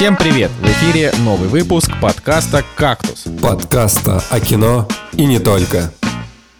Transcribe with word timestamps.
Всем 0.00 0.16
привет! 0.16 0.50
В 0.62 0.66
эфире 0.66 1.12
новый 1.18 1.50
выпуск 1.50 1.90
подкаста 2.00 2.64
«Кактус». 2.74 3.26
Подкаста 3.42 4.24
о 4.30 4.40
кино 4.40 4.88
и 5.12 5.26
не 5.26 5.38
только. 5.38 5.92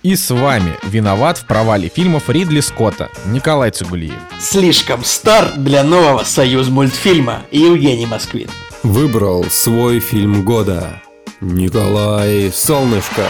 И 0.02 0.14
с 0.14 0.28
вами 0.28 0.74
виноват 0.82 1.38
в 1.38 1.46
провале 1.46 1.88
фильмов 1.88 2.28
Ридли 2.28 2.60
Скотта 2.60 3.08
Николай 3.24 3.70
Цугулиев. 3.70 4.12
Слишком 4.38 5.02
стар 5.04 5.54
для 5.56 5.82
нового 5.84 6.22
союз 6.22 6.68
мультфильма 6.68 7.44
Евгений 7.50 8.04
Москвин. 8.04 8.50
Выбрал 8.82 9.44
свой 9.44 10.00
фильм 10.00 10.44
года. 10.44 11.00
Николай 11.40 12.52
Солнышко. 12.52 13.24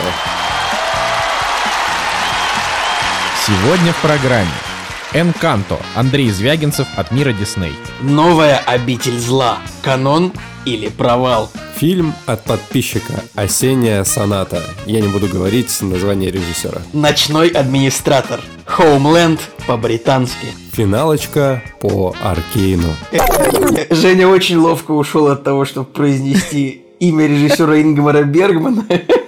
Сегодня 3.46 3.92
в 3.92 4.02
программе 4.02 4.50
Энканто 5.13 5.77
Андрей 5.96 6.31
Звягинцев 6.31 6.87
от 6.95 7.11
мира 7.11 7.32
Дисней. 7.32 7.73
Новая 8.00 8.59
обитель 8.59 9.19
зла. 9.19 9.59
Канон 9.83 10.33
или 10.64 10.89
провал? 10.89 11.50
Фильм 11.77 12.14
от 12.27 12.45
подписчика 12.45 13.25
«Осенняя 13.35 14.05
соната». 14.05 14.63
Я 14.86 15.00
не 15.00 15.09
буду 15.09 15.27
говорить 15.27 15.77
название 15.81 16.31
режиссера. 16.31 16.81
Ночной 16.93 17.49
администратор. 17.49 18.41
Хоумленд 18.67 19.41
по-британски. 19.67 20.46
Финалочка 20.73 21.61
по 21.81 22.14
Аркейну. 22.22 22.95
Женя 23.91 24.29
очень 24.29 24.58
ловко 24.58 24.93
ушел 24.93 25.27
от 25.27 25.43
того, 25.43 25.64
чтобы 25.64 25.86
произнести 25.86 26.83
имя 27.00 27.27
режиссера 27.27 27.81
Ингмара 27.81 28.22
Бергмана. 28.22 28.86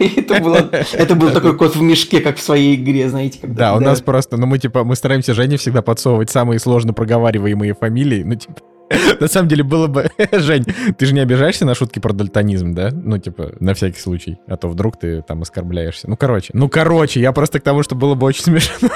Это, 0.16 0.40
было, 0.40 0.70
это 0.94 1.14
был 1.14 1.30
такой 1.30 1.56
кот 1.56 1.76
в 1.76 1.82
мешке, 1.82 2.20
как 2.20 2.38
в 2.38 2.42
своей 2.42 2.74
игре, 2.74 3.10
знаете. 3.10 3.38
Когда, 3.38 3.72
да, 3.72 3.76
у 3.76 3.80
нас 3.80 4.00
просто, 4.00 4.38
ну 4.38 4.46
мы 4.46 4.58
типа, 4.58 4.82
мы 4.82 4.96
стараемся 4.96 5.34
Жене 5.34 5.58
всегда 5.58 5.82
подсовывать 5.82 6.30
самые 6.30 6.58
сложно 6.58 6.94
проговариваемые 6.94 7.74
фамилии, 7.74 8.22
ну 8.22 8.34
типа, 8.34 8.54
на 9.20 9.28
самом 9.28 9.48
деле 9.48 9.62
было 9.62 9.86
бы... 9.88 10.10
Жень, 10.32 10.64
ты 10.96 11.06
же 11.06 11.12
не 11.14 11.20
обижаешься 11.20 11.64
на 11.66 11.74
шутки 11.74 11.98
про 11.98 12.12
дальтонизм, 12.12 12.74
да? 12.74 12.90
Ну, 12.92 13.18
типа, 13.18 13.52
на 13.60 13.74
всякий 13.74 14.00
случай. 14.00 14.38
А 14.46 14.56
то 14.56 14.68
вдруг 14.68 14.98
ты 14.98 15.22
там 15.22 15.42
оскорбляешься. 15.42 16.08
Ну, 16.08 16.16
короче. 16.16 16.50
Ну, 16.54 16.68
короче, 16.68 17.20
я 17.20 17.32
просто 17.32 17.60
к 17.60 17.62
тому, 17.62 17.82
что 17.82 17.94
было 17.94 18.14
бы 18.14 18.26
очень 18.26 18.42
смешно. 18.42 18.88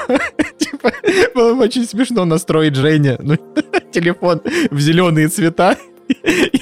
Типа, 0.59 0.91
было 1.34 1.55
бы 1.55 1.64
очень 1.64 1.84
смешно 1.84 2.25
настроить 2.25 2.75
Женя, 2.75 3.17
ну, 3.20 3.36
телефон 3.92 4.41
в 4.70 4.81
зеленые 4.81 5.29
цвета 5.29 5.77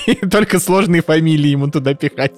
и 0.07 0.15
только 0.27 0.61
сложные 0.61 1.03
фамилии 1.03 1.48
ему 1.48 1.69
туда 1.69 1.95
пихать. 1.95 2.33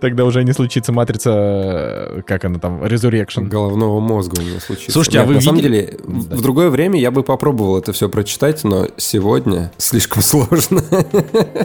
Тогда 0.00 0.24
уже 0.24 0.44
не 0.44 0.52
случится 0.52 0.92
матрица, 0.92 1.30
э, 1.32 2.22
как 2.26 2.44
она 2.44 2.58
там, 2.58 2.82
Resurrection. 2.82 3.46
Головного 3.48 4.00
мозга 4.00 4.40
у 4.40 4.42
него 4.42 4.60
случится. 4.60 4.92
Слушайте, 4.92 5.20
а 5.20 5.24
вы 5.24 5.34
На 5.34 5.38
видели... 5.38 5.46
самом 5.46 5.60
деле, 5.62 5.98
да. 6.06 6.36
в 6.36 6.42
другое 6.42 6.70
время 6.70 7.00
я 7.00 7.10
бы 7.10 7.22
попробовал 7.22 7.78
это 7.78 7.92
все 7.92 8.08
прочитать, 8.08 8.64
но 8.64 8.88
сегодня 8.96 9.72
слишком 9.78 10.22
сложно. 10.22 10.82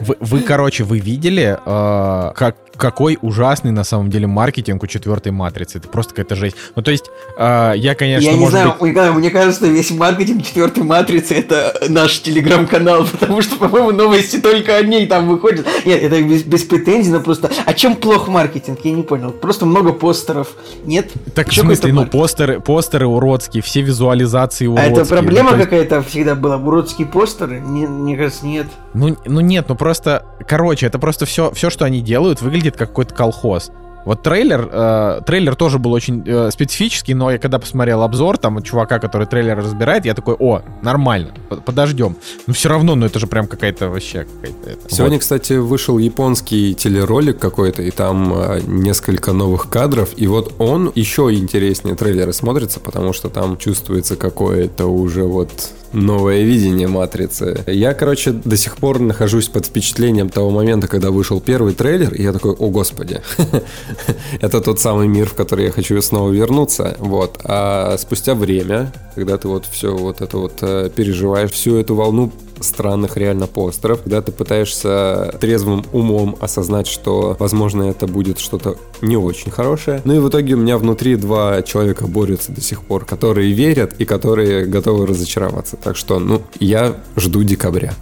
Вы, 0.01 0.17
вы 0.19 0.39
короче, 0.41 0.83
вы 0.83 0.99
видели, 0.99 1.57
э, 1.65 2.33
как, 2.35 2.55
какой 2.77 3.17
ужасный 3.21 3.71
на 3.71 3.83
самом 3.83 4.09
деле 4.09 4.27
маркетинг 4.27 4.83
у 4.83 4.87
четвертой 4.87 5.31
матрицы? 5.31 5.79
Это 5.79 5.87
просто 5.87 6.13
какая-то 6.13 6.35
жесть. 6.35 6.55
Ну, 6.75 6.81
то 6.81 6.91
есть, 6.91 7.05
э, 7.37 7.73
я, 7.75 7.95
конечно, 7.95 8.25
Я 8.25 8.37
не 8.37 8.47
знаю, 8.47 8.75
быть... 8.79 8.95
мне 8.95 9.29
кажется, 9.29 9.67
весь 9.67 9.91
маркетинг 9.91 10.45
четвертой 10.45 10.83
матрицы 10.83 11.35
это 11.35 11.73
наш 11.89 12.19
телеграм-канал, 12.21 13.05
потому 13.19 13.41
что, 13.41 13.57
по-моему, 13.57 13.91
новости 13.91 14.37
только 14.37 14.77
о 14.77 14.83
ней 14.83 15.07
там 15.07 15.27
выходят. 15.27 15.65
Нет, 15.85 16.01
это 16.01 16.21
без, 16.21 16.43
без 16.43 16.63
претензий, 16.63 17.11
но 17.11 17.19
просто... 17.19 17.49
О 17.65 17.73
чем 17.73 17.95
плох 17.95 18.27
маркетинг? 18.27 18.79
Я 18.83 18.91
не 18.91 19.03
понял. 19.03 19.31
Просто 19.31 19.65
много 19.65 19.93
постеров. 19.93 20.49
Нет? 20.85 21.11
Так 21.33 21.49
Еще 21.49 21.61
в 21.61 21.65
смысле, 21.65 21.93
ну 21.93 22.05
постеры, 22.05 22.59
постеры 22.59 23.07
уродские, 23.07 23.63
все 23.63 23.81
визуализации 23.81 24.67
уродские. 24.67 24.97
А 24.97 25.01
это 25.01 25.05
проблема 25.05 25.51
ну, 25.51 25.63
какая-то 25.63 26.01
всегда 26.03 26.35
была? 26.35 26.57
Уродские 26.57 27.07
постеры? 27.07 27.59
Не, 27.59 27.87
мне 27.87 28.15
кажется, 28.17 28.45
нет. 28.45 28.67
Ну, 28.93 29.15
ну 29.25 29.39
нет, 29.39 29.65
ну 29.69 29.75
просто... 29.75 30.25
Короче, 30.47 30.85
это 30.85 30.99
просто 30.99 31.25
все, 31.25 31.51
все, 31.51 31.69
что 31.69 31.85
они 31.85 32.01
делают, 32.01 32.41
выглядит 32.41 32.66
как 32.75 32.89
какой-то 32.89 33.13
колхоз. 33.13 33.71
Вот 34.07 34.23
трейлер, 34.23 34.69
э, 34.71 35.21
трейлер 35.25 35.57
тоже 35.57 35.79
был 35.79 35.91
очень 35.91 36.23
э, 36.25 36.49
специфический, 36.49 37.13
но 37.13 37.29
я 37.29 37.37
когда 37.39 37.59
посмотрел 37.59 38.03
обзор 38.03 38.37
там 38.37 38.63
чувака, 38.63 38.99
который 38.99 39.27
трейлер 39.27 39.57
разбирает, 39.57 40.05
я 40.05 40.13
такой, 40.13 40.35
о, 40.39 40.61
нормально, 40.81 41.33
подождем. 41.65 42.15
Но 42.47 42.53
все 42.53 42.69
равно, 42.69 42.95
ну 42.95 43.05
это 43.05 43.19
же 43.19 43.27
прям 43.27 43.47
какая-то 43.47 43.89
вообще 43.89 44.25
какая-то... 44.41 44.89
Сегодня, 44.89 45.17
вот. 45.17 45.23
кстати, 45.23 45.53
вышел 45.53 45.97
японский 45.97 46.73
телеролик 46.73 47.37
какой-то, 47.37 47.81
и 47.81 47.91
там 47.91 48.33
э, 48.33 48.61
несколько 48.65 49.33
новых 49.33 49.69
кадров, 49.69 50.11
и 50.15 50.25
вот 50.25 50.55
он 50.57 50.89
еще 50.95 51.29
интереснее 51.33 51.97
трейлера 51.97 52.31
смотрится, 52.31 52.79
потому 52.79 53.11
что 53.11 53.27
там 53.27 53.57
чувствуется 53.57 54.15
какое-то 54.15 54.85
уже 54.85 55.23
вот 55.23 55.51
новое 55.93 56.43
видение 56.43 56.87
матрицы. 56.87 57.63
Я, 57.67 57.93
короче, 57.93 58.31
до 58.31 58.57
сих 58.57 58.77
пор 58.77 58.99
нахожусь 58.99 59.47
под 59.47 59.65
впечатлением 59.65 60.29
того 60.29 60.49
момента, 60.49 60.87
когда 60.87 61.11
вышел 61.11 61.39
первый 61.39 61.73
трейлер, 61.73 62.13
и 62.13 62.23
я 62.23 62.33
такой, 62.33 62.53
о 62.53 62.69
господи, 62.69 63.21
это 64.41 64.61
тот 64.61 64.79
самый 64.79 65.07
мир, 65.07 65.27
в 65.27 65.33
который 65.33 65.65
я 65.65 65.71
хочу 65.71 66.01
снова 66.01 66.31
вернуться. 66.31 66.95
Вот. 66.99 67.39
А 67.43 67.97
спустя 67.97 68.35
время, 68.35 68.91
когда 69.15 69.37
ты 69.37 69.47
вот 69.47 69.65
все 69.65 69.95
вот 69.95 70.21
это 70.21 70.37
вот 70.37 70.53
э, 70.61 70.89
переживаешь, 70.95 71.51
всю 71.51 71.77
эту 71.77 71.95
волну 71.95 72.31
странных 72.61 73.17
реально 73.17 73.47
постеров, 73.47 74.01
когда 74.03 74.21
ты 74.21 74.31
пытаешься 74.31 75.35
трезвым 75.39 75.85
умом 75.91 76.37
осознать, 76.39 76.87
что, 76.87 77.35
возможно, 77.39 77.83
это 77.83 78.07
будет 78.07 78.39
что-то 78.39 78.77
не 79.01 79.17
очень 79.17 79.51
хорошее. 79.51 80.01
Ну 80.03 80.13
и 80.15 80.19
в 80.19 80.29
итоге 80.29 80.55
у 80.55 80.57
меня 80.57 80.77
внутри 80.77 81.15
два 81.15 81.61
человека 81.61 82.07
борются 82.07 82.51
до 82.51 82.61
сих 82.61 82.83
пор, 82.83 83.05
которые 83.05 83.51
верят 83.53 83.95
и 83.97 84.05
которые 84.05 84.65
готовы 84.65 85.05
разочароваться. 85.07 85.77
Так 85.77 85.95
что, 85.95 86.19
ну, 86.19 86.41
я 86.59 86.95
жду 87.15 87.43
декабря. 87.43 87.93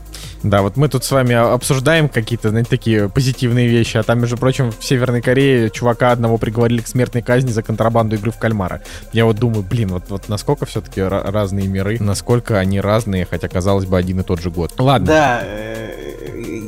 Да, 0.45 0.61
вот 0.61 0.77
мы 0.77 0.89
тут 0.89 1.03
с 1.03 1.11
вами 1.11 1.33
обсуждаем 1.33 2.07
какие-то, 2.07 2.49
знаете, 2.49 2.69
такие 2.69 3.09
позитивные 3.09 3.67
вещи, 3.67 3.97
а 3.97 4.03
там, 4.03 4.19
между 4.19 4.37
прочим, 4.37 4.71
в 4.71 4.83
Северной 4.83 5.21
Корее 5.21 5.71
чувака 5.71 6.11
одного 6.11 6.37
приговорили 6.37 6.81
к 6.81 6.87
смертной 6.87 7.23
казни 7.23 7.49
за 7.49 7.63
контрабанду 7.63 8.15
игры 8.15 8.29
в 8.29 8.37
кальмара. 8.37 8.83
Я 9.11 9.25
вот 9.25 9.37
думаю, 9.37 9.63
блин, 9.63 9.89
вот, 9.89 10.03
вот 10.09 10.29
насколько 10.29 10.67
все-таки 10.67 11.01
разные 11.01 11.67
миры, 11.67 11.97
насколько 11.99 12.59
они 12.59 12.79
разные, 12.79 13.25
хотя, 13.25 13.47
казалось 13.47 13.85
бы, 13.85 13.97
один 13.97 14.19
и 14.19 14.23
тот 14.23 14.39
же 14.39 14.51
год. 14.51 14.73
Ладно. 14.77 15.07
Да, 15.07 15.41
э, 15.43 16.59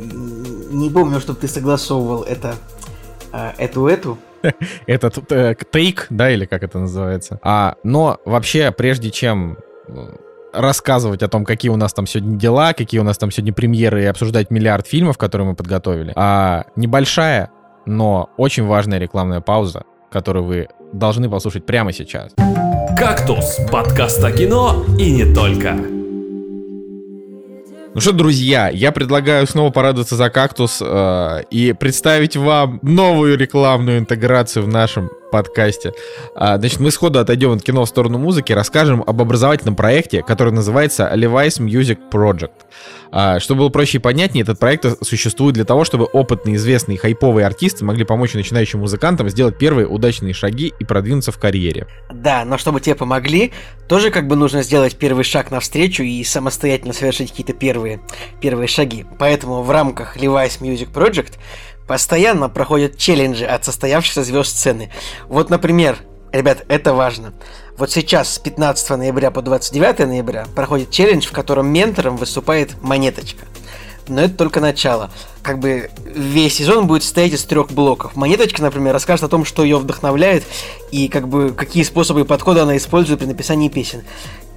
не 0.72 0.90
помню, 0.90 1.20
чтобы 1.20 1.40
ты 1.40 1.48
согласовывал 1.48 2.24
это, 2.24 2.56
эту-эту, 3.60 4.18
этот 4.88 5.32
э, 5.32 5.56
тейк, 5.72 6.08
да, 6.10 6.32
или 6.32 6.46
как 6.46 6.64
это 6.64 6.80
называется. 6.80 7.40
А, 7.44 7.76
но 7.84 8.20
вообще, 8.26 8.72
прежде 8.72 9.12
чем 9.12 9.58
рассказывать 10.54 11.24
о 11.24 11.28
том, 11.28 11.46
какие 11.46 11.70
у 11.70 11.76
нас 11.76 11.94
там 11.94 12.08
сегодня 12.08 12.38
дела, 12.38 12.74
какие 12.74 13.00
у 13.00 13.04
нас 13.04 13.18
там 13.18 13.32
сегодня 13.32 13.54
премьеры 13.54 14.04
и 14.04 14.06
обсуждать 14.06 14.50
миллиард 14.50 14.88
фильмов, 14.88 15.18
которые 15.18 15.50
мы 15.50 15.56
подготовили. 15.56 16.14
А 16.16 16.66
небольшая, 16.76 17.52
но 17.86 18.30
очень 18.38 18.66
важная 18.66 19.00
рекламная 19.00 19.42
пауза, 19.42 19.84
которую 20.12 20.46
вы 20.46 20.68
должны 20.94 21.30
послушать 21.30 21.66
прямо 21.66 21.94
сейчас. 21.94 22.34
«Кактус»— 22.98 23.60
подкаст 23.72 24.24
о 24.24 24.32
кино 24.32 24.86
и 24.98 25.12
не 25.12 25.34
только. 25.34 25.76
Ну 27.94 28.02
что, 28.02 28.12
друзья, 28.12 28.70
я 28.70 28.92
предлагаю 28.92 29.48
снова 29.48 29.72
порадоваться 29.72 30.16
за 30.16 30.30
кактус 30.30 30.84
э, 30.86 31.44
и 31.50 31.74
представить 31.74 32.36
вам 32.36 32.80
новую 32.84 33.38
рекламную 33.38 33.98
интеграцию 33.98 34.66
в 34.66 34.68
нашем 34.68 35.10
подкасте. 35.32 35.94
А, 36.36 36.58
значит, 36.58 36.80
мы 36.80 36.92
сходу 36.92 37.20
отойдем 37.20 37.52
от 37.52 37.64
кино 37.64 37.86
в 37.86 37.90
сторону 37.90 38.18
музыки, 38.18 38.54
расскажем 38.54 39.04
об 39.06 39.22
образовательном 39.22 39.76
проекте, 39.76 40.24
который 40.24 40.54
называется 40.54 41.12
Levi's 41.14 41.60
Music 41.60 41.98
Project. 42.12 42.52
А, 43.12 43.40
чтобы 43.40 43.60
было 43.60 43.70
проще 43.70 43.98
и 43.98 44.02
понятнее, 44.02 44.44
этот 44.44 44.60
проект 44.60 44.86
существует 45.06 45.56
для 45.56 45.66
того, 45.66 45.86
чтобы 45.86 46.06
опытные, 46.06 46.56
известные 46.56 46.98
хайповые 46.98 47.46
артисты 47.46 47.86
могли 47.86 48.04
помочь 48.04 48.34
начинающим 48.34 48.80
музыкантам 48.80 49.30
сделать 49.30 49.58
первые 49.58 49.88
удачные 49.88 50.34
шаги 50.34 50.74
и 50.80 50.86
продвинуться 50.86 51.32
в 51.32 51.38
карьере. 51.38 51.88
Да, 52.14 52.44
но 52.46 52.58
чтобы 52.58 52.82
тебе 52.82 52.96
помогли, 52.96 53.54
тоже 53.88 54.12
как 54.12 54.28
бы 54.28 54.36
нужно 54.36 54.64
сделать 54.64 54.98
первый 54.98 55.24
шаг 55.24 55.52
навстречу 55.52 56.04
и 56.04 56.24
самостоятельно 56.24 56.94
совершить 56.94 57.32
какие-то 57.32 57.54
первые, 57.54 58.02
первые 58.42 58.68
шаги. 58.68 59.06
Поэтому 59.20 59.64
в 59.64 59.72
рамках 59.72 60.18
Levi's 60.18 60.60
Music 60.60 60.92
Project 60.92 61.34
Постоянно 61.88 62.50
проходят 62.50 62.98
челленджи 62.98 63.46
от 63.46 63.64
состоявшихся 63.64 64.24
звезд 64.24 64.50
сцены. 64.50 64.92
Вот, 65.30 65.50
например, 65.50 65.98
ребят, 66.34 66.66
это 66.68 66.94
важно. 66.94 67.34
Вот 67.78 67.92
сейчас 67.92 68.34
с 68.34 68.40
15 68.40 68.90
ноября 68.92 69.32
по 69.32 69.42
29 69.42 70.00
ноября 70.00 70.48
проходит 70.56 70.92
челлендж, 70.92 71.28
в 71.28 71.32
котором 71.32 71.68
ментором 71.68 72.18
выступает 72.18 72.82
Монеточка. 72.82 73.46
Но 74.10 74.22
это 74.22 74.34
только 74.36 74.60
начало. 74.60 75.12
Как 75.42 75.60
бы 75.60 75.90
весь 76.06 76.56
сезон 76.56 76.88
будет 76.88 77.04
состоять 77.04 77.34
из 77.34 77.44
трех 77.44 77.72
блоков. 77.72 78.16
Монеточка, 78.16 78.62
например, 78.62 78.94
расскажет 78.94 79.26
о 79.26 79.30
том, 79.30 79.46
что 79.46 79.64
ее 79.64 79.78
вдохновляет 79.78 80.44
и 80.92 81.08
как 81.08 81.28
бы 81.28 81.52
какие 81.52 81.84
способы 81.84 82.22
и 82.22 82.24
подходы 82.24 82.62
она 82.62 82.78
использует 82.78 83.20
при 83.20 83.28
написании 83.28 83.70
песен. 83.70 84.04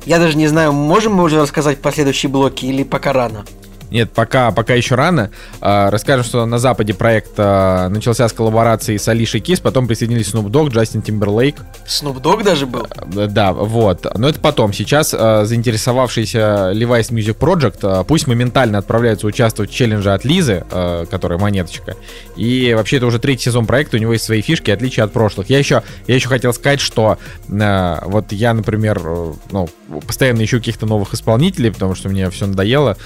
Я 0.07 0.19
даже 0.19 0.37
не 0.37 0.47
знаю, 0.47 0.73
можем 0.73 1.15
мы 1.15 1.25
уже 1.25 1.41
рассказать 1.41 1.81
последующие 1.81 2.31
блоки 2.31 2.65
или 2.65 2.85
пока 2.85 3.13
рано? 3.13 3.45
Нет, 3.91 4.13
пока, 4.13 4.51
пока 4.51 4.75
еще 4.75 4.95
рано. 4.95 5.31
А, 5.61 5.91
расскажем, 5.91 6.25
что 6.25 6.47
на 6.47 6.59
Западе 6.59 6.95
проект 6.95 7.33
а, 7.37 7.89
начался 7.89 8.29
с 8.29 8.33
коллаборации 8.33 8.97
с 8.97 9.09
Алишей 9.09 9.41
Кис, 9.41 9.61
потом 9.61 9.87
присоединились 9.87 10.33
Snoop 10.33 10.51
Dogg, 10.51 10.71
Джастин 10.71 11.03
Тимберлейк. 11.03 11.57
Snoop 11.87 12.21
Dogg 12.21 12.45
даже 12.45 12.67
был? 12.67 12.87
А, 12.91 13.27
да, 13.27 13.53
вот. 13.53 14.07
Но 14.17 14.29
это 14.29 14.41
потом. 14.41 14.73
Сейчас 14.73 15.11
заинтересовавшийся 15.11 16.73
Levi's 16.75 17.11
Music 17.11 17.37
Project 17.37 18.05
пусть 18.05 18.27
моментально 18.27 18.79
отправляется 18.79 19.27
участвовать 19.27 19.71
в 19.71 19.75
челлендже 19.75 20.13
от 20.13 20.25
Лизы, 20.25 20.65
которая 21.11 21.39
монеточка. 21.39 21.97
И 22.37 22.73
вообще 22.75 22.99
это 22.99 23.07
уже 23.07 23.19
третий 23.19 23.45
сезон 23.45 23.67
проекта, 23.67 23.97
у 23.97 24.01
него 24.01 24.13
есть 24.13 24.25
свои 24.25 24.41
фишки, 24.41 24.71
отличия 24.71 25.05
от 25.05 25.13
прошлых. 25.13 25.51
Я 25.51 25.59
еще, 25.59 25.83
я 26.07 26.15
еще 26.15 26.29
хотел 26.29 26.53
сказать, 26.53 26.81
что 26.81 27.19
вот 27.49 28.33
я, 28.33 28.55
например, 28.55 29.01
э, 29.05 29.33
ну, 29.51 29.69
постоянно 30.07 30.45
ищу 30.45 30.59
каких-то 30.59 30.87
новых 30.87 31.15
исполнителей, 31.15 31.73
потому 31.73 31.95
что 31.95 32.09
мне 32.09 32.31
все 32.31 32.47
надоело. 32.47 32.97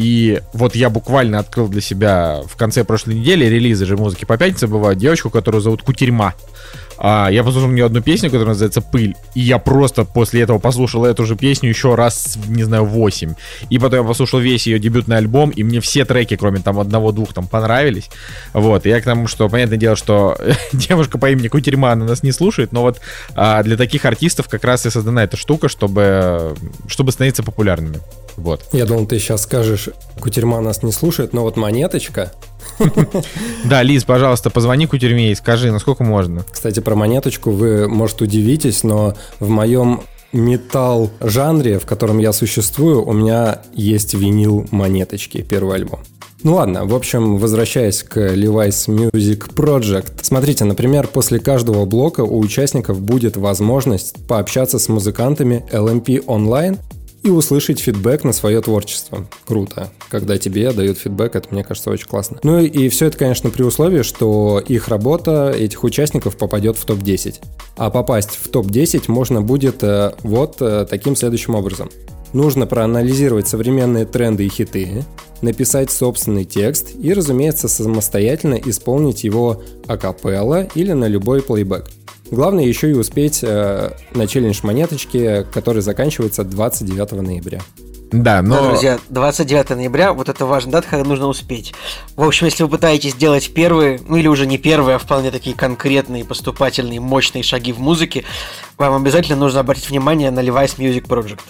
И 0.00 0.40
вот 0.54 0.74
я 0.74 0.88
буквально 0.88 1.40
открыл 1.40 1.68
для 1.68 1.82
себя 1.82 2.40
в 2.46 2.56
конце 2.56 2.84
прошлой 2.84 3.16
недели 3.16 3.44
релизы 3.44 3.84
же 3.84 3.98
музыки 3.98 4.24
по 4.24 4.38
пятнице 4.38 4.66
бывают 4.66 4.98
девочку, 4.98 5.28
которую 5.28 5.60
зовут 5.60 5.82
Кутерьма. 5.82 6.34
А, 7.02 7.30
я 7.30 7.42
послушал 7.42 7.70
у 7.70 7.72
нее 7.72 7.86
одну 7.86 8.02
песню, 8.02 8.28
которая 8.28 8.48
называется 8.48 8.82
«Пыль», 8.82 9.16
и 9.34 9.40
я 9.40 9.58
просто 9.58 10.04
после 10.04 10.42
этого 10.42 10.58
послушал 10.58 11.06
эту 11.06 11.24
же 11.24 11.34
песню 11.34 11.70
еще 11.70 11.94
раз, 11.94 12.36
не 12.46 12.62
знаю, 12.62 12.84
8. 12.84 13.34
И 13.70 13.78
потом 13.78 14.00
я 14.00 14.06
послушал 14.06 14.38
весь 14.38 14.66
ее 14.66 14.78
дебютный 14.78 15.16
альбом, 15.16 15.48
и 15.48 15.62
мне 15.62 15.80
все 15.80 16.04
треки, 16.04 16.36
кроме 16.36 16.60
там 16.60 16.78
одного-двух, 16.78 17.32
там 17.32 17.46
понравились. 17.46 18.10
Вот, 18.52 18.84
и 18.84 18.90
я 18.90 19.00
к 19.00 19.04
тому, 19.04 19.28
что, 19.28 19.48
понятное 19.48 19.78
дело, 19.78 19.96
что 19.96 20.36
девушка 20.74 21.16
по 21.16 21.30
имени 21.30 21.48
Кутерьма, 21.48 21.92
она 21.92 22.04
нас 22.04 22.22
не 22.22 22.32
слушает, 22.32 22.72
но 22.72 22.82
вот 22.82 23.00
а, 23.34 23.62
для 23.62 23.78
таких 23.78 24.04
артистов 24.04 24.48
как 24.48 24.64
раз 24.64 24.84
и 24.84 24.90
создана 24.90 25.24
эта 25.24 25.38
штука, 25.38 25.70
чтобы, 25.70 26.54
чтобы 26.86 27.12
становиться 27.12 27.42
популярными. 27.42 28.00
Вот. 28.36 28.62
Я 28.72 28.84
думал, 28.84 29.06
ты 29.06 29.18
сейчас 29.18 29.42
скажешь, 29.42 29.88
Кутерьма 30.20 30.60
нас 30.60 30.82
не 30.82 30.92
слушает, 30.92 31.32
но 31.32 31.42
вот 31.42 31.56
монеточка 31.56 32.32
да, 33.64 33.82
Лиз, 33.82 34.04
пожалуйста, 34.04 34.50
позвони 34.50 34.86
Кутерьме 34.86 35.32
и 35.32 35.34
скажи, 35.34 35.70
насколько 35.70 36.04
можно. 36.04 36.44
Кстати, 36.50 36.80
про 36.80 36.94
монеточку 36.94 37.50
вы, 37.50 37.88
может, 37.88 38.22
удивитесь, 38.22 38.82
но 38.82 39.14
в 39.38 39.48
моем 39.48 40.02
металл 40.32 41.10
жанре, 41.20 41.78
в 41.78 41.86
котором 41.86 42.18
я 42.18 42.32
существую, 42.32 43.04
у 43.04 43.12
меня 43.12 43.62
есть 43.74 44.14
винил 44.14 44.66
монеточки, 44.70 45.42
первый 45.42 45.76
альбом. 45.76 46.00
Ну 46.42 46.54
ладно, 46.54 46.86
в 46.86 46.94
общем, 46.94 47.36
возвращаясь 47.36 48.02
к 48.02 48.16
Levi's 48.16 48.88
Music 48.88 49.52
Project. 49.54 50.12
Смотрите, 50.22 50.64
например, 50.64 51.06
после 51.06 51.38
каждого 51.38 51.84
блока 51.84 52.22
у 52.22 52.38
участников 52.38 52.98
будет 53.00 53.36
возможность 53.36 54.14
пообщаться 54.26 54.78
с 54.78 54.88
музыкантами 54.88 55.66
LMP 55.70 56.24
онлайн 56.26 56.78
и 57.22 57.30
услышать 57.30 57.80
фидбэк 57.80 58.24
на 58.24 58.32
свое 58.32 58.60
творчество. 58.60 59.26
Круто. 59.46 59.90
Когда 60.08 60.38
тебе 60.38 60.72
дают 60.72 60.98
фидбэк, 60.98 61.36
это, 61.36 61.48
мне 61.50 61.64
кажется, 61.64 61.90
очень 61.90 62.06
классно. 62.06 62.40
Ну 62.42 62.60
и 62.60 62.88
все 62.88 63.06
это, 63.06 63.18
конечно, 63.18 63.50
при 63.50 63.62
условии, 63.62 64.02
что 64.02 64.62
их 64.66 64.88
работа, 64.88 65.50
этих 65.50 65.84
участников 65.84 66.36
попадет 66.36 66.76
в 66.76 66.84
топ-10. 66.84 67.40
А 67.76 67.90
попасть 67.90 68.30
в 68.30 68.48
топ-10 68.48 69.04
можно 69.08 69.42
будет 69.42 69.82
э, 69.82 70.12
вот 70.22 70.56
э, 70.60 70.86
таким 70.88 71.16
следующим 71.16 71.54
образом. 71.54 71.90
Нужно 72.32 72.66
проанализировать 72.66 73.48
современные 73.48 74.06
тренды 74.06 74.46
и 74.46 74.48
хиты, 74.48 75.04
написать 75.42 75.90
собственный 75.90 76.44
текст 76.44 76.90
и, 76.94 77.12
разумеется, 77.12 77.66
самостоятельно 77.68 78.54
исполнить 78.54 79.24
его 79.24 79.62
акапелла 79.88 80.68
или 80.74 80.92
на 80.92 81.06
любой 81.06 81.42
плейбэк. 81.42 81.90
Главное 82.30 82.64
еще 82.64 82.90
и 82.90 82.94
успеть 82.94 83.40
э, 83.42 83.90
на 84.14 84.26
челлендж 84.26 84.60
монеточки, 84.62 85.46
который 85.52 85.82
заканчивается 85.82 86.44
29 86.44 87.12
ноября. 87.12 87.60
Да, 88.12 88.42
но... 88.42 88.56
Да, 88.56 88.68
друзья, 88.68 88.98
29 89.08 89.70
ноября, 89.70 90.12
вот 90.12 90.28
это 90.28 90.44
важная 90.44 90.72
дата, 90.72 90.88
когда 90.88 91.08
нужно 91.08 91.26
успеть. 91.26 91.74
В 92.16 92.24
общем, 92.24 92.46
если 92.46 92.64
вы 92.64 92.68
пытаетесь 92.68 93.12
сделать 93.12 93.52
первые, 93.54 94.00
ну 94.08 94.16
или 94.16 94.26
уже 94.26 94.46
не 94.46 94.58
первые, 94.58 94.96
а 94.96 94.98
вполне 94.98 95.30
такие 95.30 95.54
конкретные, 95.54 96.24
поступательные, 96.24 96.98
мощные 96.98 97.44
шаги 97.44 97.72
в 97.72 97.78
музыке, 97.78 98.24
вам 98.78 99.00
обязательно 99.00 99.38
нужно 99.38 99.60
обратить 99.60 99.90
внимание 99.90 100.30
на 100.30 100.40
Levi's 100.40 100.76
Music 100.76 101.06
Project. 101.06 101.40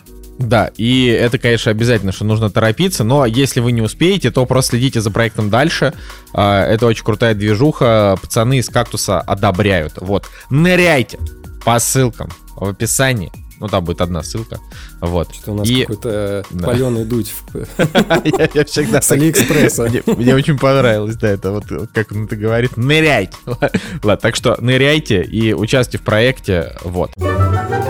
Да, 0.40 0.70
и 0.78 1.06
это, 1.06 1.38
конечно, 1.38 1.70
обязательно, 1.70 2.12
что 2.12 2.25
нужно 2.25 2.48
торопиться, 2.48 3.04
но 3.04 3.26
если 3.26 3.60
вы 3.60 3.72
не 3.72 3.82
успеете, 3.82 4.31
то 4.31 4.46
просто 4.46 4.70
следите 4.70 5.02
за 5.02 5.10
проектом 5.10 5.50
дальше. 5.50 5.92
А, 6.32 6.64
это 6.64 6.87
очень 6.87 7.04
крутая 7.04 7.34
движуха, 7.34 8.16
пацаны 8.20 8.58
из 8.58 8.70
«Кактуса» 8.70 9.20
одобряют. 9.20 9.94
Вот, 9.98 10.28
ныряйте 10.48 11.19
по 11.62 11.78
ссылкам 11.78 12.31
в 12.56 12.70
описании. 12.70 13.31
Ну, 13.60 13.68
там 13.68 13.84
будет 13.84 14.00
одна 14.00 14.22
ссылка. 14.22 14.58
Вот. 15.00 15.34
Что 15.34 15.52
у 15.52 15.54
нас 15.54 15.68
и... 15.68 15.82
какой-то 15.82 16.44
да. 16.50 16.66
паленый 16.66 17.04
дуть 17.04 17.32
я 18.54 18.64
всегда 18.64 19.02
с 19.02 19.10
Алиэкспресса. 19.10 19.90
Мне 20.06 20.34
очень 20.34 20.58
понравилось, 20.58 21.16
да, 21.16 21.28
это 21.28 21.52
вот 21.52 21.64
как 21.92 22.10
он 22.12 22.24
это 22.24 22.36
говорит, 22.36 22.76
ныряйте. 22.76 23.36
Ладно, 23.46 24.16
так 24.16 24.34
что 24.34 24.56
ныряйте 24.60 25.22
и 25.22 25.52
участвуйте 25.52 25.98
в 25.98 26.02
проекте, 26.02 26.76
вот. 26.84 27.12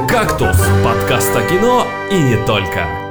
«Кактус»— 0.09 0.57
подкаст 0.85 1.35
о 1.37 1.43
кино 1.49 1.87
и 2.11 2.19
не 2.21 2.45
только. 2.47 3.10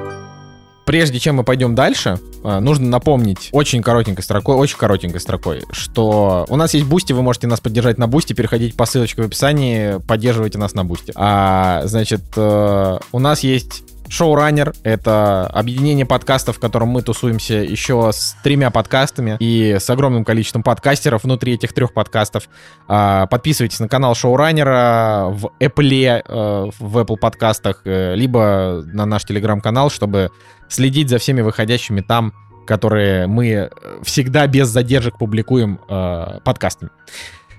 Прежде 0.90 1.20
чем 1.20 1.36
мы 1.36 1.44
пойдем 1.44 1.76
дальше, 1.76 2.18
а, 2.44 2.60
нужно 2.60 2.88
напомнить 2.88 3.50
очень 3.52 3.84
коротенькой 3.84 4.24
строкой, 4.24 4.56
очень 4.56 4.76
коротенькой 4.76 5.22
строкой, 5.22 5.62
что 5.70 6.48
у 6.50 6.56
нас 6.56 6.74
есть 6.74 6.88
Boosty, 6.88 7.14
вы 7.14 7.22
можете 7.22 7.46
нас 7.46 7.60
поддержать 7.60 8.00
на 8.00 8.08
Boosty, 8.08 8.34
переходите 8.34 8.76
по 8.76 8.88
ссылочке 8.88 9.22
в 9.22 9.26
описании, 9.28 10.00
поддерживайте 10.08 10.58
нас 10.58 10.74
на 10.74 10.84
Boosty. 10.84 11.14
А, 11.14 11.84
значит, 11.86 12.24
э, 12.36 12.98
у 13.12 13.20
нас 13.20 13.42
есть 13.42 13.84
Шоураннер— 14.10 14.74
это 14.84 15.46
объединение 15.48 16.06
подкастов, 16.06 16.58
в 16.58 16.60
котором 16.60 16.90
мы 16.90 17.04
тусуемся 17.04 17.56
еще 17.56 18.10
с 18.12 18.36
тремя 18.44 18.72
подкастами 18.72 19.38
и 19.40 19.78
с 19.80 19.88
огромным 19.90 20.26
количеством 20.26 20.64
подкастеров 20.64 21.24
внутри 21.24 21.54
этих 21.54 21.74
трех 21.74 21.94
подкастов. 21.94 22.50
А, 22.88 23.28
подписывайтесь 23.28 23.80
на 23.80 23.88
канал 23.88 24.16
Шоураннера 24.16 25.28
в 25.30 25.52
Apple, 25.60 26.24
э, 26.28 26.72
в 26.80 26.98
Apple 26.98 27.18
подкастах, 27.18 27.82
э, 27.86 28.16
либо 28.16 28.84
на 28.86 29.06
наш 29.06 29.26
телеграм-канал, 29.26 29.92
чтобы 29.92 30.32
следить 30.68 31.10
за 31.10 31.20
всеми 31.20 31.42
выходящими 31.42 32.02
там, 32.02 32.34
которые 32.66 33.28
мы 33.28 33.70
всегда 34.02 34.48
без 34.48 34.70
задержек 34.70 35.18
публикуем 35.20 35.80
э, 35.88 36.40
подкастами. 36.44 36.90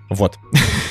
Вот. 0.09 0.37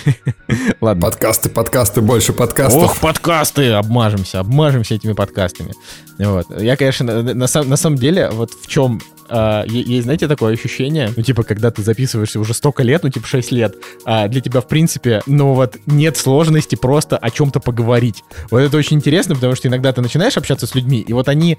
Ладно. 0.81 1.01
Подкасты, 1.01 1.49
подкасты, 1.49 2.01
больше 2.01 2.33
подкастов. 2.33 2.83
Ох, 2.83 2.97
подкасты! 2.97 3.71
Обмажемся, 3.71 4.39
обмажемся 4.39 4.95
этими 4.95 5.13
подкастами. 5.13 5.73
Вот. 6.17 6.47
Я, 6.59 6.75
конечно, 6.75 7.21
на, 7.21 7.33
на, 7.33 7.63
на 7.63 7.77
самом 7.77 7.97
деле, 7.97 8.29
вот 8.29 8.51
в 8.51 8.67
чем 8.67 9.01
а, 9.29 9.63
есть, 9.65 10.03
знаете, 10.03 10.27
такое 10.27 10.53
ощущение, 10.53 11.11
ну, 11.15 11.23
типа, 11.23 11.43
когда 11.43 11.71
ты 11.71 11.81
записываешься 11.83 12.39
уже 12.39 12.53
столько 12.53 12.83
лет, 12.83 13.03
ну, 13.03 13.09
типа, 13.09 13.27
6 13.27 13.51
лет, 13.51 13.75
а 14.05 14.27
для 14.27 14.41
тебя, 14.41 14.61
в 14.61 14.67
принципе, 14.67 15.21
ну, 15.25 15.53
вот, 15.53 15.77
нет 15.85 16.17
сложности 16.17 16.75
просто 16.75 17.17
о 17.17 17.29
чем-то 17.29 17.59
поговорить. 17.59 18.23
Вот 18.51 18.59
это 18.59 18.77
очень 18.77 18.97
интересно, 18.97 19.35
потому 19.35 19.55
что 19.55 19.67
иногда 19.67 19.91
ты 19.93 20.01
начинаешь 20.01 20.37
общаться 20.37 20.67
с 20.67 20.75
людьми, 20.75 21.03
и 21.07 21.13
вот 21.13 21.27
они, 21.29 21.57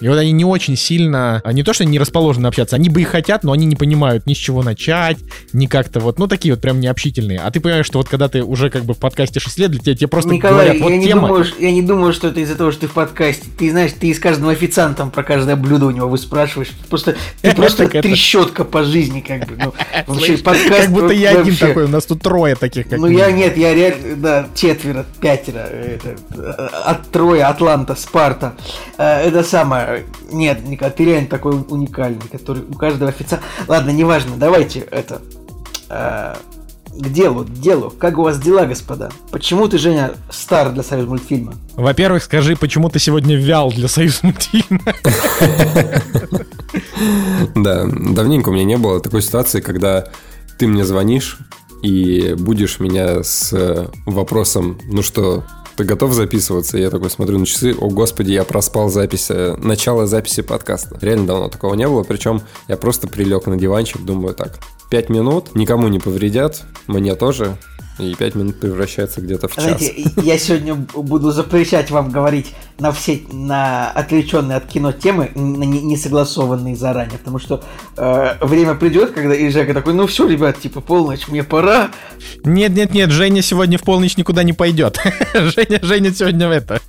и 0.00 0.08
вот 0.08 0.18
они 0.18 0.32
не 0.32 0.44
очень 0.44 0.76
сильно, 0.76 1.40
а 1.44 1.52
не 1.52 1.62
то, 1.62 1.72
что 1.72 1.84
не 1.84 1.98
расположены 1.98 2.46
общаться, 2.46 2.76
они 2.76 2.88
бы 2.88 3.00
и 3.00 3.04
хотят, 3.04 3.44
но 3.44 3.52
они 3.52 3.66
не 3.66 3.76
понимают 3.76 4.26
ни 4.26 4.34
с 4.34 4.36
чего 4.36 4.62
начать, 4.62 5.18
ни 5.52 5.66
как-то 5.66 6.00
вот, 6.00 6.18
ну, 6.18 6.26
такие 6.26 6.54
вот 6.54 6.60
прям 6.60 6.80
необщительные. 6.80 7.40
А 7.40 7.50
ты 7.50 7.60
понимаешь, 7.60 7.86
что 7.86 7.98
вот 7.98 8.08
когда 8.08 8.28
ты 8.28 8.42
уже 8.42 8.70
как 8.70 8.84
бы 8.84 8.94
в 8.94 8.98
подкасте 8.98 9.40
6 9.40 9.58
лет, 9.58 9.70
для 9.70 9.80
тебя 9.80 9.94
тебе 9.94 10.08
просто 10.08 10.30
Николай, 10.30 10.66
говорят, 10.66 10.82
вот 10.82 10.90
я 10.92 11.02
тема. 11.02 11.22
Не 11.22 11.28
думаю, 11.28 11.46
я 11.58 11.72
не 11.72 11.82
думаю, 11.82 12.12
что 12.12 12.28
это 12.28 12.40
из-за 12.40 12.56
того, 12.56 12.70
что 12.72 12.82
ты 12.82 12.86
в 12.88 12.92
подкасте. 12.92 13.46
Ты 13.58 13.70
знаешь, 13.70 13.92
ты 13.98 14.08
из 14.08 14.18
каждого 14.18 14.52
официанта 14.52 15.06
про 15.06 15.22
каждое 15.22 15.56
блюдо 15.56 15.86
у 15.86 15.90
него 15.90 16.08
выспрашиваешь. 16.08 16.70
Просто 16.88 17.16
ты 17.42 17.54
просто 17.56 17.88
трещотка 17.88 18.64
по 18.64 18.84
жизни, 18.84 19.20
как 19.20 19.46
бы. 19.46 19.56
Ну, 19.56 19.74
вообще, 20.06 20.38
подкаст, 20.38 20.68
как 20.68 20.90
будто 20.90 21.12
я 21.12 21.38
один 21.40 21.56
такой, 21.56 21.84
у 21.84 21.88
нас 21.88 22.06
тут 22.06 22.22
трое 22.22 22.54
таких, 22.54 22.88
как 22.88 22.98
Ну, 22.98 23.06
я 23.06 23.30
нет, 23.30 23.56
я 23.56 23.74
реально, 23.74 24.16
да, 24.16 24.48
четверо, 24.54 25.04
пятеро. 25.20 25.58
Это, 25.58 26.16
от 26.84 27.10
трое, 27.10 27.44
Атланта, 27.44 27.94
Спарта. 27.94 28.54
Э, 28.96 29.20
это 29.20 29.42
самое. 29.42 30.04
Нет, 30.30 30.66
Николай, 30.66 30.92
ты 30.92 31.04
реально 31.04 31.28
такой 31.28 31.56
уникальный, 31.68 32.28
который 32.30 32.62
у 32.62 32.74
каждого 32.74 33.10
официанта. 33.10 33.44
Ладно, 33.66 33.90
неважно, 33.90 34.36
давайте 34.36 34.80
это 34.80 35.20
э, 35.88 36.34
к 36.98 37.08
делу, 37.12 37.44
к 37.44 37.52
делу. 37.52 37.90
Как 37.90 38.18
у 38.18 38.22
вас 38.22 38.38
дела, 38.38 38.66
господа? 38.66 39.10
Почему 39.30 39.68
ты, 39.68 39.78
Женя, 39.78 40.12
стар 40.30 40.72
для 40.72 40.82
союз 40.82 41.08
мультфильма? 41.08 41.54
Во-первых, 41.76 42.22
скажи, 42.22 42.56
почему 42.56 42.88
ты 42.88 42.98
сегодня 42.98 43.36
вял 43.36 43.70
для 43.70 43.88
союз 43.88 44.22
мультфильма? 44.22 44.80
Да, 47.54 47.86
давненько 47.86 48.50
у 48.50 48.52
меня 48.52 48.64
не 48.64 48.76
было 48.76 49.00
такой 49.00 49.22
ситуации, 49.22 49.60
когда 49.60 50.08
ты 50.58 50.66
мне 50.66 50.84
звонишь 50.84 51.38
и 51.82 52.34
будешь 52.38 52.80
меня 52.80 53.22
с 53.22 53.52
э, 53.52 53.86
вопросом, 54.06 54.78
ну 54.84 55.02
что, 55.02 55.44
ты 55.76 55.84
готов 55.84 56.12
записываться? 56.12 56.76
Я 56.76 56.90
такой 56.90 57.08
смотрю 57.08 57.38
на 57.38 57.46
часы, 57.46 57.72
о 57.72 57.88
господи, 57.88 58.32
я 58.32 58.44
проспал 58.44 58.88
запись, 58.88 59.28
э, 59.30 59.54
начало 59.56 60.06
записи 60.06 60.42
подкаста. 60.42 60.98
Реально 61.00 61.26
давно 61.28 61.48
такого 61.48 61.74
не 61.74 61.86
было, 61.86 62.02
причем 62.02 62.42
я 62.66 62.76
просто 62.76 63.06
прилег 63.06 63.46
на 63.46 63.56
диванчик, 63.56 64.02
думаю 64.02 64.34
так, 64.34 64.58
пять 64.90 65.08
минут, 65.08 65.54
никому 65.54 65.86
не 65.88 66.00
повредят, 66.00 66.64
мне 66.88 67.14
тоже, 67.14 67.56
и 67.98 68.14
пять 68.14 68.34
минут 68.34 68.60
превращается 68.60 69.20
где-то 69.20 69.48
в 69.48 69.54
час. 69.54 69.64
Знаете, 69.64 70.04
я 70.16 70.38
сегодня 70.38 70.74
буду 70.74 71.32
запрещать 71.32 71.90
вам 71.90 72.10
говорить 72.10 72.54
на 72.78 72.92
все, 72.92 73.20
на 73.32 73.90
отвлеченные 73.90 74.56
от 74.56 74.66
кино 74.66 74.92
темы, 74.92 75.30
на 75.34 75.64
не, 75.64 75.82
не 75.82 75.96
согласованные 75.96 76.76
заранее, 76.76 77.18
потому 77.18 77.38
что 77.38 77.62
э, 77.96 78.34
время 78.40 78.74
придет, 78.74 79.12
когда 79.12 79.34
и 79.34 79.48
Жека 79.50 79.74
такой, 79.74 79.94
ну 79.94 80.06
все, 80.06 80.28
ребят, 80.28 80.60
типа 80.60 80.80
полночь, 80.80 81.26
мне 81.28 81.42
пора. 81.42 81.90
Нет, 82.44 82.72
нет, 82.72 82.94
нет, 82.94 83.10
Женя 83.10 83.42
сегодня 83.42 83.78
в 83.78 83.82
полночь 83.82 84.16
никуда 84.16 84.44
не 84.44 84.52
пойдет. 84.52 85.00
Женя, 85.34 85.80
Женя 85.82 86.12
сегодня 86.14 86.48
это. 86.48 86.80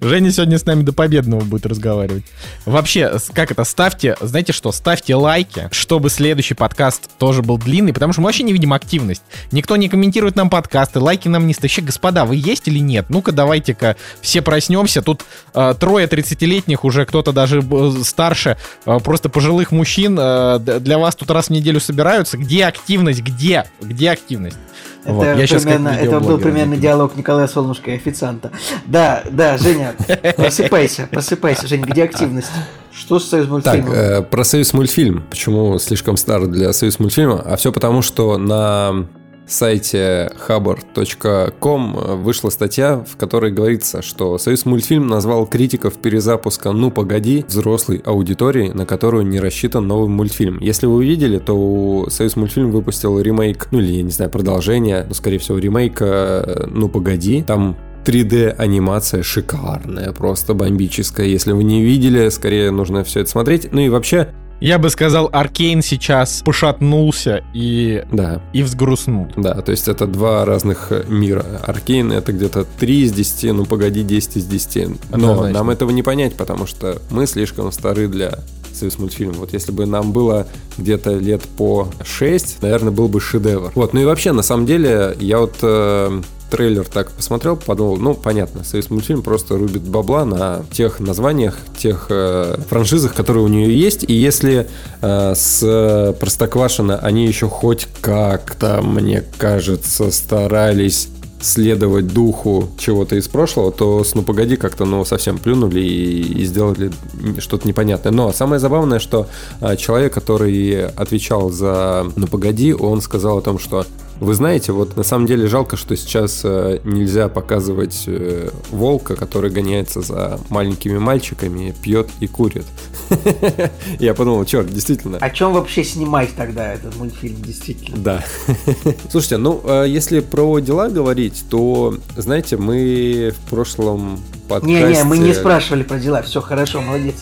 Женя 0.00 0.32
сегодня 0.32 0.58
с 0.58 0.64
нами 0.64 0.82
до 0.82 0.92
победного 0.92 1.42
будет 1.42 1.66
разговаривать. 1.66 2.24
Вообще, 2.64 3.18
как 3.34 3.50
это, 3.50 3.64
ставьте, 3.64 4.16
знаете 4.20 4.52
что, 4.52 4.72
ставьте 4.72 5.14
лайки, 5.14 5.68
чтобы 5.70 6.08
следующий 6.08 6.54
подкаст 6.54 7.10
тоже 7.18 7.42
был 7.42 7.58
длинный, 7.58 7.92
потому 7.92 8.12
что 8.12 8.22
мы 8.22 8.26
вообще 8.26 8.42
не 8.42 8.52
видим 8.52 8.72
активность. 8.72 9.22
Никто 9.52 9.76
не 9.76 9.88
комментирует 9.88 10.34
нам 10.36 10.45
подкасты, 10.50 11.00
лайки 11.00 11.28
нам 11.28 11.46
не 11.46 11.54
ставят. 11.54 11.66
Господа, 11.84 12.24
вы 12.24 12.36
есть 12.36 12.68
или 12.68 12.78
нет? 12.78 13.06
Ну-ка, 13.08 13.32
давайте-ка 13.32 13.96
все 14.20 14.42
проснемся. 14.42 15.02
Тут 15.02 15.24
э, 15.54 15.74
трое 15.78 16.06
30-летних, 16.06 16.84
уже 16.84 17.04
кто-то 17.04 17.32
даже 17.32 17.60
э, 17.60 17.92
старше, 18.04 18.56
э, 18.84 18.98
просто 19.00 19.28
пожилых 19.28 19.72
мужчин 19.72 20.16
э, 20.20 20.58
для 20.58 20.98
вас 20.98 21.16
тут 21.16 21.30
раз 21.30 21.46
в 21.46 21.50
неделю 21.50 21.80
собираются. 21.80 22.38
Где 22.38 22.66
активность? 22.66 23.20
Где? 23.20 23.64
Где 23.80 24.10
активность? 24.10 24.58
Это, 25.04 25.12
вот. 25.12 25.24
Я 25.24 25.46
примерно, 25.46 25.88
это 25.88 26.20
был 26.20 26.38
примерно 26.38 26.76
диалог 26.76 27.16
Николая 27.16 27.46
Солнышко 27.46 27.92
и 27.92 27.94
официанта. 27.94 28.50
Да, 28.86 29.22
да, 29.30 29.56
Женя, 29.56 29.94
просыпайся, 30.36 31.08
просыпайся, 31.10 31.66
Женя, 31.68 31.84
где 31.84 32.04
активность? 32.04 32.50
Что 32.92 33.20
с 33.20 33.28
Союз 33.28 33.48
мультфильмом? 33.48 33.86
Так, 33.86 33.94
э, 33.94 34.22
про 34.22 34.42
Союз 34.42 34.72
мультфильм. 34.72 35.22
Почему 35.28 35.78
слишком 35.78 36.16
стар 36.16 36.46
для 36.46 36.72
Союз 36.72 36.98
мультфильма? 36.98 37.40
А 37.40 37.56
все 37.56 37.70
потому, 37.70 38.02
что 38.02 38.38
на 38.38 39.06
сайте 39.46 40.32
hubbard.com 40.48 42.22
вышла 42.22 42.50
статья, 42.50 43.04
в 43.08 43.16
которой 43.16 43.52
говорится, 43.52 44.02
что 44.02 44.38
Союз 44.38 44.66
мультфильм 44.66 45.06
назвал 45.06 45.46
критиков 45.46 45.94
перезапуска 45.94 46.72
«Ну, 46.72 46.90
погоди» 46.90 47.44
взрослой 47.46 48.02
аудитории, 48.04 48.70
на 48.70 48.86
которую 48.86 49.26
не 49.26 49.40
рассчитан 49.40 49.86
новый 49.86 50.08
мультфильм. 50.08 50.58
Если 50.60 50.86
вы 50.86 50.96
увидели, 50.96 51.38
то 51.38 52.06
Союз 52.10 52.36
мультфильм 52.36 52.70
выпустил 52.70 53.20
ремейк, 53.20 53.68
ну 53.70 53.78
или, 53.80 53.92
я 53.92 54.02
не 54.02 54.10
знаю, 54.10 54.30
продолжение, 54.30 55.04
но, 55.08 55.14
скорее 55.14 55.38
всего, 55.38 55.58
ремейк 55.58 56.00
«Ну, 56.00 56.88
погоди». 56.88 57.42
Там 57.42 57.76
3D 58.04 58.50
анимация 58.50 59.22
шикарная, 59.24 60.12
просто 60.12 60.54
бомбическая. 60.54 61.26
Если 61.26 61.52
вы 61.52 61.64
не 61.64 61.82
видели, 61.82 62.28
скорее 62.28 62.70
нужно 62.70 63.02
все 63.02 63.20
это 63.20 63.30
смотреть. 63.30 63.72
Ну 63.72 63.80
и 63.80 63.88
вообще, 63.88 64.28
я 64.60 64.78
бы 64.78 64.90
сказал, 64.90 65.28
Аркейн 65.32 65.82
сейчас 65.82 66.42
пошатнулся 66.44 67.44
и, 67.52 68.04
да. 68.10 68.40
и 68.52 68.62
взгрустнул. 68.62 69.28
Да, 69.36 69.54
то 69.60 69.70
есть 69.70 69.88
это 69.88 70.06
два 70.06 70.44
разных 70.44 70.92
мира. 71.08 71.44
Аркейн 71.66 72.12
это 72.12 72.32
где-то 72.32 72.64
3 72.78 73.00
из 73.02 73.12
10, 73.12 73.52
ну 73.52 73.64
погоди, 73.66 74.02
10 74.02 74.36
из 74.36 74.46
10. 74.46 74.88
Но 74.88 74.94
Однозначно. 75.10 75.52
нам 75.52 75.70
этого 75.70 75.90
не 75.90 76.02
понять, 76.02 76.34
потому 76.34 76.66
что 76.66 77.00
мы 77.10 77.26
слишком 77.26 77.70
стары 77.72 78.08
для 78.08 78.38
союз 78.72 78.98
мультфильм. 78.98 79.32
Вот 79.34 79.52
если 79.52 79.72
бы 79.72 79.86
нам 79.86 80.12
было 80.12 80.46
где-то 80.78 81.14
лет 81.14 81.42
по 81.42 81.88
6, 82.04 82.62
наверное, 82.62 82.92
был 82.92 83.08
бы 83.08 83.20
шедевр. 83.20 83.72
Вот, 83.74 83.92
ну 83.92 84.00
и 84.00 84.04
вообще, 84.04 84.32
на 84.32 84.42
самом 84.42 84.66
деле, 84.66 85.16
я 85.18 85.38
вот 85.38 85.56
э, 85.62 86.20
трейлер 86.50 86.84
так 86.84 87.10
посмотрел, 87.10 87.56
подумал, 87.56 87.96
ну, 87.96 88.14
понятно, 88.14 88.64
Союз 88.64 88.90
мультфильм 88.90 89.22
просто 89.22 89.56
рубит 89.56 89.82
бабла 89.82 90.24
на 90.24 90.64
тех 90.72 91.00
названиях, 91.00 91.56
тех 91.76 92.06
э, 92.10 92.56
франшизах, 92.68 93.14
которые 93.14 93.44
у 93.44 93.48
нее 93.48 93.78
есть. 93.78 94.04
И 94.08 94.12
если 94.12 94.68
э, 95.00 95.34
с 95.34 96.16
Простоквашино 96.20 96.98
они 96.98 97.26
еще 97.26 97.48
хоть 97.48 97.88
как-то, 98.00 98.80
мне 98.82 99.24
кажется, 99.38 100.10
старались 100.10 101.08
следовать 101.40 102.08
духу 102.08 102.68
чего-то 102.78 103.16
из 103.16 103.28
прошлого, 103.28 103.70
то 103.70 104.02
с 104.02 104.14
«Ну 104.14 104.22
погоди» 104.22 104.56
как-то 104.56 104.84
ну 104.84 105.04
совсем 105.04 105.38
плюнули 105.38 105.80
и, 105.80 106.40
и 106.40 106.44
сделали 106.44 106.90
что-то 107.38 107.68
непонятное. 107.68 108.12
Но 108.12 108.32
самое 108.32 108.58
забавное, 108.58 108.98
что 108.98 109.28
э, 109.60 109.76
человек, 109.76 110.14
который 110.14 110.86
отвечал 110.86 111.50
за 111.50 112.06
«Ну 112.16 112.26
погоди», 112.26 112.72
он 112.72 113.00
сказал 113.00 113.38
о 113.38 113.42
том, 113.42 113.58
что 113.58 113.86
вы 114.20 114.34
знаете, 114.34 114.72
вот 114.72 114.96
на 114.96 115.02
самом 115.02 115.26
деле 115.26 115.46
жалко, 115.46 115.76
что 115.76 115.96
сейчас 115.96 116.40
э, 116.44 116.80
нельзя 116.84 117.28
показывать 117.28 118.04
э, 118.06 118.50
волка, 118.70 119.14
который 119.14 119.50
гоняется 119.50 120.00
за 120.00 120.40
маленькими 120.48 120.98
мальчиками, 120.98 121.74
пьет 121.82 122.08
и 122.20 122.26
курит. 122.26 122.64
Я 123.98 124.14
подумал, 124.14 124.44
черт, 124.44 124.68
действительно. 124.68 125.18
О 125.18 125.30
чем 125.30 125.52
вообще 125.52 125.84
снимать 125.84 126.30
тогда 126.34 126.72
этот 126.72 126.96
мультфильм, 126.96 127.42
действительно? 127.42 127.98
Да. 127.98 128.24
Слушайте, 129.10 129.36
ну, 129.36 129.60
э, 129.64 129.84
если 129.88 130.20
про 130.20 130.58
дела 130.60 130.88
говорить, 130.88 131.44
то, 131.50 131.94
знаете, 132.16 132.56
мы 132.56 133.32
в 133.36 133.50
прошлом 133.50 134.20
подкасте... 134.48 134.86
Не-не, 134.86 135.04
мы 135.04 135.18
не 135.18 135.34
спрашивали 135.34 135.82
про 135.82 135.98
дела, 135.98 136.22
все 136.22 136.40
хорошо, 136.40 136.80
молодец. 136.80 137.16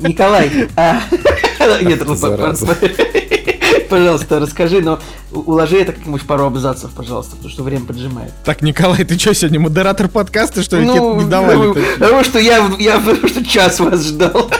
Николай, 0.00 0.68
а, 0.76 1.00
нет, 1.82 2.02
пожалуйста, 3.88 4.38
расскажи, 4.38 4.80
но 4.80 4.98
уложи 5.32 5.80
это 5.80 5.92
как-нибудь 5.92 6.22
пару 6.26 6.44
абзацев, 6.44 6.90
пожалуйста, 6.90 7.36
потому 7.36 7.50
что 7.50 7.62
время 7.62 7.86
поджимает. 7.86 8.32
Так, 8.44 8.62
Николай, 8.62 9.04
ты 9.04 9.18
что, 9.18 9.34
сегодня 9.34 9.60
модератор 9.60 10.08
подкаста, 10.08 10.62
что 10.62 10.78
ли? 10.78 10.84
Ну, 10.84 11.20
не 11.20 11.28
давали? 11.28 11.72
Потому 11.98 12.24
что 12.24 12.38
я, 12.38 12.70
я 12.78 12.98
что 12.98 13.44
час 13.44 13.80
вас 13.80 14.06
ждал. 14.06 14.50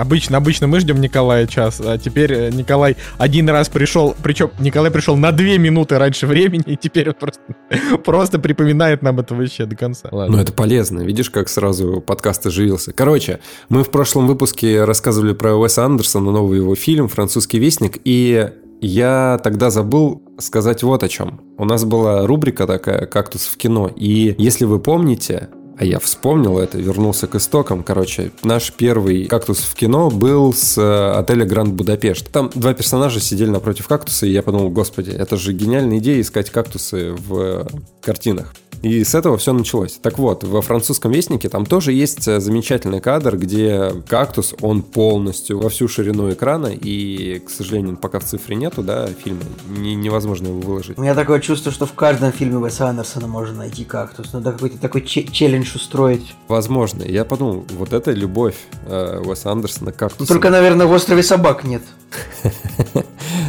Обычно, 0.00 0.38
обычно 0.38 0.66
мы 0.66 0.80
ждем 0.80 0.98
Николая 0.98 1.46
час, 1.46 1.78
а 1.84 1.98
теперь 1.98 2.32
э, 2.32 2.50
Николай 2.50 2.96
один 3.18 3.50
раз 3.50 3.68
пришел, 3.68 4.16
причем 4.22 4.50
Николай 4.58 4.90
пришел 4.90 5.14
на 5.14 5.30
две 5.30 5.58
минуты 5.58 5.98
раньше 5.98 6.26
времени, 6.26 6.62
и 6.64 6.76
теперь 6.76 7.08
он 7.08 7.16
просто, 7.20 7.40
просто 8.04 8.38
припоминает 8.38 9.02
нам 9.02 9.20
это 9.20 9.34
вообще 9.34 9.66
до 9.66 9.76
конца. 9.76 10.08
Ладно. 10.10 10.36
Ну 10.36 10.42
это 10.42 10.54
полезно, 10.54 11.00
видишь, 11.00 11.28
как 11.28 11.50
сразу 11.50 12.00
подкаст 12.00 12.46
оживился. 12.46 12.94
Короче, 12.94 13.40
мы 13.68 13.84
в 13.84 13.90
прошлом 13.90 14.26
выпуске 14.26 14.84
рассказывали 14.84 15.34
про 15.34 15.54
Уэса 15.54 15.84
Андерсона, 15.84 16.32
новый 16.32 16.60
его 16.60 16.74
фильм 16.74 17.06
«Французский 17.06 17.58
вестник», 17.58 17.98
и 18.02 18.48
я 18.80 19.38
тогда 19.44 19.68
забыл 19.68 20.22
сказать 20.38 20.82
вот 20.82 21.02
о 21.02 21.08
чем. 21.08 21.42
У 21.58 21.66
нас 21.66 21.84
была 21.84 22.26
рубрика 22.26 22.66
такая 22.66 23.04
«Кактус 23.04 23.42
в 23.42 23.58
кино», 23.58 23.90
и 23.94 24.34
если 24.38 24.64
вы 24.64 24.78
помните, 24.78 25.50
а 25.80 25.84
я 25.86 25.98
вспомнил 25.98 26.58
это, 26.58 26.76
вернулся 26.76 27.26
к 27.26 27.36
истокам. 27.36 27.82
Короче, 27.82 28.32
наш 28.42 28.70
первый 28.70 29.24
кактус 29.24 29.60
в 29.60 29.74
кино 29.74 30.10
был 30.10 30.52
с 30.52 30.76
э, 30.76 31.12
отеля 31.18 31.46
Гранд 31.46 31.72
Будапешт. 31.72 32.30
Там 32.30 32.50
два 32.54 32.74
персонажа 32.74 33.18
сидели 33.18 33.48
напротив 33.48 33.88
кактуса, 33.88 34.26
и 34.26 34.30
я 34.30 34.42
подумал, 34.42 34.68
господи, 34.68 35.10
это 35.10 35.38
же 35.38 35.54
гениальная 35.54 35.96
идея 35.96 36.20
искать 36.20 36.50
кактусы 36.50 37.12
в 37.12 37.66
картинах. 38.02 38.52
И 38.82 39.04
с 39.04 39.14
этого 39.14 39.36
все 39.36 39.52
началось. 39.52 39.98
Так 40.00 40.18
вот, 40.18 40.42
во 40.44 40.62
французском 40.62 41.12
вестнике 41.12 41.48
там 41.48 41.66
тоже 41.66 41.92
есть 41.92 42.26
э, 42.26 42.40
замечательный 42.40 43.00
кадр, 43.00 43.36
где 43.36 43.92
кактус, 44.08 44.54
он 44.60 44.82
полностью 44.82 45.60
во 45.60 45.68
всю 45.68 45.86
ширину 45.86 46.32
экрана, 46.32 46.68
и, 46.68 47.40
к 47.40 47.50
сожалению, 47.50 47.96
пока 47.96 48.20
в 48.20 48.24
цифре 48.24 48.56
нету, 48.56 48.82
да, 48.82 49.06
фильма, 49.06 49.42
не, 49.68 49.94
невозможно 49.94 50.48
его 50.48 50.60
выложить. 50.60 50.98
У 50.98 51.02
меня 51.02 51.14
такое 51.14 51.40
чувство, 51.40 51.72
что 51.72 51.84
в 51.84 51.92
каждом 51.92 52.32
фильме 52.32 52.56
Уэса 52.56 52.88
Андерсона 52.88 53.26
можно 53.26 53.58
найти 53.58 53.84
кактус. 53.84 54.32
Надо 54.32 54.52
какой-то 54.52 54.78
такой 54.78 55.02
челлендж 55.02 55.74
устроить. 55.74 56.34
Возможно. 56.48 57.02
Я 57.02 57.24
подумал, 57.24 57.66
вот 57.76 57.92
это 57.92 58.12
любовь 58.12 58.56
э, 58.86 59.22
Уэса 59.24 59.50
Андерсона 59.50 59.92
к 59.92 59.96
кактусу. 59.96 60.32
Только, 60.32 60.50
наверное, 60.50 60.86
в 60.86 60.92
острове 60.92 61.22
собак 61.22 61.64
нет. 61.64 61.82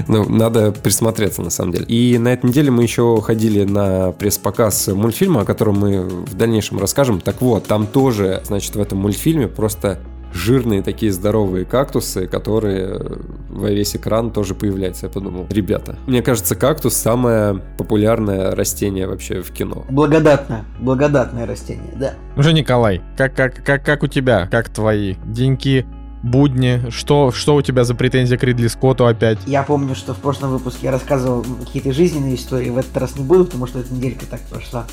Ну, 0.07 0.27
надо 0.27 0.71
присмотреться, 0.71 1.41
на 1.41 1.49
самом 1.49 1.73
деле. 1.73 1.85
И 1.85 2.17
на 2.17 2.29
этой 2.29 2.47
неделе 2.47 2.71
мы 2.71 2.83
еще 2.83 3.21
ходили 3.21 3.63
на 3.63 4.11
пресс-показ 4.11 4.87
мультфильма, 4.87 5.41
о 5.41 5.45
котором 5.45 5.79
мы 5.79 6.03
в 6.03 6.33
дальнейшем 6.33 6.79
расскажем. 6.79 7.19
Так 7.21 7.41
вот, 7.41 7.65
там 7.65 7.87
тоже, 7.87 8.41
значит, 8.45 8.75
в 8.75 8.81
этом 8.81 8.99
мультфильме 8.99 9.47
просто 9.47 9.99
жирные 10.33 10.81
такие 10.81 11.11
здоровые 11.11 11.65
кактусы, 11.65 12.27
которые 12.27 13.01
во 13.49 13.69
весь 13.69 13.95
экран 13.95 14.31
тоже 14.31 14.55
появляются. 14.55 15.07
Я 15.07 15.11
подумал, 15.11 15.47
ребята, 15.49 15.97
мне 16.07 16.21
кажется, 16.21 16.55
кактус 16.55 16.93
самое 16.93 17.61
популярное 17.77 18.51
растение 18.55 19.07
вообще 19.07 19.41
в 19.41 19.51
кино. 19.51 19.85
Благодатное, 19.89 20.65
благодатное 20.79 21.45
растение, 21.45 21.93
да. 21.95 22.13
Уже 22.37 22.53
Николай, 22.53 23.01
как, 23.17 23.35
как, 23.35 23.63
как, 23.63 23.83
как 23.83 24.03
у 24.03 24.07
тебя, 24.07 24.47
как 24.49 24.69
твои 24.69 25.15
деньки 25.25 25.85
будни? 26.23 26.89
Что, 26.89 27.31
что 27.31 27.55
у 27.55 27.61
тебя 27.61 27.83
за 27.83 27.95
претензия 27.95 28.37
к 28.37 28.43
Ридли 28.43 28.67
Скотту 28.67 29.05
опять? 29.05 29.39
Я 29.45 29.63
помню, 29.63 29.95
что 29.95 30.13
в 30.13 30.17
прошлом 30.17 30.51
выпуске 30.51 30.87
я 30.87 30.91
рассказывал 30.91 31.43
какие-то 31.43 31.93
жизненные 31.93 32.35
истории. 32.35 32.69
В 32.69 32.77
этот 32.77 32.95
раз 32.97 33.15
не 33.15 33.23
буду, 33.23 33.45
потому 33.45 33.67
что 33.67 33.79
эта 33.79 33.93
неделька 33.93 34.25
так 34.25 34.41
прошла. 34.41 34.85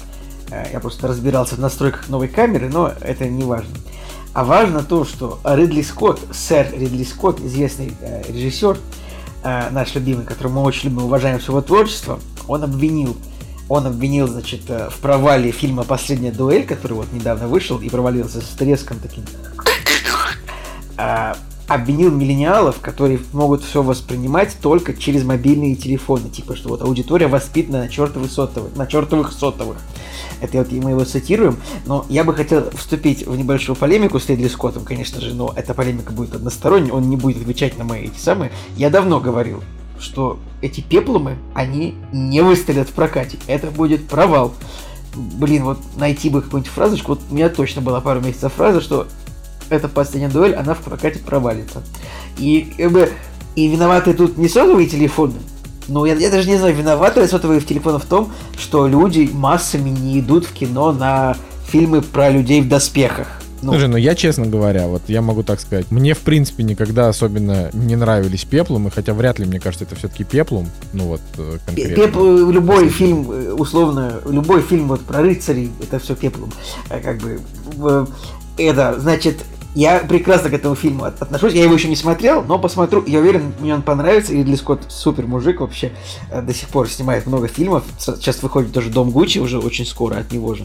Э, 0.51 0.67
я 0.73 0.81
просто 0.81 1.09
разбирался 1.09 1.57
в 1.57 1.59
настройках 1.59 2.09
новой 2.09 2.29
камеры, 2.29 2.69
но 2.69 2.93
это 3.01 3.29
не 3.29 3.45
важно. 3.45 3.75
А 4.33 4.45
важно 4.45 4.83
то, 4.83 5.05
что 5.05 5.41
Ридли 5.45 5.83
Скотт, 5.83 6.21
сэр 6.33 6.69
Ридли 6.73 7.05
Скотт, 7.05 7.41
известный 7.41 7.93
э, 8.01 8.23
режиссер, 8.29 8.79
э, 9.45 9.71
наш 9.71 9.95
любимый, 9.95 10.25
которого 10.25 10.55
мы 10.55 10.63
очень 10.63 10.91
любим 10.91 11.05
уважаем 11.05 11.39
всего 11.39 11.61
творчества, 11.61 12.19
он 12.47 12.63
обвинил 12.65 13.17
он 13.71 13.87
обвинил, 13.87 14.27
значит, 14.27 14.63
в 14.67 14.99
провале 15.03 15.51
фильма 15.51 15.85
«Последняя 15.85 16.33
дуэль», 16.33 16.65
который 16.65 16.95
вот 16.95 17.13
недавно 17.13 17.49
вышел 17.49 17.79
и 17.79 17.91
провалился 17.91 18.41
с 18.41 18.49
треском 18.57 18.99
таким. 18.99 19.25
А, 20.99 21.37
обвинил 21.69 22.11
миллениалов, 22.11 22.81
которые 22.81 23.21
могут 23.33 23.63
все 23.63 23.83
воспринимать 23.83 24.57
только 24.61 24.95
через 24.95 25.23
мобильные 25.23 25.77
телефоны. 25.77 26.31
Типа, 26.31 26.57
что 26.57 26.71
вот 26.71 26.83
аудитория 26.83 27.29
воспитана 27.29 27.81
на 27.81 27.89
чертовых 27.89 28.31
сотовых. 28.31 28.75
На 28.75 28.87
чертовых 28.87 29.33
сотовых. 29.33 29.77
Это 30.41 30.59
вот 30.59 30.73
мы 30.73 30.91
его 30.91 31.05
цитируем. 31.05 31.59
Но 31.87 32.07
я 32.09 32.25
бы 32.25 32.35
хотел 32.35 32.71
вступить 32.71 33.27
в 33.27 33.37
небольшую 33.37 33.77
полемику 33.77 34.19
с 34.19 34.29
Ридли 34.29 34.49
Скоттом, 34.49 34.85
конечно 34.85 35.21
же, 35.21 35.35
но 35.35 35.53
эта 35.55 35.75
полемика 35.75 36.13
будет 36.13 36.35
односторонней, 36.35 36.91
он 36.91 37.09
не 37.11 37.17
будет 37.17 37.43
отвечать 37.43 37.77
на 37.77 37.85
мои 37.85 38.05
эти 38.07 38.19
самые. 38.19 38.51
Я 38.77 38.89
давно 38.89 39.21
говорил, 39.21 39.63
что 40.01 40.39
эти 40.63 40.81
пеплумы, 40.81 41.37
они 41.55 41.97
не 42.13 42.41
выстрелят 42.41 42.89
в 42.89 42.93
прокате. 42.93 43.39
Это 43.47 43.71
будет 43.71 44.09
провал. 44.09 44.55
Блин, 45.15 45.65
вот 45.65 45.79
найти 45.97 46.31
бы 46.31 46.41
какую-нибудь 46.41 46.73
фразочку. 46.73 47.13
Вот 47.13 47.21
у 47.31 47.35
меня 47.35 47.49
точно 47.51 47.83
была 47.83 48.01
пару 48.01 48.21
месяцев 48.21 48.53
фраза, 48.55 48.81
что 48.81 49.07
эта 49.71 49.89
последняя 49.89 50.29
дуэль, 50.29 50.55
она 50.55 50.75
в 50.75 50.79
прокате 50.79 51.19
провалится. 51.19 51.83
И 52.39 52.73
как 52.77 52.93
бы 52.93 53.11
и 53.55 53.67
виноваты 53.69 54.15
тут 54.15 54.39
не 54.39 54.49
сотовые 54.49 54.89
телефоны, 54.89 55.35
но 55.89 56.07
я, 56.07 56.15
я 56.15 56.31
даже 56.31 56.49
не 56.49 56.57
знаю, 56.57 56.75
виноваты 56.75 57.21
ли 57.21 57.27
сотовые 57.27 57.61
телефоны 57.61 57.99
в 57.99 58.05
том, 58.05 58.31
что 58.59 58.87
люди 58.87 59.29
массами 59.33 59.91
не 59.91 60.21
идут 60.21 60.47
в 60.47 60.53
кино 60.53 60.93
на 60.93 61.37
фильмы 61.67 62.03
про 62.03 62.31
людей 62.31 62.61
в 62.61 62.69
доспехах. 62.69 63.27
Ну. 63.61 63.73
Слушай, 63.73 63.89
ну 63.89 63.97
я, 63.97 64.15
честно 64.15 64.47
говоря, 64.47 64.87
вот 64.87 65.03
я 65.09 65.21
могу 65.21 65.43
так 65.43 65.59
сказать, 65.59 65.91
мне, 65.91 66.15
в 66.15 66.21
принципе, 66.21 66.63
никогда 66.63 67.09
особенно 67.09 67.71
не 67.73 67.97
нравились 67.97 68.45
пеплумы, 68.45 68.91
хотя 68.93 69.15
вряд 69.15 69.41
ли, 69.41 69.47
мне 69.47 69.59
кажется, 69.59 69.85
это 69.85 69.97
все-таки 69.97 70.23
пеплум, 70.23 70.69
ну 70.93 71.05
вот 71.07 71.21
э, 71.39 71.59
конкретно. 71.67 71.97
Пепл, 71.97 72.51
любой 72.51 72.89
фильм, 72.89 73.29
э, 73.33 73.53
условно, 73.53 74.21
любой 74.29 74.63
фильм 74.63 74.87
вот 74.87 75.01
про 75.01 75.23
рыцарей, 75.23 75.73
это 75.83 75.99
все 75.99 76.15
пеплум. 76.15 76.53
Э, 76.89 77.01
как 77.01 77.19
бы, 77.19 77.41
это, 78.57 78.95
значит, 79.01 79.45
я 79.75 80.01
прекрасно 80.01 80.51
к 80.51 80.55
этому 80.55 80.75
фильму 80.75 81.05
отношусь. 81.05 81.53
Я 81.53 81.65
его 81.65 81.75
еще 81.75 81.89
не 81.89 81.97
смотрел, 81.97 82.43
но 82.43 82.59
посмотрю. 82.59 83.05
Я 83.07 83.21
уверен, 83.21 83.55
мне 83.61 83.75
он 83.75 83.83
понравится. 83.83 84.33
И 84.33 84.39
Ридли 84.39 84.57
Скотт 84.57 84.81
супер 84.89 85.27
мужик 85.27 85.61
вообще. 85.61 85.93
До 86.31 86.53
сих 86.55 86.69
пор 86.69 86.89
снимает 86.89 87.27
много 87.27 87.49
фильмов. 87.49 87.85
Сейчас 87.99 88.43
выходит 88.43 88.73
тоже 88.73 88.91
Дом 88.91 89.11
Гуччи 89.11 89.39
уже 89.39 89.59
очень 89.59 89.87
скоро 89.87 90.17
от 90.17 90.33
него 90.33 90.55
же. 90.55 90.65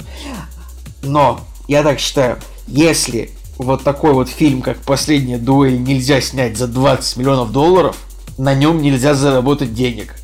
Но 1.04 1.42
я 1.68 1.84
так 1.84 2.00
считаю, 2.00 2.38
если 2.68 3.30
вот 3.58 3.84
такой 3.84 4.14
вот 4.14 4.30
фильм, 4.30 4.62
как 4.62 4.78
«Последняя 4.80 5.38
дуэль» 5.38 5.80
нельзя 5.82 6.22
снять 6.22 6.58
за 6.58 6.68
20 6.68 7.18
миллионов 7.18 7.52
долларов, 7.52 7.98
на 8.38 8.56
нем 8.56 8.82
нельзя 8.82 9.14
заработать 9.14 9.74
денег. 9.74 10.16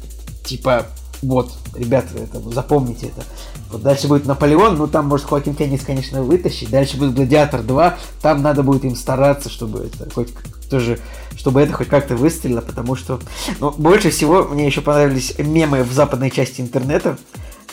Типа, 0.43 0.87
вот, 1.21 1.51
ребята, 1.75 2.17
это, 2.17 2.39
запомните 2.49 3.07
это. 3.07 3.23
Вот 3.71 3.83
дальше 3.83 4.07
будет 4.07 4.25
Наполеон, 4.25 4.77
ну 4.77 4.87
там 4.87 5.07
может 5.07 5.27
Хоакин 5.27 5.55
Феникс, 5.55 5.85
конечно, 5.85 6.23
вытащить. 6.23 6.69
Дальше 6.69 6.97
будет 6.97 7.13
Гладиатор 7.13 7.61
2, 7.61 7.97
там 8.21 8.41
надо 8.41 8.63
будет 8.63 8.83
им 8.83 8.95
стараться, 8.95 9.49
чтобы 9.49 9.89
это 9.93 10.11
хоть 10.13 10.29
тоже, 10.69 10.99
чтобы 11.35 11.61
это 11.61 11.73
хоть 11.73 11.87
как-то 11.87 12.15
выстрелило, 12.15 12.61
потому 12.61 12.95
что, 12.95 13.19
ну, 13.59 13.71
больше 13.71 14.09
всего 14.09 14.43
мне 14.43 14.65
еще 14.65 14.81
понравились 14.81 15.37
мемы 15.37 15.83
в 15.83 15.91
западной 15.91 16.31
части 16.31 16.61
интернета 16.61 17.17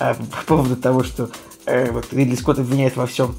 э, 0.00 0.14
по 0.14 0.46
поводу 0.46 0.76
того, 0.76 1.02
что 1.02 1.30
э, 1.66 1.90
вот 1.90 2.12
Ридли 2.12 2.34
Скотт 2.34 2.58
обвиняет 2.58 2.96
во 2.96 3.06
всем 3.06 3.34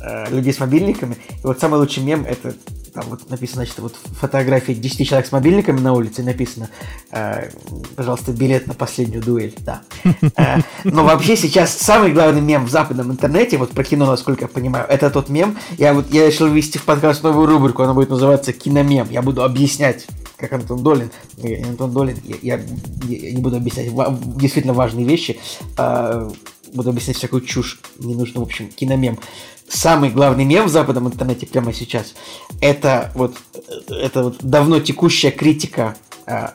э, 0.00 0.30
людей 0.30 0.52
с 0.52 0.58
мобильниками. 0.58 1.16
И 1.30 1.46
вот 1.46 1.60
самый 1.60 1.78
лучший 1.78 2.02
мем 2.02 2.24
это 2.26 2.54
там 2.92 3.04
вот 3.08 3.30
написано, 3.30 3.64
значит, 3.64 3.78
вот 3.78 3.94
фотографии 4.20 4.72
10 4.72 5.08
человек 5.08 5.26
с 5.26 5.32
мобильниками 5.32 5.80
на 5.80 5.94
улице, 5.94 6.22
написано, 6.22 6.68
э, 7.10 7.48
пожалуйста, 7.96 8.32
билет 8.32 8.66
на 8.66 8.74
последнюю 8.74 9.22
дуэль, 9.22 9.54
да. 9.60 9.82
Э, 10.36 10.58
но 10.84 11.04
вообще 11.04 11.36
сейчас 11.36 11.76
самый 11.76 12.12
главный 12.12 12.40
мем 12.40 12.66
в 12.66 12.70
западном 12.70 13.10
интернете, 13.10 13.58
вот 13.58 13.70
про 13.70 13.84
кино, 13.84 14.06
насколько 14.06 14.42
я 14.42 14.48
понимаю, 14.48 14.86
это 14.88 15.10
тот 15.10 15.28
мем, 15.28 15.58
я 15.78 15.94
вот, 15.94 16.10
я 16.10 16.26
решил 16.26 16.48
ввести 16.48 16.78
в 16.78 16.84
подкаст 16.84 17.22
новую 17.22 17.46
рубрику, 17.46 17.82
она 17.82 17.92
будет 17.94 18.10
называться 18.10 18.52
«Киномем», 18.52 19.08
я 19.10 19.22
буду 19.22 19.42
объяснять, 19.42 20.06
как 20.36 20.52
Антон 20.52 20.82
Долин, 20.82 21.10
я, 21.36 21.66
Антон 21.66 21.92
Долин, 21.92 22.16
я, 22.24 22.56
я, 22.56 22.62
я 23.08 23.32
не 23.32 23.40
буду 23.40 23.56
объяснять 23.56 23.90
действительно 24.36 24.74
важные 24.74 25.06
вещи, 25.06 25.38
э, 25.76 26.30
буду 26.72 26.90
объяснять 26.90 27.16
всякую 27.16 27.42
чушь 27.42 27.80
не 27.98 28.14
нужно, 28.14 28.40
в 28.40 28.44
общем, 28.44 28.68
киномем 28.68 29.18
самый 29.72 30.10
главный 30.10 30.44
мем 30.44 30.66
в 30.66 30.68
западном 30.68 31.08
интернете 31.08 31.46
прямо 31.46 31.72
сейчас, 31.72 32.14
это 32.60 33.10
вот, 33.14 33.36
это 33.88 34.24
вот 34.24 34.36
давно 34.40 34.80
текущая 34.80 35.30
критика 35.30 35.96
э, 36.26 36.48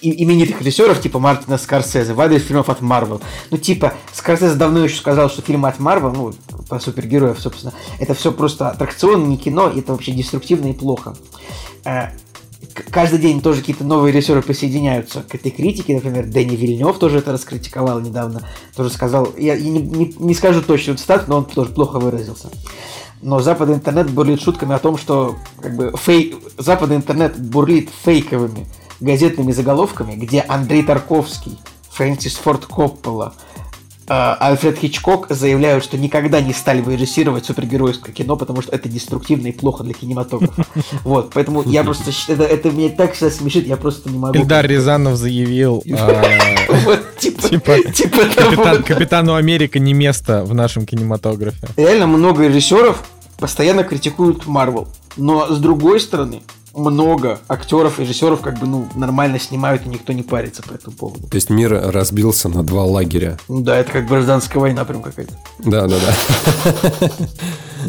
именитых 0.00 0.60
режиссеров, 0.60 1.00
типа 1.00 1.18
Мартина 1.18 1.58
Скорсезе, 1.58 2.14
в 2.14 2.20
адрес 2.20 2.44
фильмов 2.44 2.68
от 2.68 2.80
Марвел. 2.80 3.20
Ну, 3.50 3.58
типа, 3.58 3.94
Скорсезе 4.12 4.54
давно 4.54 4.84
еще 4.84 4.96
сказал, 4.96 5.30
что 5.30 5.42
фильмы 5.42 5.68
от 5.68 5.78
Марвел, 5.78 6.12
ну, 6.12 6.34
по 6.68 6.78
супергероев, 6.78 7.38
собственно, 7.38 7.72
это 7.98 8.14
все 8.14 8.32
просто 8.32 8.68
аттракцион, 8.70 9.28
не 9.28 9.36
кино, 9.36 9.68
это 9.68 9.92
вообще 9.92 10.12
деструктивно 10.12 10.70
и 10.70 10.72
плохо. 10.72 11.16
Каждый 12.90 13.18
день 13.18 13.40
тоже 13.40 13.60
какие-то 13.60 13.84
новые 13.84 14.12
режиссеры 14.12 14.42
присоединяются 14.42 15.22
к 15.22 15.34
этой 15.34 15.50
критике. 15.50 15.94
Например, 15.94 16.26
Дэнни 16.26 16.56
Вильнев 16.56 16.98
тоже 16.98 17.18
это 17.18 17.32
раскритиковал 17.32 18.00
недавно. 18.00 18.42
Тоже 18.74 18.90
сказал, 18.90 19.28
я 19.36 19.56
не, 19.56 19.70
не, 19.70 20.14
не 20.18 20.34
скажу 20.34 20.62
точно 20.62 20.96
цитат, 20.96 21.28
но 21.28 21.38
он 21.38 21.44
тоже 21.44 21.70
плохо 21.70 21.98
выразился. 21.98 22.50
Но 23.22 23.40
западный 23.40 23.76
интернет 23.76 24.10
бурлит 24.10 24.42
шутками 24.42 24.74
о 24.74 24.78
том, 24.78 24.98
что 24.98 25.36
как 25.60 25.74
бы 25.74 25.94
фейк... 25.96 26.36
западный 26.58 26.96
интернет 26.96 27.38
бурлит 27.38 27.90
фейковыми 28.04 28.66
газетными 29.00 29.52
заголовками, 29.52 30.14
где 30.14 30.40
Андрей 30.40 30.82
Тарковский, 30.82 31.58
Фрэнсис 31.90 32.34
Форд 32.36 32.66
Коппола, 32.66 33.34
Альфред 34.08 34.78
Хичкок 34.78 35.26
заявляют, 35.30 35.84
что 35.84 35.98
никогда 35.98 36.40
не 36.40 36.52
стали 36.52 36.80
бы 36.80 36.94
режиссировать 36.94 37.44
супергеройское 37.44 38.14
кино, 38.14 38.36
потому 38.36 38.62
что 38.62 38.74
это 38.74 38.88
деструктивно 38.88 39.48
и 39.48 39.52
плохо 39.52 39.84
для 39.84 39.94
кинематографа. 39.94 40.64
Вот, 41.04 41.30
поэтому 41.32 41.62
я 41.62 41.84
просто... 41.84 42.10
Это, 42.28 42.44
это 42.44 42.70
меня 42.70 42.88
так 42.90 43.14
сейчас 43.14 43.36
смешит, 43.36 43.66
я 43.66 43.76
просто 43.76 44.10
не 44.10 44.18
могу... 44.18 44.38
Эльдар 44.38 44.66
Рязанов 44.66 45.16
заявил... 45.16 45.82
А, 45.96 46.22
типа, 47.18 47.48
типа, 47.48 47.78
типа 47.92 48.82
Капитану 48.82 49.34
Америка 49.34 49.78
не 49.78 49.94
место 49.94 50.44
в 50.44 50.54
нашем 50.54 50.86
кинематографе. 50.86 51.68
Реально 51.76 52.06
много 52.06 52.46
режиссеров 52.46 53.02
постоянно 53.38 53.84
критикуют 53.84 54.46
Марвел. 54.46 54.88
Но 55.16 55.46
с 55.52 55.58
другой 55.58 56.00
стороны, 56.00 56.42
много 56.76 57.40
актеров, 57.48 57.98
режиссеров 57.98 58.40
как 58.40 58.58
бы, 58.58 58.66
ну, 58.66 58.88
нормально 58.94 59.38
снимают, 59.38 59.86
и 59.86 59.88
никто 59.88 60.12
не 60.12 60.22
парится 60.22 60.62
по 60.62 60.74
этому 60.74 60.94
поводу. 60.94 61.26
То 61.26 61.34
есть 61.34 61.50
мир 61.50 61.72
разбился 61.90 62.48
на 62.48 62.62
два 62.62 62.84
лагеря. 62.84 63.38
Ну 63.48 63.62
да, 63.62 63.76
это 63.78 63.92
как 63.92 64.06
гражданская 64.06 64.60
война 64.60 64.84
прям 64.84 65.02
какая-то. 65.02 65.34
Да, 65.58 65.86
да, 65.86 65.96
да. 65.98 67.10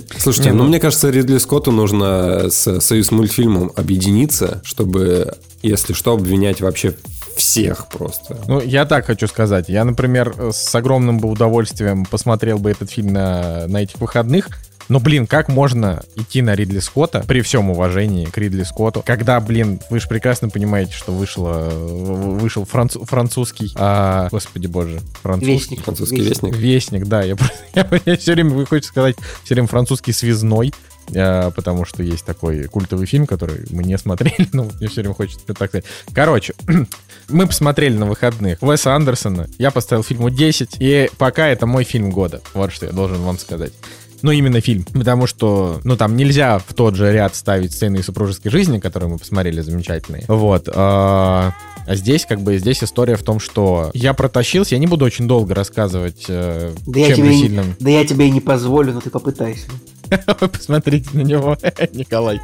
Слушайте, 0.17 0.53
ну, 0.53 0.63
ну 0.63 0.69
мне 0.69 0.79
кажется, 0.79 1.09
Ридли 1.09 1.37
Скотту 1.37 1.71
нужно 1.71 2.49
с 2.49 2.79
Союз 2.79 3.11
мультфильмом 3.11 3.71
объединиться, 3.75 4.61
чтобы, 4.63 5.33
если 5.61 5.93
что, 5.93 6.13
обвинять 6.13 6.61
вообще 6.61 6.95
всех 7.35 7.87
просто. 7.87 8.37
Ну, 8.47 8.59
я 8.61 8.85
так 8.85 9.05
хочу 9.05 9.27
сказать. 9.27 9.69
Я, 9.69 9.85
например, 9.85 10.33
с 10.51 10.73
огромным 10.73 11.19
бы 11.19 11.29
удовольствием 11.29 12.05
посмотрел 12.05 12.57
бы 12.57 12.71
этот 12.71 12.89
фильм 12.89 13.13
на, 13.13 13.67
на 13.67 13.83
этих 13.83 13.99
выходных, 13.99 14.49
но, 14.89 14.99
блин, 14.99 15.27
как 15.27 15.49
можно 15.49 16.03
идти 16.15 16.41
на 16.41 16.55
Ридли 16.55 16.79
Скотта, 16.79 17.23
при 17.27 17.41
всем 17.41 17.69
уважении 17.69 18.25
к 18.25 18.37
Ридли 18.37 18.63
Скотту, 18.63 19.03
когда, 19.05 19.39
блин, 19.39 19.81
вы 19.89 19.99
же 19.99 20.07
прекрасно 20.07 20.49
понимаете, 20.49 20.93
что 20.93 21.11
вышло, 21.11 21.69
вышел 21.69 22.65
француз, 22.65 23.07
французский, 23.07 23.71
а, 23.75 24.29
господи 24.31 24.67
боже, 24.67 25.01
французский. 25.21 25.53
Вестник. 25.53 25.83
Французский 25.83 26.21
вестник. 26.21 26.55
Вестник, 26.55 27.05
да. 27.05 27.21
Я, 27.23 27.35
я, 27.75 27.87
я 28.05 28.17
все 28.17 28.33
время, 28.33 28.51
вы 28.51 28.65
хотите 28.65 28.87
сказать, 28.87 29.15
все 29.43 29.55
время 29.55 29.67
французский 29.67 30.13
связной, 30.13 30.73
а, 31.15 31.51
потому 31.51 31.85
что 31.85 32.03
есть 32.03 32.25
такой 32.25 32.63
культовый 32.65 33.07
фильм, 33.07 33.27
который 33.27 33.65
мы 33.69 33.83
не 33.83 33.97
смотрели, 33.97 34.47
но 34.53 34.63
мне 34.63 34.87
все 34.87 35.01
время 35.01 35.15
хочется 35.15 35.45
так 35.47 35.69
сказать. 35.69 35.85
Короче, 36.13 36.53
мы 37.29 37.47
посмотрели 37.47 37.97
на 37.97 38.05
выходных 38.05 38.61
Уэса 38.61 38.95
Андерсона, 38.95 39.47
я 39.57 39.71
поставил 39.71 40.03
фильму 40.03 40.29
10, 40.29 40.77
и 40.79 41.09
пока 41.17 41.47
это 41.47 41.65
мой 41.65 41.83
фильм 41.83 42.09
года. 42.11 42.41
Вот 42.53 42.71
что 42.71 42.85
я 42.85 42.91
должен 42.91 43.21
вам 43.21 43.37
сказать. 43.37 43.73
Ну, 44.21 44.31
именно 44.31 44.61
фильм. 44.61 44.83
Потому 44.93 45.27
что, 45.27 45.79
ну, 45.83 45.95
там 45.97 46.15
нельзя 46.15 46.59
в 46.59 46.73
тот 46.73 46.95
же 46.95 47.11
ряд 47.11 47.35
ставить 47.35 47.73
сцены 47.73 47.97
из 47.97 48.05
супружеской 48.05 48.51
жизни, 48.51 48.79
которые 48.79 49.09
мы 49.09 49.17
посмотрели 49.17 49.61
замечательные. 49.61 50.23
Вот. 50.27 50.69
А, 50.73 51.53
а 51.85 51.95
здесь, 51.95 52.25
как 52.25 52.41
бы, 52.41 52.57
здесь 52.57 52.83
история 52.83 53.15
в 53.15 53.23
том, 53.23 53.39
что 53.39 53.91
я 53.93 54.13
протащился, 54.13 54.75
я 54.75 54.79
не 54.79 54.87
буду 54.87 55.05
очень 55.05 55.27
долго 55.27 55.55
рассказывать, 55.55 56.25
э, 56.27 56.73
да 56.85 56.99
чем 56.99 57.09
я 57.09 57.15
тебе 57.15 57.33
сильным. 57.33 57.75
Да 57.79 57.89
я 57.89 58.05
тебе 58.05 58.27
и 58.27 58.31
не 58.31 58.41
позволю, 58.41 58.93
но 58.93 59.01
ты 59.01 59.09
попытайся. 59.09 59.67
Посмотрите 60.39 61.09
на 61.13 61.21
него, 61.21 61.57
Николай. 61.93 62.39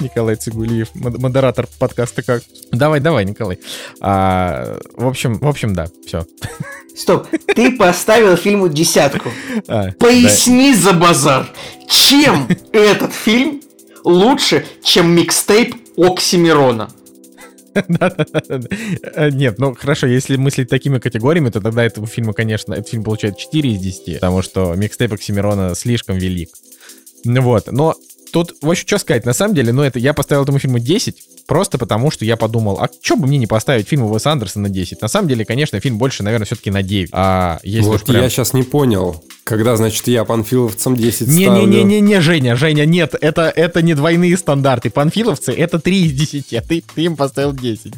Николай 0.00 0.36
Цигулиев, 0.36 0.88
модератор 0.94 1.66
подкаста 1.78 2.22
как. 2.22 2.42
Давай, 2.70 3.00
давай, 3.00 3.24
Николай. 3.24 3.58
А, 4.00 4.78
в 4.96 5.06
общем, 5.06 5.38
в 5.38 5.46
общем, 5.46 5.74
да, 5.74 5.86
все. 6.06 6.26
Стоп, 6.94 7.26
ты 7.54 7.76
поставил 7.76 8.36
фильму 8.36 8.68
десятку. 8.68 9.30
А, 9.68 9.92
Поясни 9.92 10.74
да. 10.74 10.80
за 10.80 10.92
базар, 10.92 11.46
чем 11.88 12.48
этот 12.72 13.12
фильм 13.12 13.62
лучше, 14.04 14.66
чем 14.82 15.14
микстейп 15.14 15.74
Оксимирона? 15.96 16.90
Нет, 17.74 19.58
ну 19.58 19.74
хорошо, 19.74 20.06
если 20.06 20.36
мыслить 20.36 20.68
такими 20.68 20.98
категориями, 20.98 21.48
то 21.48 21.60
тогда 21.60 21.84
этого 21.84 22.06
фильма, 22.06 22.34
конечно, 22.34 22.74
этот 22.74 22.88
фильм 22.88 23.02
получает 23.02 23.38
4 23.38 23.70
из 23.70 23.80
10, 23.80 24.14
потому 24.14 24.42
что 24.42 24.74
микстейп 24.74 25.14
Оксимирона 25.14 25.74
слишком 25.74 26.18
велик. 26.18 26.50
Вот, 27.24 27.70
но 27.70 27.94
тут, 28.32 28.54
в 28.60 28.68
общем, 28.68 28.86
что 28.86 28.98
сказать, 28.98 29.24
на 29.24 29.32
самом 29.32 29.54
деле, 29.54 29.72
ну, 29.72 29.82
это 29.82 29.98
я 29.98 30.14
поставил 30.14 30.42
этому 30.42 30.58
фильму 30.58 30.78
10, 30.78 31.46
просто 31.46 31.78
потому, 31.78 32.10
что 32.10 32.24
я 32.24 32.36
подумал, 32.36 32.78
а 32.80 32.88
что 33.02 33.16
бы 33.16 33.26
мне 33.26 33.38
не 33.38 33.46
поставить 33.46 33.88
фильм 33.88 34.04
Уэса 34.04 34.32
Андерсона 34.32 34.68
на 34.68 34.74
10? 34.74 35.00
На 35.00 35.08
самом 35.08 35.28
деле, 35.28 35.44
конечно, 35.44 35.78
фильм 35.80 35.98
больше, 35.98 36.22
наверное, 36.22 36.46
все-таки 36.46 36.70
на 36.70 36.82
9. 36.82 37.10
А 37.12 37.60
если 37.62 37.88
вот 37.88 38.04
прям... 38.04 38.22
я 38.22 38.30
сейчас 38.30 38.54
не 38.54 38.62
понял, 38.62 39.22
когда, 39.44 39.76
значит, 39.76 40.06
я 40.06 40.24
панфиловцам 40.24 40.96
10 40.96 41.16
ставлю. 41.22 41.66
Не-не-не-не, 41.66 42.20
Женя, 42.20 42.56
Женя, 42.56 42.84
нет, 42.84 43.14
это, 43.20 43.52
это 43.54 43.82
не 43.82 43.94
двойные 43.94 44.36
стандарты. 44.36 44.88
Панфиловцы— 44.88 45.52
это 45.56 45.80
3 45.80 46.06
из 46.06 46.12
10, 46.12 46.54
а 46.54 46.62
ты, 46.62 46.84
ты 46.94 47.02
им 47.02 47.16
поставил 47.16 47.52
10. 47.52 47.92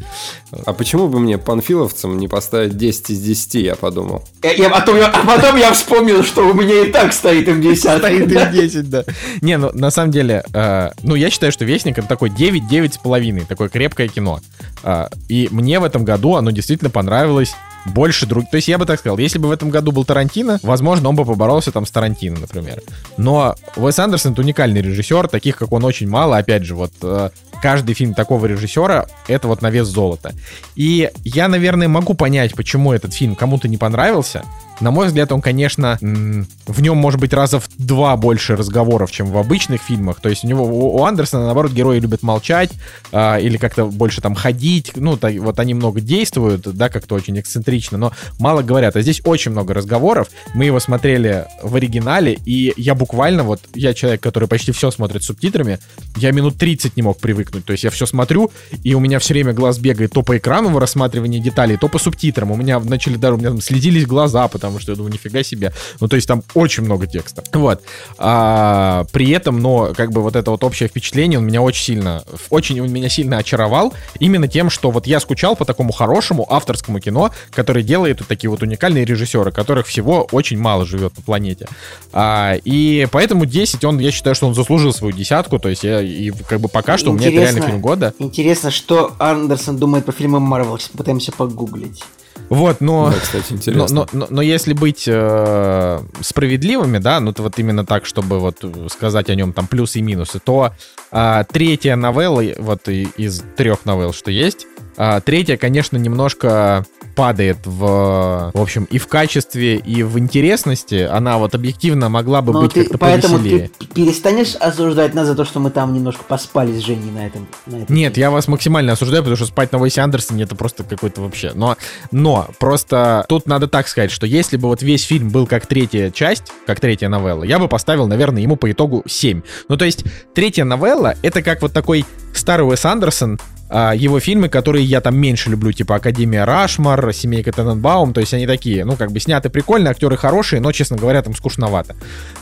А 0.64 0.72
почему 0.72 1.08
бы 1.08 1.20
мне 1.20 1.36
панфиловцам 1.36 2.18
не 2.18 2.28
поставить 2.28 2.76
10 2.76 3.10
из 3.10 3.20
10, 3.20 3.54
я 3.56 3.74
подумал. 3.76 4.24
Я, 4.42 4.52
я, 4.52 4.70
потом, 4.70 4.96
я, 4.96 5.08
а 5.08 5.26
потом 5.26 5.56
я 5.56 5.72
вспомнил, 5.72 6.24
что 6.24 6.48
у 6.48 6.54
меня 6.54 6.86
и 6.86 6.90
так 6.90 7.12
стоит 7.12 7.46
им 7.46 7.60
10. 7.60 7.98
Стоит 7.98 8.32
им 8.32 8.52
10, 8.52 8.90
да. 8.90 9.04
Не, 9.42 9.58
ну, 9.58 9.70
на 9.74 9.90
самом 9.90 10.12
деле, 10.12 10.23
э, 10.32 10.90
ну, 11.02 11.14
я 11.14 11.30
считаю, 11.30 11.52
что 11.52 11.64
«Вестник»— 11.64 11.98
это 11.98 12.08
такой 12.08 12.30
9, 12.30 12.66
9 12.66 12.94
с 12.94 12.98
половиной, 12.98 13.44
такое 13.44 13.68
крепкое 13.68 14.08
кино. 14.08 14.40
Э, 14.82 15.08
и 15.28 15.48
мне 15.50 15.80
в 15.80 15.84
этом 15.84 16.04
году 16.04 16.34
оно 16.34 16.50
действительно 16.50 16.90
понравилось 16.90 17.54
больше 17.86 18.26
друг... 18.26 18.48
То 18.50 18.56
есть 18.56 18.68
я 18.68 18.78
бы 18.78 18.86
так 18.86 18.98
сказал, 18.98 19.18
если 19.18 19.38
бы 19.38 19.48
в 19.48 19.52
этом 19.52 19.70
году 19.70 19.92
был 19.92 20.04
Тарантино, 20.04 20.58
возможно, 20.62 21.08
он 21.08 21.16
бы 21.16 21.24
поборолся 21.24 21.70
там 21.70 21.86
с 21.86 21.90
Тарантино, 21.90 22.38
например. 22.40 22.80
Но 23.16 23.54
Уэс 23.76 23.98
Андерсон— 23.98 24.32
это 24.34 24.42
уникальный 24.42 24.80
режиссер, 24.80 25.28
таких, 25.28 25.56
как 25.56 25.72
он, 25.72 25.84
очень 25.84 26.08
мало. 26.08 26.38
Опять 26.38 26.64
же, 26.64 26.74
вот 26.74 26.92
э, 27.02 27.30
каждый 27.62 27.94
фильм 27.94 28.14
такого 28.14 28.46
режиссера— 28.46 29.06
это 29.28 29.48
вот 29.48 29.62
на 29.62 29.70
вес 29.70 29.86
золота. 29.86 30.32
И 30.76 31.10
я, 31.24 31.48
наверное, 31.48 31.88
могу 31.88 32.14
понять, 32.14 32.54
почему 32.54 32.92
этот 32.92 33.12
фильм 33.12 33.34
кому-то 33.34 33.68
не 33.68 33.76
понравился, 33.76 34.44
на 34.80 34.90
мой 34.90 35.06
взгляд, 35.06 35.30
он, 35.32 35.40
конечно, 35.40 35.98
в 36.00 36.82
нем 36.82 36.96
может 36.96 37.20
быть 37.20 37.32
раза 37.32 37.60
в 37.60 37.68
два 37.78 38.16
больше 38.16 38.56
разговоров, 38.56 39.10
чем 39.10 39.26
в 39.26 39.38
обычных 39.38 39.82
фильмах. 39.82 40.20
То 40.20 40.28
есть 40.28 40.44
у 40.44 40.48
него 40.48 40.64
у 40.64 41.04
Андерсона, 41.04 41.44
наоборот, 41.44 41.72
герои 41.72 42.00
любят 42.00 42.22
молчать 42.22 42.70
а, 43.12 43.38
или 43.38 43.56
как-то 43.56 43.86
больше 43.86 44.20
там 44.20 44.34
ходить. 44.34 44.92
Ну, 44.96 45.16
так, 45.16 45.34
вот 45.36 45.60
они 45.60 45.74
много 45.74 46.00
действуют, 46.00 46.62
да, 46.62 46.88
как-то 46.88 47.14
очень 47.14 47.38
эксцентрично, 47.38 47.98
но 47.98 48.12
мало 48.38 48.62
говорят. 48.62 48.96
А 48.96 49.02
здесь 49.02 49.20
очень 49.24 49.52
много 49.52 49.74
разговоров. 49.74 50.28
Мы 50.54 50.64
его 50.64 50.80
смотрели 50.80 51.46
в 51.62 51.74
оригинале, 51.76 52.38
и 52.44 52.72
я 52.76 52.94
буквально, 52.94 53.44
вот, 53.44 53.60
я 53.74 53.94
человек, 53.94 54.22
который 54.22 54.48
почти 54.48 54.72
все 54.72 54.90
смотрит 54.90 55.22
с 55.22 55.26
субтитрами, 55.26 55.78
я 56.16 56.32
минут 56.32 56.56
30 56.56 56.96
не 56.96 57.02
мог 57.02 57.18
привыкнуть. 57.18 57.64
То 57.64 57.72
есть 57.72 57.84
я 57.84 57.90
все 57.90 58.06
смотрю, 58.06 58.50
и 58.82 58.94
у 58.94 59.00
меня 59.00 59.18
все 59.18 59.34
время 59.34 59.52
глаз 59.52 59.78
бегает 59.78 60.12
то 60.12 60.22
по 60.22 60.36
экрану 60.36 60.70
в 60.70 60.78
рассматривании 60.78 61.38
деталей, 61.38 61.76
то 61.76 61.88
по 61.88 61.98
субтитрам. 61.98 62.50
У 62.50 62.56
меня 62.56 62.80
начали 62.80 63.16
даже, 63.16 63.34
у 63.34 63.38
меня 63.38 63.50
там 63.50 63.60
следились 63.60 64.06
глаза, 64.06 64.48
потому 64.48 64.63
потому 64.66 64.80
что 64.80 64.92
я 64.92 64.96
думаю, 64.96 65.12
нифига 65.12 65.42
себе. 65.42 65.72
Ну, 66.00 66.08
то 66.08 66.16
есть 66.16 66.28
там 66.28 66.42
очень 66.54 66.82
много 66.84 67.06
текста. 67.06 67.42
Вот. 67.52 67.82
А, 68.18 69.04
при 69.12 69.30
этом, 69.30 69.60
но 69.60 69.92
как 69.94 70.10
бы 70.10 70.22
вот 70.22 70.36
это 70.36 70.50
вот 70.50 70.64
общее 70.64 70.88
впечатление, 70.88 71.38
он 71.38 71.46
меня 71.46 71.62
очень 71.62 71.84
сильно, 71.84 72.24
очень 72.50 72.80
он 72.80 72.90
меня 72.90 73.08
сильно 73.08 73.38
очаровал 73.38 73.94
именно 74.18 74.48
тем, 74.48 74.70
что 74.70 74.90
вот 74.90 75.06
я 75.06 75.20
скучал 75.20 75.56
по 75.56 75.64
такому 75.64 75.92
хорошему 75.92 76.46
авторскому 76.50 77.00
кино, 77.00 77.30
которое 77.50 77.82
делает 77.82 78.20
вот 78.20 78.28
такие 78.28 78.50
вот 78.50 78.62
уникальные 78.62 79.04
режиссеры, 79.04 79.52
которых 79.52 79.86
всего 79.86 80.28
очень 80.32 80.58
мало 80.58 80.84
живет 80.84 81.16
на 81.16 81.22
планете. 81.22 81.68
А, 82.12 82.54
и 82.64 83.06
поэтому 83.10 83.46
10, 83.46 83.84
он, 83.84 83.98
я 83.98 84.10
считаю, 84.10 84.34
что 84.34 84.46
он 84.46 84.54
заслужил 84.54 84.92
свою 84.92 85.12
десятку, 85.12 85.58
то 85.58 85.68
есть 85.68 85.84
я, 85.84 86.00
и 86.00 86.30
как 86.30 86.60
бы 86.60 86.68
пока 86.68 86.98
что 86.98 87.10
интересно, 87.10 87.12
у 87.12 87.14
меня 87.14 87.28
это 87.28 87.52
реально 87.52 87.68
фильм 87.68 87.80
года. 87.80 88.14
Интересно, 88.18 88.70
что 88.70 89.14
Андерсон 89.18 89.76
думает 89.76 90.04
про 90.04 90.12
фильмы 90.12 90.40
Марвел, 90.40 90.78
сейчас 90.78 90.90
пытаемся 90.90 91.32
погуглить. 91.32 92.02
Вот, 92.48 92.80
но... 92.80 93.10
Да, 93.10 93.18
кстати, 93.20 93.52
интересно. 93.52 93.86
Но, 93.94 94.08
но, 94.12 94.18
но, 94.18 94.26
но 94.30 94.42
если 94.42 94.72
быть 94.72 95.04
э, 95.06 96.00
справедливыми, 96.20 96.98
да, 96.98 97.20
ну 97.20 97.32
то 97.32 97.42
вот 97.42 97.58
именно 97.58 97.86
так, 97.86 98.06
чтобы 98.06 98.38
вот 98.38 98.64
сказать 98.90 99.30
о 99.30 99.34
нем 99.34 99.52
там 99.52 99.66
плюсы 99.66 100.00
и 100.00 100.02
минусы, 100.02 100.40
то 100.40 100.72
э, 101.10 101.44
третья 101.50 101.96
новелла, 101.96 102.42
вот 102.58 102.88
из 102.88 103.42
трех 103.56 103.84
новелл, 103.84 104.12
что 104.12 104.30
есть, 104.30 104.66
э, 104.96 105.20
третья, 105.24 105.56
конечно, 105.56 105.96
немножко 105.96 106.84
падает 107.14 107.58
в, 107.64 108.50
в 108.52 108.60
общем, 108.60 108.84
и 108.84 108.98
в 108.98 109.06
качестве, 109.08 109.76
и 109.76 110.02
в 110.02 110.18
интересности, 110.18 111.06
она 111.10 111.38
вот 111.38 111.54
объективно 111.54 112.08
могла 112.08 112.42
бы 112.42 112.52
Но 112.52 112.62
быть 112.62 112.74
как-то 112.74 112.98
поэтому 112.98 113.38
повеселее. 113.38 113.70
ты 113.78 113.86
перестанешь 113.86 114.54
осуждать 114.56 115.14
нас 115.14 115.26
за 115.26 115.34
то, 115.34 115.44
что 115.44 115.60
мы 115.60 115.70
там 115.70 115.94
немножко 115.94 116.24
поспали 116.24 116.72
с 116.72 116.82
Женей 116.82 117.10
на 117.10 117.26
этом? 117.26 117.46
На 117.66 117.76
этом 117.82 117.94
Нет, 117.94 118.16
я 118.16 118.30
вас 118.30 118.48
максимально 118.48 118.92
осуждаю, 118.92 119.22
потому 119.22 119.36
что 119.36 119.46
спать 119.46 119.72
на 119.72 119.80
Уэсе 119.80 120.00
Андерсоне 120.00 120.44
это 120.44 120.54
просто 120.56 120.84
какой-то 120.84 121.22
вообще. 121.22 121.52
Но, 121.54 121.76
но 122.10 122.48
просто 122.58 123.24
тут 123.28 123.46
надо 123.46 123.68
так 123.68 123.88
сказать, 123.88 124.10
что 124.10 124.26
если 124.26 124.56
бы 124.56 124.68
вот 124.68 124.82
весь 124.82 125.04
фильм 125.04 125.30
был 125.30 125.46
как 125.46 125.66
третья 125.66 126.10
часть, 126.10 126.52
как 126.66 126.80
третья 126.80 127.08
новелла, 127.08 127.44
я 127.44 127.58
бы 127.58 127.68
поставил, 127.68 128.06
наверное, 128.06 128.42
ему 128.42 128.56
по 128.56 128.70
итогу 128.70 129.02
7. 129.06 129.42
Ну, 129.68 129.76
то 129.76 129.84
есть, 129.84 130.04
третья 130.34 130.64
новелла— 130.64 131.14
это 131.22 131.42
как 131.42 131.62
вот 131.62 131.72
такой 131.72 132.04
старый 132.34 132.66
Уэс 132.66 132.84
Андерсон, 132.84 133.38
его 133.74 134.20
фильмы, 134.20 134.48
которые 134.48 134.84
я 134.84 135.00
там 135.00 135.16
меньше 135.16 135.50
люблю, 135.50 135.72
типа 135.72 135.96
Академия 135.96 136.44
Рашмар, 136.44 137.12
Семейка 137.12 137.52
Тененбаум, 137.52 138.12
то 138.12 138.20
есть 138.20 138.32
они 138.32 138.46
такие, 138.46 138.84
ну, 138.84 138.96
как 138.96 139.10
бы 139.10 139.20
сняты 139.20 139.50
прикольно, 139.50 139.90
актеры 139.90 140.16
хорошие, 140.16 140.60
но, 140.60 140.70
честно 140.72 140.96
говоря, 140.96 141.22
там 141.22 141.34
скучновато. 141.34 141.96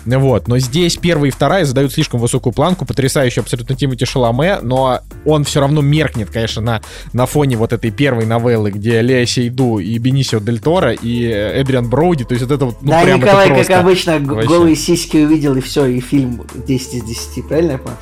Вот, 0.05 0.49
но 0.49 0.59
здесь 0.59 0.97
первая 0.97 1.31
и 1.31 1.33
вторая 1.33 1.65
задают 1.65 1.93
слишком 1.93 2.21
высокую 2.21 2.53
планку, 2.53 2.85
потрясающий 2.85 3.41
абсолютно 3.41 3.75
Тимати 3.77 4.05
Шаломе, 4.05 4.59
но 4.63 5.01
он 5.25 5.45
все 5.45 5.61
равно 5.61 5.81
меркнет, 5.81 6.31
конечно, 6.31 6.61
на, 6.61 6.81
на 7.13 7.27
фоне 7.27 7.57
вот 7.57 7.73
этой 7.73 7.91
первой 7.91 8.27
новеллы, 8.27 8.71
где 8.71 9.01
Лея 9.01 9.25
Сейду 9.27 9.79
и 9.79 9.97
Бенисио 9.99 10.39
Дель 10.41 10.61
Торо 10.61 10.93
и 10.93 11.25
Эдриан 11.25 11.89
Броуди, 11.89 12.25
то 12.25 12.35
есть 12.35 12.45
вот 12.45 12.55
это 12.55 12.65
вот, 12.67 12.83
ну, 12.83 12.91
Да, 12.91 13.03
прям 13.03 13.21
Николай, 13.21 13.49
как 13.49 13.81
обычно, 13.81 14.19
вообще. 14.19 14.49
голые 14.49 14.77
сиськи 14.77 15.17
увидел, 15.19 15.57
и 15.57 15.61
все, 15.61 15.87
и 15.87 16.01
фильм 16.01 16.43
10 16.67 16.95
из 16.95 17.05
10, 17.05 17.49
правильно 17.49 17.73
я 17.73 17.79
понял? 17.79 17.97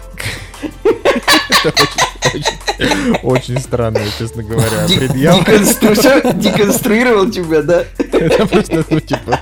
Очень 3.23 3.59
странно, 3.61 4.01
честно 4.19 4.43
говоря. 4.43 4.87
Деконструировал 6.35 7.31
тебя, 7.31 7.63
да? 7.63 7.85
Это 7.99 8.47
просто, 8.47 8.85
ну, 8.89 9.01
типа, 9.01 9.41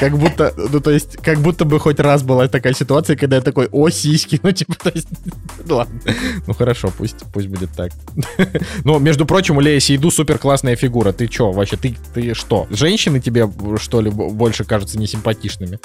как 0.00 0.16
будто, 0.16 0.52
ну, 0.56 0.80
то 0.80 0.90
есть, 0.90 1.16
как 1.16 1.38
будто 1.38 1.64
бы 1.64 1.78
хоть 1.78 2.00
раз 2.00 2.22
была 2.22 2.48
такая 2.48 2.74
ситуация, 2.74 3.16
когда 3.16 3.36
я 3.36 3.42
такой, 3.42 3.68
о, 3.72 3.88
сиськи, 3.90 4.38
ну, 4.42 4.52
типа, 4.52 4.74
то 4.74 4.90
есть, 4.94 5.08
ладно. 5.68 6.00
Ну, 6.46 6.54
хорошо, 6.54 6.92
пусть, 6.96 7.16
пусть 7.32 7.48
будет 7.48 7.70
так. 7.72 7.92
Но, 8.84 8.98
между 8.98 9.26
прочим, 9.26 9.56
у 9.56 9.60
Лея 9.60 9.80
Сейду 9.80 10.10
супер 10.10 10.38
классная 10.38 10.76
фигура. 10.76 11.12
Ты 11.12 11.26
чё, 11.28 11.50
вообще, 11.50 11.76
ты, 11.76 11.96
ты 12.14 12.34
что? 12.34 12.66
Женщины 12.70 13.20
тебе, 13.20 13.50
что 13.80 14.00
ли, 14.00 14.10
больше 14.10 14.64
кажутся 14.64 14.98
несимпатичными? 14.98 15.78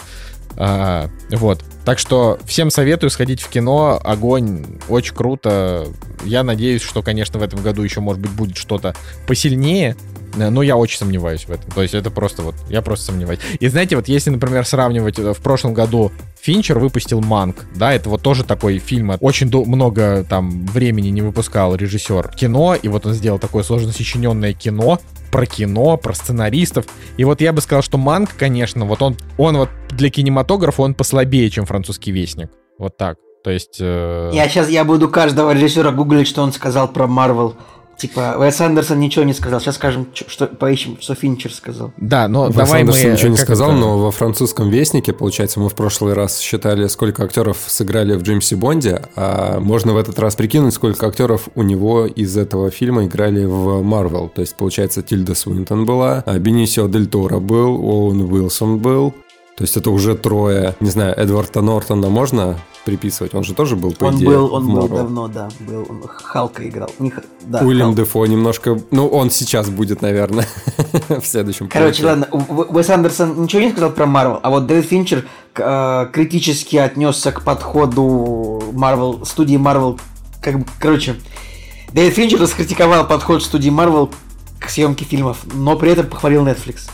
А, 0.55 1.09
вот. 1.31 1.63
Так 1.85 1.99
что 1.99 2.39
всем 2.45 2.69
советую 2.69 3.09
сходить 3.09 3.41
в 3.41 3.49
кино. 3.49 3.99
Огонь 4.03 4.79
очень 4.87 5.15
круто. 5.15 5.87
Я 6.23 6.43
надеюсь, 6.43 6.81
что, 6.81 7.01
конечно, 7.01 7.39
в 7.39 7.43
этом 7.43 7.61
году 7.61 7.81
еще, 7.81 7.99
может 7.99 8.21
быть, 8.21 8.31
будет 8.31 8.57
что-то 8.57 8.95
посильнее. 9.27 9.95
Но 10.35 10.61
я 10.61 10.75
очень 10.77 10.97
сомневаюсь 10.97 11.45
в 11.45 11.51
этом. 11.51 11.71
То 11.71 11.81
есть 11.81 11.93
это 11.93 12.11
просто 12.11 12.41
вот, 12.41 12.55
я 12.69 12.81
просто 12.81 13.07
сомневаюсь. 13.07 13.39
И 13.59 13.67
знаете, 13.67 13.95
вот 13.95 14.07
если, 14.07 14.29
например, 14.29 14.65
сравнивать 14.65 15.19
э, 15.19 15.33
в 15.33 15.39
прошлом 15.39 15.73
году 15.73 16.11
Финчер 16.41 16.79
выпустил 16.79 17.21
Манк, 17.21 17.65
да, 17.75 17.93
это 17.93 18.09
вот 18.09 18.21
тоже 18.21 18.43
такой 18.43 18.79
фильм, 18.79 19.13
очень 19.21 19.47
много 19.65 20.25
там 20.27 20.65
времени 20.65 21.09
не 21.09 21.21
выпускал 21.21 21.75
режиссер 21.75 22.33
кино, 22.35 22.75
и 22.75 22.87
вот 22.87 23.05
он 23.05 23.13
сделал 23.13 23.39
такое 23.39 23.63
сложно 23.63 23.91
сочиненное 23.91 24.53
кино, 24.53 24.99
про 25.31 25.45
кино, 25.45 25.97
про 25.97 26.13
сценаристов. 26.13 26.85
И 27.17 27.23
вот 27.23 27.41
я 27.41 27.53
бы 27.53 27.61
сказал, 27.61 27.81
что 27.81 27.97
Манк, 27.97 28.31
конечно, 28.37 28.85
вот 28.85 29.01
он, 29.01 29.17
он 29.37 29.57
вот 29.57 29.69
для 29.89 30.09
кинематографа 30.09 30.83
он 30.83 30.93
послабее, 30.93 31.49
чем 31.49 31.65
французский 31.65 32.11
вестник. 32.11 32.49
Вот 32.77 32.97
так. 32.97 33.17
То 33.43 33.49
есть... 33.49 33.77
Э... 33.79 34.29
Я 34.33 34.47
сейчас 34.47 34.69
я 34.69 34.83
буду 34.85 35.09
каждого 35.09 35.51
режиссера 35.51 35.91
гуглить, 35.91 36.27
что 36.27 36.43
он 36.43 36.53
сказал 36.53 36.87
про 36.87 37.07
Марвел. 37.07 37.55
Типа, 37.97 38.35
Уэс 38.37 38.59
Андерсон 38.61 38.99
ничего 38.99 39.23
не 39.23 39.33
сказал. 39.33 39.59
Сейчас 39.59 39.75
скажем, 39.75 40.07
что 40.13 40.47
поищем, 40.47 40.97
что 40.99 41.15
Финчер 41.15 41.53
сказал. 41.53 41.93
Да, 41.97 42.27
но 42.27 42.43
Уэс 42.43 42.55
давай 42.55 42.81
Андерсон 42.81 43.07
мы... 43.07 43.13
ничего 43.13 43.29
не 43.29 43.37
сказал, 43.37 43.69
это? 43.71 43.79
но 43.79 43.97
во 43.99 44.11
французском 44.11 44.69
Вестнике, 44.69 45.13
получается, 45.13 45.59
мы 45.59 45.69
в 45.69 45.75
прошлый 45.75 46.13
раз 46.13 46.39
считали, 46.39 46.87
сколько 46.87 47.23
актеров 47.23 47.57
сыграли 47.65 48.15
в 48.15 48.23
Джеймсе 48.23 48.55
Бонде, 48.55 49.01
а 49.15 49.59
можно 49.59 49.93
в 49.93 49.97
этот 49.97 50.19
раз 50.19 50.35
прикинуть, 50.35 50.73
сколько 50.73 51.07
актеров 51.07 51.49
у 51.55 51.63
него 51.63 52.05
из 52.05 52.35
этого 52.37 52.71
фильма 52.71 53.05
играли 53.05 53.45
в 53.45 53.81
Марвел. 53.83 54.29
То 54.29 54.41
есть, 54.41 54.55
получается, 54.55 55.01
Тильда 55.01 55.35
Свинтон 55.35 55.85
была, 55.85 56.23
а 56.25 56.37
Бенисио 56.39 56.87
Дель 56.87 57.07
Торо 57.07 57.39
был, 57.39 57.75
Оуэн 57.75 58.21
Уилсон 58.21 58.79
был, 58.79 59.13
то 59.55 59.63
есть 59.63 59.77
это 59.77 59.91
уже 59.91 60.15
трое. 60.15 60.75
Не 60.79 60.89
знаю, 60.89 61.15
Эдварда 61.15 61.61
Нортона 61.61 62.09
можно 62.09 62.57
приписывать? 62.85 63.35
Он 63.35 63.43
же 63.43 63.53
тоже 63.53 63.75
был, 63.75 63.93
по 63.93 64.05
он 64.05 64.15
идее, 64.15 64.29
был, 64.29 64.53
Он 64.53 64.67
был 64.67 64.87
давно, 64.87 65.27
да. 65.27 65.49
Был, 65.59 65.85
он 65.87 66.03
Халка 66.07 66.67
играл. 66.67 66.89
Не, 66.97 67.13
да, 67.41 67.59
Уильям 67.59 67.89
Халк. 67.89 67.97
Дефо 67.97 68.25
немножко... 68.25 68.79
Ну, 68.89 69.07
он 69.07 69.29
сейчас 69.29 69.69
будет, 69.69 70.01
наверное, 70.01 70.47
в 71.09 71.23
следующем 71.23 71.69
Короче, 71.69 72.03
ладно. 72.03 72.27
Уэс 72.31 72.89
Андерсон 72.89 73.43
ничего 73.43 73.61
не 73.61 73.71
сказал 73.71 73.91
про 73.91 74.07
Марвел, 74.07 74.39
а 74.41 74.49
вот 74.49 74.65
Дэвид 74.65 74.85
Финчер 74.85 75.27
э, 75.55 76.07
критически 76.11 76.77
отнесся 76.77 77.31
к 77.31 77.43
подходу 77.43 78.63
Марвел, 78.73 79.23
студии 79.23 79.57
Марвел. 79.57 79.99
Как, 80.41 80.55
короче, 80.79 81.15
Дэвид 81.91 82.15
Финчер 82.15 82.41
раскритиковал 82.41 83.07
подход 83.07 83.43
студии 83.43 83.69
Марвел 83.69 84.09
к 84.59 84.67
съемке 84.69 85.05
фильмов, 85.05 85.45
но 85.53 85.77
при 85.77 85.91
этом 85.91 86.07
похвалил 86.07 86.43
Netflix. 86.43 86.89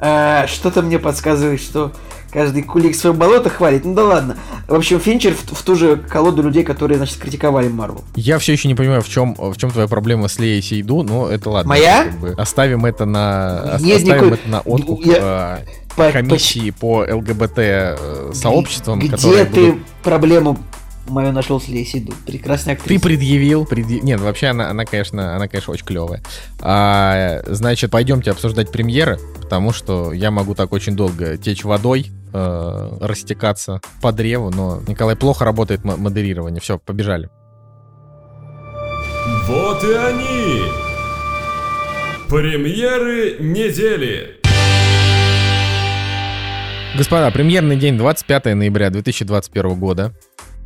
Э, 0.00 0.46
что-то 0.46 0.82
мне 0.82 0.98
подсказывает, 0.98 1.60
что 1.60 1.92
каждый 2.32 2.62
кулик 2.62 2.94
свое 2.94 3.14
болото 3.14 3.50
хвалит. 3.50 3.84
Ну 3.84 3.94
да 3.94 4.04
ладно. 4.04 4.36
В 4.68 4.74
общем, 4.74 5.00
Финчер 5.00 5.34
в, 5.34 5.52
в 5.52 5.62
ту 5.62 5.74
же 5.74 5.96
колоду 5.96 6.42
людей, 6.42 6.62
которые, 6.64 6.96
значит, 6.96 7.18
критиковали 7.18 7.68
Марвел. 7.68 8.04
Я 8.14 8.38
все 8.38 8.52
еще 8.52 8.68
не 8.68 8.74
понимаю, 8.74 9.02
в 9.02 9.08
чем, 9.08 9.34
в 9.34 9.56
чем 9.56 9.70
твоя 9.70 9.88
проблема 9.88 10.28
с 10.28 10.38
Леей 10.38 10.62
Сейду, 10.62 11.02
но 11.02 11.28
это 11.28 11.50
ладно. 11.50 11.68
Моя? 11.70 12.04
Как 12.04 12.18
бы 12.20 12.34
оставим 12.38 12.86
это 12.86 13.04
на, 13.04 13.78
Нет 13.80 13.98
оставим 14.02 14.04
никакой- 14.06 14.38
это 14.38 14.48
на 14.48 14.60
откуп 14.60 15.04
Я- 15.04 15.58
э, 15.66 15.66
По- 15.96 16.12
комиссии 16.12 16.70
по 16.70 17.04
ЛГБТ 17.10 17.58
э, 17.58 18.30
сообществам, 18.32 19.00
Где 19.00 19.10
которые 19.10 19.44
ты 19.44 19.66
будут- 19.72 19.86
проблему 20.04 20.56
мою 21.10 21.32
нашел 21.32 21.60
с 21.60 21.68
Лесиду? 21.68 22.12
Прекрасная 22.26 22.74
Ты 22.76 22.80
актриса. 22.82 23.04
предъявил, 23.04 23.64
предъяв- 23.66 24.02
Нет, 24.02 24.20
вообще 24.20 24.48
она, 24.48 24.70
она, 24.70 24.84
конечно, 24.84 25.36
она, 25.36 25.48
конечно, 25.48 25.72
очень 25.72 25.84
клевая. 25.84 26.22
А, 26.60 27.40
значит, 27.46 27.90
пойдемте 27.90 28.30
обсуждать 28.30 28.70
премьеры, 28.72 29.18
потому 29.42 29.72
что 29.72 30.12
я 30.12 30.30
могу 30.30 30.54
так 30.54 30.72
очень 30.72 30.96
долго 30.96 31.36
течь 31.36 31.64
водой, 31.64 32.10
э, 32.32 32.98
растекаться 33.00 33.80
по 34.00 34.12
древу, 34.12 34.50
но 34.50 34.80
Николай 34.86 35.16
плохо 35.16 35.44
работает 35.44 35.84
модерирование. 35.84 36.60
Все, 36.60 36.78
побежали. 36.78 37.28
Вот 39.46 39.82
и 39.84 39.92
они! 39.92 40.62
Премьеры 42.28 43.36
недели! 43.40 44.36
Господа, 46.96 47.30
премьерный 47.30 47.76
день 47.76 47.96
25 47.96 48.54
ноября 48.56 48.90
2021 48.90 49.74
года. 49.78 50.12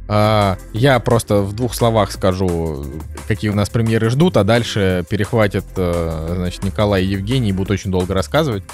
А, 0.07 0.59
я 0.73 0.99
просто 1.01 1.43
в 1.43 1.55
двух 1.55 1.75
словах 1.75 2.13
скажу, 2.13 2.85
какие 3.27 3.51
у 3.51 3.55
нас 3.55 3.71
премьеры 3.71 4.11
ждут, 4.11 4.37
а 4.37 4.45
дальше 4.45 5.05
перехватят, 5.09 5.65
э, 5.77 6.35
значит, 6.37 6.63
Николай 6.63 7.05
и 7.05 7.09
Евгений 7.09 7.51
и 7.51 7.53
будут 7.53 7.71
очень 7.71 7.91
долго 7.91 8.13
рассказывать. 8.13 8.65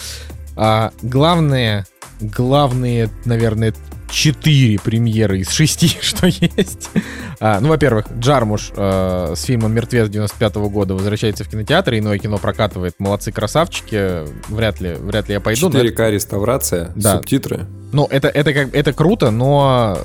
А, 0.56 0.92
главные, 1.02 1.86
главные, 2.20 3.10
наверное, 3.24 3.74
четыре 4.10 4.78
премьеры 4.78 5.40
из 5.40 5.50
шести, 5.50 5.96
что 6.00 6.26
есть. 6.26 6.90
А, 7.38 7.60
ну, 7.60 7.68
во-первых, 7.68 8.06
Джармуш 8.18 8.72
э, 8.76 9.34
с 9.36 9.42
фильмом 9.44 9.72
«Мертвец» 9.72 10.08
95 10.08 10.56
года 10.56 10.94
возвращается 10.94 11.44
в 11.44 11.48
кинотеатр, 11.48 11.94
иное 11.94 12.18
кино 12.18 12.38
прокатывает. 12.38 12.94
Молодцы, 12.98 13.32
красавчики. 13.32 14.24
Вряд 14.48 14.80
ли, 14.80 14.94
вряд 14.94 15.28
ли 15.28 15.34
я 15.34 15.40
пойду. 15.40 15.68
но 15.68 15.80
4К 15.80 16.10
реставрация, 16.10 16.92
субтитры. 17.00 17.66
ну, 17.92 18.06
это, 18.10 18.28
это, 18.28 18.52
как, 18.52 18.74
это 18.74 18.92
круто, 18.92 19.30
но... 19.30 19.98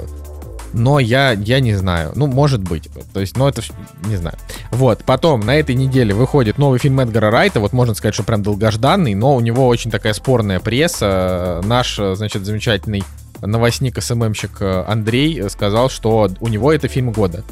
Но 0.75 0.99
я, 0.99 1.31
я 1.31 1.61
не 1.61 1.73
знаю. 1.73 2.11
Ну, 2.15 2.27
может 2.27 2.61
быть. 2.61 2.89
То 3.13 3.21
есть, 3.21 3.37
ну, 3.37 3.47
это... 3.47 3.61
Не 4.07 4.17
знаю. 4.17 4.37
Вот. 4.71 5.03
Потом, 5.05 5.39
на 5.39 5.55
этой 5.55 5.73
неделе 5.73 6.13
выходит 6.13 6.57
новый 6.57 6.79
фильм 6.79 6.99
Эдгара 6.99 7.31
Райта. 7.31 7.61
Вот 7.61 7.71
можно 7.71 7.95
сказать, 7.95 8.13
что 8.13 8.23
прям 8.23 8.43
долгожданный, 8.43 9.15
но 9.15 9.35
у 9.35 9.39
него 9.39 9.67
очень 9.67 9.89
такая 9.89 10.13
спорная 10.13 10.59
пресса. 10.59 11.61
Наш, 11.63 11.95
значит, 11.95 12.45
замечательный 12.45 13.03
новостник, 13.41 14.01
СММщик 14.01 14.61
Андрей 14.61 15.49
сказал, 15.49 15.89
что 15.89 16.29
у 16.39 16.47
него 16.49 16.73
это 16.73 16.89
фильм 16.89 17.11
года. 17.11 17.43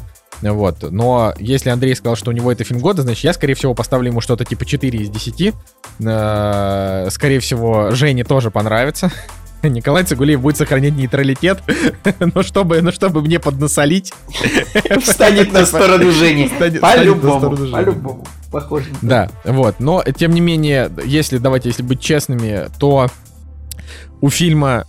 Вот. 0.42 0.90
Но 0.90 1.32
если 1.38 1.70
Андрей 1.70 1.94
сказал, 1.94 2.16
что 2.16 2.30
у 2.30 2.34
него 2.34 2.52
это 2.52 2.64
фильм 2.64 2.80
года, 2.80 3.02
значит, 3.02 3.24
я, 3.24 3.32
скорее 3.32 3.54
всего, 3.54 3.74
поставлю 3.74 4.10
ему 4.10 4.20
что-то 4.20 4.44
типа 4.44 4.66
4 4.66 4.98
из 4.98 5.08
10. 5.08 5.54
Э, 6.00 7.08
Скорее 7.10 7.40
всего, 7.40 7.90
Жене 7.92 8.24
тоже 8.24 8.50
понравится. 8.50 9.10
Николай 9.68 10.04
Цигулиев 10.04 10.40
будет 10.40 10.56
сохранять 10.56 10.94
нейтралитет, 10.94 11.62
но 12.34 12.42
чтобы, 12.42 12.82
но 12.82 12.92
чтобы 12.92 13.22
мне 13.22 13.38
поднасолить. 13.38 14.12
Встанет 15.00 15.52
на 15.52 15.66
сторону 15.66 16.10
Жени. 16.10 16.50
По-любому. 16.80 17.56
По-любому. 17.70 18.26
Похоже. 18.50 18.86
Да, 19.02 19.30
вот. 19.44 19.80
Но, 19.80 20.02
тем 20.16 20.32
не 20.32 20.40
менее, 20.40 20.90
если, 21.04 21.38
давайте, 21.38 21.70
если 21.70 21.82
быть 21.82 22.00
честными, 22.00 22.68
то 22.78 23.08
у 24.20 24.30
фильма 24.30 24.86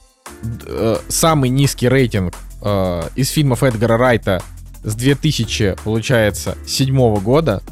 э, 0.67 0.97
самый 1.07 1.49
низкий 1.49 1.89
рейтинг 1.89 2.33
э, 2.61 3.01
из 3.15 3.29
фильмов 3.29 3.63
Эдгара 3.63 3.97
Райта 3.97 4.43
с 4.83 4.93
2000, 4.93 5.77
получается, 5.83 6.57
седьмого 6.67 7.19
года. 7.19 7.63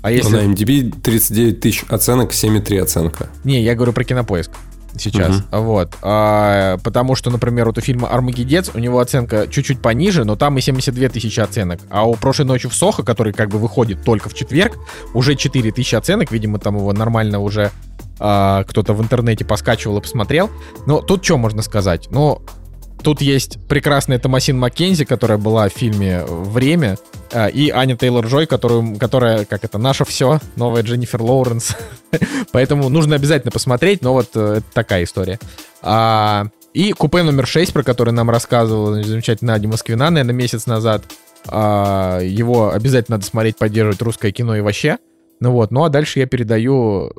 А 0.00 0.10
если... 0.10 0.36
На 0.36 0.52
MDB 0.52 1.00
39 1.00 1.60
тысяч 1.60 1.84
оценок, 1.88 2.32
7,3 2.32 2.80
оценка. 2.80 3.28
Не, 3.44 3.62
я 3.62 3.74
говорю 3.74 3.92
про 3.92 4.04
кинопоиск 4.04 4.50
сейчас. 4.98 5.42
Вот. 5.50 5.94
А, 6.02 6.78
потому 6.78 7.14
что, 7.14 7.30
например, 7.30 7.66
вот 7.66 7.78
у 7.78 7.80
фильма 7.80 8.08
Армагеддец 8.08 8.70
у 8.74 8.78
него 8.78 9.00
оценка 9.00 9.46
чуть-чуть 9.48 9.80
пониже, 9.80 10.24
но 10.24 10.36
там 10.36 10.58
и 10.58 10.60
72 10.60 11.08
тысячи 11.08 11.40
оценок. 11.40 11.80
А 11.90 12.06
у 12.06 12.14
прошлой 12.14 12.46
ночи 12.46 12.68
в 12.68 12.74
Сохо, 12.74 13.02
который 13.02 13.32
как 13.32 13.48
бы 13.48 13.58
выходит 13.58 14.04
только 14.04 14.28
в 14.28 14.34
четверг, 14.34 14.78
уже 15.14 15.34
4 15.34 15.72
тысячи 15.72 15.94
оценок. 15.94 16.30
Видимо, 16.30 16.58
там 16.58 16.76
его 16.76 16.92
нормально 16.92 17.38
уже 17.38 17.70
а, 18.18 18.64
кто-то 18.64 18.94
в 18.94 19.02
интернете 19.02 19.44
поскачивал 19.44 19.98
и 19.98 20.00
посмотрел. 20.00 20.50
Но 20.86 21.00
тут 21.00 21.24
что 21.24 21.38
можно 21.38 21.62
сказать? 21.62 22.08
Ну, 22.10 22.42
тут 23.02 23.20
есть 23.20 23.58
прекрасная 23.68 24.18
Томасин 24.18 24.58
Маккензи, 24.58 25.04
которая 25.04 25.38
была 25.38 25.68
в 25.68 25.72
фильме 25.72 26.24
«Время», 26.24 26.96
а, 27.32 27.46
и 27.48 27.70
Аня 27.70 27.96
Тейлор-Джой, 27.96 28.46
которую, 28.46 28.96
которая, 28.98 29.44
как 29.44 29.64
это, 29.64 29.78
наше 29.78 30.04
все, 30.04 30.40
новая 30.56 30.82
Дженнифер 30.82 31.22
Лоуренс. 31.22 31.76
Поэтому 32.52 32.88
нужно 32.88 33.16
обязательно 33.16 33.50
посмотреть, 33.50 34.02
но 34.02 34.12
вот 34.12 34.30
э, 34.34 34.60
такая 34.74 35.04
история. 35.04 35.38
А, 35.82 36.46
и 36.74 36.92
купе 36.92 37.22
номер 37.22 37.46
6, 37.46 37.72
про 37.72 37.82
который 37.82 38.12
нам 38.12 38.30
рассказывала 38.30 39.02
замечательная 39.02 39.54
Надя 39.54 39.68
Москвина, 39.68 40.10
наверное, 40.10 40.34
месяц 40.34 40.66
назад. 40.66 41.04
А, 41.48 42.20
его 42.20 42.72
обязательно 42.72 43.16
надо 43.16 43.26
смотреть, 43.26 43.56
поддерживать 43.56 44.02
русское 44.02 44.32
кино 44.32 44.56
и 44.56 44.60
вообще. 44.60 44.98
Ну 45.40 45.52
вот, 45.52 45.70
ну 45.70 45.84
а 45.84 45.88
дальше 45.88 46.18
я 46.18 46.26
передаю 46.26 47.12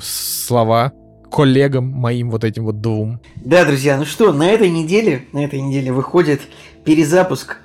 слова 0.00 0.92
коллегам 1.34 1.88
моим 1.88 2.30
вот 2.30 2.44
этим 2.44 2.64
вот 2.64 2.80
двум. 2.80 3.18
Да, 3.34 3.64
друзья, 3.64 3.96
ну 3.96 4.04
что, 4.04 4.32
на 4.32 4.46
этой 4.46 4.70
неделе, 4.70 5.24
на 5.32 5.44
этой 5.44 5.60
неделе 5.60 5.90
выходит 5.90 6.42
перезапуск 6.84 7.56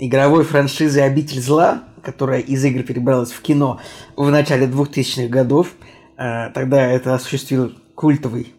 игровой 0.00 0.42
франшизы 0.42 1.00
«Обитель 1.00 1.40
зла», 1.40 1.84
которая 2.02 2.40
из 2.40 2.64
игр 2.64 2.82
перебралась 2.82 3.30
в 3.30 3.40
кино 3.40 3.78
в 4.16 4.28
начале 4.32 4.66
2000-х 4.66 5.28
годов. 5.28 5.68
А, 6.16 6.50
Тогда 6.50 6.90
это 6.90 7.14
осуществил 7.14 7.72
культовый, 7.94 8.52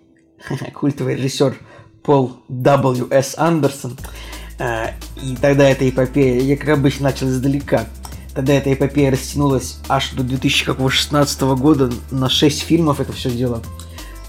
культовый 0.74 1.16
режиссер 1.16 1.58
Пол 2.02 2.38
W. 2.50 3.12
С. 3.12 3.38
Андерсон. 3.38 3.98
А, 4.58 4.92
И 5.22 5.36
тогда 5.36 5.68
эта 5.68 5.90
эпопея, 5.90 6.56
как 6.56 6.70
обычно 6.70 7.10
начал 7.10 7.28
издалека, 7.28 7.88
тогда 8.34 8.54
эта 8.54 8.72
эпопея 8.72 9.12
растянулась 9.12 9.80
аж 9.90 10.12
до 10.12 10.24
2016 10.24 11.42
года 11.42 11.92
на 12.10 12.30
6 12.30 12.62
фильмов 12.62 13.02
это 13.02 13.12
все 13.12 13.30
дело 13.30 13.62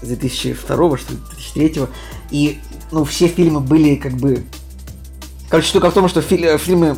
с 0.03 0.07
2002 0.07 0.97
что 0.97 1.13
ли, 1.13 1.19
2003 1.53 1.87
и 2.31 2.59
ну 2.91 3.03
все 3.05 3.27
фильмы 3.27 3.59
были 3.59 3.95
как 3.95 4.13
бы 4.13 4.43
короче 5.49 5.67
штука 5.67 5.89
в 5.89 5.93
том 5.93 6.07
что 6.07 6.21
фи- 6.21 6.57
фильмы 6.57 6.97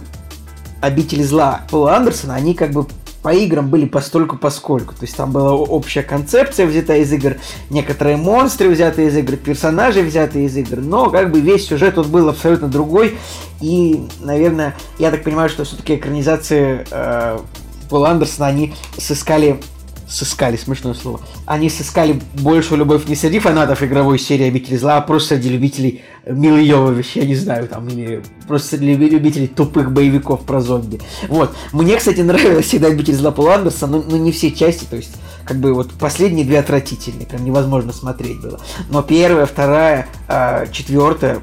обители 0.81 1.23
зла 1.23 1.61
Пола 1.69 1.95
Андерсона 1.95 2.35
они 2.35 2.53
как 2.53 2.71
бы 2.71 2.87
по 3.25 3.33
играм 3.33 3.67
были 3.67 3.85
постольку 3.85 4.37
поскольку. 4.37 4.93
То 4.93 5.01
есть 5.01 5.15
там 5.17 5.31
была 5.31 5.51
общая 5.53 6.03
концепция 6.03 6.67
взята 6.67 6.95
из 6.97 7.11
игр 7.11 7.37
некоторые 7.71 8.17
монстры 8.17 8.69
взятые 8.69 9.07
из 9.07 9.17
игр 9.17 9.35
персонажи 9.35 10.01
взятые 10.01 10.45
из 10.45 10.55
игр 10.55 10.77
но 10.77 11.09
как 11.09 11.31
бы 11.31 11.39
весь 11.39 11.67
сюжет 11.67 11.95
тут 11.95 12.05
был 12.05 12.29
абсолютно 12.29 12.67
другой. 12.67 13.17
И 13.61 14.07
наверное 14.19 14.75
я 14.99 15.09
так 15.09 15.23
понимаю 15.23 15.49
что 15.49 15.63
все-таки 15.63 15.95
экранизации 15.95 16.85
э, 16.91 17.39
Пола 17.89 18.09
Андерсона 18.09 18.45
они 18.45 18.75
сыскали 18.95 19.59
сыскали, 20.07 20.55
смешное 20.57 20.93
слово. 20.93 21.19
Они 21.45 21.69
сыскали 21.69 22.21
большую 22.35 22.79
любовь 22.79 23.07
не 23.07 23.15
среди 23.15 23.39
фанатов 23.39 23.83
игровой 23.83 24.19
серии 24.19 24.47
«Обитель 24.47 24.77
зла», 24.77 24.97
а 24.97 25.01
просто 25.01 25.35
среди 25.35 25.49
любителей 25.49 26.03
Милы 26.27 26.61
Йовович, 26.61 27.15
я 27.15 27.25
не 27.25 27.35
знаю, 27.35 27.67
там, 27.67 27.87
или 27.87 28.23
просто 28.47 28.77
среди 28.77 28.93
люби- 28.93 29.09
любителей 29.09 29.47
тупых 29.47 29.91
боевиков 29.91 30.45
про 30.45 30.61
зомби. 30.61 30.99
Вот. 31.27 31.55
Мне, 31.71 31.97
кстати, 31.97 32.21
нравилась 32.21 32.65
всегда 32.65 32.87
«Обитель 32.87 33.15
зла» 33.15 33.31
Пола 33.31 33.55
Андерсона, 33.55 33.97
но, 33.97 34.03
но 34.07 34.17
не 34.17 34.31
все 34.31 34.51
части, 34.51 34.85
то 34.85 34.95
есть, 34.95 35.11
как 35.43 35.57
бы 35.57 35.73
вот 35.73 35.91
последние 35.93 36.45
две 36.45 36.59
отвратительные, 36.59 37.27
прям 37.27 37.43
невозможно 37.45 37.93
смотреть 37.93 38.41
было. 38.41 38.59
Но 38.89 39.01
первая, 39.03 39.45
вторая, 39.45 40.07
а, 40.27 40.65
четвертая, 40.67 41.41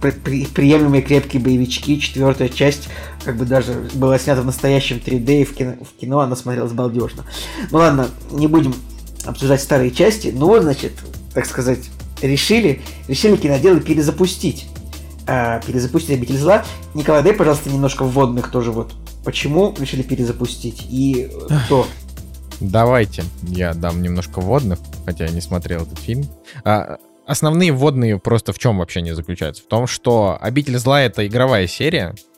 при- 0.00 0.10
при- 0.10 0.46
приемлемые 0.46 1.00
крепкие 1.02 1.40
боевички. 1.40 1.96
Четвертая 1.98 2.48
часть 2.48 2.88
как 3.24 3.36
бы 3.36 3.44
даже 3.44 3.88
была 3.94 4.18
снята 4.18 4.42
в 4.42 4.46
настоящем 4.46 4.98
3D 5.04 5.42
и 5.42 5.44
в 5.44 5.54
кино, 5.54 5.74
в 5.80 6.00
кино 6.00 6.20
она 6.20 6.36
смотрелась 6.36 6.72
балдежно. 6.72 7.24
Ну 7.70 7.78
ладно, 7.78 8.08
не 8.30 8.46
будем 8.46 8.74
обсуждать 9.24 9.60
старые 9.62 9.90
части. 9.90 10.32
Ну 10.34 10.46
вот, 10.46 10.62
значит, 10.62 10.92
так 11.34 11.46
сказать, 11.46 11.80
решили, 12.20 12.82
решили 13.08 13.36
киноделы 13.36 13.80
перезапустить. 13.80 14.66
а, 15.26 15.60
перезапустить 15.60 16.16
«Обитель 16.16 16.38
зла». 16.38 16.64
Николай, 16.94 17.22
дай, 17.22 17.32
пожалуйста, 17.32 17.70
немножко 17.70 18.04
вводных 18.04 18.50
тоже 18.50 18.72
вот. 18.72 18.92
Почему 19.24 19.72
решили 19.78 20.02
перезапустить 20.02 20.84
и 20.90 21.30
кто? 21.66 21.86
Давайте 22.60 23.22
я 23.42 23.72
дам 23.74 24.02
немножко 24.02 24.40
вводных, 24.40 24.80
хотя 25.04 25.26
я 25.26 25.30
не 25.30 25.40
смотрел 25.40 25.82
этот 25.82 25.98
фильм. 25.98 26.26
А, 26.64 26.98
основные 27.26 27.72
вводные 27.72 28.18
просто 28.18 28.52
в 28.52 28.58
чем 28.58 28.78
вообще 28.78 29.00
не 29.00 29.14
заключаются? 29.14 29.62
В 29.62 29.66
том, 29.66 29.86
что 29.86 30.36
«Обитель 30.40 30.78
зла»— 30.78 31.00
это 31.02 31.24
игровая 31.26 31.68
серия, 31.68 32.14
э, 32.14 32.31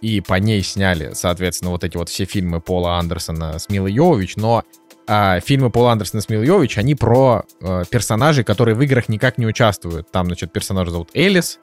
и 0.00 0.20
по 0.20 0.34
ней 0.34 0.62
сняли, 0.62 1.12
соответственно, 1.14 1.70
вот 1.70 1.84
эти 1.84 1.96
вот 1.96 2.08
все 2.08 2.24
фильмы 2.24 2.60
Пола 2.60 2.98
Андерсона 2.98 3.58
с 3.58 3.68
Милой 3.68 3.92
Йовович, 3.92 4.36
но 4.36 4.64
а, 5.06 5.40
фильмы 5.40 5.70
Пола 5.70 5.92
Андерсона 5.92 6.22
с 6.22 6.28
Мильевич, 6.28 6.78
они 6.78 6.94
про 6.94 7.44
э, 7.60 7.82
персонажей, 7.90 8.44
которые 8.44 8.74
в 8.74 8.82
играх 8.82 9.08
никак 9.08 9.36
не 9.38 9.46
участвуют. 9.46 10.10
Там, 10.10 10.26
значит, 10.26 10.52
персонаж 10.52 10.88
зовут 10.88 11.10
Элис. 11.14 11.58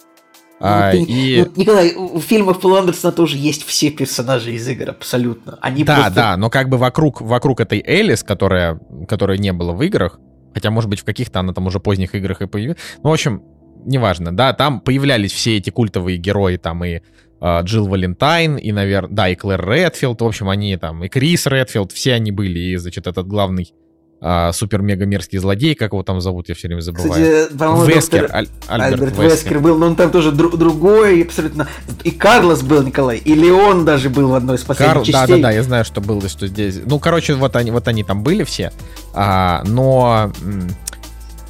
а, 0.60 0.92
Ну, 0.94 1.06
и... 1.08 1.46
ну, 1.46 1.52
Николай, 1.56 1.96
в 1.96 2.20
фильмах 2.20 2.60
Пола 2.60 2.80
Андерсона 2.80 3.14
тоже 3.14 3.38
есть 3.38 3.66
все 3.66 3.92
персонажи 3.92 4.52
из 4.52 4.68
игр, 4.68 4.90
абсолютно. 4.90 5.58
Они 5.62 5.84
Да, 5.84 5.96
просто... 5.96 6.14
да, 6.14 6.38
но 6.38 6.50
как 6.50 6.70
бы 6.70 6.78
вокруг, 6.78 7.22
вокруг 7.22 7.62
этой 7.62 7.82
Элис, 7.86 8.24
которая, 8.24 8.80
которой 9.08 9.38
не 9.38 9.54
было 9.54 9.72
в 9.72 9.82
играх, 9.84 10.20
хотя, 10.54 10.70
может 10.70 10.90
быть, 10.90 11.00
в 11.00 11.06
каких-то 11.06 11.40
она 11.40 11.54
там 11.54 11.68
уже 11.68 11.80
поздних 11.80 12.16
играх 12.16 12.42
и 12.42 12.48
появилась. 12.48 12.78
Ну, 13.02 13.10
в 13.10 13.14
общем, 13.14 13.42
неважно, 13.86 14.36
да, 14.36 14.54
там 14.54 14.82
появлялись 14.82 15.32
все 15.32 15.58
эти 15.58 15.70
культовые 15.70 16.18
герои, 16.18 16.58
там 16.58 16.84
и 16.84 16.96
э, 16.96 17.02
Джилл 17.42 17.88
Валентайн, 17.88 18.58
и, 18.58 18.72
наверное, 18.72 19.12
да, 19.16 19.30
и 19.30 19.36
Клэр 19.36 19.66
Редфилд, 19.70 20.22
в 20.22 20.26
общем, 20.26 20.50
они 20.50 20.76
там, 20.78 21.04
и 21.04 21.08
Крис 21.08 21.46
Редфилд, 21.48 21.92
все 21.92 22.14
они 22.14 22.32
были, 22.32 22.60
и, 22.60 22.76
значит, 22.76 23.08
этот 23.08 23.28
главный 23.28 23.74
а, 24.22 24.52
супер-мега-мерзкий 24.52 25.38
злодей, 25.40 25.76
как 25.76 25.94
его 25.94 26.04
там 26.04 26.20
зовут, 26.20 26.50
я 26.50 26.56
все 26.56 26.68
время 26.68 26.82
забываю. 26.82 27.12
Кстати, 27.12 27.58
по-моему, 27.58 27.86
Вескер, 27.86 28.22
доктор 28.24 28.36
Аль- 28.38 28.48
Альберт, 28.68 28.92
Альберт 28.94 29.12
Вескер. 29.18 29.24
Вескер 29.32 29.60
был, 29.62 29.78
но 29.78 29.86
он 29.86 29.96
там 29.96 30.12
тоже 30.12 30.32
дру- 30.32 30.58
другой, 30.58 31.24
абсолютно. 31.24 31.70
И 32.04 32.12
Карлос 32.12 32.62
был, 32.62 32.84
Николай, 32.84 33.18
и 33.20 33.34
Леон 33.34 33.86
даже 33.86 34.10
был 34.10 34.28
в 34.28 34.34
одной 34.34 34.58
из 34.58 34.64
последних 34.64 34.94
Карл, 34.94 35.06
частей. 35.06 35.36
да, 35.38 35.42
да, 35.44 35.52
я 35.52 35.64
знаю, 35.64 35.86
что 35.86 36.02
было, 36.02 36.28
что 36.28 36.48
здесь. 36.48 36.82
Ну, 36.86 37.00
короче, 37.00 37.36
вот 37.36 37.56
они, 37.56 37.72
вот 37.72 37.88
они 37.88 38.04
там 38.04 38.22
были 38.24 38.44
все. 38.44 38.74
А, 39.14 39.64
но. 39.66 40.34
м, 40.42 40.68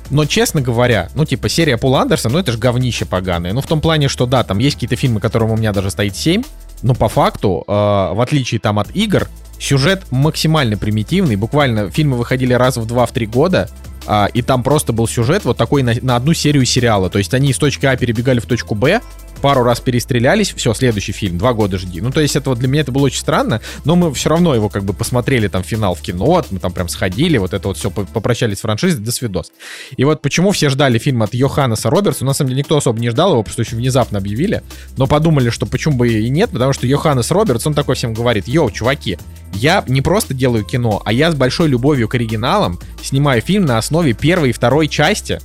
Но, 0.10 0.26
честно 0.26 0.62
говоря, 0.62 1.10
ну, 1.13 1.26
типа, 1.26 1.50
серия 1.50 1.78
Пол 1.78 1.95
Андерсон, 1.95 2.34
ну, 2.34 2.39
это 2.39 2.52
же 2.52 2.58
говнище 2.58 3.06
поганое. 3.06 3.54
Ну, 3.54 3.62
в 3.62 3.67
том 3.67 3.80
плане, 3.82 4.08
что, 4.08 4.26
да, 4.26 4.43
там 4.43 4.58
есть 4.58 4.76
какие-то 4.76 4.95
фильмы, 4.95 5.19
которым 5.19 5.52
у 5.52 5.58
меня 5.58 5.72
даже 5.72 5.91
стоит 5.91 6.15
7, 6.15 6.43
но 6.82 6.95
по 6.95 7.10
факту, 7.10 7.63
э, 7.67 7.72
в 7.72 8.22
отличие 8.22 8.60
там 8.60 8.80
от 8.80 8.95
игр, 8.95 9.28
сюжет 9.60 10.04
максимально 10.12 10.78
примитивный. 10.78 11.36
Буквально 11.36 11.89
фильмы 11.89 12.17
выходили 12.17 12.54
раз 12.54 12.78
в 12.78 12.86
2-3 12.86 13.26
года, 13.26 13.69
а, 14.12 14.26
и 14.26 14.41
там 14.41 14.63
просто 14.63 14.91
был 14.91 15.08
сюжет 15.08 15.45
вот 15.45 15.56
такой 15.56 15.84
на, 15.84 15.93
на 16.02 16.15
одну 16.15 16.34
серию 16.34 16.65
сериала. 16.65 17.12
То 17.12 17.19
есть 17.19 17.32
они 17.36 17.52
из 17.52 17.60
точки 17.60 17.86
А 17.86 17.95
перебегали 17.95 18.39
в 18.39 18.48
точку 18.48 18.74
Б, 18.74 19.02
пару 19.39 19.63
раз 19.63 19.80
перестрелялись, 19.82 20.52
все, 20.52 20.74
следующий 20.74 21.12
фильм, 21.12 21.38
два 21.38 21.54
года 21.54 21.78
жди. 21.78 22.02
Ну, 22.02 22.12
то 22.12 22.19
есть 22.19 22.36
это 22.36 22.50
вот 22.50 22.58
для 22.58 22.67
меня 22.67 22.82
это 22.82 22.91
было 22.91 23.04
очень 23.04 23.19
странно, 23.19 23.62
но 23.86 23.95
мы 23.95 24.12
все 24.15 24.30
равно 24.30 24.56
его 24.56 24.67
как 24.67 24.84
бы 24.84 24.93
посмотрели 24.93 25.48
там 25.48 25.63
финал 25.63 25.93
в 25.93 26.02
кино, 26.02 26.43
мы 26.50 26.58
там 26.58 26.74
прям 26.74 26.89
сходили, 26.89 27.38
вот 27.38 27.54
это 27.54 27.67
вот 27.67 27.78
все, 27.78 27.91
попрощались 27.91 28.58
с 28.58 28.62
франшизой, 28.62 29.00
до 29.00 29.12
свидос. 29.12 29.52
И 29.95 30.04
вот 30.04 30.24
почему 30.24 30.52
все 30.54 30.69
ждали 30.69 30.98
фильм 30.98 31.22
от 31.22 31.36
Йоханнеса 31.36 31.91
Робертса, 31.91 32.26
на 32.26 32.34
самом 32.34 32.50
деле 32.50 32.62
никто 32.62 32.78
особо 32.78 33.00
не 33.00 33.12
ждал 33.12 33.34
его, 33.34 33.43
просто 33.43 33.62
очень 33.62 33.78
внезапно 33.78 34.17
объявили, 34.17 34.63
но 34.98 35.06
подумали, 35.06 35.52
что 35.52 35.67
почему 35.67 35.98
бы 35.98 36.10
и 36.10 36.30
нет, 36.30 36.50
потому 36.50 36.74
что 36.74 36.88
Йоханнес 36.88 37.30
Робертс, 37.30 37.67
он 37.67 37.76
такой 37.76 37.93
всем 37.93 38.15
говорит, 38.15 38.48
йоу, 38.48 38.72
чуваки, 38.72 39.19
я 39.53 39.83
не 39.88 40.01
просто 40.01 40.33
делаю 40.33 40.63
кино, 40.63 41.01
а 41.05 41.13
я 41.13 41.31
с 41.31 41.35
большой 41.35 41.67
любовью 41.67 42.07
к 42.07 42.15
оригиналам 42.15 42.79
снимаю 43.01 43.41
фильм 43.41 43.65
на 43.65 43.77
основе 43.77 44.13
первой 44.13 44.49
и 44.49 44.53
второй 44.53 44.88
части, 44.88 45.39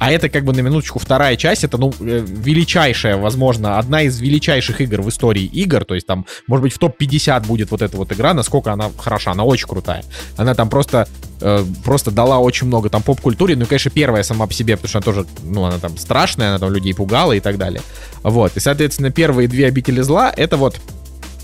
а 0.00 0.10
это 0.10 0.30
как 0.30 0.44
бы 0.44 0.54
на 0.54 0.60
минуточку 0.60 0.98
вторая 0.98 1.36
часть, 1.36 1.62
это, 1.62 1.76
ну, 1.76 1.92
э, 2.00 2.24
величайшая, 2.26 3.18
возможно, 3.18 3.78
одна 3.78 4.00
из 4.00 4.18
величайших 4.18 4.80
игр 4.80 5.02
в 5.02 5.10
истории 5.10 5.44
игр, 5.44 5.84
то 5.84 5.94
есть 5.94 6.06
там, 6.06 6.24
может 6.46 6.62
быть, 6.62 6.72
в 6.72 6.78
топ-50 6.78 7.46
будет 7.46 7.70
вот 7.70 7.82
эта 7.82 7.98
вот 7.98 8.10
игра, 8.10 8.32
насколько 8.32 8.72
она 8.72 8.90
хороша, 8.96 9.32
она 9.32 9.44
очень 9.44 9.68
крутая. 9.68 10.02
Она 10.38 10.54
там 10.54 10.70
просто, 10.70 11.06
э, 11.42 11.64
просто 11.84 12.10
дала 12.10 12.38
очень 12.38 12.66
много 12.66 12.88
там 12.88 13.02
поп-культуре, 13.02 13.56
ну, 13.56 13.64
и, 13.64 13.66
конечно, 13.66 13.90
первая 13.90 14.22
сама 14.22 14.46
по 14.46 14.54
себе, 14.54 14.78
потому 14.78 14.88
что 14.88 14.98
она 14.98 15.04
тоже, 15.04 15.26
ну, 15.42 15.64
она 15.64 15.78
там 15.78 15.98
страшная, 15.98 16.48
она 16.48 16.58
там 16.58 16.72
людей 16.72 16.94
пугала 16.94 17.32
и 17.34 17.40
так 17.40 17.58
далее. 17.58 17.82
Вот, 18.22 18.56
и, 18.56 18.60
соответственно, 18.60 19.10
первые 19.10 19.48
две 19.48 19.66
обители 19.66 20.00
зла, 20.00 20.32
это 20.34 20.56
вот 20.56 20.80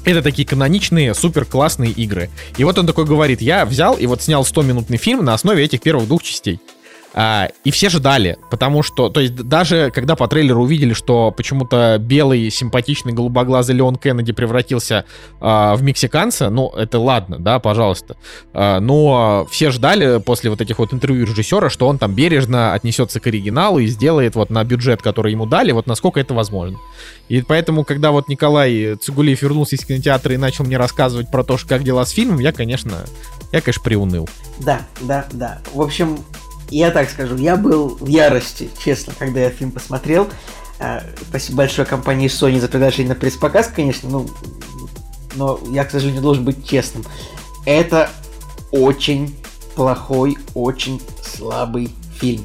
это 0.07 0.23
такие 0.23 0.47
каноничные, 0.47 1.15
супер 1.15 1.45
классные 1.45 1.91
игры. 1.91 2.31
И 2.57 2.65
вот 2.65 2.79
он 2.79 2.87
такой 2.87 3.05
говорит, 3.05 3.43
я 3.43 3.67
взял 3.67 3.97
и 3.97 4.07
вот 4.07 4.23
снял 4.23 4.43
100-минутный 4.43 4.97
фильм 4.97 5.25
на 5.25 5.35
основе 5.35 5.65
этих 5.65 5.81
первых 5.81 6.07
двух 6.07 6.23
частей. 6.23 6.61
А, 7.19 7.49
и 7.65 7.71
все 7.71 7.89
ждали, 7.89 8.37
потому 8.51 8.83
что, 8.83 9.09
то 9.09 9.21
есть 9.21 9.35
даже 9.35 9.91
когда 9.91 10.17
по 10.17 10.29
трейлеру 10.29 10.65
увидели, 10.65 10.93
что 10.93 11.31
почему-то 11.31 11.97
белый, 11.99 12.51
симпатичный, 12.51 13.15
голубоглазый 13.15 13.75
Леон 13.75 13.97
Кеннеди 13.97 14.35
превратился 14.35 15.07
а, 15.41 15.75
в 15.77 15.83
мексиканца, 15.83 16.51
ну, 16.51 16.69
это 16.77 16.99
ладно, 16.99 17.39
да, 17.39 17.59
пожалуйста. 17.59 18.17
А, 18.53 18.81
но 18.81 19.49
все 19.51 19.71
ждали 19.71 20.21
после 20.21 20.51
вот 20.51 20.61
этих 20.61 20.79
вот 20.79 20.93
интервью 20.93 21.25
режиссера, 21.25 21.71
что 21.71 21.89
он 21.89 21.97
там 21.97 22.13
бережно 22.13 22.75
отнесется 22.75 23.19
к 23.19 23.27
оригиналу 23.27 23.79
и 23.79 23.87
сделает 23.87 24.35
вот 24.35 24.51
на 24.51 24.63
бюджет, 24.65 25.01
который 25.01 25.33
ему 25.33 25.47
дали, 25.47 25.73
вот 25.73 25.87
насколько 25.87 26.21
это 26.21 26.35
возможно. 26.35 26.77
И 27.31 27.41
поэтому, 27.41 27.85
когда 27.85 28.11
вот 28.11 28.29
Николай 28.29 28.95
Цигулиев 28.97 29.41
вернулся 29.41 29.77
из 29.77 29.87
кинотеатра 29.87 30.35
и 30.35 30.37
начал 30.37 30.65
мне 30.65 30.77
рассказывать 30.77 31.31
про 31.31 31.45
то, 31.45 31.57
как 31.67 31.83
дела 31.83 32.05
с 32.05 32.11
фильмом, 32.11 32.41
я, 32.41 32.53
конечно, 32.53 33.07
я, 33.53 33.63
конечно, 33.63 33.83
приуныл. 33.83 34.29
Да, 34.59 34.83
да, 35.01 35.27
да. 35.33 35.61
В 35.73 35.81
общем, 35.81 36.19
я 36.71 36.91
так 36.91 37.11
скажу, 37.11 37.37
я 37.37 37.57
был 37.57 37.97
в 38.01 38.07
ярости, 38.07 38.69
честно, 38.83 39.13
когда 39.19 39.41
я 39.41 39.51
фильм 39.51 39.71
посмотрел. 39.71 40.29
А, 40.79 41.03
Спасибо 41.29 41.59
большое 41.59 41.87
компании 41.87 42.29
Sony 42.29 42.61
за 42.61 42.69
приглашение 42.69 43.15
на 43.15 43.15
пресс-показ, 43.15 43.69
конечно, 43.75 44.09
ну, 44.09 44.27
но 45.35 45.61
я, 45.71 45.85
к 45.85 45.91
сожалению, 45.91 46.23
должен 46.23 46.45
быть 46.45 46.67
честным. 46.67 47.05
Это 47.65 48.11
очень 48.71 49.35
плохой, 49.75 50.39
очень 50.55 51.01
слабый 51.23 51.91
фильм. 52.19 52.45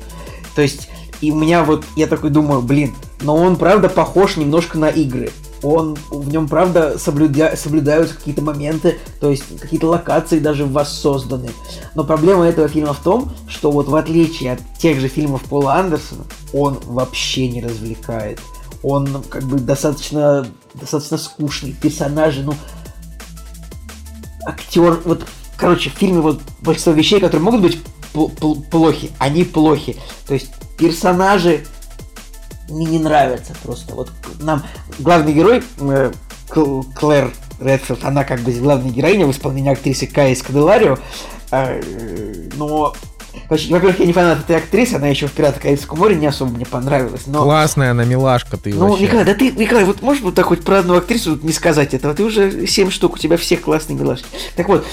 То 0.55 0.61
есть, 0.61 0.89
и 1.21 1.31
у 1.31 1.35
меня 1.35 1.63
вот, 1.63 1.85
я 1.95 2.07
такой 2.07 2.29
думаю, 2.29 2.61
блин, 2.61 2.95
но 3.21 3.35
он 3.35 3.55
правда 3.55 3.89
похож 3.89 4.37
немножко 4.37 4.77
на 4.77 4.89
игры. 4.89 5.31
Он, 5.63 5.95
в 6.09 6.29
нем 6.29 6.47
правда 6.47 6.97
соблюдя, 6.97 7.55
соблюдаются 7.55 8.15
какие-то 8.15 8.41
моменты, 8.41 8.97
то 9.19 9.29
есть 9.29 9.59
какие-то 9.59 9.87
локации 9.87 10.39
даже 10.39 10.65
воссозданы. 10.65 11.51
Но 11.93 12.03
проблема 12.03 12.45
этого 12.45 12.67
фильма 12.67 12.93
в 12.93 12.99
том, 12.99 13.31
что 13.47 13.71
вот 13.71 13.87
в 13.87 13.95
отличие 13.95 14.53
от 14.53 14.59
тех 14.79 14.99
же 14.99 15.07
фильмов 15.07 15.43
Пола 15.43 15.75
Андерсона, 15.75 16.23
он 16.53 16.79
вообще 16.85 17.47
не 17.47 17.61
развлекает. 17.61 18.39
Он 18.83 19.23
как 19.29 19.43
бы 19.43 19.59
достаточно, 19.59 20.47
достаточно 20.73 21.17
скучный. 21.17 21.73
Персонажи, 21.79 22.41
ну, 22.43 22.55
актер, 24.45 24.99
вот, 25.05 25.25
короче, 25.57 25.91
в 25.91 25.93
фильме 25.93 26.21
вот 26.21 26.41
большинство 26.61 26.93
вещей, 26.93 27.19
которые 27.19 27.43
могут 27.43 27.61
быть 27.61 27.79
пл- 28.13 28.35
пл- 28.35 28.61
плохи, 28.69 29.11
они 29.19 29.43
плохи. 29.43 29.97
То 30.27 30.33
есть 30.33 30.47
персонажи 30.77 31.65
мне 32.71 32.85
не 32.85 32.99
нравятся 32.99 33.53
просто. 33.63 33.93
Вот 33.95 34.09
нам 34.39 34.63
главный 34.99 35.33
герой 35.33 35.63
э, 35.79 36.11
Кл- 36.49 36.83
Клэр 36.95 37.31
Редфилд, 37.59 38.03
она 38.03 38.23
как 38.23 38.39
бы 38.41 38.51
главная 38.53 38.91
героиня 38.91 39.25
в 39.27 39.31
исполнении 39.31 39.71
актрисы 39.71 40.07
Каи 40.07 40.33
Скаделарио, 40.33 40.97
э, 41.51 41.81
но 42.55 42.93
во-первых, 43.49 43.99
я 43.99 44.05
не 44.05 44.13
фанат 44.13 44.39
этой 44.39 44.57
актрисы, 44.57 44.95
она 44.95 45.07
еще 45.07 45.27
в 45.27 45.31
«Пиратах 45.31 45.61
Карибского 45.61 45.97
моря» 45.97 46.15
не 46.15 46.25
особо 46.27 46.51
мне 46.51 46.65
понравилась, 46.65 47.23
но... 47.27 47.43
Классная 47.43 47.91
она, 47.91 48.03
милашка 48.03 48.57
ты 48.57 48.73
Ну, 48.73 48.89
вообще. 48.89 49.03
Николай, 49.03 49.25
да 49.25 49.33
ты, 49.33 49.51
Николай, 49.51 49.85
вот 49.85 50.01
можешь 50.01 50.21
вот 50.21 50.35
так 50.35 50.45
хоть 50.47 50.63
про 50.63 50.79
одну 50.79 50.95
актрису 50.97 51.39
не 51.41 51.53
сказать 51.53 51.93
этого? 51.93 52.13
Ты 52.13 52.23
уже 52.23 52.67
7 52.67 52.89
штук, 52.89 53.15
у 53.15 53.17
тебя 53.17 53.37
всех 53.37 53.61
классные 53.61 53.97
милашки. 53.97 54.25
Так 54.55 54.67
вот, 54.67 54.85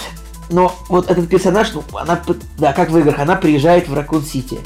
но 0.51 0.75
вот 0.89 1.11
этот 1.11 1.29
персонаж, 1.29 1.73
ну, 1.75 1.83
она, 1.95 2.21
да, 2.59 2.73
как 2.73 2.91
в 2.91 2.99
играх, 2.99 3.19
она 3.19 3.35
приезжает 3.37 3.89
в 3.89 3.95
Ракун 3.95 4.23
Сити. 4.23 4.59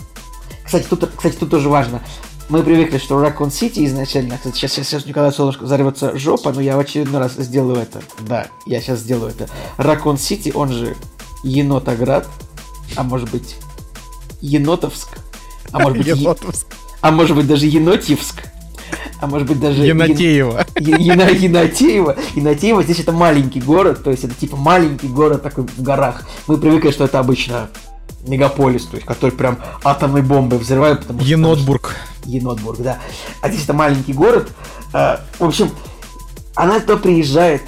Кстати, 0.64 0.86
тут, 0.88 1.10
кстати, 1.16 1.36
тут 1.36 1.50
тоже 1.50 1.68
важно. 1.68 2.02
Мы 2.48 2.62
привыкли, 2.62 2.98
что 2.98 3.18
Ракун 3.20 3.50
Сити 3.50 3.84
изначально, 3.86 4.36
кстати, 4.36 4.56
сейчас, 4.56 4.72
сейчас, 4.72 4.88
сейчас 4.88 5.06
Николай 5.06 5.32
Солнышко 5.32 5.64
взорвется 5.64 6.18
жопа, 6.18 6.52
но 6.52 6.60
я 6.60 6.76
в 6.76 6.80
очередной 6.80 7.20
раз 7.20 7.32
сделаю 7.34 7.78
это. 7.78 8.02
Да, 8.20 8.48
я 8.66 8.80
сейчас 8.80 8.98
сделаю 8.98 9.30
это. 9.30 9.48
Ракун 9.78 10.18
Сити, 10.18 10.52
он 10.54 10.70
же 10.70 10.94
Енотоград, 11.44 12.28
а 12.94 13.04
может 13.04 13.30
быть 13.30 13.56
Енотовск, 14.42 15.08
а 15.72 15.78
может 15.80 15.98
быть, 15.98 16.06
Енотовск. 16.08 16.66
а 17.00 17.10
может 17.10 17.36
быть 17.36 17.46
даже 17.46 17.66
Енотьевск, 17.66 18.42
а 19.20 19.26
может 19.26 19.48
быть 19.48 19.58
даже 19.58 19.86
Ен- 19.86 19.96
Енотеева. 20.02 20.66
Е- 20.78 20.96
Ена- 20.98 21.30
Енотеево. 21.30 22.16
Енотеево 22.34 22.82
здесь 22.82 22.98
это 23.00 23.12
маленький 23.12 23.60
город, 23.62 24.04
то 24.04 24.10
есть 24.10 24.24
это 24.24 24.34
типа 24.34 24.56
маленький 24.56 25.08
город 25.08 25.42
такой 25.42 25.64
в 25.64 25.80
горах. 25.82 26.28
Мы 26.48 26.58
привыкли, 26.58 26.90
что 26.90 27.04
это 27.04 27.18
обычно 27.18 27.70
мегаполис, 28.26 28.86
то 28.86 28.96
есть 28.96 29.06
который 29.06 29.32
прям 29.32 29.58
атомной 29.84 30.22
бомбой 30.22 30.58
взрывают, 30.58 31.00
потому 31.00 31.20
что... 31.20 31.28
Енотбург. 31.28 31.96
Енотбург, 32.24 32.78
да. 32.80 32.98
А 33.40 33.48
здесь 33.48 33.64
это 33.64 33.72
маленький 33.72 34.12
город. 34.12 34.50
Э, 34.94 35.16
В 35.38 35.44
общем, 35.44 35.70
она 36.54 36.80
туда 36.80 36.96
приезжает, 36.96 37.62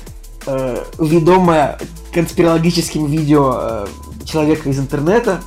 э, 0.47 0.85
ведомая 0.99 1.79
конспирологическим 2.13 3.07
видео 3.07 3.55
э, 3.57 3.87
человека 4.25 4.69
из 4.69 4.79
интернета 4.79 5.41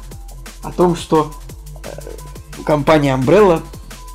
о 0.64 0.72
том, 0.72 0.96
что 0.96 1.32
э, 1.84 2.64
компания 2.66 3.16
Umbrella 3.16 3.62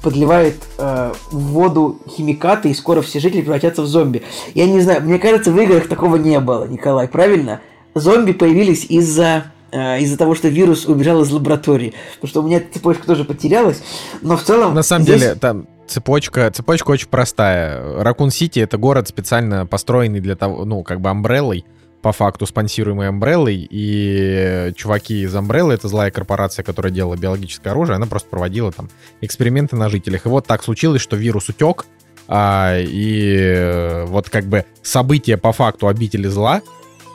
подливает 0.03 0.57
э, 0.79 1.13
в 1.31 1.39
воду 1.39 2.01
химикаты, 2.09 2.71
и 2.71 2.75
скоро 2.75 3.01
все 3.03 3.21
жители 3.21 3.41
превратятся 3.41 3.83
в 3.83 3.87
зомби. 3.87 4.23
Я 4.55 4.67
не 4.67 4.81
знаю, 4.81 5.03
мне 5.03 5.19
кажется, 5.19 5.53
в 5.53 5.59
играх 5.61 5.89
такого 5.89 6.17
не 6.17 6.39
было, 6.41 6.67
Николай, 6.67 7.09
правильно? 7.09 7.61
Зомби 7.95 8.33
появились 8.33 8.85
из-за 8.85 9.52
из-за 9.73 10.19
того, 10.19 10.35
что 10.35 10.49
вирус 10.49 10.87
убежал 10.87 11.23
из 11.23 11.31
лаборатории. 11.31 11.95
Потому 12.15 12.29
что 12.29 12.43
у 12.43 12.47
меня 12.47 12.61
цепочка 12.73 13.07
тоже 13.07 13.25
потерялась. 13.25 13.83
Но 14.21 14.37
в 14.37 14.43
целом... 14.43 14.75
На 14.75 14.83
самом 14.83 15.05
здесь- 15.05 15.21
деле, 15.21 15.35
там 15.35 15.67
цепочка, 15.87 16.51
цепочка 16.51 16.91
очень 16.91 17.09
простая. 17.09 18.03
Ракун 18.03 18.31
Сити 18.31 18.59
это 18.61 18.79
город 18.79 19.09
специально 19.09 19.67
построенный 19.67 20.21
для 20.21 20.37
того, 20.37 20.65
ну, 20.65 20.83
как 20.83 21.01
бы 21.01 21.11
амбреллой, 21.11 21.65
по 22.03 22.13
факту 22.13 22.47
спонсируемый 22.47 23.09
Umbrella, 23.09 23.49
и 23.49 24.73
чуваки 24.77 25.23
из 25.23 25.35
Umbrella, 25.35 25.73
это 25.73 25.87
злая 25.87 26.11
корпорация, 26.11 26.65
которая 26.65 26.93
делала 26.93 27.17
биологическое 27.17 27.73
оружие, 27.73 27.95
она 27.95 28.07
просто 28.07 28.29
проводила 28.29 28.73
там 28.73 28.91
эксперименты 29.21 29.77
на 29.77 29.89
жителях. 29.89 30.27
И 30.27 30.29
вот 30.29 30.47
так 30.47 30.65
случилось, 30.65 31.01
что 31.01 31.17
вирус 31.17 31.49
утек, 31.49 31.87
а, 32.27 32.77
и 32.79 33.37
э, 33.39 34.05
вот 34.07 34.31
как 34.31 34.47
бы 34.47 34.65
события 34.83 35.37
по 35.37 35.53
факту 35.53 35.87
обители 35.87 36.27
зла, 36.27 36.63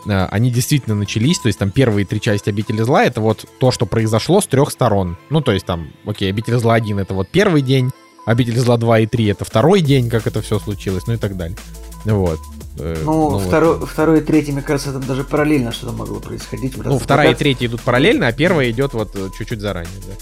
они 0.08 0.52
действительно 0.52 0.96
начались, 0.96 1.40
то 1.40 1.48
есть 1.48 1.60
там 1.60 1.72
первые 1.72 2.06
три 2.06 2.22
части 2.22 2.50
обители 2.50 2.82
зла, 2.82 3.04
это 3.04 3.22
вот 3.22 3.46
то, 3.60 3.72
что 3.72 3.86
произошло 3.86 4.42
с 4.42 4.48
трех 4.48 4.72
сторон. 4.72 5.18
Ну, 5.30 5.42
то 5.42 5.52
есть 5.52 5.66
там, 5.66 5.90
окей, 6.06 6.30
обитель 6.30 6.58
зла 6.58 6.76
1 6.76 7.00
это 7.00 7.14
вот 7.14 7.28
первый 7.30 7.62
день, 7.62 7.92
обитель 8.26 8.58
зла 8.60 8.78
2 8.78 9.00
и 9.00 9.06
3 9.06 9.26
это 9.28 9.46
второй 9.46 9.82
день, 9.82 10.10
как 10.10 10.28
это 10.28 10.42
все 10.42 10.60
случилось, 10.60 11.08
ну 11.08 11.14
и 11.14 11.18
так 11.18 11.36
далее. 11.36 11.58
Вот. 12.06 12.40
Э, 12.80 13.02
Ну, 13.04 13.32
ну, 13.32 13.40
второй, 13.40 13.80
вот. 13.80 13.90
второй 13.90 14.20
и 14.20 14.22
третий, 14.22 14.52
мне 14.52 14.62
кажется, 14.62 14.94
там 14.94 15.04
даже 15.04 15.24
параллельно 15.24 15.72
что-то 15.72 15.94
могло 15.94 16.20
происходить. 16.20 16.78
Ну, 16.78 17.00
вторая 17.00 17.32
и 17.32 17.36
третья 17.36 17.68
идут 17.68 17.82
параллельно, 17.82 18.28
а 18.28 18.32
первая 18.32 18.70
идет 18.72 18.94
вот 18.94 19.16
э, 19.16 19.30
чуть-чуть 19.38 19.60
заранее, 19.60 19.92
да. 20.08 20.14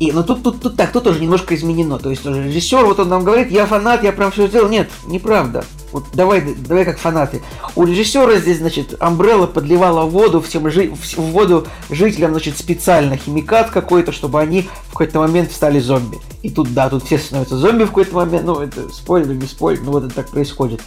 И, 0.00 0.10
но 0.10 0.24
тут, 0.24 0.42
тут, 0.42 0.60
тут 0.60 0.76
так, 0.76 0.90
тут 0.92 1.04
тоже 1.04 1.20
немножко 1.20 1.54
изменено. 1.54 1.98
То 1.98 2.10
есть 2.10 2.26
режиссер, 2.26 2.84
вот 2.84 2.98
он 2.98 3.08
нам 3.08 3.22
говорит, 3.22 3.50
я 3.52 3.64
фанат, 3.64 4.02
я 4.02 4.12
прям 4.12 4.32
все 4.32 4.48
сделал. 4.48 4.68
Нет, 4.68 4.90
неправда. 5.06 5.64
Вот 5.92 6.06
давай, 6.12 6.40
давай 6.40 6.84
как 6.84 6.98
фанаты. 6.98 7.42
У 7.76 7.84
режиссера 7.84 8.34
здесь, 8.38 8.58
значит, 8.58 8.96
Амбрелла 8.98 9.46
подливала 9.46 10.04
воду 10.04 10.40
всем 10.40 10.68
жи- 10.68 10.90
в 10.90 11.20
воду 11.20 11.68
жителям, 11.90 12.32
значит, 12.32 12.58
специально 12.58 13.16
химикат 13.16 13.70
какой-то, 13.70 14.10
чтобы 14.10 14.40
они 14.40 14.68
в 14.88 14.90
какой-то 14.90 15.20
момент 15.20 15.52
стали 15.52 15.78
зомби. 15.78 16.18
И 16.42 16.50
тут, 16.50 16.74
да, 16.74 16.88
тут 16.90 17.04
все 17.04 17.16
становятся 17.16 17.56
зомби 17.56 17.84
в 17.84 17.88
какой-то 17.88 18.16
момент. 18.16 18.44
Ну, 18.46 18.56
это 18.60 18.92
спойлер, 18.92 19.28
не 19.34 19.46
спойлер, 19.46 19.82
ну 19.84 19.92
вот 19.92 20.04
это 20.06 20.14
так 20.16 20.28
происходит. 20.28 20.80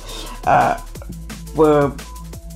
А, 0.44 0.82
в- 1.56 1.94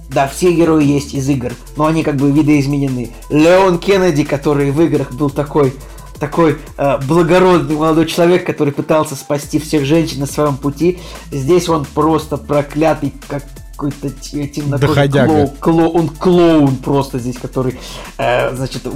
да, 0.10 0.28
все 0.28 0.52
герои 0.52 0.84
есть 0.84 1.14
из 1.14 1.30
игр, 1.30 1.54
но 1.78 1.86
они 1.86 2.04
как 2.04 2.18
бы 2.18 2.30
видоизменены. 2.30 3.12
Леон 3.30 3.80
Кеннеди, 3.80 4.26
который 4.26 4.72
в 4.72 4.82
играх 4.82 5.14
был 5.14 5.30
такой 5.30 5.74
такой 6.22 6.60
э, 6.78 7.00
благородный 7.08 7.76
молодой 7.76 8.06
человек, 8.06 8.46
который 8.46 8.72
пытался 8.72 9.16
спасти 9.16 9.58
всех 9.58 9.86
женщин 9.86 10.20
на 10.20 10.28
своем 10.28 10.56
пути. 10.56 11.00
Здесь 11.32 11.68
он 11.68 11.84
просто 11.84 12.38
проклятый, 12.38 13.12
как 13.28 13.44
какой-то 13.82 14.10
те- 14.22 14.48
темнокожий 14.48 15.10
клоун, 15.10 15.50
кло- 15.60 15.92
он 15.94 16.10
клоун 16.10 16.76
просто 16.78 17.18
здесь, 17.20 17.38
который, 17.38 17.80
э, 18.18 18.56
значит, 18.56 18.84
в, 18.86 18.92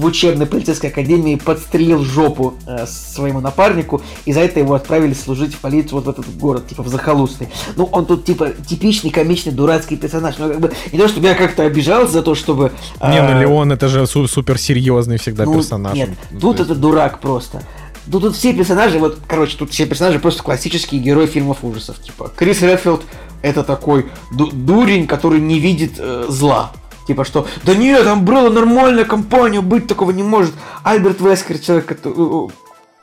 в- 0.00 0.04
учебной 0.04 0.46
полицейской 0.46 0.90
академии 0.90 1.34
подстрелил 1.36 2.02
жопу 2.04 2.54
э, 2.66 2.86
своему 2.86 3.40
напарнику, 3.40 4.00
и 4.24 4.32
за 4.32 4.40
это 4.40 4.60
его 4.60 4.74
отправили 4.74 5.12
служить 5.14 5.54
в 5.54 5.58
полицию 5.58 6.00
вот 6.00 6.06
в 6.06 6.08
этот 6.08 6.38
город, 6.38 6.68
типа 6.68 6.82
в 6.82 6.88
захолустный. 6.88 7.48
Ну, 7.76 7.84
он 7.92 8.06
тут, 8.06 8.24
типа, 8.24 8.50
типичный, 8.66 9.10
комичный, 9.10 9.52
дурацкий 9.52 9.96
персонаж. 9.96 10.36
Ну, 10.38 10.48
как 10.48 10.60
бы, 10.60 10.72
не 10.92 10.98
то, 10.98 11.08
чтобы 11.08 11.26
я 11.26 11.34
как-то 11.34 11.64
обижался 11.64 12.12
за 12.12 12.22
то, 12.22 12.34
чтобы... 12.34 12.72
Не, 13.02 13.20
ну 13.22 13.28
э, 13.38 13.40
Леон 13.42 13.72
это 13.72 13.88
же 13.88 14.06
су- 14.06 14.26
супер 14.28 14.58
серьезный 14.58 15.18
всегда 15.18 15.44
ну, 15.44 15.54
персонаж. 15.54 15.94
Нет, 15.94 16.10
Ну, 16.30 16.40
тут 16.40 16.58
есть- 16.58 16.70
это 16.70 16.80
дурак 16.80 17.20
просто. 17.20 17.62
Тут, 18.10 18.22
тут 18.22 18.36
все 18.36 18.52
персонажи, 18.52 18.98
вот, 18.98 19.18
короче, 19.26 19.56
тут 19.56 19.70
все 19.70 19.86
персонажи 19.86 20.18
просто 20.18 20.42
классические 20.42 21.00
герои 21.00 21.26
фильмов 21.26 21.64
ужасов. 21.64 22.00
Типа, 22.02 22.30
Крис 22.34 22.62
Редфилд 22.62 23.02
это 23.42 23.64
такой 23.64 24.10
ду- 24.32 24.50
дурень, 24.52 25.06
который 25.06 25.40
не 25.40 25.58
видит 25.58 25.94
э, 25.98 26.26
зла. 26.28 26.72
Типа 27.06 27.24
что, 27.24 27.46
да 27.64 27.74
нет, 27.74 28.06
была 28.22 28.50
нормальная 28.50 29.04
компания, 29.04 29.60
быть 29.60 29.86
такого 29.86 30.10
не 30.10 30.22
может. 30.22 30.52
Альберт 30.84 31.20
Вескер, 31.20 31.58
человек, 31.58 31.86
который 31.86 32.50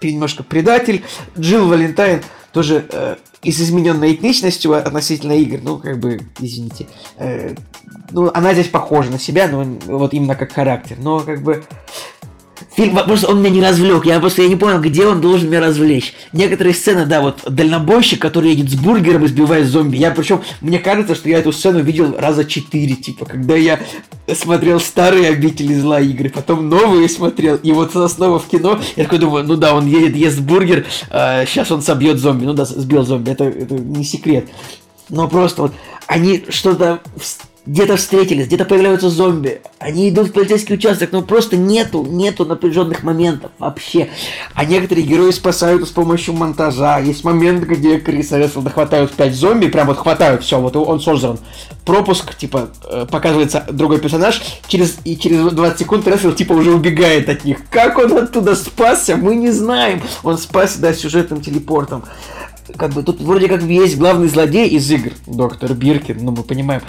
немножко 0.02 0.44
предатель. 0.44 1.04
Джилл 1.38 1.68
Валентайн 1.68 2.22
тоже 2.54 2.86
э, 2.92 3.16
и 3.44 3.50
измененной 3.50 4.14
этничностью 4.14 4.74
относительно 4.74 5.34
игр. 5.34 5.60
Ну, 5.62 5.78
как 5.78 6.00
бы, 6.00 6.22
извините. 6.40 6.88
Э, 7.18 7.56
ну, 8.12 8.32
она 8.34 8.54
здесь 8.54 8.68
похожа 8.68 9.12
на 9.12 9.20
себя, 9.20 9.48
но 9.48 9.64
вот 9.86 10.14
именно 10.14 10.36
как 10.36 10.54
характер. 10.54 10.98
Но 11.00 11.20
как 11.22 11.42
бы 11.42 11.64
Фильм, 12.76 12.96
просто 12.96 13.28
он 13.28 13.40
меня 13.40 13.50
не 13.50 13.62
развлек, 13.62 14.06
я 14.06 14.20
просто 14.20 14.42
я 14.42 14.48
не 14.48 14.56
понял, 14.56 14.80
где 14.80 15.06
он 15.06 15.22
должен 15.22 15.50
меня 15.50 15.60
развлечь. 15.60 16.14
Некоторые 16.34 16.74
сцены, 16.74 17.06
да, 17.06 17.22
вот 17.22 17.42
дальнобойщик, 17.48 18.22
который 18.22 18.52
едет 18.52 18.70
с 18.72 18.76
бургером 18.76 19.26
и 19.26 19.28
сбивает 19.28 19.68
зомби. 19.68 19.98
Я 19.98 20.12
причем, 20.12 20.42
мне 20.62 20.80
кажется, 20.80 21.16
что 21.16 21.30
я 21.30 21.40
эту 21.40 21.52
сцену 21.52 21.82
видел 21.82 22.16
раза 22.18 22.46
четыре, 22.46 22.96
типа, 22.96 23.26
когда 23.26 23.56
я 23.56 23.80
смотрел 24.36 24.80
старые 24.80 25.30
обители 25.30 25.74
зла 25.74 26.00
игры, 26.00 26.30
потом 26.30 26.70
новые 26.70 27.08
смотрел, 27.10 27.56
и 27.58 27.72
вот 27.72 27.92
снова 27.92 28.40
в 28.40 28.48
кино, 28.48 28.80
я 28.96 29.04
такой 29.04 29.20
думаю, 29.20 29.46
ну 29.46 29.56
да, 29.56 29.76
он 29.76 29.86
едет, 29.86 30.16
ест 30.16 30.40
бургер, 30.40 30.86
сейчас 31.10 31.72
он 31.72 31.82
собьет 31.82 32.20
зомби, 32.20 32.46
ну 32.46 32.54
да, 32.54 32.66
сбил 32.66 33.06
зомби, 33.06 33.32
это, 33.32 33.46
это 33.46 33.76
не 33.76 34.04
секрет. 34.04 34.48
Но 35.10 35.28
просто 35.28 35.62
вот 35.62 35.74
они 36.06 36.44
что-то 36.50 37.02
где-то 37.68 37.98
встретились, 37.98 38.48
где-то 38.48 38.66
появляются 38.66 39.10
зомби, 39.10 39.62
они 39.78 40.10
идут 40.10 40.30
в 40.30 40.32
полицейский 40.32 40.76
участок, 40.76 41.12
но 41.12 41.22
просто 41.22 41.58
нету, 41.58 42.04
нету 42.04 42.46
напряженных 42.46 43.04
моментов 43.04 43.52
вообще. 43.60 44.10
А 44.54 44.64
некоторые 44.64 45.06
герои 45.06 45.32
спасают 45.32 45.88
с 45.88 45.92
помощью 45.92 46.34
монтажа. 46.34 47.00
Есть 47.00 47.26
момент, 47.26 47.66
где 47.66 48.00
Криса 48.00 48.38
Редфилда 48.38 48.70
хватают 48.70 49.12
5 49.12 49.36
зомби, 49.36 49.68
прям 49.68 49.88
вот 49.88 49.98
хватают, 49.98 50.44
все, 50.44 50.60
вот 50.60 50.76
он 50.78 51.02
сожран. 51.02 51.40
Пропуск, 51.86 52.36
типа, 52.36 52.70
э, 52.90 53.06
показывается 53.10 53.66
другой 53.70 54.00
персонаж, 54.00 54.42
через, 54.68 54.98
и 55.04 55.18
через 55.18 55.52
20 55.52 55.80
секунд 55.80 56.08
Редфилд, 56.08 56.38
типа, 56.38 56.54
уже 56.54 56.72
убегает 56.72 57.28
от 57.28 57.44
них. 57.44 57.60
Как 57.70 57.98
он 57.98 58.14
оттуда 58.18 58.56
спасся, 58.56 59.18
мы 59.18 59.36
не 59.36 59.52
знаем. 59.52 60.02
Он 60.24 60.38
спасся, 60.38 60.80
да, 60.80 60.94
сюжетным 60.94 61.42
телепортом 61.42 62.04
как 62.76 62.94
бы 62.94 63.04
тут 63.04 63.22
вроде 63.22 63.48
как 63.48 63.64
есть 63.64 63.98
главный 63.98 64.28
злодей 64.28 64.68
из 64.70 64.90
игр, 64.92 65.12
доктор 65.26 65.74
Биркин, 65.74 66.18
ну 66.22 66.32
мы 66.32 66.44
понимаем. 66.44 66.82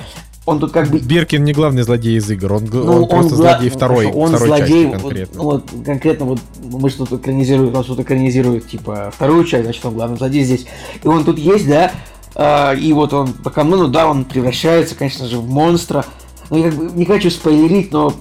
Он 0.47 0.59
тут 0.61 0.73
как 0.73 0.89
бы 0.89 0.99
Биркин 0.99 1.45
не 1.45 1.53
главный 1.53 1.83
злодей 1.83 2.17
из 2.17 2.31
игр, 2.31 2.55
он, 2.55 2.65
ну, 2.73 3.03
он 3.03 3.09
просто 3.09 3.37
гла- 3.37 3.53
злодей 3.53 3.69
второй, 3.71 4.07
он 4.07 4.31
второй 4.31 4.49
злодей, 4.49 4.67
части 4.67 4.87
вот, 4.87 5.03
конкретно. 5.03 5.37
ну, 5.37 5.45
вот, 5.45 5.65
конкретно 5.85 6.25
вот 6.25 6.39
мы 6.63 6.91
что 6.91 7.05
тут 7.05 7.21
экранизируем, 7.21 7.73
нас 7.73 7.87
тут 7.87 8.01
экранизируют 8.01 8.67
типа 8.67 9.13
вторую 9.15 9.45
часть, 9.45 9.65
значит 9.65 9.85
он 9.85 9.95
главный 9.95 10.17
злодей 10.17 10.45
здесь. 10.45 10.67
И 11.03 11.07
он 11.07 11.25
тут 11.25 11.39
есть, 11.39 11.69
да, 11.69 11.93
а, 12.35 12.73
и 12.73 12.93
вот 12.93 13.13
он 13.13 13.33
по 13.33 13.51
канону, 13.51 13.89
да, 13.89 14.09
он 14.09 14.25
превращается, 14.25 14.95
конечно 14.95 15.27
же, 15.27 15.39
в 15.39 15.51
монстра. 15.51 16.05
Ну, 16.51 16.57
я 16.57 16.71
как 16.71 16.75
бы 16.79 16.91
не 16.97 17.05
хочу 17.05 17.31
спойлерить, 17.31 17.93
но 17.93 18.15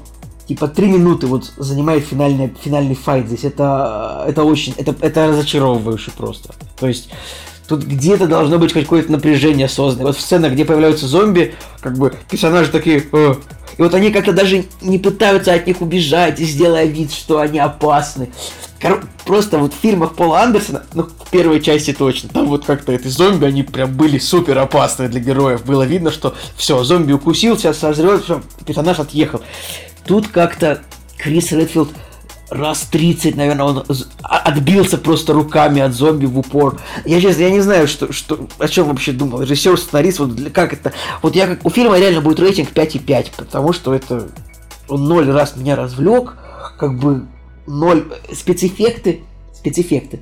типа 0.47 0.68
три 0.68 0.88
минуты 0.88 1.28
вот 1.28 1.53
занимает 1.58 2.03
финальный, 2.03 2.53
финальный 2.62 2.95
файт 2.95 3.28
здесь. 3.28 3.43
Это, 3.43 4.26
это 4.28 4.43
очень, 4.43 4.74
это, 4.78 4.95
это 5.01 5.28
разочаровывающе 5.28 6.12
просто. 6.18 6.53
То 6.80 6.88
есть 6.88 7.10
Тут 7.68 7.84
где-то 7.84 8.28
должно 8.28 8.60
быть 8.60 8.72
какое-то 8.72 9.12
напряжение 9.12 9.68
созданное. 9.68 10.08
Вот 10.08 10.18
в 10.18 10.22
сценах, 10.22 10.54
где 10.54 10.64
появляются 10.64 11.06
зомби, 11.06 11.54
как 11.82 11.98
бы 11.98 12.14
персонажи 12.30 12.72
такие... 12.72 13.04
«Э». 13.12 13.36
И 13.78 13.82
вот 13.82 13.94
они 13.94 14.10
как-то 14.10 14.32
даже 14.32 14.66
не 14.82 14.98
пытаются 14.98 15.54
от 15.54 15.68
них 15.68 15.82
убежать, 15.82 16.40
сделая 16.40 16.86
вид, 16.86 17.12
что 17.12 17.40
они 17.40 17.60
опасны. 17.60 18.30
Кор- 18.82 19.04
просто 19.26 19.60
вот 19.60 19.74
в 19.74 19.78
фильмах 19.78 20.16
Пола 20.16 20.42
Андерсона, 20.42 20.84
ну, 20.94 21.04
в 21.04 21.30
первой 21.30 21.62
части 21.62 21.94
точно, 21.94 22.30
там 22.30 22.48
вот 22.48 22.66
как-то 22.66 22.92
эти 22.94 23.08
зомби, 23.08 23.46
они 23.46 23.64
прям 23.64 23.92
были 23.94 24.18
супер 24.18 24.58
опасны 24.58 25.10
для 25.10 25.20
героев. 25.20 25.66
Было 25.66 25.84
видно, 25.84 26.10
что 26.10 26.34
все, 26.56 26.84
зомби 26.84 27.12
укусил, 27.12 27.58
сейчас 27.58 27.78
созрет, 27.78 28.24
все, 28.24 28.42
персонаж 28.66 29.00
отъехал. 29.00 29.42
Тут 30.06 30.28
как-то 30.30 30.82
Крис 31.18 31.52
Редфилд 31.52 31.90
раз 32.50 32.82
30, 32.91 33.36
наверное, 33.36 33.66
он 33.66 33.86
а- 34.24 34.39
отбился 34.39 34.98
просто 34.98 35.34
руками 35.34 35.82
от 35.82 35.93
зомби 35.93 36.26
в 36.26 36.38
упор. 36.38 36.80
Я 37.06 37.22
честно, 37.22 37.41
я 37.41 37.52
не 37.52 37.62
знаю, 37.62 37.88
что, 37.88 38.12
что, 38.14 38.48
о 38.58 38.68
чем 38.68 38.88
вообще 38.88 39.12
думал. 39.12 39.41
Режиссер, 39.41 39.78
сценарист, 39.78 40.20
вот 40.20 40.36
для- 40.36 40.50
как 40.50 40.74
это... 40.74 40.93
Вот 41.22 41.36
я 41.36 41.48
как... 41.48 41.66
У 41.66 41.70
фильма 41.70 42.00
реально 42.00 42.22
будет 42.22 42.39
рейтинг 42.39 42.72
5,5, 42.72 43.28
потому 43.36 43.74
что 43.74 43.93
это... 43.93 44.30
Он 44.88 45.06
ноль 45.06 45.30
раз 45.30 45.56
меня 45.56 45.76
развлек, 45.76 46.38
как 46.78 46.98
бы 47.00 47.28
ноль... 47.66 48.06
Спецэффекты, 48.34 49.22
спецэффекты. 49.54 50.22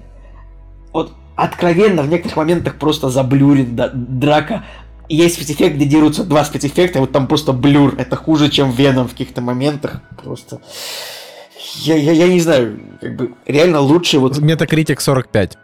Вот 0.91 1.13
откровенно 1.35 2.01
в 2.01 2.07
некоторых 2.07 2.37
моментах 2.37 2.75
просто 2.75 3.09
заблюрит 3.09 3.75
да, 3.75 3.91
драка. 3.93 4.65
Есть 5.07 5.35
спецэффект, 5.35 5.75
где 5.75 5.85
дерутся 5.85 6.23
два 6.23 6.43
спецэффекта, 6.43 6.99
вот 6.99 7.11
там 7.11 7.27
просто 7.27 7.53
блюр. 7.53 7.93
Это 7.97 8.15
хуже, 8.15 8.49
чем 8.49 8.71
Веном 8.71 9.07
в 9.07 9.11
каких-то 9.11 9.41
моментах. 9.41 10.01
Просто... 10.23 10.61
Я, 11.83 11.95
я, 11.95 12.11
я 12.11 12.27
не 12.27 12.39
знаю, 12.39 12.79
как 13.01 13.15
бы 13.15 13.31
реально 13.45 13.79
лучше 13.79 14.19
вот 14.19 14.37
Метакритик 14.39 15.01
45. 15.01 15.57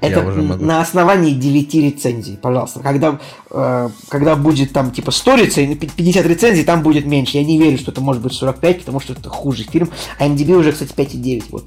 это 0.00 0.22
на 0.22 0.80
основании 0.80 1.32
9 1.32 1.74
рецензий, 1.74 2.36
пожалуйста. 2.36 2.80
Когда, 2.80 3.18
э, 3.50 3.88
когда 4.08 4.36
будет 4.36 4.72
там 4.72 4.90
типа 4.90 5.10
100 5.10 5.34
рецензий, 5.36 5.76
50 5.76 6.26
рецензий, 6.26 6.64
там 6.64 6.82
будет 6.82 7.06
меньше. 7.06 7.38
Я 7.38 7.44
не 7.44 7.58
верю, 7.58 7.78
что 7.78 7.92
это 7.92 8.00
может 8.00 8.22
быть 8.22 8.32
45, 8.32 8.80
потому 8.80 9.00
что 9.00 9.12
это 9.12 9.28
хуже 9.28 9.64
фильм. 9.64 9.90
А 10.18 10.26
MDB 10.26 10.54
уже, 10.54 10.72
кстати, 10.72 10.92
5,9. 10.92 11.44
Вот. 11.50 11.64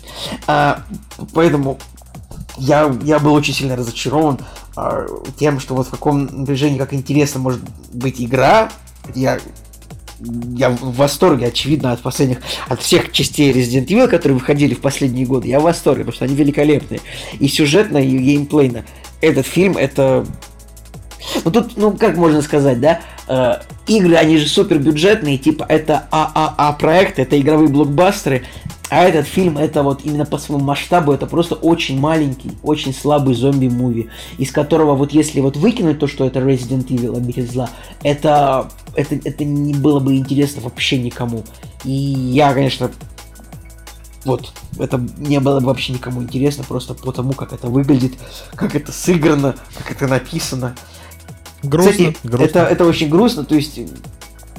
А, 0.48 0.84
поэтому 1.34 1.78
я, 2.58 2.94
я 3.04 3.20
был 3.20 3.34
очень 3.34 3.54
сильно 3.54 3.76
разочарован 3.76 4.40
а, 4.76 5.06
тем, 5.38 5.60
что 5.60 5.76
вот 5.76 5.88
в 5.88 5.92
каком 5.92 6.26
напряжении, 6.26 6.78
как 6.78 6.94
интересно 6.94 7.40
может 7.40 7.62
быть 7.94 8.22
игра. 8.22 8.70
Я 9.16 9.40
я 10.20 10.70
в 10.70 10.96
восторге, 10.96 11.48
очевидно, 11.48 11.92
от 11.92 12.02
последних, 12.02 12.40
от 12.68 12.82
всех 12.82 13.12
частей 13.12 13.52
Resident 13.52 13.88
Evil, 13.88 14.08
которые 14.08 14.38
выходили 14.38 14.74
в 14.74 14.82
последние 14.82 15.26
годы. 15.26 15.48
Я 15.48 15.60
в 15.60 15.64
восторге, 15.64 16.00
потому 16.00 16.16
что 16.16 16.26
они 16.26 16.36
великолепные. 16.36 17.02
И 17.40 17.48
сюжетно, 17.48 17.98
и 17.98 18.18
геймплейно. 18.18 18.86
Этот 19.22 19.46
фильм, 19.46 19.78
это... 19.78 20.26
Ну 21.46 21.52
тут, 21.52 21.78
ну 21.78 21.92
как 21.92 22.18
можно 22.18 22.42
сказать, 22.42 22.80
да? 22.80 23.00
э, 23.30 23.56
игры, 23.88 24.16
они 24.16 24.38
же 24.38 24.48
супер 24.48 24.80
бюджетные, 24.80 25.38
типа 25.38 25.66
это 25.70 26.08
ААА 26.12 26.74
проекты, 26.74 27.22
это 27.22 27.40
игровые 27.40 27.70
блокбастеры, 27.70 28.44
а 28.90 29.04
этот 29.04 29.28
фильм, 29.28 29.58
это 29.58 29.84
вот 29.84 30.02
именно 30.04 30.26
по 30.26 30.38
своему 30.38 30.64
масштабу, 30.64 31.12
это 31.12 31.28
просто 31.28 31.56
очень 31.56 32.00
маленький, 32.00 32.52
очень 32.64 32.94
слабый 32.94 33.36
зомби-муви, 33.36 34.10
из 34.38 34.52
которого 34.52 34.96
вот 34.96 35.12
если 35.12 35.42
вот 35.42 35.58
выкинуть 35.58 36.00
то, 36.00 36.08
что 36.08 36.26
это 36.26 36.40
Resident 36.40 36.88
Evil, 36.88 37.16
обитель 37.16 37.48
зла, 37.48 37.70
это, 38.02 38.72
это, 38.96 39.16
это 39.16 39.46
не 39.46 39.76
было 39.76 40.00
бы 40.00 40.16
интересно 40.16 40.62
вообще 40.64 40.98
никому. 40.98 41.44
И 41.84 41.92
я, 41.92 42.52
конечно, 42.54 42.92
вот, 44.26 44.52
это 44.80 45.00
не 45.18 45.40
было 45.40 45.60
бы 45.60 45.68
вообще 45.68 45.94
никому 45.94 46.24
интересно, 46.24 46.64
просто 46.64 46.96
потому, 46.96 47.34
как 47.34 47.54
это 47.54 47.68
выглядит, 47.68 48.14
как 48.56 48.76
это 48.76 48.92
сыграно, 48.92 49.56
как 49.78 49.92
это 49.92 50.08
написано. 50.08 50.76
Грустно, 51.62 51.92
Кстати, 51.92 52.18
грустно. 52.24 52.46
Это, 52.46 52.60
это 52.62 52.86
очень 52.86 53.10
грустно, 53.10 53.44
то 53.44 53.54
есть 53.54 53.80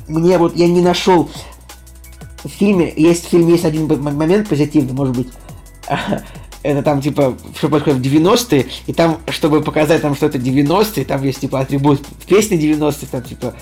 мне 0.07 0.39
вот 0.39 0.57
я 0.57 0.69
не 0.69 0.81
нашел 0.81 1.31
в 2.45 2.49
фильме, 2.49 2.93
есть 2.97 3.27
в 3.27 3.29
фильме 3.31 3.53
есть 3.53 3.65
один 3.65 3.87
момент 4.03 4.49
позитивный, 4.49 4.93
может 4.93 5.17
быть, 5.17 5.29
это 6.63 6.83
там 6.83 7.01
типа, 7.01 7.37
что 7.57 7.69
происходит 7.69 7.99
в 7.99 8.03
90-е, 8.03 8.67
и 8.87 8.93
там, 8.93 9.19
чтобы 9.29 9.63
показать 9.63 10.03
там, 10.03 10.15
что 10.15 10.27
это 10.27 10.39
90-е, 10.39 11.05
там 11.05 11.23
есть 11.23 11.41
типа 11.41 11.61
атрибут 11.61 12.01
в 12.01 12.27
песне 12.27 12.59
90-х, 12.59 13.07
там 13.11 13.23
типа 13.23 13.55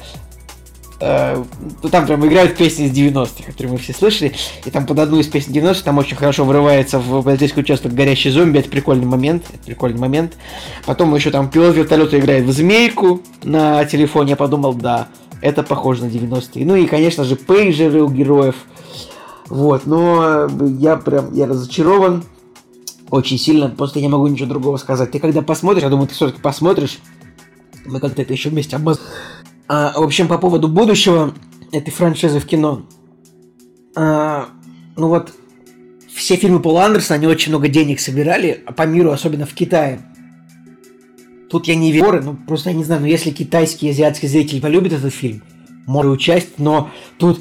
э, 1.01 1.45
ну, 1.83 1.89
там 1.89 2.07
прям 2.07 2.27
играют 2.27 2.57
песни 2.57 2.87
из 2.87 2.93
90-х, 2.93 3.45
которые 3.47 3.73
мы 3.73 3.79
все 3.79 3.93
слышали, 3.93 4.35
и 4.65 4.71
там 4.71 4.87
под 4.87 4.99
одну 4.99 5.21
из 5.21 5.29
песен 5.29 5.53
90-х 5.53 5.83
там 5.85 5.99
очень 5.99 6.17
хорошо 6.17 6.45
врывается 6.45 6.99
в 6.99 7.23
полицейский 7.23 7.63
участок 7.63 7.95
горящий 7.95 8.31
зомби, 8.31 8.59
это 8.59 8.69
прикольный 8.69 9.07
момент, 9.07 9.45
это 9.53 9.65
прикольный 9.65 9.99
момент. 9.99 10.37
Потом 10.85 11.15
еще 11.15 11.31
там 11.31 11.51
пилот 11.51 11.77
вертолета 11.77 12.19
играет 12.19 12.45
в 12.45 12.53
змейку 12.53 13.23
на 13.43 13.85
телефоне, 13.85 14.31
я 14.31 14.37
подумал, 14.37 14.75
да, 14.75 15.09
это 15.41 15.63
похоже 15.63 16.05
на 16.05 16.09
90-е. 16.09 16.65
Ну 16.65 16.77
и, 16.77 16.87
конечно 16.87 17.25
же, 17.25 17.37
пейджеры 17.37 18.03
у 18.03 18.09
героев. 18.09 18.57
Вот, 19.49 19.87
но 19.87 20.47
я 20.79 20.97
прям, 20.97 21.33
я 21.33 21.47
разочарован 21.47 22.25
очень 23.11 23.39
сильно, 23.39 23.71
просто 23.71 24.01
не 24.01 24.09
могу 24.09 24.27
ничего 24.27 24.49
другого 24.49 24.77
сказать. 24.77 25.11
Ты 25.11 25.19
когда 25.19 25.41
посмотришь, 25.41 25.85
я 25.85 25.89
думаю, 25.89 26.09
ты 26.09 26.15
все-таки 26.15 26.41
посмотришь, 26.41 26.99
мы 27.87 28.01
как-то 28.01 28.23
это 28.23 28.33
еще 28.33 28.51
вместе 28.51 28.77
обмаз... 28.77 29.01
А, 29.67 29.93
в 29.99 30.03
общем, 30.03 30.29
по 30.29 30.39
поводу 30.39 30.69
будущего 30.69 31.35
этой 31.73 31.91
франшизы 31.91 32.41
в 32.41 32.47
кино. 32.47 32.83
А, 33.97 34.49
ну 34.97 35.09
вот, 35.09 35.33
все 36.15 36.37
фильмы 36.37 36.61
Пола 36.61 36.85
Андерсона, 36.85 37.17
они 37.17 37.27
очень 37.27 37.51
много 37.51 37.69
денег 37.69 38.01
собирали, 38.01 38.63
а 38.67 38.73
по 38.73 38.83
миру, 38.83 39.11
особенно 39.11 39.47
в 39.47 39.55
Китае. 39.55 40.01
Тут 41.51 41.67
я 41.67 41.75
не 41.77 41.93
верю, 41.93 42.23
ну 42.23 42.37
просто 42.47 42.71
я 42.71 42.77
не 42.77 42.85
знаю, 42.85 43.01
но 43.01 43.07
если 43.07 43.31
китайский 43.31 43.87
и 43.87 43.91
азиатский 43.91 44.29
зритель 44.29 44.61
полюбит 44.61 44.93
этот 44.93 45.15
фильм, 45.15 45.43
может 45.87 46.13
участь, 46.13 46.59
но 46.59 46.91
тут 47.19 47.41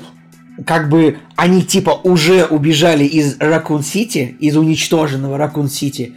как 0.66 0.90
бы 0.90 1.18
они 1.36 1.62
типа 1.62 1.92
уже 2.04 2.46
убежали 2.46 3.04
из 3.04 3.38
Ракун 3.40 3.84
Сити, 3.84 4.36
из 4.40 4.56
уничтоженного 4.56 5.38
Ракун 5.38 5.70
Сити, 5.70 6.14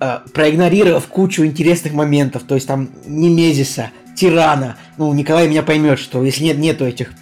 э, 0.00 0.18
проигнорировав 0.32 1.06
кучу 1.06 1.44
интересных 1.44 1.92
моментов, 1.92 2.44
то 2.44 2.54
есть 2.54 2.66
там 2.66 2.88
Немезиса, 3.06 3.90
Тирана, 4.16 4.76
ну 4.96 5.12
Николай 5.12 5.48
меня 5.48 5.62
поймет, 5.62 5.98
что 5.98 6.24
если 6.24 6.44
нет 6.44 6.58
нету 6.58 6.84
этих 6.86 7.12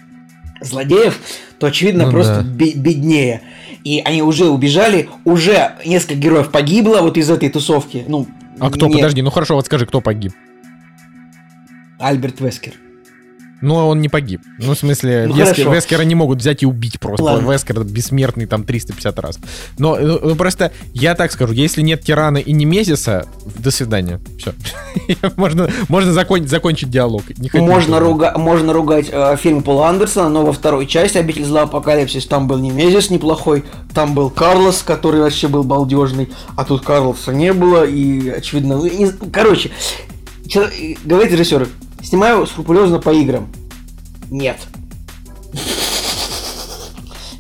злодеев, 0.61 1.19
то 1.59 1.67
очевидно 1.67 2.07
Ну 2.07 2.11
просто 2.13 2.43
да. 2.43 2.49
бе- 2.49 2.75
беднее. 2.75 3.43
И 3.85 4.01
они 4.05 4.23
уже 4.23 4.47
убежали, 4.47 5.09
уже 5.25 5.73
несколько 5.87 6.15
героев 6.17 6.51
погибло 6.51 7.01
вот 7.01 7.17
из 7.17 7.31
этой 7.31 7.49
тусовки. 7.49 8.05
Ну, 8.07 8.27
А 8.61 8.71
кто, 8.71 8.87
нет, 8.87 8.97
подожди, 8.97 9.23
ну 9.23 9.31
хорошо, 9.31 9.55
вот 9.55 9.67
скажи, 9.67 9.87
кто 9.87 10.01
погиб? 10.01 10.33
Альберт 11.99 12.41
Вескер. 12.41 12.75
Но 13.63 13.89
он 13.89 14.01
не 14.01 14.09
погиб. 14.09 14.41
Ну, 14.59 14.75
в 14.75 14.79
смысле, 14.79 15.27
Ну, 15.29 15.35
Вескер- 15.35 15.65
хорошо. 15.65 15.75
Вескера 15.75 16.03
не 16.03 16.15
могут 16.15 16.39
взять 16.39 16.63
и 16.63 16.67
убить 16.67 16.99
просто. 16.99 17.23
Ладно. 17.25 17.51
Вескер 17.53 17.83
бессмертный 17.85 18.47
там 18.47 18.65
350 18.65 19.19
раз. 19.19 19.39
Но 19.79 19.97
ну, 19.97 20.19
ну, 20.23 20.35
просто 20.37 20.73
я 20.95 21.15
так 21.15 21.31
скажу, 21.33 21.53
если 21.53 21.83
нет 21.83 22.03
Тирана 22.03 22.39
и 22.39 22.53
Немезиса, 22.53 23.27
до 23.57 23.71
свидания. 23.71 24.21
Все. 24.39 24.53
можно 25.37 25.69
можно 25.89 26.13
закон- 26.13 26.47
закончить 26.49 26.91
диалог. 26.91 27.23
Не 27.39 27.51
Можно, 27.61 28.01
руга- 28.01 28.35
можно 28.37 28.73
ругать 28.73 29.07
э, 29.11 29.37
фильм 29.37 29.63
Пола 29.63 29.89
Андерсона, 29.89 30.29
но 30.29 30.45
во 30.45 30.53
второй 30.53 30.87
части 30.87 31.19
«Обитель 31.19 31.45
зла. 31.45 31.63
Апокалипсис» 31.63 32.27
там 32.27 32.49
был 32.49 32.59
Немезис 32.59 33.11
неплохой, 33.11 33.65
там 33.95 34.15
был 34.15 34.31
Карлос, 34.31 34.83
который 34.83 35.21
вообще 35.21 35.49
был 35.49 35.63
балдежный, 35.65 36.31
а 36.57 36.65
тут 36.65 36.83
Карлоса 36.85 37.33
не 37.33 37.53
было, 37.53 37.85
и 37.85 38.29
очевидно... 38.31 38.77
ну, 38.79 38.89
з- 38.89 39.17
Короче, 39.33 39.71
говорит 41.05 41.33
режиссер, 41.33 41.69
снимаю 42.03 42.47
скрупулезно 42.47 42.99
по 42.99 43.11
играм. 43.11 43.49
Нет. 44.31 44.59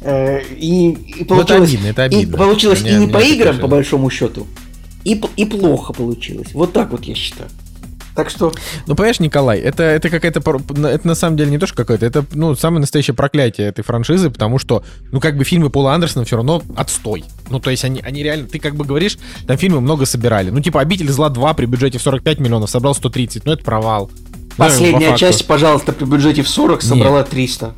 Э, 0.03 0.41
И, 0.57 0.91
и 0.91 1.27
Ну, 1.29 1.41
это 1.41 1.55
получилось, 1.55 1.69
обидно, 1.71 1.87
это 1.89 2.03
и 2.03 2.07
обидно. 2.07 2.39
получилось 2.39 2.81
Мне- 2.83 2.93
и 2.93 2.95
не 2.97 3.07
по 3.09 3.19
играм, 3.19 3.59
по 3.59 3.69
большому 3.69 4.09
счету, 4.11 4.47
и, 5.05 5.21
и 5.37 5.45
плохо 5.45 5.93
получилось. 5.93 6.49
Вот 6.55 6.73
так 6.73 6.91
вот 6.91 7.05
я 7.05 7.15
считаю. 7.15 7.51
Так 8.17 8.29
что 8.29 8.53
Ну, 8.87 8.95
понимаешь, 8.97 9.21
Николай, 9.21 9.61
это, 9.61 9.83
это 9.85 10.11
какая-то... 10.11 10.41
Это 10.89 11.07
на 11.07 11.15
самом 11.15 11.37
деле 11.37 11.51
не 11.51 11.59
то, 11.59 11.67
что 11.67 11.77
какое-то, 11.77 12.05
это, 12.05 12.25
ну, 12.33 12.55
самое 12.57 12.81
настоящее 12.81 13.15
проклятие 13.15 13.69
этой 13.69 13.83
франшизы, 13.85 14.31
потому 14.31 14.59
что, 14.59 14.83
ну, 15.13 15.21
как 15.21 15.37
бы 15.37 15.45
фильмы 15.45 15.71
Пола 15.71 15.95
Андерсона 15.95 16.25
все 16.25 16.37
равно 16.37 16.63
отстой. 16.77 17.25
Ну, 17.51 17.61
то 17.61 17.71
есть 17.71 17.85
они, 17.85 18.01
они 18.01 18.23
реально... 18.23 18.49
Ты 18.49 18.59
как 18.59 18.75
бы 18.75 18.85
говоришь, 18.85 19.17
там 19.47 19.57
фильмы 19.59 19.81
много 19.81 20.07
собирали. 20.07 20.51
Ну, 20.51 20.61
типа, 20.61 20.81
«Обитель 20.81 21.09
зла 21.11 21.31
2» 21.31 21.55
при 21.55 21.67
бюджете 21.67 21.99
в 21.99 22.03
45 22.03 22.41
миллионов 22.41 22.69
собрал 22.69 22.95
130. 22.95 23.45
Ну, 23.47 23.53
это 23.53 23.65
провал. 23.65 24.11
По 24.57 24.65
Последняя 24.67 25.09
факту. 25.11 25.21
часть, 25.21 25.47
пожалуйста, 25.47 25.93
при 25.93 26.05
бюджете 26.05 26.43
в 26.43 26.49
40 26.49 26.83
собрала 26.83 27.23
300. 27.23 27.75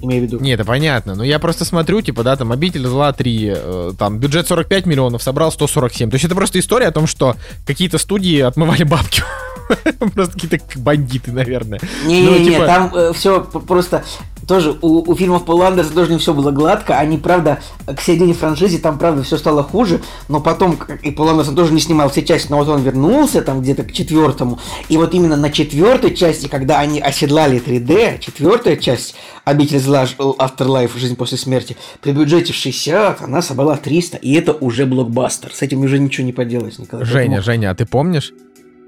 Имею 0.00 0.22
в 0.22 0.26
виду. 0.26 0.40
Не, 0.40 0.52
это 0.52 0.64
понятно. 0.64 1.14
Но 1.14 1.24
я 1.24 1.38
просто 1.38 1.64
смотрю, 1.64 2.00
типа, 2.00 2.22
да, 2.22 2.36
там 2.36 2.52
«Обитель 2.52 2.86
зла 2.86 3.10
3», 3.10 3.54
э, 3.56 3.92
там, 3.98 4.18
бюджет 4.18 4.46
45 4.46 4.86
миллионов, 4.86 5.22
собрал 5.22 5.50
147. 5.50 6.10
То 6.10 6.14
есть 6.14 6.24
это 6.24 6.34
просто 6.34 6.58
история 6.58 6.86
о 6.86 6.92
том, 6.92 7.06
что 7.06 7.36
какие-то 7.66 7.98
студии 7.98 8.40
отмывали 8.40 8.84
бабки. 8.84 9.22
Просто 10.14 10.32
какие-то 10.32 10.60
бандиты, 10.76 11.32
наверное. 11.32 11.80
Не-не-не, 12.06 12.38
Ну, 12.38 12.44
типа- 12.44 12.66
там 12.66 13.14
все 13.14 13.40
просто 13.42 14.02
тоже 14.48 14.76
у, 14.80 15.10
у 15.10 15.14
фильмов 15.14 15.44
Пола 15.44 15.68
Андерса 15.68 15.92
тоже 15.92 16.10
не 16.10 16.18
все 16.18 16.32
было 16.32 16.50
гладко. 16.50 16.98
Они, 16.98 17.18
правда, 17.18 17.58
к 17.86 18.00
середине 18.00 18.32
франшизы 18.32 18.78
там, 18.78 18.98
правда, 18.98 19.22
все 19.22 19.36
стало 19.36 19.62
хуже. 19.62 20.00
Но 20.28 20.40
потом, 20.40 20.78
и 21.02 21.10
Пол 21.10 21.28
Андерсон 21.28 21.54
тоже 21.54 21.72
не 21.74 21.80
снимал 21.80 22.08
все 22.08 22.24
части, 22.24 22.50
но 22.50 22.56
вот 22.56 22.68
он 22.68 22.82
вернулся 22.82 23.42
там 23.42 23.60
где-то 23.60 23.84
к 23.84 23.92
четвертому. 23.92 24.58
И 24.88 24.96
вот 24.96 25.12
именно 25.12 25.36
на 25.36 25.50
четвертой 25.50 26.14
части, 26.16 26.48
когда 26.48 26.78
они 26.78 26.98
оседлали 27.00 27.62
3D, 27.62 28.20
четвертая 28.20 28.76
часть 28.76 29.14
Обитель 29.44 29.78
Ж- 30.06 30.14
Afterlife, 30.18 30.98
Жизнь 30.98 31.16
после 31.16 31.38
смерти, 31.38 31.76
при 32.00 32.12
бюджете 32.12 32.52
в 32.52 32.56
60 32.56 33.22
она 33.22 33.42
собрала 33.42 33.76
300, 33.76 34.16
и 34.18 34.32
это 34.34 34.52
уже 34.52 34.86
блокбастер. 34.86 35.52
С 35.52 35.62
этим 35.62 35.80
уже 35.82 35.98
ничего 35.98 36.26
не 36.26 36.32
поделать, 36.32 36.78
Николай. 36.78 37.04
Женя, 37.04 37.18
Поэтому- 37.36 37.42
Женя, 37.42 37.70
а 37.70 37.74
ты 37.74 37.86
помнишь? 37.86 38.32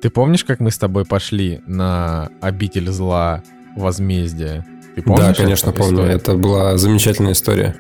Ты 0.03 0.11
помнишь, 0.11 0.45
как 0.45 0.61
мы 0.61 0.71
с 0.71 0.79
тобой 0.79 1.05
пошли 1.05 1.61
на 1.67 2.31
обитель 2.41 2.89
зла 2.91 3.43
возмездие? 3.77 4.65
Ты 4.95 5.03
помнишь? 5.03 5.27
да, 5.27 5.35
конечно, 5.35 5.73
помню. 5.73 5.93
историю? 5.95 6.17
Это 6.17 6.35
была 6.35 6.77
замечательная 6.79 7.33
история. 7.33 7.77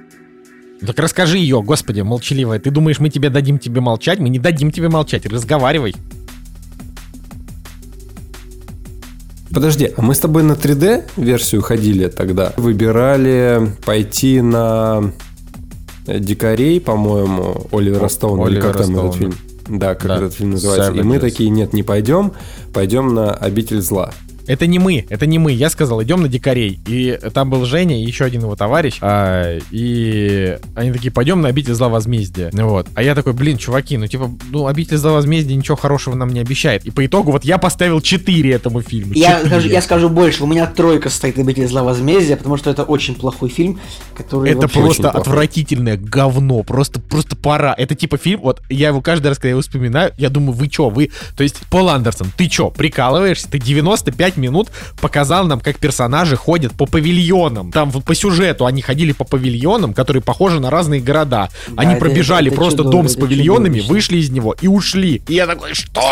Так 0.87 0.99
расскажи 0.99 1.37
ее, 1.39 1.63
господи, 1.63 2.01
молчаливая. 2.01 2.59
Ты 2.59 2.71
думаешь, 2.71 3.01
мы 3.01 3.11
тебе 3.11 3.29
дадим 3.29 3.59
тебе 3.59 3.81
молчать? 3.81 4.19
Мы 4.19 4.29
не 4.31 4.39
дадим 4.39 4.71
тебе 4.71 4.89
молчать. 4.89 5.27
Разговаривай. 5.27 5.95
Подожди, 9.53 9.91
а 9.97 10.03
мы 10.03 10.15
с 10.15 10.19
тобой 10.21 10.43
на 10.43 10.53
3D 10.53 11.05
версию 11.17 11.63
ходили 11.63 12.07
тогда? 12.09 12.53
Выбирали 12.57 13.73
пойти 13.85 14.41
на 14.41 15.13
дикарей, 16.07 16.81
по-моему, 16.81 17.67
Оливера 17.73 18.09
Стоуна, 18.09 18.49
или 18.49 18.61
как 18.61 18.77
там 18.79 18.97
этот 18.97 19.15
фильм? 19.17 19.35
Да, 19.69 19.95
как 19.95 20.09
Да, 20.09 20.17
этот 20.17 20.35
фильм 20.35 20.51
называется. 20.51 20.93
И 20.93 21.03
мы 21.03 21.17
Savages. 21.17 21.21
такие, 21.21 21.51
нет, 21.51 21.73
не 21.73 21.83
пойдем, 21.83 22.33
пойдем 22.73 23.15
на 23.15 23.33
обитель 23.33 23.81
зла. 23.81 24.13
Это 24.47 24.67
не 24.67 24.79
мы, 24.79 25.07
это 25.09 25.27
не 25.27 25.39
мы. 25.39 25.53
Я 25.53 25.71
сказал, 25.71 26.03
идем 26.03 26.23
на 26.23 26.29
дикарей. 26.29 26.81
И 26.87 27.19
там 27.33 27.51
был 27.51 27.65
Женя 27.65 28.01
и 28.01 28.05
еще 28.05 28.25
один 28.25 28.43
его 28.43 28.57
товарищ. 28.57 28.99
а, 29.01 29.59
и 29.71 30.59
они 30.75 30.93
такие, 30.93 31.11
пойдем 31.11 31.41
на 31.41 31.49
обитель 31.49 31.75
зла 31.75 31.89
возмездия. 31.89 32.51
Вот. 32.53 32.89
А 32.95 33.03
я 33.03 33.15
такой, 33.15 33.33
блин, 33.33 33.59
чуваки, 33.59 33.97
ну 33.97 34.07
типа, 34.07 34.31
ну 34.51 34.67
обитель 34.67 34.97
зла 34.97 35.13
возмездия 35.13 35.55
ничего 35.55 35.77
хорошего 35.77 36.15
нам 36.15 36.31
не 36.31 36.41
обещает. 36.41 36.85
И 36.85 36.91
по 36.91 37.05
итогу 37.05 37.33
вот 37.33 37.45
я 37.45 37.59
поставил 37.59 38.01
4 38.01 38.51
этому 38.53 38.83
фильму. 38.83 39.13
Я 39.15 39.35
Четыре. 39.35 39.49
скажу, 39.49 39.69
я 39.69 39.83
скажу 39.83 40.09
больше, 40.09 40.45
у 40.45 40.47
меня 40.47 40.67
тройка 40.67 41.09
стоит 41.11 41.39
«Обитель 41.39 41.67
зла 41.69 41.83
возмездия», 41.83 42.37
потому 42.37 42.57
что 42.57 42.71
это 42.71 42.83
очень 42.83 43.15
плохой 43.15 43.49
фильм, 43.49 43.79
который 44.17 44.51
Это 44.51 44.69
просто 44.69 44.81
очень 44.81 45.03
плохой. 45.03 45.21
отвратительное 45.21 45.97
говно, 45.97 46.63
просто, 46.63 47.01
просто 47.01 47.37
пора. 47.37 47.75
Это 47.77 47.95
типа 47.95 48.17
фильм, 48.19 48.41
вот 48.41 48.63
я 48.69 48.89
его 48.89 49.01
каждый 49.01 49.29
раз, 49.29 49.39
когда 49.39 49.49
я 49.49 49.53
его 49.53 49.61
вспоминаю, 49.63 50.13
я 50.17 50.29
думаю, 50.31 50.53
вы 50.53 50.69
чё, 50.69 50.89
вы... 50.89 51.11
То 51.37 51.43
есть, 51.43 51.57
Пол 51.71 51.89
Андерсон, 51.89 52.33
ты 52.37 52.49
чё, 52.49 52.71
прикалываешься? 52.71 53.51
Ты 53.51 53.59
95 53.59 54.37
минут 54.41 54.69
показал 55.01 55.47
нам, 55.47 55.61
как 55.61 55.79
персонажи 55.79 56.35
ходят 56.37 56.73
по 56.73 56.87
павильонам. 56.87 57.71
Там 57.71 57.93
по 57.93 58.15
сюжету 58.15 58.67
они 58.67 58.83
ходили 58.83 59.13
по 59.13 59.25
павильонам, 59.25 59.95
которые 59.95 60.23
похожи 60.23 60.59
на 60.59 60.71
разные 60.71 61.01
города. 61.01 61.49
Да, 61.69 61.75
они 61.83 61.93
это- 61.93 62.01
пробежали 62.01 62.49
это 62.49 62.57
просто 62.57 62.79
чудо- 62.79 62.91
дом 62.91 63.09
с 63.09 63.13
это 63.13 63.21
павильонами, 63.23 63.67
чудовищно. 63.81 63.93
вышли 63.95 64.17
из 64.19 64.31
него 64.31 64.57
и 64.61 64.67
ушли. 64.67 65.23
И 65.29 65.35
я 65.35 65.47
такой, 65.47 65.75
что? 65.75 66.03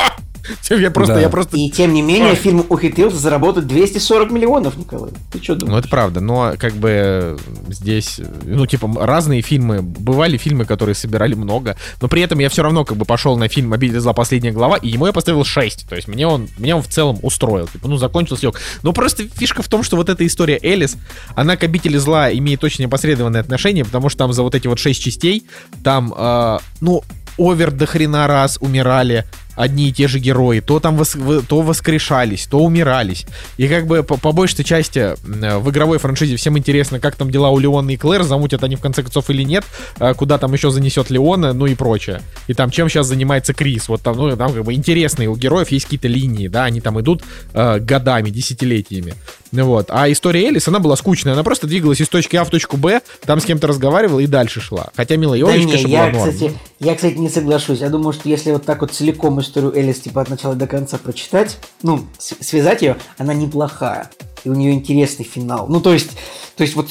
Я 0.70 0.90
просто, 0.90 1.14
Да. 1.14 1.20
я 1.20 1.28
просто... 1.28 1.56
И 1.56 1.70
тем 1.70 1.92
не 1.92 2.02
менее, 2.02 2.34
фильм 2.34 2.64
ухитрился 2.68 3.16
заработать 3.18 3.66
240 3.66 4.30
миллионов, 4.30 4.76
Николай. 4.76 5.10
Ты 5.32 5.42
что 5.42 5.54
Ну, 5.54 5.60
думаешь? 5.60 5.80
это 5.80 5.88
правда, 5.88 6.20
но 6.20 6.54
как 6.58 6.74
бы 6.74 7.38
здесь, 7.68 8.20
ну, 8.44 8.66
типа, 8.66 8.90
разные 8.98 9.42
фильмы, 9.42 9.82
бывали 9.82 10.36
фильмы, 10.36 10.64
которые 10.64 10.94
собирали 10.94 11.34
много, 11.34 11.76
но 12.00 12.08
при 12.08 12.22
этом 12.22 12.38
я 12.38 12.48
все 12.48 12.62
равно 12.62 12.84
как 12.84 12.96
бы 12.96 13.04
пошел 13.04 13.36
на 13.36 13.48
фильм 13.48 13.72
«Обитель 13.72 14.00
зла. 14.00 14.12
Последняя 14.12 14.52
глава», 14.52 14.76
и 14.76 14.88
ему 14.88 15.06
я 15.06 15.12
поставил 15.12 15.44
6, 15.44 15.88
то 15.88 15.96
есть 15.96 16.08
мне 16.08 16.26
он, 16.26 16.48
меня 16.58 16.76
он 16.76 16.82
в 16.82 16.88
целом 16.88 17.18
устроил, 17.22 17.66
типа, 17.68 17.88
ну, 17.88 17.96
закончился 17.96 18.46
лег. 18.46 18.60
Но 18.82 18.92
просто 18.92 19.24
фишка 19.28 19.62
в 19.62 19.68
том, 19.68 19.82
что 19.82 19.96
вот 19.96 20.08
эта 20.08 20.26
история 20.26 20.58
Элис, 20.62 20.96
она 21.34 21.56
к 21.56 21.64
«Обители 21.64 21.96
зла» 21.98 22.32
имеет 22.32 22.64
очень 22.64 22.84
опосредованное 22.86 23.40
отношение, 23.40 23.84
потому 23.84 24.08
что 24.08 24.18
там 24.18 24.32
за 24.32 24.42
вот 24.42 24.54
эти 24.54 24.66
вот 24.66 24.78
6 24.78 25.02
частей, 25.02 25.44
там, 25.84 26.12
э, 26.16 26.58
ну, 26.80 27.02
овер 27.38 27.70
до 27.70 27.86
хрена 27.86 28.26
раз 28.26 28.58
умирали 28.60 29.24
одни 29.58 29.88
и 29.88 29.92
те 29.92 30.06
же 30.08 30.18
герои, 30.20 30.60
то 30.60 30.78
там 30.80 30.96
вос- 30.96 31.44
то 31.46 31.60
воскрешались, 31.60 32.46
то 32.46 32.60
умирались. 32.60 33.26
И 33.56 33.66
как 33.68 33.86
бы 33.86 34.02
по, 34.02 34.16
по 34.16 34.32
большей 34.32 34.64
части 34.64 34.98
м, 35.26 35.60
в 35.60 35.70
игровой 35.70 35.98
франшизе 35.98 36.36
всем 36.36 36.56
интересно, 36.56 37.00
как 37.00 37.16
там 37.16 37.30
дела 37.30 37.50
у 37.50 37.58
Леона 37.58 37.90
и 37.90 37.96
Клэр, 37.96 38.22
замутят 38.22 38.62
они 38.62 38.76
в 38.76 38.80
конце 38.80 39.02
концов 39.02 39.28
или 39.30 39.42
нет, 39.42 39.64
а, 39.98 40.14
куда 40.14 40.38
там 40.38 40.52
еще 40.52 40.70
занесет 40.70 41.10
Леона, 41.10 41.52
ну 41.52 41.66
и 41.66 41.74
прочее. 41.74 42.22
И 42.46 42.54
там 42.54 42.70
чем 42.70 42.88
сейчас 42.88 43.08
занимается 43.08 43.52
Крис. 43.52 43.88
Вот 43.88 44.00
там, 44.02 44.16
ну, 44.16 44.36
там 44.36 44.52
как 44.52 44.64
бы 44.64 44.72
интересные 44.74 45.28
у 45.28 45.36
героев 45.36 45.70
есть 45.70 45.86
какие-то 45.86 46.08
линии, 46.08 46.48
да, 46.48 46.64
они 46.64 46.80
там 46.80 47.00
идут 47.00 47.22
э, 47.52 47.80
годами, 47.80 48.30
десятилетиями. 48.30 49.14
Ну 49.52 49.64
вот. 49.64 49.86
А 49.90 50.10
история 50.10 50.46
Элис, 50.46 50.68
она 50.68 50.78
была 50.78 50.96
скучная. 50.96 51.32
Она 51.32 51.42
просто 51.42 51.66
двигалась 51.66 52.00
из 52.00 52.08
точки 52.08 52.36
А 52.36 52.44
в 52.44 52.50
точку 52.50 52.76
Б, 52.76 53.00
там 53.24 53.40
с 53.40 53.44
кем-то 53.44 53.66
разговаривала 53.66 54.20
и 54.20 54.26
дальше 54.26 54.60
шла. 54.60 54.88
Хотя 54.94 55.16
Мила 55.16 55.32
Да 55.32 55.38
Йовович, 55.38 55.64
не, 55.64 55.66
конечно, 55.66 55.88
я, 55.88 56.10
была 56.10 56.20
норм. 56.20 56.32
кстати, 56.32 56.52
я, 56.80 56.94
кстати, 56.94 57.14
не 57.14 57.28
соглашусь. 57.28 57.80
Я 57.80 57.88
думаю, 57.88 58.12
что 58.12 58.28
если 58.28 58.52
вот 58.52 58.64
так 58.64 58.80
вот 58.80 58.92
целиком 58.92 59.40
историю 59.40 59.74
Элис 59.74 60.00
типа 60.00 60.22
от 60.22 60.28
начала 60.28 60.54
до 60.54 60.66
конца 60.66 60.98
прочитать, 60.98 61.58
ну, 61.82 62.06
связать 62.18 62.82
ее, 62.82 62.96
она 63.16 63.34
неплохая. 63.34 64.10
И 64.44 64.48
у 64.50 64.54
нее 64.54 64.72
интересный 64.72 65.24
финал. 65.24 65.66
Ну, 65.68 65.80
то 65.80 65.92
есть, 65.92 66.10
то 66.56 66.62
есть 66.62 66.76
вот 66.76 66.88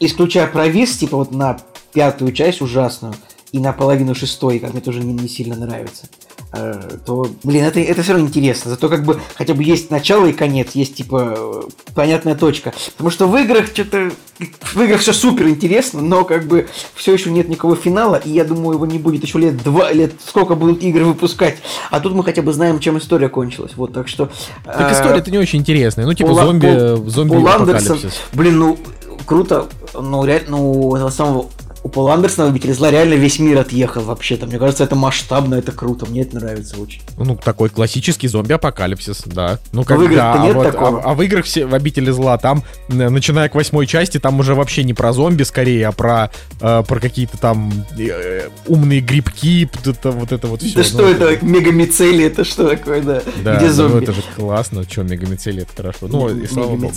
исключая 0.00 0.46
провис, 0.46 0.96
типа 0.96 1.16
вот 1.16 1.32
на 1.32 1.58
пятую 1.92 2.32
часть 2.32 2.60
ужасную, 2.60 3.14
и 3.52 3.58
на 3.58 3.72
половину 3.72 4.14
шестой, 4.14 4.58
как 4.58 4.72
мне 4.72 4.82
тоже 4.82 5.00
не, 5.00 5.12
не 5.14 5.28
сильно 5.28 5.56
нравится, 5.56 6.06
то, 6.50 7.28
блин, 7.42 7.64
это, 7.64 7.80
это 7.80 8.02
все 8.02 8.12
равно 8.12 8.28
интересно. 8.28 8.70
Зато 8.70 8.88
как 8.88 9.04
бы 9.04 9.20
хотя 9.34 9.54
бы 9.54 9.62
есть 9.62 9.90
начало 9.90 10.26
и 10.26 10.32
конец, 10.32 10.72
есть 10.72 10.94
типа 10.94 11.34
э, 11.36 11.62
понятная 11.94 12.34
точка. 12.34 12.72
Потому 12.92 13.10
что 13.10 13.26
в 13.26 13.36
играх 13.36 13.66
что-то... 13.66 14.10
В 14.38 14.80
играх 14.80 15.00
все 15.00 15.12
супер 15.12 15.48
интересно, 15.48 16.02
но 16.02 16.24
как 16.24 16.46
бы 16.46 16.68
все 16.94 17.12
еще 17.12 17.30
нет 17.30 17.48
никакого 17.48 17.74
финала, 17.74 18.16
и 18.16 18.30
я 18.30 18.44
думаю, 18.44 18.74
его 18.74 18.86
не 18.86 18.98
будет 18.98 19.22
еще 19.24 19.38
лет 19.38 19.62
два, 19.62 19.92
лет 19.92 20.12
сколько 20.26 20.54
будут 20.54 20.82
игры 20.82 21.04
выпускать. 21.04 21.58
А 21.90 22.00
тут 22.00 22.14
мы 22.14 22.22
хотя 22.22 22.42
бы 22.42 22.52
знаем, 22.52 22.78
чем 22.78 22.98
история 22.98 23.28
кончилась. 23.28 23.72
Вот, 23.76 23.92
так 23.92 24.08
что... 24.08 24.30
Так 24.64 24.92
э, 24.92 24.94
история-то 24.94 25.30
не 25.30 25.38
очень 25.38 25.60
интересная. 25.60 26.06
Ну, 26.06 26.14
типа 26.14 26.30
Пол- 26.30 26.40
зомби, 26.40 26.66
Пол- 26.66 27.08
зомби 27.08 27.32
Пол 27.32 27.48
Андерсон, 27.48 27.98
блин, 28.32 28.58
ну 28.58 28.78
круто, 29.24 29.66
ну 29.94 30.24
реально, 30.24 30.50
ну 30.50 30.94
этого 30.94 31.10
самого 31.10 31.46
у 31.86 31.88
Пола 31.88 32.14
Андерсона 32.14 32.48
«Обитель 32.48 32.74
зла» 32.74 32.90
реально 32.90 33.14
весь 33.14 33.38
мир 33.38 33.58
отъехал 33.58 34.02
вообще-то. 34.02 34.46
Мне 34.46 34.58
кажется, 34.58 34.82
это 34.82 34.96
масштабно, 34.96 35.54
это 35.54 35.70
круто, 35.70 36.04
мне 36.06 36.22
это 36.22 36.34
нравится 36.34 36.76
очень. 36.80 37.00
Ну, 37.16 37.36
такой 37.36 37.68
классический 37.68 38.26
зомби-апокалипсис, 38.26 39.22
да. 39.26 39.60
Ну, 39.70 39.84
как 39.84 39.98
в 39.98 40.02
играх-то 40.02 40.16
да, 40.16 40.42
а, 40.42 40.46
нет 40.46 40.54
вот, 40.56 40.64
такого? 40.64 41.00
а, 41.00 41.12
а 41.12 41.14
в 41.14 41.22
играх 41.22 41.44
все 41.44 41.64
в 41.64 41.72
обители 41.74 42.10
зла 42.10 42.38
там, 42.38 42.64
начиная 42.88 43.48
к 43.48 43.54
восьмой 43.54 43.86
части, 43.86 44.18
там 44.18 44.40
уже 44.40 44.56
вообще 44.56 44.82
не 44.82 44.94
про 44.94 45.12
зомби 45.12 45.44
скорее, 45.44 45.86
а 45.86 45.92
про, 45.92 46.32
э, 46.60 46.82
про 46.82 46.98
какие-то 46.98 47.38
там 47.38 47.72
э, 47.96 48.48
умные 48.66 49.00
грибки, 49.00 49.70
это, 49.84 50.10
вот 50.10 50.32
это 50.32 50.48
вот 50.48 50.62
все. 50.62 50.74
Да 50.74 50.82
что 50.82 51.08
это, 51.08 51.38
мегамицели, 51.44 52.24
это 52.24 52.42
что 52.42 52.68
такое, 52.68 53.00
да? 53.00 53.22
Да, 53.44 53.56
Где 53.58 53.66
да, 53.66 53.70
ну 53.70 53.72
зомби? 53.72 54.02
это 54.02 54.12
же 54.12 54.22
классно, 54.34 54.82
что 54.90 55.04
мегамицели, 55.04 55.62
это 55.62 55.70
хорошо. 55.76 56.08
Ну, 56.08 56.36
и 56.36 56.48
слава 56.48 56.74
богу. 56.74 56.92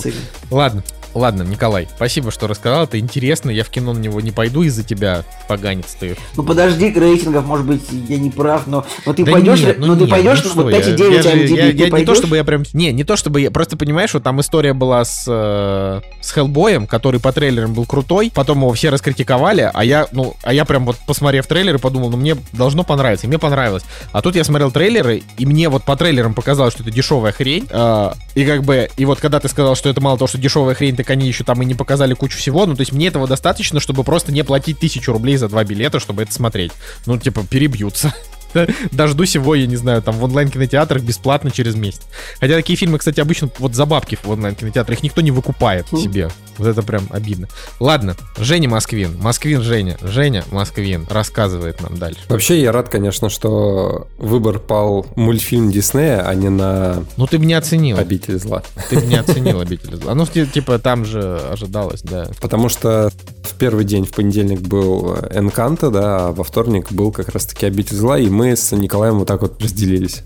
Ладно, 0.49 0.83
ладно, 1.19 1.43
Николай, 1.43 1.87
спасибо, 1.95 2.31
что 2.31 2.47
рассказал, 2.47 2.85
это 2.85 2.99
интересно, 2.99 3.49
я 3.49 3.63
в 3.63 3.69
кино 3.69 3.93
на 3.93 3.99
него 3.99 4.21
не 4.21 4.31
пойду 4.31 4.63
из-за 4.63 4.83
тебя, 4.83 5.23
поганец 5.47 5.95
ты. 5.99 6.15
Ну 6.35 6.43
подожди, 6.43 6.91
рейтингов, 6.91 7.45
может 7.45 7.65
быть, 7.65 7.81
я 8.07 8.17
не 8.17 8.29
прав, 8.29 8.67
но, 8.67 8.85
но 9.05 9.13
ты 9.13 9.23
Да 9.23 9.31
пойдешь, 9.31 9.59
нет, 9.61 9.79
ну, 9.79 9.95
ты 9.95 10.01
нет, 10.01 10.09
пойдешь, 10.09 10.43
ну 10.43 10.63
вот 10.63 10.73
что 10.73 10.79
я, 10.89 10.95
5,9 10.95 11.13
я, 11.13 11.21
же- 11.21 11.29
я- 11.29 11.71
ты 11.71 11.77
я 11.77 11.89
не 11.89 12.05
то 12.05 12.15
чтобы 12.15 12.37
я 12.37 12.43
прям... 12.43 12.63
Не, 12.73 12.91
не 12.91 13.03
то 13.03 13.15
чтобы 13.15 13.41
я... 13.41 13.51
Просто 13.51 13.77
понимаешь, 13.77 14.09
что 14.09 14.19
там 14.19 14.39
история 14.41 14.73
была 14.73 15.03
с, 15.05 15.25
э, 15.27 16.01
с 16.21 16.31
Хеллбоем, 16.31 16.87
который 16.87 17.19
по 17.19 17.31
трейлерам 17.31 17.73
был 17.73 17.85
крутой, 17.85 18.31
потом 18.33 18.59
его 18.59 18.73
все 18.73 18.89
раскритиковали, 18.89 19.69
а 19.73 19.83
я, 19.83 20.07
ну, 20.11 20.35
а 20.43 20.53
я 20.53 20.65
прям 20.65 20.85
вот 20.85 20.97
посмотрев 21.05 21.45
трейлеры, 21.47 21.79
подумал, 21.79 22.09
ну 22.09 22.17
мне 22.17 22.35
должно 22.53 22.83
понравиться, 22.83 23.25
и 23.25 23.29
мне 23.29 23.39
понравилось. 23.39 23.83
А 24.11 24.21
тут 24.21 24.35
я 24.35 24.43
смотрел 24.43 24.71
трейлеры, 24.71 25.23
и 25.37 25.45
мне 25.45 25.69
вот 25.69 25.83
по 25.83 25.95
трейлерам 25.95 26.33
показалось, 26.33 26.73
что 26.73 26.83
это 26.83 26.91
дешевая 26.91 27.31
хрень, 27.31 27.67
э, 27.69 28.11
и 28.35 28.45
как 28.45 28.63
бы, 28.63 28.89
и 28.97 29.05
вот 29.05 29.19
когда 29.19 29.39
ты 29.39 29.47
сказал, 29.49 29.75
что 29.75 29.89
это 29.89 30.01
мало 30.01 30.17
того, 30.17 30.27
что 30.27 30.37
дешевая 30.37 30.75
хрень, 30.75 30.95
так 31.09 31.17
они 31.17 31.27
еще 31.27 31.43
там 31.43 31.61
и 31.61 31.65
не 31.65 31.73
показали 31.73 32.13
кучу 32.13 32.37
всего, 32.37 32.65
ну 32.67 32.75
то 32.75 32.81
есть 32.81 32.91
мне 32.91 33.07
этого 33.07 33.27
достаточно, 33.27 33.79
чтобы 33.79 34.03
просто 34.03 34.31
не 34.31 34.43
платить 34.43 34.79
тысячу 34.79 35.11
рублей 35.11 35.37
за 35.37 35.49
два 35.49 35.63
билета, 35.63 35.99
чтобы 35.99 36.21
это 36.21 36.33
смотреть. 36.33 36.71
Ну, 37.07 37.17
типа, 37.17 37.43
перебьются. 37.49 38.13
Дождусь 38.91 39.35
его, 39.35 39.55
я 39.55 39.67
не 39.67 39.75
знаю, 39.75 40.01
там 40.01 40.15
в 40.15 40.23
онлайн-кинотеатрах 40.23 41.01
бесплатно 41.01 41.51
через 41.51 41.75
месяц. 41.75 42.01
Хотя 42.39 42.55
такие 42.55 42.77
фильмы, 42.77 42.97
кстати, 42.97 43.19
обычно 43.19 43.49
вот 43.59 43.75
за 43.75 43.85
бабки 43.85 44.17
в 44.21 44.29
онлайн-кинотеатрах 44.29 44.97
их 44.99 45.03
никто 45.03 45.21
не 45.21 45.31
выкупает 45.31 45.87
Хм. 45.91 45.97
себе. 45.97 46.29
Вот 46.57 46.67
это 46.67 46.83
прям 46.83 47.07
обидно. 47.11 47.47
Ладно, 47.79 48.15
Женя 48.37 48.67
Москвин. 48.67 49.17
Москвин 49.21 49.61
Женя. 49.61 49.97
Женя 50.01 50.43
Москвин 50.51 51.07
рассказывает 51.09 51.81
нам 51.81 51.97
дальше. 51.97 52.19
Вообще, 52.27 52.61
я 52.61 52.71
рад, 52.73 52.89
конечно, 52.89 53.29
что 53.29 54.07
выбор 54.17 54.59
пал 54.59 55.05
мультфильм 55.15 55.71
Диснея, 55.71 56.21
а 56.27 56.35
не 56.35 56.49
на 56.49 57.03
Ну 57.15 57.27
ты 57.27 57.37
бы 57.39 57.45
не 57.45 57.53
оценил. 57.53 57.97
«Обитель 57.97 58.37
зла». 58.39 58.63
Ты 58.89 58.99
бы 58.99 59.05
не 59.05 59.15
оценил 59.19 59.61
обитель 59.61 59.95
зла. 59.95 60.13
Ну, 60.15 60.25
ти- 60.25 60.45
типа, 60.47 60.79
там 60.79 61.05
же 61.05 61.39
ожидалось, 61.51 62.01
да. 62.01 62.27
Потому 62.41 62.67
что 62.67 63.09
в 63.43 63.53
первый 63.55 63.85
день, 63.85 64.05
в 64.05 64.11
понедельник, 64.11 64.59
был 64.59 65.15
Энканто, 65.33 65.89
да, 65.91 66.27
а 66.27 66.31
во 66.31 66.43
вторник 66.43 66.91
был 66.91 67.11
как 67.11 67.29
раз-таки 67.29 67.65
«Обитель 67.65 67.95
зла», 67.95 68.19
и 68.19 68.29
мы 68.29 68.38
с 68.43 68.75
Николаем 68.75 69.19
вот 69.19 69.27
так 69.27 69.41
вот 69.41 69.61
разделились. 69.61 70.21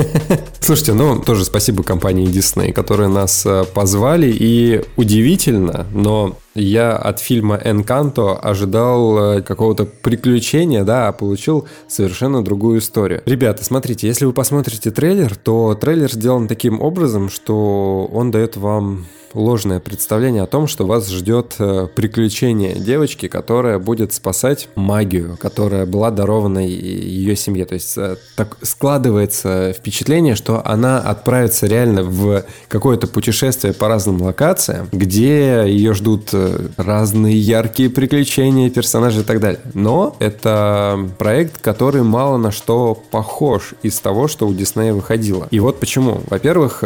Слушайте, 0.60 0.94
ну, 0.94 1.20
тоже 1.20 1.44
спасибо 1.44 1.82
компании 1.82 2.28
Disney, 2.28 2.72
которые 2.72 3.08
нас 3.08 3.44
э, 3.46 3.64
позвали, 3.72 4.30
и 4.32 4.82
удивительно, 4.96 5.86
но 5.92 6.36
я 6.54 6.96
от 6.96 7.20
фильма 7.20 7.60
«Энканто» 7.64 8.36
ожидал 8.36 9.36
э, 9.36 9.42
какого-то 9.42 9.84
приключения, 9.84 10.84
да, 10.84 11.08
а 11.08 11.12
получил 11.12 11.66
совершенно 11.86 12.42
другую 12.42 12.80
историю. 12.80 13.22
Ребята, 13.24 13.64
смотрите, 13.64 14.06
если 14.06 14.24
вы 14.24 14.32
посмотрите 14.32 14.90
трейлер, 14.90 15.36
то 15.36 15.74
трейлер 15.74 16.10
сделан 16.10 16.48
таким 16.48 16.80
образом, 16.80 17.30
что 17.30 18.08
он 18.12 18.30
дает 18.30 18.56
вам 18.56 19.06
ложное 19.34 19.80
представление 19.80 20.42
о 20.42 20.46
том, 20.46 20.66
что 20.66 20.86
вас 20.86 21.08
ждет 21.08 21.54
э, 21.58 21.88
приключение 21.94 22.74
девочки, 22.74 23.28
которая 23.28 23.78
будет 23.78 24.12
спасать 24.12 24.68
магию, 24.74 25.36
которая 25.38 25.86
была 25.86 26.10
дарована 26.10 26.58
ее 26.58 27.36
семье. 27.36 27.64
То 27.64 27.74
есть 27.74 27.96
э, 27.96 28.16
так 28.36 28.58
складывается 28.62 29.72
впечатление, 29.76 30.34
что 30.34 30.66
она 30.66 30.98
отправится 30.98 31.66
реально 31.66 32.02
в 32.02 32.44
какое-то 32.68 33.06
путешествие 33.06 33.72
по 33.72 33.88
разным 33.88 34.20
локациям, 34.22 34.88
где 34.92 35.64
ее 35.66 35.94
ждут 35.94 36.30
разные 36.76 37.36
яркие 37.36 37.90
приключения, 37.90 38.70
персонажи 38.70 39.20
и 39.20 39.24
так 39.24 39.40
далее. 39.40 39.60
Но 39.74 40.16
это 40.18 41.08
проект, 41.18 41.58
который 41.58 42.02
мало 42.02 42.36
на 42.36 42.50
что 42.50 42.94
похож 43.10 43.74
из 43.82 43.98
того, 44.00 44.28
что 44.28 44.46
у 44.46 44.54
Диснея 44.54 44.92
выходило. 44.92 45.48
И 45.50 45.60
вот 45.60 45.80
почему. 45.80 46.20
Во-первых, 46.28 46.84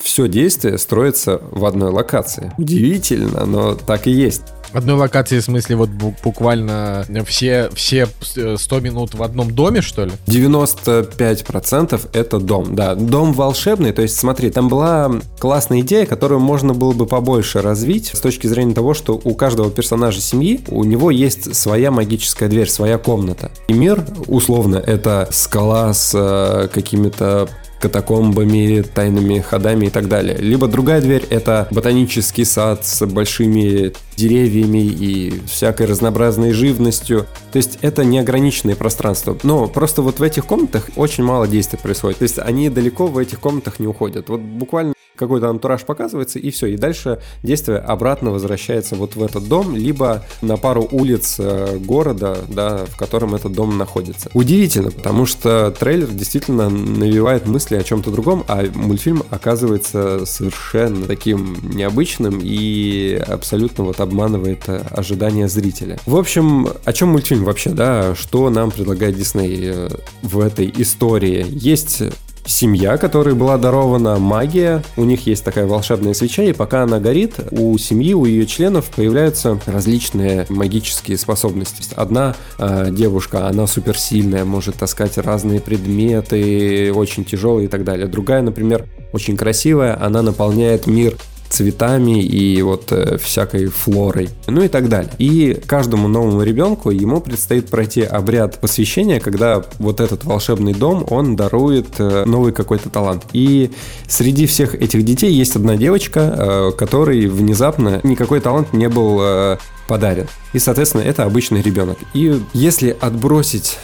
все 0.00 0.28
действие 0.28 0.78
строится 0.78 1.40
в 1.50 1.64
одной 1.64 1.90
локации. 1.90 2.52
Удивительно, 2.58 3.46
но 3.46 3.74
так 3.74 4.06
и 4.06 4.10
есть. 4.10 4.42
Одной 4.72 4.96
локации, 4.96 5.38
в 5.38 5.44
смысле, 5.44 5.76
вот 5.76 5.88
бу- 5.88 6.14
буквально 6.22 7.04
все, 7.26 7.70
все 7.74 8.06
э, 8.36 8.56
100 8.58 8.80
минут 8.80 9.14
в 9.14 9.22
одном 9.22 9.54
доме, 9.54 9.80
что 9.80 10.04
ли? 10.04 10.12
95% 10.26 12.10
это 12.12 12.38
дом, 12.38 12.74
да. 12.74 12.94
Дом 12.94 13.32
волшебный, 13.32 13.92
то 13.92 14.02
есть 14.02 14.18
смотри, 14.18 14.50
там 14.50 14.68
была 14.68 15.10
классная 15.38 15.80
идея, 15.80 16.04
которую 16.04 16.40
можно 16.40 16.74
было 16.74 16.92
бы 16.92 17.06
побольше 17.06 17.62
развить 17.62 18.10
с 18.12 18.20
точки 18.20 18.46
зрения 18.46 18.74
того, 18.78 18.94
что 18.94 19.20
у 19.24 19.34
каждого 19.34 19.72
персонажа 19.72 20.20
семьи, 20.20 20.60
у 20.68 20.84
него 20.84 21.10
есть 21.10 21.52
своя 21.56 21.90
магическая 21.90 22.48
дверь, 22.48 22.68
своя 22.68 22.96
комната. 22.96 23.50
И 23.66 23.72
мир, 23.72 24.04
условно, 24.28 24.76
это 24.76 25.28
скала 25.32 25.92
с 25.92 26.12
э, 26.14 26.68
какими-то 26.72 27.48
катакомбами, 27.80 28.82
тайными 28.82 29.40
ходами 29.40 29.86
и 29.86 29.90
так 29.90 30.06
далее. 30.06 30.36
Либо 30.38 30.68
другая 30.68 31.00
дверь— 31.00 31.24
это 31.30 31.66
ботанический 31.72 32.44
сад 32.44 32.86
с 32.86 33.04
большими 33.04 33.94
деревьями 34.16 34.86
и 34.86 35.42
всякой 35.46 35.86
разнообразной 35.86 36.52
живностью. 36.52 37.26
То 37.50 37.56
есть 37.56 37.78
это 37.82 38.04
неограниченное 38.04 38.76
пространство. 38.76 39.36
Но 39.42 39.66
просто 39.66 40.02
вот 40.02 40.20
в 40.20 40.22
этих 40.22 40.46
комнатах 40.46 40.88
очень 40.94 41.24
мало 41.24 41.48
действий 41.48 41.80
происходит. 41.82 42.18
То 42.18 42.24
есть 42.24 42.38
они 42.38 42.70
далеко 42.70 43.08
в 43.08 43.18
этих 43.18 43.40
комнатах 43.40 43.80
не 43.80 43.88
уходят. 43.88 44.28
Вот 44.28 44.40
буквально 44.40 44.94
какой-то 45.18 45.48
антураж 45.48 45.82
показывается, 45.82 46.38
и 46.38 46.50
все. 46.50 46.68
И 46.68 46.76
дальше 46.76 47.20
действие 47.42 47.78
обратно 47.78 48.30
возвращается 48.30 48.96
вот 48.96 49.16
в 49.16 49.22
этот 49.22 49.48
дом, 49.48 49.76
либо 49.76 50.24
на 50.40 50.56
пару 50.56 50.88
улиц 50.90 51.36
э, 51.38 51.78
города, 51.78 52.38
да, 52.48 52.86
в 52.86 52.96
котором 52.96 53.34
этот 53.34 53.52
дом 53.52 53.76
находится. 53.76 54.30
Удивительно, 54.34 54.90
потому 54.90 55.26
что 55.26 55.74
трейлер 55.78 56.08
действительно 56.08 56.68
навевает 56.68 57.46
мысли 57.46 57.76
о 57.76 57.82
чем-то 57.82 58.10
другом, 58.10 58.44
а 58.48 58.64
мультфильм 58.74 59.22
оказывается 59.30 60.24
совершенно 60.24 61.06
таким 61.06 61.56
необычным 61.62 62.40
и 62.42 63.20
абсолютно 63.26 63.84
вот 63.84 64.00
обманывает 64.00 64.68
ожидания 64.68 65.48
зрителя. 65.48 65.98
В 66.06 66.16
общем, 66.16 66.68
о 66.84 66.92
чем 66.92 67.08
мультфильм 67.08 67.44
вообще, 67.44 67.70
да? 67.70 68.14
Что 68.14 68.48
нам 68.50 68.70
предлагает 68.70 69.16
Дисней 69.16 69.58
э, 69.62 69.88
в 70.22 70.40
этой 70.40 70.72
истории? 70.76 71.44
Есть 71.48 72.02
семья, 72.48 72.96
которой 72.96 73.34
была 73.34 73.58
дарована 73.58 74.18
магия. 74.18 74.82
У 74.96 75.04
них 75.04 75.26
есть 75.26 75.44
такая 75.44 75.66
волшебная 75.66 76.14
свеча, 76.14 76.42
и 76.42 76.52
пока 76.52 76.82
она 76.82 76.98
горит, 76.98 77.34
у 77.50 77.76
семьи, 77.78 78.14
у 78.14 78.24
ее 78.24 78.46
членов 78.46 78.86
появляются 78.86 79.60
различные 79.66 80.46
магические 80.48 81.18
способности. 81.18 81.82
Одна 81.94 82.34
э, 82.58 82.88
девушка, 82.90 83.46
она 83.46 83.66
суперсильная, 83.66 84.44
может 84.44 84.76
таскать 84.76 85.18
разные 85.18 85.60
предметы, 85.60 86.92
очень 86.94 87.24
тяжелые 87.24 87.66
и 87.66 87.68
так 87.68 87.84
далее. 87.84 88.06
Другая, 88.06 88.42
например, 88.42 88.86
очень 89.12 89.36
красивая, 89.36 89.98
она 90.02 90.22
наполняет 90.22 90.86
мир 90.86 91.16
цветами 91.48 92.22
и 92.22 92.60
вот 92.62 92.92
э, 92.92 93.18
всякой 93.18 93.66
флорой, 93.66 94.28
ну 94.46 94.62
и 94.62 94.68
так 94.68 94.88
далее. 94.88 95.12
И 95.18 95.60
каждому 95.66 96.08
новому 96.08 96.42
ребенку 96.42 96.90
ему 96.90 97.20
предстоит 97.20 97.68
пройти 97.70 98.02
обряд 98.02 98.60
посвящения, 98.60 99.20
когда 99.20 99.64
вот 99.78 100.00
этот 100.00 100.24
волшебный 100.24 100.74
дом, 100.74 101.06
он 101.10 101.36
дарует 101.36 101.98
э, 101.98 102.24
новый 102.24 102.52
какой-то 102.52 102.90
талант. 102.90 103.24
И 103.32 103.70
среди 104.06 104.46
всех 104.46 104.74
этих 104.74 105.04
детей 105.04 105.32
есть 105.32 105.56
одна 105.56 105.76
девочка, 105.76 106.20
э, 106.20 106.72
которой 106.76 107.26
внезапно 107.26 108.00
никакой 108.02 108.40
талант 108.40 108.72
не 108.72 108.88
был 108.88 109.18
э, 109.20 109.58
подарен. 109.88 110.26
И, 110.52 110.58
соответственно, 110.58 111.02
это 111.02 111.24
обычный 111.24 111.62
ребенок. 111.62 111.98
И 112.14 112.40
если 112.52 112.96
отбросить 113.00 113.78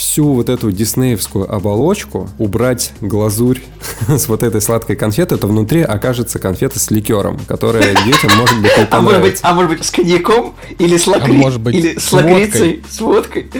всю 0.00 0.32
вот 0.32 0.48
эту 0.48 0.72
диснеевскую 0.72 1.52
оболочку, 1.52 2.30
убрать 2.38 2.92
глазурь 3.02 3.58
с 4.08 4.28
вот 4.28 4.42
этой 4.42 4.62
сладкой 4.62 4.96
конфеты, 4.96 5.36
то 5.36 5.46
внутри 5.46 5.82
окажется 5.82 6.38
конфета 6.38 6.80
с 6.80 6.90
ликером, 6.90 7.38
которая 7.46 7.94
детям 8.04 8.30
может 8.38 8.62
быть 8.62 8.76
не 8.78 8.86
А 8.90 9.00
может 9.02 9.20
быть, 9.20 9.40
а 9.42 9.54
может 9.54 9.70
быть 9.70 9.84
с 9.84 9.90
коньяком 9.90 10.54
или 10.78 10.96
с 10.96 11.06
лакри... 11.06 11.32
А 11.32 11.34
может 11.34 11.60
быть, 11.60 11.74
или 11.74 11.98
с 11.98 12.04
с 12.04 12.12
лакрицей, 12.12 12.82
с 12.88 13.00
водкой. 13.00 13.50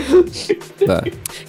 Да. 0.79 1.03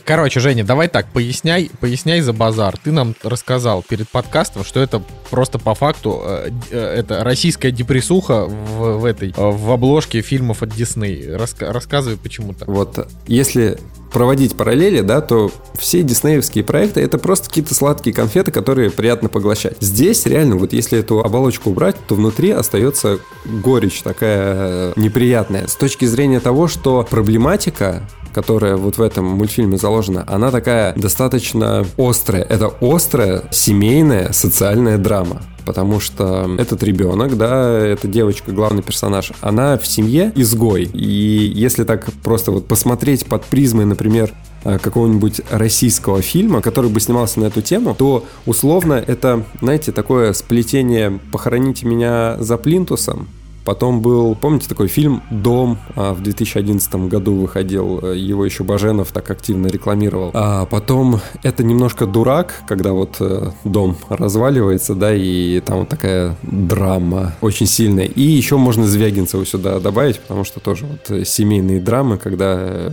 Короче, 0.05 0.41
Женя, 0.41 0.63
давай 0.63 0.89
так, 0.89 1.07
поясняй, 1.11 1.71
поясняй 1.81 2.21
за 2.21 2.35
базар. 2.35 2.77
Ты 2.77 2.93
нам 2.93 3.15
рассказал 3.23 3.83
перед 3.83 4.09
подкастом, 4.11 4.63
что 4.63 4.81
это 4.81 5.03
просто 5.31 5.59
по 5.59 5.75
факту 5.75 6.21
э, 6.23 6.51
э, 6.71 6.79
это 6.99 7.25
российская 7.25 7.71
депрессуха 7.71 8.45
в, 8.45 8.99
в 8.99 9.05
этой 9.07 9.31
э, 9.31 9.33
в 9.37 9.71
обложке 9.71 10.21
фильмов 10.21 10.63
от 10.63 10.75
Дисней. 10.75 11.29
Раска- 11.29 11.71
рассказывай 11.71 12.19
почему 12.19 12.53
так. 12.53 12.69
Вот 12.69 13.09
если 13.27 13.79
проводить 14.13 14.57
параллели, 14.57 15.01
да, 15.01 15.21
то 15.21 15.51
все 15.79 16.03
диснеевские 16.03 16.65
проекты 16.65 17.01
это 17.01 17.19
просто 17.19 17.49
какие-то 17.49 17.75
сладкие 17.75 18.15
конфеты, 18.15 18.53
которые 18.53 18.91
приятно 18.91 19.29
поглощать. 19.29 19.77
Здесь 19.81 20.27
реально, 20.27 20.57
вот 20.57 20.73
если 20.73 20.99
эту 20.99 21.21
оболочку 21.21 21.71
убрать, 21.71 21.97
то 22.07 22.15
внутри 22.15 22.51
остается 22.51 23.19
горечь 23.45 24.03
такая 24.03 24.93
неприятная. 24.97 25.67
С 25.67 25.75
точки 25.75 26.05
зрения 26.05 26.41
того, 26.41 26.69
что 26.69 27.07
проблематика 27.09 28.03
которая 28.33 28.77
вот 28.77 28.99
в 28.99 29.03
этом 29.03 29.25
мультфильме 29.27 29.77
заложена, 29.77 30.25
она 30.27 30.51
такая 30.51 30.95
достаточно 30.95 31.87
острая. 31.97 32.43
Это 32.43 32.73
острая 32.81 33.45
семейная 33.51 34.33
социальная 34.33 34.99
драма. 34.99 35.43
Потому 35.65 36.01
что 36.01 36.51
этот 36.59 36.83
ребенок, 36.83 37.37
да, 37.37 37.79
эта 37.79 38.09
девочка, 38.09 38.51
главный 38.51 38.83
персонаж, 38.83 39.33
она 39.41 39.79
в 39.79 39.87
семье 39.87 40.33
изгой. 40.35 40.91
И 40.93 41.53
если 41.55 41.85
так 41.85 42.09
просто 42.25 42.51
вот 42.51 42.67
посмотреть 42.67 43.27
под 43.27 43.45
призмой, 43.45 43.85
например, 43.85 44.33
э, 44.65 44.79
какого-нибудь 44.79 45.41
российского 45.51 46.21
фильма, 46.21 46.63
который 46.63 46.91
бы 46.91 46.99
снимался 46.99 47.39
на 47.39 47.45
эту 47.45 47.63
тему, 47.63 47.95
то 47.97 48.25
условно 48.45 48.95
это, 48.95 49.45
знаете, 49.61 49.93
такое 49.93 50.33
сплетение 50.33 51.21
«Похороните 51.31 51.87
меня 51.87 52.37
за 52.41 52.57
плинтусом», 52.57 53.29
Потом 53.65 54.01
был, 54.01 54.35
помните, 54.35 54.69
такой 54.69 54.89
фильм 54.89 55.23
«Дом» 55.31 55.79
а, 55.95 56.15
в 56.15 56.23
2011 56.23 56.95
году 57.09 57.35
выходил, 57.35 58.01
э, 58.03 58.17
его 58.17 58.45
еще 58.45 58.65
Баженов 58.65 59.13
так 59.13 59.31
активно 59.31 59.69
рекламировал. 59.69 60.31
А 60.35 60.67
потом 60.67 61.21
это 61.45 61.63
немножко 61.63 62.07
«Дурак», 62.07 62.63
когда 62.67 62.93
вот 62.93 63.17
э, 63.21 63.51
дом 63.65 63.97
разваливается, 64.09 64.95
да, 64.95 65.15
и 65.15 65.61
там 65.61 65.81
вот 65.81 65.89
такая 65.89 66.37
драма 66.43 67.35
очень 67.41 67.67
сильная. 67.67 68.07
И 68.07 68.23
еще 68.23 68.57
можно 68.57 68.87
Звягинцеву 68.87 69.45
сюда 69.45 69.79
добавить, 69.79 70.19
потому 70.19 70.45
что 70.45 70.59
тоже 70.59 70.87
вот 70.87 71.11
э, 71.11 71.25
семейные 71.25 71.81
драмы, 71.81 72.19
когда 72.19 72.91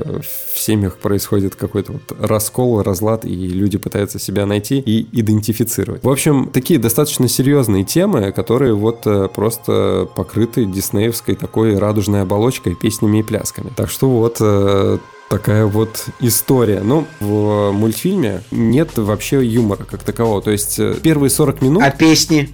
в 0.53 0.59
семьях 0.59 0.97
происходит 0.97 1.55
какой-то 1.55 1.93
вот 1.93 2.15
раскол, 2.19 2.83
разлад, 2.83 3.25
и 3.25 3.33
люди 3.33 3.79
пытаются 3.79 4.19
себя 4.19 4.45
найти 4.45 4.79
и 4.79 5.07
идентифицировать. 5.19 6.03
В 6.03 6.09
общем, 6.09 6.49
такие 6.53 6.79
достаточно 6.79 7.27
серьезные 7.27 7.83
темы, 7.83 8.31
которые 8.31 8.75
вот 8.75 9.07
просто 9.33 10.07
покрыты 10.15 10.58
диснеевской 10.65 11.35
такой 11.35 11.77
радужной 11.77 12.21
оболочкой, 12.21 12.75
песнями 12.75 13.19
и 13.19 13.23
плясками. 13.23 13.71
Так 13.75 13.89
что 13.89 14.09
вот 14.09 14.37
э, 14.39 14.97
такая 15.29 15.65
вот 15.65 16.05
история. 16.19 16.81
Ну, 16.83 17.05
в 17.19 17.71
мультфильме 17.71 18.41
нет 18.51 18.97
вообще 18.97 19.45
юмора 19.45 19.83
как 19.83 20.03
такового. 20.03 20.41
То 20.41 20.51
есть 20.51 20.79
э, 20.79 20.95
первые 21.01 21.29
40 21.29 21.61
минут... 21.61 21.83
А 21.83 21.91
песни? 21.91 22.49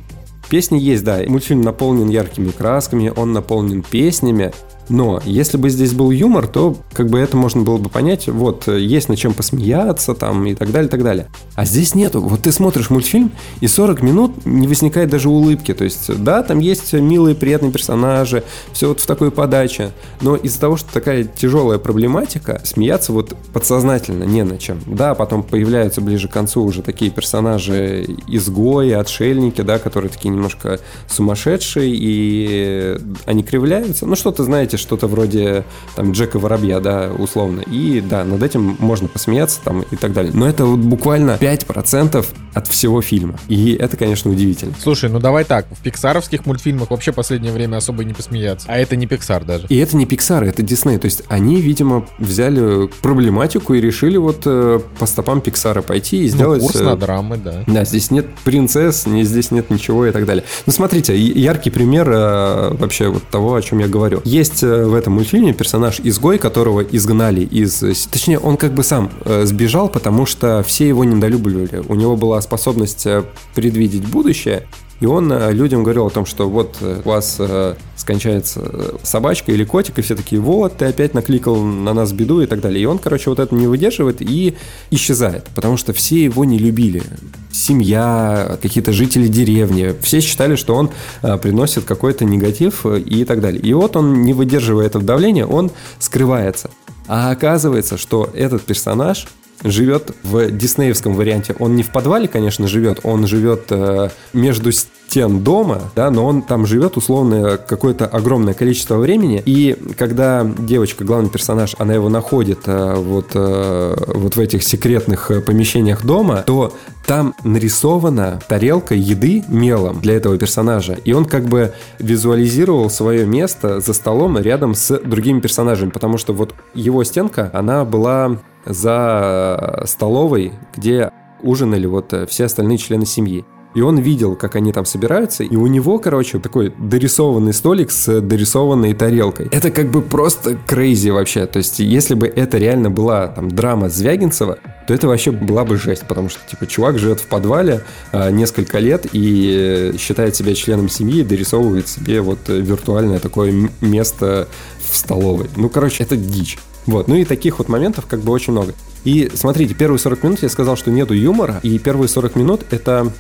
Песни 0.50 0.78
есть, 0.78 1.04
да. 1.04 1.22
Мультфильм 1.28 1.62
наполнен 1.62 2.10
яркими 2.10 2.52
красками, 2.52 3.12
он 3.16 3.34
наполнен 3.34 3.82
песнями. 3.82 4.54
Но 4.90 5.22
если 5.26 5.58
бы 5.58 5.70
здесь 5.70 5.94
был 5.94 6.12
юмор, 6.12 6.48
то 6.48 6.78
как 6.94 7.10
бы 7.10 7.20
это 7.20 7.38
можно 7.38 7.62
было 7.62 7.78
бы 7.78 7.90
понять, 7.90 8.28
вот, 8.28 8.68
э, 8.68 8.80
есть 8.80 9.10
над 9.10 9.18
чем 9.18 9.34
посмеяться 9.34 10.14
там 10.14 10.46
и 10.46 10.56
так 10.56 10.72
далее, 10.72 10.88
и 10.88 10.92
так 10.92 11.04
далее. 11.04 11.28
А 11.56 11.66
здесь 11.66 11.96
нету. 11.96 12.22
Вот 12.22 12.42
ты 12.42 12.52
смотришь 12.52 12.90
мультфильм, 12.90 13.32
и 13.62 13.68
40 13.68 14.02
минут 14.02 14.46
не 14.46 14.68
возникает 14.68 15.10
даже 15.10 15.30
улыбки. 15.30 15.74
То 15.74 15.84
есть, 15.84 16.24
да, 16.24 16.44
там 16.44 16.60
есть 16.60 16.94
милые, 16.94 17.36
приятные 17.36 17.72
персонажи, 17.72 18.44
все 18.74 18.90
вот 18.90 19.02
в 19.02 19.06
такой 19.06 19.32
подаче. 19.32 19.92
Но 20.22 20.36
из-за 20.36 20.60
того, 20.60 20.78
что 20.78 20.94
такая 20.94 21.24
тяжелая 21.24 21.80
проблематика, 21.80 22.62
смеяться 22.64 23.12
вот 23.12 23.36
подсознательно 23.54 24.24
не 24.24 24.44
на 24.44 24.58
чем. 24.58 24.80
Да, 24.86 25.16
потом 25.16 25.44
появляются 25.44 26.02
ближе 26.02 26.28
к 26.28 26.32
концу 26.32 26.64
уже 26.64 26.82
такие 26.82 27.12
персонажи 27.12 28.06
изгои, 28.28 28.92
отшельники, 28.92 29.62
да, 29.62 29.80
которые 29.80 30.12
такие 30.12 30.30
немножко 30.30 30.80
сумасшедшие, 31.08 31.94
и 31.96 32.98
они 33.26 33.44
кривляются. 33.44 34.06
Ну, 34.06 34.16
что-то, 34.16 34.44
знаете, 34.44 34.75
что-то 34.80 35.08
вроде 35.08 35.66
там 35.96 36.12
Джека 36.12 36.40
Воробья, 36.40 36.80
да, 36.80 37.10
условно. 37.18 37.62
И 37.62 38.02
да, 38.02 38.24
над 38.24 38.42
этим 38.44 38.76
можно 38.80 39.08
посмеяться 39.08 39.60
там 39.64 39.82
и 39.82 39.96
так 39.96 40.14
далее. 40.14 40.32
Но 40.34 40.48
это 40.48 40.66
вот 40.66 40.80
буквально 40.80 41.38
5% 41.40 42.26
от 42.54 42.68
всего 42.68 43.02
фильма. 43.02 43.36
И 43.48 43.74
это, 43.74 43.98
конечно, 43.98 44.32
удивительно. 44.32 44.74
Слушай, 44.82 45.10
ну 45.10 45.20
давай 45.20 45.44
так, 45.44 45.68
в 45.72 45.82
пиксаровских 45.82 46.46
мультфильмах 46.46 46.92
вообще 46.92 47.12
последнее 47.12 47.52
время 47.52 47.78
особо 47.78 48.04
не 48.04 48.14
посмеяться. 48.14 48.68
А 48.70 48.78
это 48.78 48.96
не 48.96 49.08
Пиксар 49.08 49.44
даже. 49.44 49.68
И 49.68 49.78
это 49.78 49.98
не 49.98 50.06
Pixar, 50.06 50.46
это 50.46 50.62
Disney. 50.62 50.98
То 50.98 51.06
есть 51.06 51.24
они, 51.28 51.62
видимо, 51.62 52.06
взяли 52.18 52.88
проблематику 53.02 53.74
и 53.74 53.82
решили 53.82 54.18
вот 54.18 54.44
э, 54.46 54.80
по 55.00 55.06
стопам 55.06 55.42
Пиксара 55.42 55.82
пойти 55.82 56.26
и 56.26 56.30
Ну, 56.32 56.36
сделать... 56.36 56.62
курс 56.62 56.76
э, 56.76 56.84
на 56.84 56.96
драмы, 56.96 57.38
да. 57.38 57.64
Да, 57.68 57.84
здесь 57.84 58.12
нет 58.12 58.28
принцесс, 58.44 59.06
не, 59.06 59.24
здесь 59.24 59.52
нет 59.52 59.70
ничего 59.70 60.06
и 60.06 60.12
так 60.12 60.26
далее. 60.26 60.44
Ну, 60.66 60.72
смотрите, 60.72 61.18
яркий 61.18 61.70
пример 61.70 62.10
э, 62.10 62.74
вообще 62.74 63.10
вот 63.10 63.24
того, 63.24 63.56
о 63.56 63.62
чем 63.62 63.80
я 63.80 63.88
говорю. 63.88 64.22
Есть 64.24 64.64
в 64.66 64.94
этом 64.94 65.14
мультфильме 65.14 65.54
персонаж 65.54 66.00
изгой, 66.04 66.38
которого 66.38 66.82
изгнали 66.82 67.42
из... 67.42 67.80
Точнее, 68.12 68.40
он 68.40 68.58
как 68.58 68.74
бы 68.74 68.84
сам 68.84 69.12
э, 69.24 69.46
сбежал, 69.46 69.90
потому 69.90 70.26
что 70.26 70.64
все 70.64 70.88
его 70.88 71.04
недолюбливали. 71.04 71.84
У 71.88 71.96
него 71.96 72.16
была 72.16 72.42
способность 72.42 73.06
э, 73.06 73.24
предвидеть 73.54 74.08
будущее, 74.08 74.68
и 75.00 75.06
он 75.06 75.32
э, 75.32 75.52
людям 75.52 75.84
говорил 75.84 76.08
о 76.08 76.10
том, 76.10 76.26
что 76.26 76.50
вот 76.50 76.78
э, 76.80 77.02
у 77.04 77.10
вас 77.10 77.36
э, 77.40 77.76
скончается 77.96 78.62
э, 78.64 78.98
собачка 79.04 79.52
или 79.52 79.66
котик, 79.66 80.00
и 80.00 80.02
все 80.02 80.16
такие, 80.16 80.40
вот, 80.40 80.78
ты 80.78 80.86
опять 80.86 81.14
накликал 81.14 81.58
на 81.58 81.94
нас 81.94 82.14
беду 82.14 82.42
и 82.42 82.46
так 82.46 82.62
далее. 82.62 82.82
И 82.82 82.86
он, 82.86 83.00
короче, 83.00 83.30
вот 83.30 83.40
это 83.40 83.54
не 83.54 83.68
выдерживает 83.68 84.22
и 84.22 84.56
исчезает, 84.92 85.50
потому 85.54 85.76
что 85.76 85.92
все 85.92 86.24
его 86.24 86.46
не 86.46 86.58
любили. 86.58 87.04
Семья, 87.52 88.58
какие-то 88.62 88.94
жители 88.94 89.28
деревни, 89.28 89.94
все 90.02 90.22
считали, 90.22 90.56
что 90.56 90.76
он 90.76 90.90
э, 91.22 91.38
приносит 91.38 91.84
какой-то 91.84 92.24
негатив 92.24 92.86
и 92.86 93.26
так 93.26 93.42
далее. 93.42 93.62
И 93.62 93.74
вот 93.74 93.98
он, 93.98 94.22
не 94.22 94.34
выдерживая 94.34 94.86
этого 94.86 95.04
давления, 95.04 95.46
он 95.46 95.72
скрывается. 96.00 96.70
А 97.08 97.32
оказывается, 97.32 97.98
что 97.98 98.30
этот 98.34 98.64
персонаж 98.64 99.28
живет 99.66 100.12
в 100.24 100.52
диснеевском 100.52 101.16
варианте. 101.16 101.56
Он 101.60 101.76
не 101.76 101.84
в 101.84 101.92
подвале, 101.92 102.28
конечно, 102.28 102.68
живет, 102.68 103.00
он 103.04 103.28
живет 103.28 103.66
э, 103.70 104.10
между 104.34 104.72
стен 105.16 105.40
дома, 105.40 105.80
да, 105.96 106.12
но 106.12 106.26
он 106.26 106.42
там 106.42 106.66
живет 106.66 106.98
условно 106.98 107.58
какое-то 107.58 108.06
огромное 108.06 108.54
количество 108.54 108.98
времени, 108.98 109.42
и 109.46 109.74
когда 109.98 110.46
девочка, 110.46 111.06
главный 111.06 111.30
персонаж, 111.30 111.74
она 111.80 111.94
его 111.94 112.10
находит 112.10 112.64
э, 112.66 112.96
вот, 112.98 113.28
э, 113.34 113.96
вот 114.08 114.36
в 114.36 114.40
этих 114.42 114.62
секретных 114.62 115.32
э, 115.32 115.40
помещениях 115.40 116.06
дома, 116.06 116.44
то 116.46 116.74
там 117.08 117.34
нарисована 117.46 118.42
тарелка 118.50 118.94
еды 118.94 119.46
мелом 119.48 120.02
для 120.02 120.16
этого 120.16 120.38
персонажа, 120.38 120.98
и 121.06 121.14
он 121.14 121.24
как 121.24 121.46
бы 121.46 121.72
визуализировал 121.98 122.90
свое 122.90 123.26
место 123.26 123.80
за 123.80 123.94
столом 123.94 124.38
рядом 124.38 124.76
с 124.76 125.00
другими 125.00 125.40
персонажами, 125.40 125.92
потому 125.92 126.18
что 126.18 126.34
вот 126.34 126.54
его 126.74 127.02
стенка, 127.06 127.50
она 127.54 127.86
была 127.86 128.40
за 128.66 129.86
столовой, 129.86 130.52
где 130.76 131.10
ужинали 131.42 131.86
вот 131.86 132.14
все 132.28 132.46
остальные 132.46 132.80
члены 132.80 133.06
семьи. 133.06 133.46
И 133.76 133.82
он 133.82 134.00
видел, 134.00 134.36
как 134.36 134.56
они 134.56 134.72
там 134.72 134.86
собираются, 134.86 135.44
и 135.44 135.56
у 135.56 135.68
него, 135.68 136.00
короче, 136.00 136.40
такой 136.40 136.74
дорисованный 136.78 137.54
столик 137.54 137.92
с 137.92 138.22
дорисованной 138.22 138.94
тарелкой. 138.94 139.50
Это 139.52 139.70
как 139.70 139.92
бы 139.92 140.02
просто 140.02 140.58
крейзи 140.66 141.10
вообще. 141.10 141.46
То 141.46 141.58
есть, 141.58 141.80
если 141.80 142.16
бы 142.16 142.28
это 142.28 142.58
реально 142.58 142.90
была 142.90 143.28
там 143.28 143.50
драма 143.50 143.90
Звягинцева, 143.90 144.60
то 144.88 144.94
это 144.94 145.08
вообще 145.08 145.32
была 145.32 145.66
бы 145.66 145.78
жесть, 145.78 146.08
потому 146.08 146.30
что, 146.30 146.40
типа, 146.50 146.68
чувак 146.68 146.98
живет 146.98 147.20
в 147.20 147.28
подвале 147.28 147.82
а, 148.14 148.32
несколько 148.32 148.80
лет 148.80 149.08
и 149.12 149.94
считает 150.00 150.36
себя 150.36 150.56
членом 150.56 150.88
семьи 150.88 151.20
и 151.20 151.24
дорисовывает 151.24 151.90
себе 151.90 152.22
вот 152.22 152.48
виртуальное 152.48 153.20
такое 153.20 153.70
место 153.82 154.48
в 154.80 154.96
столовой. 154.96 155.50
Ну, 155.58 155.68
короче, 155.70 156.04
это 156.04 156.16
дичь. 156.16 156.58
Вот, 156.86 157.08
ну 157.08 157.16
и 157.16 157.26
таких 157.26 157.58
вот 157.58 157.68
моментов 157.68 158.06
как 158.08 158.22
бы 158.22 158.32
очень 158.32 158.54
много. 158.54 158.74
И 159.06 159.32
смотрите, 159.34 159.76
первые 159.76 160.00
40 160.00 160.24
минут 160.24 160.42
я 160.42 160.50
сказал, 160.50 160.76
что 160.76 160.92
нету 160.92 161.14
юмора, 161.14 161.60
и 161.62 161.78
первые 161.78 162.10
40 162.10 162.36
минут 162.36 162.66
это 162.72 163.12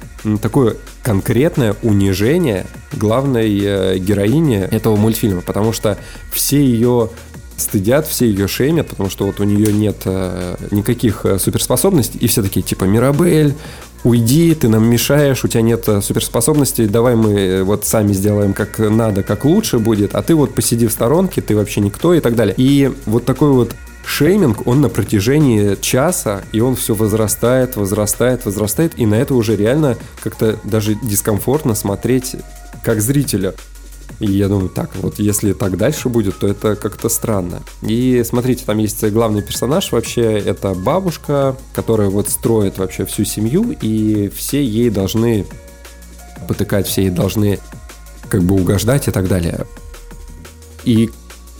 такое 0.41 0.75
конкретное 1.03 1.75
унижение 1.83 2.65
главной 2.91 3.59
э, 3.61 3.97
героини 3.99 4.57
этого 4.57 4.95
мультфильма, 4.95 5.41
потому 5.41 5.73
что 5.73 5.97
все 6.31 6.57
ее 6.57 7.11
стыдят, 7.55 8.07
все 8.07 8.25
ее 8.25 8.47
шеймят, 8.47 8.87
потому 8.87 9.09
что 9.11 9.27
вот 9.27 9.39
у 9.39 9.43
нее 9.43 9.71
нет 9.71 9.97
э, 10.05 10.55
никаких 10.71 11.23
э, 11.23 11.37
суперспособностей, 11.37 12.19
и 12.19 12.27
все 12.27 12.41
такие, 12.41 12.63
типа, 12.63 12.85
Мирабель, 12.85 13.53
уйди, 14.03 14.55
ты 14.55 14.67
нам 14.69 14.89
мешаешь, 14.89 15.45
у 15.45 15.47
тебя 15.47 15.61
нет 15.61 15.87
суперспособностей, 16.01 16.87
давай 16.87 17.15
мы 17.15 17.63
вот 17.63 17.85
сами 17.85 18.11
сделаем 18.13 18.53
как 18.53 18.79
надо, 18.79 19.21
как 19.21 19.45
лучше 19.45 19.77
будет, 19.77 20.15
а 20.15 20.23
ты 20.23 20.33
вот 20.33 20.55
посиди 20.55 20.87
в 20.87 20.91
сторонке, 20.91 21.41
ты 21.41 21.55
вообще 21.55 21.81
никто 21.81 22.15
и 22.15 22.19
так 22.21 22.35
далее. 22.35 22.55
И 22.57 22.91
вот 23.05 23.25
такой 23.25 23.51
вот 23.51 23.75
шейминг, 24.05 24.67
он 24.67 24.81
на 24.81 24.89
протяжении 24.89 25.75
часа, 25.81 26.43
и 26.51 26.59
он 26.59 26.75
все 26.75 26.95
возрастает, 26.95 27.75
возрастает, 27.75 28.45
возрастает, 28.45 28.93
и 28.97 29.05
на 29.05 29.15
это 29.15 29.33
уже 29.35 29.55
реально 29.55 29.97
как-то 30.23 30.59
даже 30.63 30.95
дискомфортно 30.95 31.75
смотреть 31.75 32.35
как 32.83 33.01
зрителя. 33.01 33.53
И 34.19 34.31
я 34.31 34.47
думаю, 34.47 34.69
так, 34.69 34.91
вот 34.95 35.19
если 35.19 35.53
так 35.53 35.77
дальше 35.77 36.07
будет, 36.07 36.39
то 36.39 36.47
это 36.47 36.75
как-то 36.75 37.09
странно. 37.09 37.61
И 37.81 38.23
смотрите, 38.25 38.63
там 38.65 38.77
есть 38.77 39.03
главный 39.09 39.41
персонаж 39.41 39.91
вообще, 39.91 40.37
это 40.37 40.73
бабушка, 40.73 41.55
которая 41.73 42.09
вот 42.09 42.29
строит 42.29 42.77
вообще 42.77 43.05
всю 43.05 43.25
семью, 43.25 43.75
и 43.81 44.31
все 44.33 44.63
ей 44.63 44.89
должны 44.89 45.45
потыкать, 46.47 46.87
все 46.87 47.03
ей 47.03 47.09
должны 47.09 47.59
как 48.29 48.43
бы 48.43 48.55
угождать 48.55 49.07
и 49.07 49.11
так 49.11 49.27
далее. 49.27 49.65
И 50.85 51.09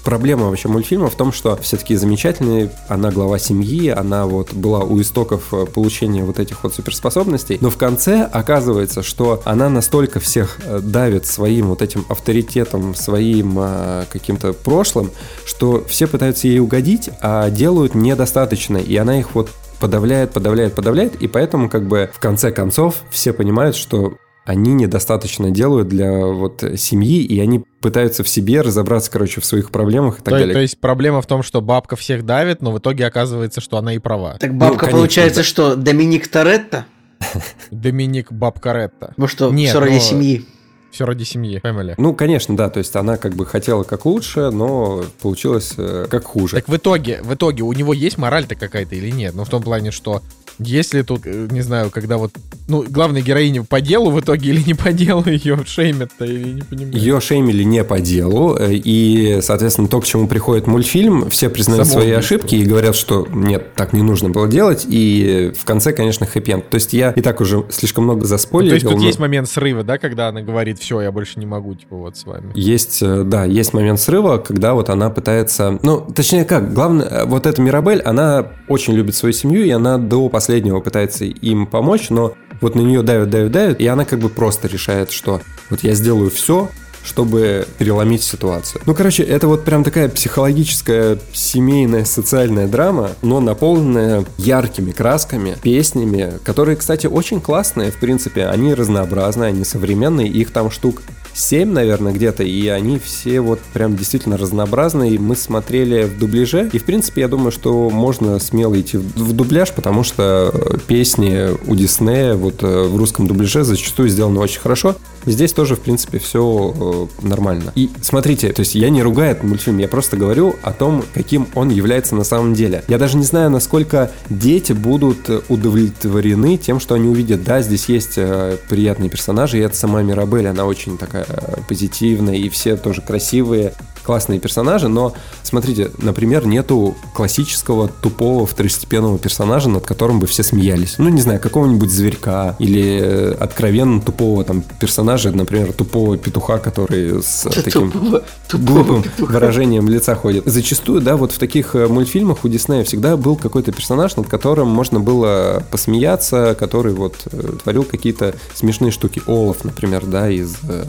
проблема 0.05 0.45
вообще 0.45 0.69
мультфильма 0.69 1.09
в 1.09 1.15
том, 1.15 1.33
что 1.33 1.57
все-таки 1.57 1.95
замечательный, 1.95 2.69
она 2.87 3.11
глава 3.11 3.39
семьи, 3.39 3.89
она 3.89 4.25
вот 4.27 4.53
была 4.53 4.79
у 4.79 5.01
истоков 5.01 5.53
э, 5.53 5.65
получения 5.65 6.23
вот 6.23 6.39
этих 6.39 6.63
вот 6.63 6.73
суперспособностей, 6.73 7.57
но 7.59 7.69
в 7.69 7.77
конце 7.77 8.21
оказывается, 8.21 9.03
что 9.03 9.41
она 9.43 9.67
настолько 9.67 10.19
всех 10.19 10.59
э, 10.63 10.79
давит 10.79 11.25
своим 11.25 11.67
вот 11.67 11.81
этим 11.81 12.05
авторитетом, 12.07 12.93
своим 12.95 13.55
а, 13.57 14.05
каким-то 14.11 14.53
прошлым, 14.53 15.09
что 15.45 15.83
все 15.87 16.05
пытаются 16.07 16.47
ей 16.47 16.59
угодить, 16.59 17.09
а 17.21 17.49
делают 17.49 17.95
недостаточно, 17.95 18.77
и 18.77 18.95
она 18.95 19.19
их 19.19 19.33
вот 19.33 19.49
подавляет, 19.79 20.31
подавляет, 20.31 20.75
подавляет, 20.75 21.15
и 21.15 21.27
поэтому 21.27 21.69
как 21.69 21.87
бы 21.87 22.11
в 22.13 22.19
конце 22.19 22.51
концов 22.51 22.95
все 23.09 23.33
понимают, 23.33 23.75
что 23.75 24.17
они 24.45 24.73
недостаточно 24.73 25.49
делают 25.49 25.87
для 25.87 26.11
вот 26.11 26.63
семьи, 26.77 27.23
и 27.23 27.39
они 27.39 27.63
пытаются 27.81 28.23
в 28.23 28.29
себе 28.29 28.61
разобраться, 28.61 29.11
короче, 29.11 29.41
в 29.41 29.45
своих 29.45 29.71
проблемах 29.71 30.19
и 30.19 30.21
так 30.21 30.25
то, 30.25 30.39
далее. 30.39 30.53
То 30.53 30.61
есть 30.61 30.79
проблема 30.79 31.21
в 31.21 31.25
том, 31.25 31.41
что 31.43 31.61
бабка 31.61 31.95
всех 31.95 32.25
давит, 32.25 32.61
но 32.61 32.71
в 32.71 32.77
итоге 32.77 33.07
оказывается, 33.07 33.59
что 33.59 33.77
она 33.77 33.93
и 33.93 33.99
права. 33.99 34.37
Так 34.39 34.55
бабка, 34.55 34.73
ну, 34.73 34.79
конечно, 34.79 34.97
получается, 34.99 35.39
да. 35.39 35.43
что 35.43 35.75
Доминик 35.75 36.27
Торетто? 36.27 36.85
Доминик 37.71 38.31
Бабкаретта. 38.31 39.13
Ну 39.17 39.27
что, 39.27 39.51
Нет, 39.51 39.69
все 39.69 39.79
ради 39.79 39.93
но... 39.93 39.99
семьи. 39.99 40.45
Все 40.91 41.05
ради 41.05 41.25
семьи, 41.25 41.59
family. 41.61 41.95
Ну, 41.97 42.15
конечно, 42.15 42.55
да, 42.55 42.69
то 42.69 42.77
есть 42.77 42.95
она 42.95 43.17
как 43.17 43.33
бы 43.33 43.45
хотела 43.45 43.83
как 43.83 44.05
лучше, 44.05 44.49
но 44.51 45.03
получилось 45.21 45.73
э, 45.75 46.07
как 46.09 46.23
хуже. 46.23 46.55
Так 46.55 46.69
в 46.69 46.75
итоге, 46.77 47.19
в 47.21 47.33
итоге 47.33 47.63
у 47.63 47.73
него 47.73 47.91
есть 47.91 48.17
мораль-то 48.17 48.55
какая-то 48.55 48.95
или 48.95 49.09
нет? 49.09 49.35
Ну, 49.35 49.43
в 49.43 49.49
том 49.49 49.61
плане, 49.61 49.91
что 49.91 50.21
если 50.59 51.01
тут, 51.01 51.21
э, 51.25 51.47
не 51.51 51.61
знаю, 51.61 51.91
когда 51.91 52.17
вот, 52.17 52.31
ну, 52.67 52.83
главная 52.87 53.21
героиня 53.21 53.63
по 53.63 53.81
делу 53.81 54.11
в 54.11 54.19
итоге 54.19 54.49
или 54.49 54.61
не 54.61 54.73
по 54.73 54.91
делу 54.91 55.23
ее 55.25 55.59
шеймят-то, 55.65 56.25
или 56.25 56.53
не 56.53 56.61
понимаю. 56.61 56.97
Ее 56.97 57.19
шеймили 57.19 57.63
не 57.63 57.83
по 57.83 57.99
делу, 57.99 58.55
э, 58.57 58.73
и, 58.73 59.39
соответственно, 59.41 59.87
то, 59.87 59.99
к 59.99 60.05
чему 60.05 60.27
приходит 60.27 60.67
мультфильм, 60.67 61.29
все 61.29 61.49
признают 61.49 61.87
Само 61.87 62.01
свои 62.01 62.11
ошибки 62.11 62.55
и 62.55 62.63
говорят, 62.63 62.95
что 62.95 63.27
нет, 63.31 63.73
так 63.75 63.93
не 63.93 64.01
нужно 64.01 64.29
было 64.29 64.47
делать, 64.47 64.85
и 64.87 65.51
в 65.57 65.65
конце, 65.65 65.93
конечно, 65.93 66.25
хэппи 66.25 66.63
То 66.69 66.75
есть 66.75 66.93
я 66.93 67.11
и 67.11 67.21
так 67.21 67.41
уже 67.41 67.65
слишком 67.69 68.05
много 68.05 68.25
заспойлерил. 68.25 68.75
Ну, 68.75 68.79
то 68.79 68.85
есть 68.85 68.87
тут 68.87 69.01
но... 69.01 69.07
есть 69.07 69.19
момент 69.19 69.49
срыва, 69.49 69.83
да, 69.83 69.97
когда 69.97 70.29
она 70.29 70.41
говорит, 70.41 70.79
все, 70.79 71.01
я 71.01 71.11
больше 71.11 71.39
не 71.39 71.45
могу, 71.45 71.75
типа, 71.75 71.95
вот 71.95 72.17
с 72.17 72.25
вами. 72.25 72.51
Есть, 72.55 72.99
э, 73.01 73.23
да, 73.23 73.45
есть 73.45 73.73
момент 73.73 73.99
срыва, 73.99 74.37
когда 74.37 74.73
вот 74.73 74.89
она 74.89 75.09
пытается, 75.09 75.79
ну, 75.81 76.01
точнее 76.01 76.45
как, 76.45 76.73
главное, 76.73 77.25
вот 77.25 77.45
эта 77.45 77.61
Мирабель, 77.61 78.01
она 78.01 78.51
очень 78.67 78.93
любит 78.93 79.15
свою 79.15 79.33
семью, 79.33 79.63
и 79.63 79.69
она 79.69 79.97
до 79.97 80.29
последнего 80.29 80.44
последнего 80.45 80.79
пытается 80.79 81.25
им 81.25 81.65
помочь, 81.65 82.11
но 82.11 82.35
вот 82.61 82.75
на 82.75 82.81
нее 82.81 83.01
давят, 83.01 83.31
давят, 83.31 83.51
давят, 83.51 83.81
и 83.81 83.87
она 83.87 84.05
как 84.05 84.19
бы 84.19 84.29
просто 84.29 84.67
решает, 84.67 85.09
что 85.09 85.41
вот 85.71 85.83
я 85.83 85.95
сделаю 85.95 86.29
все, 86.29 86.69
чтобы 87.03 87.65
переломить 87.79 88.21
ситуацию. 88.21 88.79
Ну, 88.85 88.93
короче, 88.93 89.23
это 89.23 89.47
вот 89.47 89.65
прям 89.65 89.83
такая 89.83 90.07
психологическая, 90.07 91.17
семейная, 91.33 92.05
социальная 92.05 92.67
драма, 92.67 93.13
но 93.23 93.39
наполненная 93.39 94.23
яркими 94.37 94.91
красками, 94.91 95.57
песнями, 95.63 96.33
которые, 96.43 96.75
кстати, 96.75 97.07
очень 97.07 97.41
классные, 97.41 97.89
в 97.89 97.97
принципе, 97.97 98.45
они 98.45 98.75
разнообразные, 98.75 99.47
они 99.47 99.65
современные, 99.65 100.27
их 100.27 100.51
там 100.51 100.69
штук 100.69 101.01
7, 101.35 101.69
наверное, 101.69 102.13
где-то, 102.13 102.43
и 102.43 102.67
они 102.69 102.97
все 102.97 103.41
вот 103.41 103.59
прям 103.73 103.95
действительно 103.95 104.37
разнообразные. 104.37 105.19
Мы 105.19 105.35
смотрели 105.35 106.03
в 106.03 106.17
дубляже, 106.17 106.69
и, 106.71 106.79
в 106.79 106.85
принципе, 106.85 107.21
я 107.21 107.27
думаю, 107.27 107.51
что 107.51 107.89
можно 107.89 108.39
смело 108.39 108.79
идти 108.79 108.97
в 108.97 109.33
дубляж, 109.33 109.73
потому 109.73 110.03
что 110.03 110.53
песни 110.87 111.49
у 111.69 111.75
Диснея 111.75 112.35
вот 112.35 112.63
э, 112.63 112.83
в 112.87 112.95
русском 112.95 113.27
дубляже 113.27 113.63
зачастую 113.63 114.07
сделаны 114.07 114.39
очень 114.39 114.61
хорошо. 114.61 114.95
Здесь 115.25 115.53
тоже, 115.53 115.75
в 115.75 115.79
принципе, 115.79 116.19
все 116.19 117.09
э, 117.21 117.27
нормально. 117.27 117.71
И 117.75 117.89
смотрите, 118.01 118.51
то 118.51 118.61
есть 118.61 118.75
я 118.75 118.89
не 118.89 119.01
ругаю 119.01 119.31
этот 119.31 119.43
мультфильм, 119.43 119.77
я 119.79 119.87
просто 119.87 120.17
говорю 120.17 120.55
о 120.61 120.71
том, 120.71 121.03
каким 121.13 121.47
он 121.55 121.69
является 121.69 122.15
на 122.15 122.23
самом 122.23 122.53
деле. 122.53 122.83
Я 122.87 122.97
даже 122.97 123.17
не 123.17 123.25
знаю, 123.25 123.49
насколько 123.49 124.11
дети 124.29 124.73
будут 124.73 125.29
удовлетворены 125.49 126.57
тем, 126.57 126.79
что 126.79 126.95
они 126.95 127.07
увидят. 127.07 127.43
Да, 127.43 127.61
здесь 127.61 127.85
есть 127.85 128.13
э, 128.17 128.57
приятные 128.69 129.09
персонажи, 129.09 129.57
и 129.57 129.61
это 129.61 129.75
сама 129.75 130.01
Мирабель, 130.01 130.47
она 130.47 130.65
очень 130.65 130.97
такая 130.97 131.25
позитивная, 131.67 132.35
и 132.35 132.49
все 132.49 132.75
тоже 132.77 133.01
красивые, 133.01 133.73
классные 134.05 134.39
персонажи, 134.39 134.87
но 134.87 135.13
смотрите, 135.43 135.91
например, 135.97 136.45
нету 136.45 136.95
классического 137.13 137.87
тупого 137.87 138.45
второстепенного 138.45 139.17
персонажа, 139.17 139.69
над 139.69 139.85
которым 139.85 140.19
бы 140.19 140.27
все 140.27 140.43
смеялись. 140.43 140.95
Ну, 140.97 141.09
не 141.09 141.21
знаю, 141.21 141.39
какого-нибудь 141.39 141.89
зверька 141.89 142.55
или 142.59 143.35
откровенно 143.39 143.99
тупого 144.01 144.43
там 144.43 144.63
персонажа, 144.79 145.31
например, 145.31 145.73
тупого 145.73 146.17
петуха, 146.17 146.59
который 146.59 147.21
с 147.21 147.47
таким 147.63 147.91
тупого, 147.91 148.23
глупым 148.53 149.03
петуха. 149.03 149.33
выражением 149.33 149.89
лица 149.89 150.15
ходит. 150.15 150.45
Зачастую, 150.45 151.01
да, 151.01 151.17
вот 151.17 151.31
в 151.31 151.37
таких 151.37 151.75
э, 151.75 151.87
мультфильмах 151.87 152.45
у 152.45 152.47
Диснея 152.47 152.83
всегда 152.83 153.17
был 153.17 153.35
какой-то 153.35 153.71
персонаж, 153.71 154.15
над 154.15 154.27
которым 154.27 154.67
можно 154.67 154.99
было 154.99 155.63
посмеяться, 155.71 156.55
который 156.59 156.93
вот 156.93 157.15
э, 157.31 157.53
творил 157.63 157.83
какие-то 157.83 158.35
смешные 158.53 158.91
штуки. 158.91 159.21
Олаф, 159.27 159.63
например, 159.63 160.05
да, 160.05 160.29
из 160.29 160.55
э, 160.67 160.85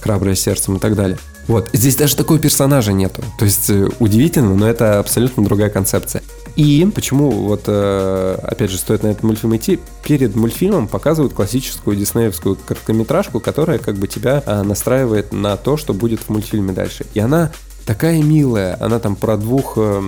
«Храброе 0.00 0.34
сердцем» 0.34 0.76
и 0.76 0.78
так 0.78 0.94
далее. 0.94 1.18
Вот, 1.46 1.70
здесь 1.72 1.96
даже 1.96 2.16
такого 2.16 2.38
персонажа 2.38 2.92
нету. 2.92 3.22
То 3.38 3.44
есть 3.44 3.68
э, 3.68 3.88
удивительно, 3.98 4.54
но 4.54 4.68
это 4.68 4.98
абсолютно 4.98 5.44
другая 5.44 5.70
концепция. 5.70 6.22
И 6.56 6.88
почему 6.94 7.30
вот, 7.30 7.64
э, 7.66 8.38
опять 8.42 8.70
же, 8.70 8.78
стоит 8.78 9.02
на 9.02 9.08
этот 9.08 9.24
мультфильм 9.24 9.56
идти, 9.56 9.80
перед 10.04 10.36
мультфильмом 10.36 10.88
показывают 10.88 11.34
классическую 11.34 11.96
диснеевскую 11.96 12.56
короткометражку, 12.56 13.40
которая 13.40 13.78
как 13.78 13.96
бы 13.96 14.06
тебя 14.06 14.42
э, 14.44 14.62
настраивает 14.62 15.32
на 15.32 15.56
то, 15.56 15.76
что 15.76 15.92
будет 15.92 16.20
в 16.20 16.28
мультфильме 16.30 16.72
дальше. 16.72 17.04
И 17.12 17.20
она 17.20 17.50
такая 17.84 18.22
милая. 18.22 18.76
Она 18.80 18.98
там 18.98 19.16
про 19.16 19.36
двух 19.36 19.74
э, 19.76 20.02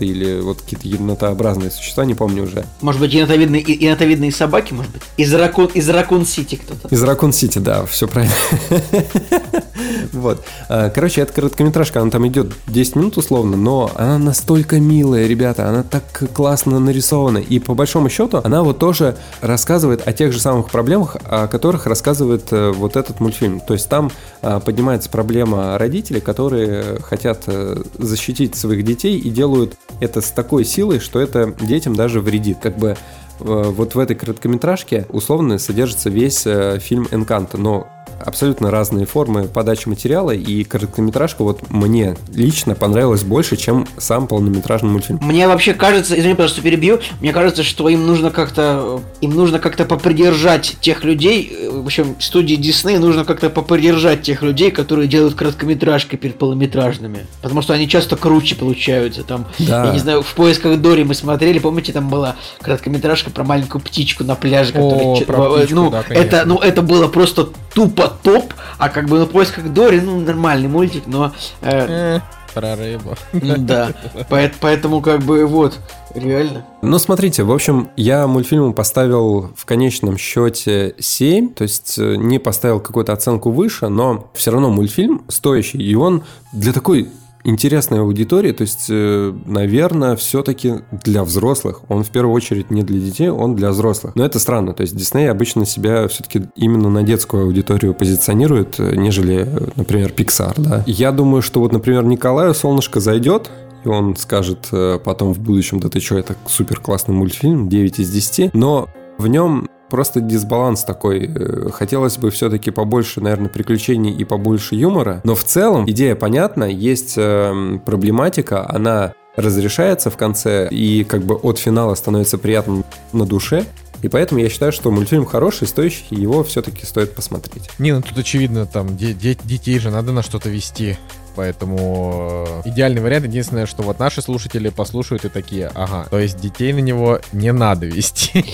или 0.00 0.40
вот 0.40 0.62
какие-то 0.62 0.88
енотообразные 0.88 1.70
существа, 1.70 2.04
не 2.04 2.14
помню 2.14 2.44
уже. 2.44 2.64
Может 2.80 3.00
быть, 3.00 3.12
енотовидные, 3.12 3.62
енотовидные 3.62 4.32
собаки, 4.32 4.72
может 4.74 4.92
быть? 4.92 5.02
Из 5.16 5.32
Ракун, 5.34 5.66
из 5.66 5.88
Ракун 5.88 6.26
Сити 6.26 6.56
кто-то. 6.56 6.88
Из 6.94 7.02
Ракун 7.02 7.32
Сити, 7.32 7.58
да, 7.58 7.84
все 7.86 8.06
правильно. 8.06 8.34
Вот. 10.12 10.44
А, 10.68 10.90
Короче, 10.90 11.22
эта 11.22 11.32
короткометражка, 11.32 12.00
она 12.00 12.10
там 12.10 12.26
идет 12.28 12.52
10 12.68 12.96
минут 12.96 13.16
условно, 13.18 13.56
но 13.56 13.90
она 13.94 14.18
настолько 14.18 14.78
милая, 14.78 15.26
ребята, 15.26 15.68
она 15.68 15.82
так 15.82 16.04
классно 16.32 16.78
нарисована. 16.78 17.38
И 17.38 17.58
по 17.58 17.74
большому 17.74 18.08
счету, 18.08 18.40
она 18.44 18.62
вот 18.62 18.78
тоже 18.78 19.16
рассказывает 19.40 20.06
о 20.06 20.12
тех 20.12 20.32
же 20.32 20.40
самых 20.40 20.70
проблемах, 20.70 21.16
о 21.24 21.48
которых 21.48 21.86
рассказывает 21.86 22.52
э, 22.52 22.70
вот 22.70 22.96
этот 22.96 23.20
мультфильм. 23.20 23.60
То 23.60 23.74
есть 23.74 23.88
там 23.88 24.10
а, 24.42 24.60
поднимается 24.60 25.10
проблема 25.10 25.76
родителей, 25.78 26.20
которые 26.20 26.98
хотят 27.04 27.44
э, 27.46 27.82
защитить 27.98 28.54
своих 28.56 28.84
детей 28.84 29.18
и 29.18 29.30
делают 29.30 29.76
это 30.00 30.20
с 30.20 30.30
такой 30.30 30.64
силой, 30.64 30.98
что 30.98 31.20
это 31.20 31.54
детям 31.60 31.94
даже 31.94 32.20
вредит. 32.20 32.58
Как 32.62 32.78
бы 32.78 32.88
э, 32.88 32.94
вот 33.40 33.94
в 33.94 33.98
этой 33.98 34.16
короткометражке 34.16 35.06
условно 35.10 35.58
содержится 35.58 36.10
весь 36.10 36.46
э, 36.46 36.78
фильм 36.80 37.06
Энканто, 37.10 37.58
но 37.58 37.88
абсолютно 38.24 38.70
разные 38.70 39.06
формы 39.06 39.44
подачи 39.44 39.88
материала, 39.88 40.30
и 40.30 40.64
короткометражка 40.64 41.42
вот 41.44 41.70
мне 41.70 42.16
лично 42.32 42.74
понравилась 42.74 43.22
больше, 43.22 43.56
чем 43.56 43.86
сам 43.98 44.26
полнометражный 44.26 44.90
мультфильм. 44.90 45.18
Мне 45.22 45.46
вообще 45.46 45.74
кажется, 45.74 46.18
извини, 46.18 46.34
пожалуйста, 46.34 46.62
перебью, 46.62 47.00
мне 47.20 47.32
кажется, 47.32 47.62
что 47.62 47.88
им 47.88 48.06
нужно 48.06 48.30
как-то, 48.30 49.00
им 49.20 49.32
нужно 49.32 49.58
как-то 49.58 49.84
попридержать 49.84 50.76
тех 50.80 51.04
людей, 51.04 51.54
э, 51.60 51.70
в 51.70 51.86
общем, 51.86 52.16
студии 52.18 52.54
Дисней 52.54 52.98
нужно 52.98 53.24
как-то 53.24 53.50
попридержать 53.50 54.22
тех 54.22 54.42
людей, 54.42 54.70
которые 54.70 55.08
делают 55.08 55.34
короткометражки 55.34 56.16
перед 56.16 56.38
полнометражными, 56.38 57.26
потому 57.42 57.62
что 57.62 57.74
они 57.74 57.88
часто 57.88 58.16
круче 58.16 58.54
получаются, 58.54 59.22
там, 59.22 59.46
Да. 59.58 59.86
я 59.86 59.92
не 59.92 59.98
знаю, 59.98 60.22
в 60.22 60.34
поисках 60.34 60.80
Дори 60.80 61.04
мы 61.04 61.14
смотрели, 61.14 61.58
помните, 61.58 61.92
там 61.92 62.08
была 62.08 62.36
короткометражка 62.60 63.30
про 63.30 63.44
маленькую 63.44 63.82
птичку 63.82 64.24
на 64.24 64.34
пляже, 64.34 64.72
О, 64.74 64.90
которая, 64.90 65.24
про 65.24 65.56
птичку, 65.58 65.74
ну, 65.74 65.90
да, 65.90 66.02
конечно. 66.02 66.24
это, 66.24 66.42
ну, 66.46 66.58
это 66.58 66.82
было 66.82 67.08
просто 67.08 67.48
тупо 67.74 67.93
топ, 67.94 68.52
а 68.78 68.88
как 68.88 69.08
бы 69.08 69.18
на 69.18 69.26
поисках 69.26 69.64
Дори, 69.72 70.00
ну, 70.00 70.20
нормальный 70.20 70.68
мультик, 70.68 71.04
но 71.06 71.32
э, 71.62 72.16
Э, 72.16 72.20
Про 72.54 72.76
рыбу. 72.76 73.14
да, 73.32 73.90
Поэт- 74.28 74.54
поэтому 74.60 75.00
как 75.00 75.20
бы 75.22 75.44
вот, 75.46 75.78
реально. 76.14 76.64
Ну, 76.82 76.98
смотрите, 76.98 77.42
в 77.42 77.50
общем, 77.52 77.90
я 77.96 78.26
мультфильму 78.26 78.72
поставил 78.72 79.50
в 79.56 79.64
конечном 79.64 80.16
счете 80.16 80.94
7, 80.98 81.52
то 81.54 81.62
есть 81.62 81.98
э, 81.98 82.14
не 82.16 82.38
поставил 82.38 82.78
какую-то 82.80 83.12
оценку 83.12 83.50
выше, 83.50 83.88
но 83.88 84.30
все 84.34 84.50
равно 84.52 84.70
мультфильм 84.70 85.22
стоящий, 85.28 85.78
и 85.78 85.94
он 85.94 86.22
для 86.52 86.72
такой 86.72 87.08
интересной 87.44 88.00
аудитории, 88.00 88.52
то 88.52 88.62
есть, 88.62 88.88
наверное, 88.88 90.16
все-таки 90.16 90.76
для 91.04 91.24
взрослых. 91.24 91.82
Он 91.88 92.02
в 92.02 92.10
первую 92.10 92.34
очередь 92.34 92.70
не 92.70 92.82
для 92.82 92.98
детей, 92.98 93.28
он 93.28 93.54
для 93.54 93.70
взрослых. 93.70 94.14
Но 94.16 94.24
это 94.24 94.38
странно, 94.38 94.72
то 94.72 94.82
есть 94.82 94.96
Дисней 94.96 95.30
обычно 95.30 95.66
себя 95.66 96.08
все-таки 96.08 96.46
именно 96.56 96.88
на 96.88 97.02
детскую 97.02 97.44
аудиторию 97.44 97.94
позиционирует, 97.94 98.78
э, 98.78 98.96
нежели, 98.96 99.46
э, 99.46 99.68
например, 99.76 100.12
Pixar, 100.16 100.54
да. 100.56 100.84
Я 100.86 101.12
думаю, 101.12 101.42
что 101.42 101.60
вот, 101.60 101.72
например, 101.72 102.04
Николаю 102.04 102.54
«Солнышко» 102.54 103.00
зайдет, 103.00 103.50
и 103.84 103.88
он 103.88 104.16
скажет 104.16 104.68
э, 104.72 104.98
потом 105.04 105.34
в 105.34 105.40
будущем, 105.40 105.80
да 105.80 105.88
ты 105.88 106.00
что, 106.00 106.16
это 106.16 106.36
супер 106.46 106.80
классный 106.80 107.14
мультфильм, 107.14 107.68
9 107.68 107.98
из 107.98 108.10
10, 108.10 108.54
но 108.54 108.88
в 109.18 109.26
нем 109.26 109.68
просто 109.90 110.20
дисбаланс 110.20 110.84
такой. 110.84 111.30
Э, 111.34 111.70
Хотелось 111.72 112.18
бы 112.18 112.30
все-таки 112.30 112.70
побольше, 112.70 113.20
наверное, 113.20 113.48
приключений 113.48 114.12
и 114.12 114.24
побольше 114.24 114.74
юмора, 114.74 115.20
но 115.24 115.34
в 115.34 115.44
целом 115.44 115.88
идея 115.90 116.14
понятна, 116.14 116.64
есть 116.64 117.14
э, 117.16 117.78
проблематика, 117.84 118.68
она 118.68 119.12
разрешается 119.36 120.10
в 120.10 120.16
конце, 120.16 120.68
и 120.70 121.04
как 121.04 121.22
бы 121.22 121.34
от 121.34 121.58
финала 121.58 121.94
становится 121.96 122.38
приятным 122.38 122.84
на 123.12 123.26
душе, 123.26 123.64
и 124.02 124.08
поэтому 124.08 124.40
я 124.40 124.48
считаю, 124.48 124.70
что 124.70 124.90
мультфильм 124.90 125.24
хороший, 125.26 125.66
стоящий, 125.66 126.14
его 126.14 126.44
все-таки 126.44 126.84
стоит 126.86 127.14
посмотреть. 127.14 127.68
Не, 127.78 127.92
ну 127.94 128.02
тут 128.02 128.16
очевидно, 128.18 128.66
там, 128.66 128.96
де- 128.96 129.14
де- 129.14 129.36
детей 129.44 129.78
же 129.78 129.90
надо 129.90 130.12
на 130.12 130.22
что-то 130.22 130.50
вести. 130.50 130.98
Поэтому 131.36 132.62
э, 132.64 132.68
идеальный 132.68 133.02
вариант. 133.02 133.26
Единственное, 133.26 133.66
что 133.66 133.82
вот 133.82 133.98
наши 133.98 134.22
слушатели 134.22 134.68
послушают 134.68 135.24
и 135.24 135.28
такие, 135.28 135.70
ага, 135.74 136.06
то 136.10 136.18
есть 136.18 136.38
детей 136.38 136.72
на 136.72 136.78
него 136.78 137.20
не 137.32 137.52
надо 137.52 137.86
вести. 137.86 138.44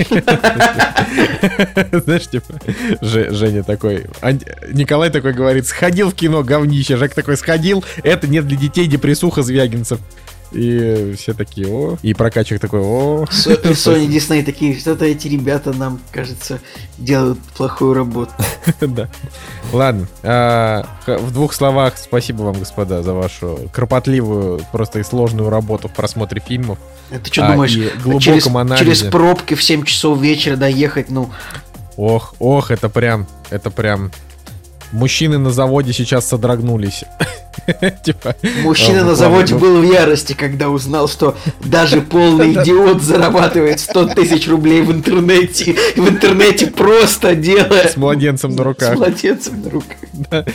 Знаешь, 1.93 2.28
типа, 2.28 2.55
Же- 3.01 3.31
Женя 3.33 3.62
такой, 3.62 4.07
Николай 4.72 5.11
такой 5.11 5.33
говорит, 5.33 5.66
сходил 5.66 6.11
в 6.11 6.14
кино, 6.14 6.43
говнище. 6.43 6.97
Жек 6.97 7.14
такой, 7.14 7.37
сходил, 7.37 7.85
это 8.03 8.26
не 8.26 8.41
для 8.41 8.57
детей, 8.57 8.87
депрессуха 8.87 9.43
Звягинцев. 9.43 10.01
И 10.53 11.15
все 11.17 11.33
такие, 11.33 11.69
о. 11.69 11.97
И 12.03 12.13
прокачик 12.15 12.61
такой, 12.61 12.81
о. 12.81 13.25
И 13.25 13.27
Sony 13.29 14.09
Disney 14.09 14.43
такие, 14.43 14.79
что-то 14.79 15.05
эти 15.05 15.29
ребята 15.29 15.73
нам, 15.73 16.01
кажется, 16.11 16.61
делают 16.99 17.39
плохую 17.57 17.95
работу. 17.95 18.33
Да. 18.81 19.09
Ладно. 19.73 20.09
а, 20.23 20.87
в 21.07 21.33
двух 21.33 21.53
словах 21.53 21.97
спасибо 21.97 22.43
вам, 22.43 22.59
господа, 22.59 23.03
за 23.03 23.13
вашу 23.13 23.71
кропотливую, 23.73 24.61
просто 24.73 24.99
и 24.99 25.03
сложную 25.03 25.51
работу 25.51 25.89
в 25.89 25.93
просмотре 25.93 26.43
фильмов. 26.45 26.79
Ты 27.11 27.33
что 27.33 27.47
А, 27.47 27.53
думаешь, 27.53 27.73
через, 27.73 28.45
через 28.79 29.03
пробки 29.03 29.55
в 29.55 29.63
7 29.63 29.85
часов 29.85 30.21
вечера 30.21 30.57
доехать, 30.57 31.11
ну, 31.11 31.31
Ох, 31.97 32.35
ох, 32.39 32.71
это 32.71 32.89
прям, 32.89 33.27
это 33.51 33.71
прям... 33.71 34.11
Мужчины 34.93 35.39
на 35.39 35.51
заводе 35.51 35.93
сейчас 35.93 36.27
содрогнулись. 36.27 37.05
Типа, 38.03 38.35
мужчина 38.63 39.03
А, 39.03 39.05
на 39.05 39.15
заводе 39.15 39.55
ну. 39.55 39.61
был 39.61 39.81
в 39.81 39.85
ярости, 39.85 40.33
когда 40.33 40.69
узнал, 40.71 41.09
что 41.09 41.37
даже 41.65 42.01
полный 42.11 42.53
идиот 42.53 43.03
зарабатывает 43.03 43.81
100 43.81 44.15
тысяч 44.15 44.49
рублей 44.49 44.83
в 44.83 44.93
интернете, 44.93 45.77
в 45.97 46.09
интернете 46.09 46.67
просто 46.69 47.35
делая... 47.35 47.89
с 47.89 47.97
младенцем 47.97 48.51
на 48.53 48.63
С 48.63 48.67
руках. 48.67 48.97
младенцем 48.97 49.63
на 49.63 49.71
руках. 49.71 49.97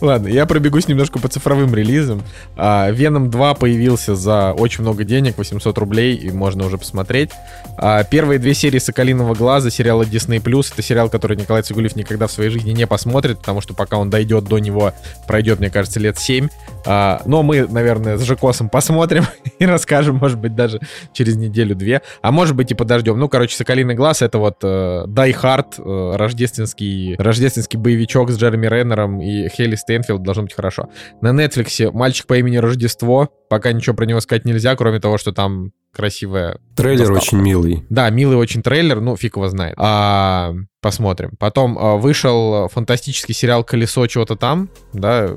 Ладно, 0.00 0.28
я 0.28 0.46
пробегусь 0.46 0.88
немножко 0.88 1.18
по 1.18 1.28
цифровым 1.28 1.74
релизам. 1.74 2.22
А, 2.56 2.90
Venom 2.90 3.28
2 3.28 3.54
появился 3.54 4.14
за 4.14 4.52
очень 4.52 4.82
много 4.82 5.04
денег, 5.04 5.38
800 5.38 5.76
рублей, 5.78 6.14
и 6.16 6.30
можно 6.30 6.66
уже 6.66 6.78
посмотреть. 6.78 7.30
А, 7.76 8.04
Первые 8.04 8.38
две 8.38 8.54
серии 8.54 8.78
«Соколиного 8.78 9.34
глаза» 9.34 9.70
сериала 9.70 10.02
Disney+, 10.02 10.38
это 10.72 10.82
сериал, 10.82 11.08
который 11.08 11.36
Николай 11.36 11.62
Цигулев 11.62 11.96
никогда 11.96 12.26
в 12.26 12.32
своей 12.32 12.50
жизни 12.50 12.70
не 12.72 12.86
посмотрит, 12.86 13.38
потому 13.38 13.60
что 13.60 13.74
пока 13.74 13.98
он 13.98 14.10
дойдет 14.10 14.44
до 14.44 14.58
него, 14.58 14.92
пройдет, 15.26 15.60
мне 15.60 15.70
кажется, 15.70 16.00
лет 16.00 16.13
7. 16.18 16.48
А, 16.86 17.22
Но 17.24 17.42
мы, 17.42 17.66
наверное, 17.66 18.16
с 18.16 18.22
Жекосом 18.22 18.68
посмотрим 18.68 19.24
и 19.58 19.66
расскажем, 19.66 20.16
может 20.16 20.38
быть, 20.38 20.54
даже 20.54 20.80
через 21.12 21.36
неделю-две. 21.36 22.02
А 22.22 22.30
может 22.30 22.56
быть 22.56 22.70
и 22.70 22.74
подождем. 22.74 23.18
Ну, 23.18 23.28
короче, 23.28 23.56
«Соколиный 23.56 23.94
глаз»— 23.94 24.22
это 24.22 24.38
вот 24.38 24.58
э, 24.62 25.04
Die 25.06 25.36
Hard, 25.40 25.74
э, 25.78 26.16
рождественский, 26.16 27.16
рождественский 27.16 27.78
боевичок 27.78 28.30
с 28.30 28.36
Джереми 28.36 28.66
Реннером 28.66 29.20
и 29.20 29.48
Хелли 29.48 29.76
Стэнфилд, 29.76 30.22
должно 30.22 30.44
быть 30.44 30.54
хорошо. 30.54 30.88
На 31.20 31.28
Netflix 31.28 31.90
«Мальчик 31.92 32.26
по 32.26 32.36
имени 32.36 32.58
Рождество». 32.58 33.30
Пока 33.48 33.72
ничего 33.72 33.94
про 33.94 34.04
него 34.04 34.20
сказать 34.20 34.44
нельзя, 34.44 34.74
кроме 34.76 35.00
того, 35.00 35.18
что 35.18 35.32
там 35.32 35.72
красивая 35.94 36.58
Трейлер 36.76 37.06
Заставка. 37.06 37.22
очень 37.22 37.38
милый. 37.38 37.84
да, 37.88 38.10
милый 38.10 38.36
очень 38.36 38.62
трейлер, 38.62 39.00
ну, 39.00 39.16
фиг 39.16 39.36
его 39.36 39.48
знает. 39.48 39.74
А, 39.78 40.54
посмотрим. 40.80 41.30
Потом 41.38 41.78
а, 41.78 41.96
вышел 41.96 42.68
фантастический 42.68 43.32
сериал 43.32 43.62
«Колесо 43.62 44.04
чего-то 44.08 44.34
там», 44.34 44.68
да, 44.92 45.30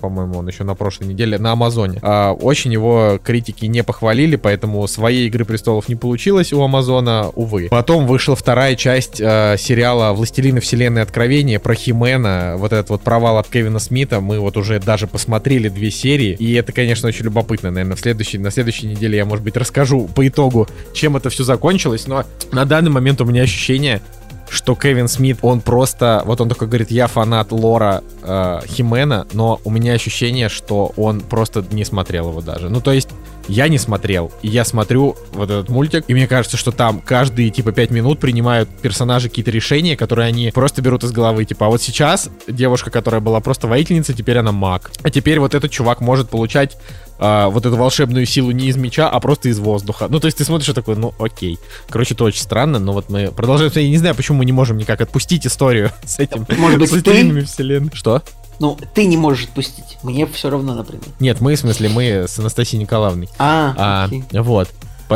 по-моему, 0.00 0.38
он 0.38 0.46
еще 0.46 0.62
на 0.62 0.76
прошлой 0.76 1.08
неделе, 1.08 1.38
на 1.38 1.52
Амазоне. 1.52 1.98
А, 2.02 2.32
очень 2.32 2.72
его 2.72 3.18
критики 3.22 3.66
не 3.66 3.82
похвалили, 3.82 4.36
поэтому 4.36 4.86
своей 4.86 5.26
«Игры 5.26 5.44
престолов» 5.44 5.88
не 5.88 5.96
получилось 5.96 6.52
у 6.52 6.62
Амазона, 6.62 7.28
увы. 7.34 7.68
Потом 7.70 8.06
вышла 8.06 8.36
вторая 8.36 8.76
часть 8.76 9.20
а, 9.20 9.56
сериала 9.56 10.12
«Властелины 10.12 10.60
вселенной 10.60 11.02
откровения» 11.02 11.58
про 11.58 11.74
Химена, 11.74 12.54
вот 12.56 12.72
этот 12.72 12.90
вот 12.90 13.02
провал 13.02 13.38
от 13.38 13.48
Кевина 13.48 13.80
Смита, 13.80 14.20
мы 14.20 14.38
вот 14.38 14.56
уже 14.56 14.78
даже 14.78 15.08
посмотрели 15.08 15.68
две 15.68 15.90
серии, 15.90 16.36
и 16.38 16.54
это, 16.54 16.70
конечно, 16.72 17.08
очень 17.08 17.24
любопытно. 17.24 17.72
Наверное, 17.72 17.96
в 17.96 18.00
следующей, 18.00 18.38
на 18.38 18.52
следующей 18.52 18.86
неделе 18.86 19.16
я, 19.16 19.24
может 19.24 19.44
быть, 19.44 19.56
расскажу 19.56 20.03
по 20.08 20.26
итогу, 20.26 20.68
чем 20.92 21.16
это 21.16 21.30
все 21.30 21.44
закончилось, 21.44 22.06
но 22.06 22.24
на 22.52 22.64
данный 22.64 22.90
момент 22.90 23.20
у 23.20 23.24
меня 23.24 23.42
ощущение, 23.42 24.00
что 24.48 24.74
Кевин 24.74 25.08
Смит, 25.08 25.38
он 25.42 25.60
просто, 25.60 26.22
вот 26.26 26.40
он 26.40 26.48
такой 26.48 26.68
говорит, 26.68 26.90
я 26.90 27.06
фанат 27.06 27.50
лора 27.50 28.02
э, 28.22 28.60
Химена, 28.66 29.26
но 29.32 29.60
у 29.64 29.70
меня 29.70 29.92
ощущение, 29.94 30.48
что 30.48 30.92
он 30.96 31.20
просто 31.20 31.64
не 31.70 31.84
смотрел 31.84 32.30
его 32.30 32.40
даже. 32.40 32.68
Ну, 32.68 32.80
то 32.80 32.92
есть, 32.92 33.08
я 33.48 33.68
не 33.68 33.78
смотрел, 33.78 34.32
и 34.42 34.48
я 34.48 34.64
смотрю 34.64 35.16
вот 35.32 35.50
этот 35.50 35.68
мультик, 35.68 36.04
и 36.08 36.14
мне 36.14 36.26
кажется, 36.26 36.56
что 36.56 36.72
там 36.72 37.00
каждые, 37.00 37.50
типа, 37.50 37.72
пять 37.72 37.90
минут 37.90 38.20
принимают 38.20 38.68
персонажи 38.68 39.28
какие-то 39.28 39.50
решения, 39.50 39.96
которые 39.96 40.28
они 40.28 40.50
просто 40.52 40.82
берут 40.82 41.04
из 41.04 41.12
головы. 41.12 41.44
Типа, 41.44 41.66
а 41.66 41.68
вот 41.68 41.82
сейчас 41.82 42.30
девушка, 42.48 42.90
которая 42.90 43.20
была 43.20 43.40
просто 43.40 43.66
воительницей, 43.66 44.14
теперь 44.14 44.38
она 44.38 44.52
маг. 44.52 44.90
А 45.02 45.10
теперь 45.10 45.40
вот 45.40 45.54
этот 45.54 45.70
чувак 45.70 46.00
может 46.00 46.28
получать 46.28 46.76
а, 47.18 47.48
вот 47.48 47.64
эту 47.64 47.76
волшебную 47.76 48.26
силу 48.26 48.50
не 48.50 48.66
из 48.66 48.76
меча, 48.76 49.08
а 49.08 49.20
просто 49.20 49.48
из 49.48 49.58
воздуха. 49.58 50.08
Ну, 50.08 50.20
то 50.20 50.26
есть 50.26 50.38
ты 50.38 50.44
смотришь 50.44 50.68
и 50.68 50.72
такой, 50.72 50.96
ну, 50.96 51.14
окей. 51.18 51.58
Короче, 51.88 52.14
это 52.14 52.24
очень 52.24 52.42
странно, 52.42 52.78
но 52.78 52.92
вот 52.92 53.08
мы 53.08 53.30
продолжаем. 53.30 53.70
Я 53.74 53.88
не 53.88 53.98
знаю, 53.98 54.14
почему 54.14 54.38
мы 54.38 54.44
не 54.44 54.52
можем 54.52 54.76
никак 54.76 55.00
отпустить 55.00 55.46
историю 55.46 55.90
с 56.04 56.18
этим. 56.18 56.46
Может 56.58 56.80
быть, 56.80 56.90
с 56.90 57.02
ты? 57.02 57.44
вселенной. 57.44 57.90
Что? 57.94 58.22
Ну, 58.60 58.78
ты 58.94 59.04
не 59.06 59.16
можешь 59.16 59.44
отпустить. 59.44 59.98
Мне 60.02 60.26
все 60.26 60.50
равно, 60.50 60.74
например. 60.74 61.04
Нет, 61.20 61.40
мы, 61.40 61.54
в 61.54 61.58
смысле, 61.58 61.88
мы 61.88 62.04
с 62.28 62.38
Анастасией 62.38 62.80
Николаевной. 62.82 63.28
А, 63.38 63.74
А, 63.76 64.04
окей. 64.06 64.24
вот. 64.32 64.68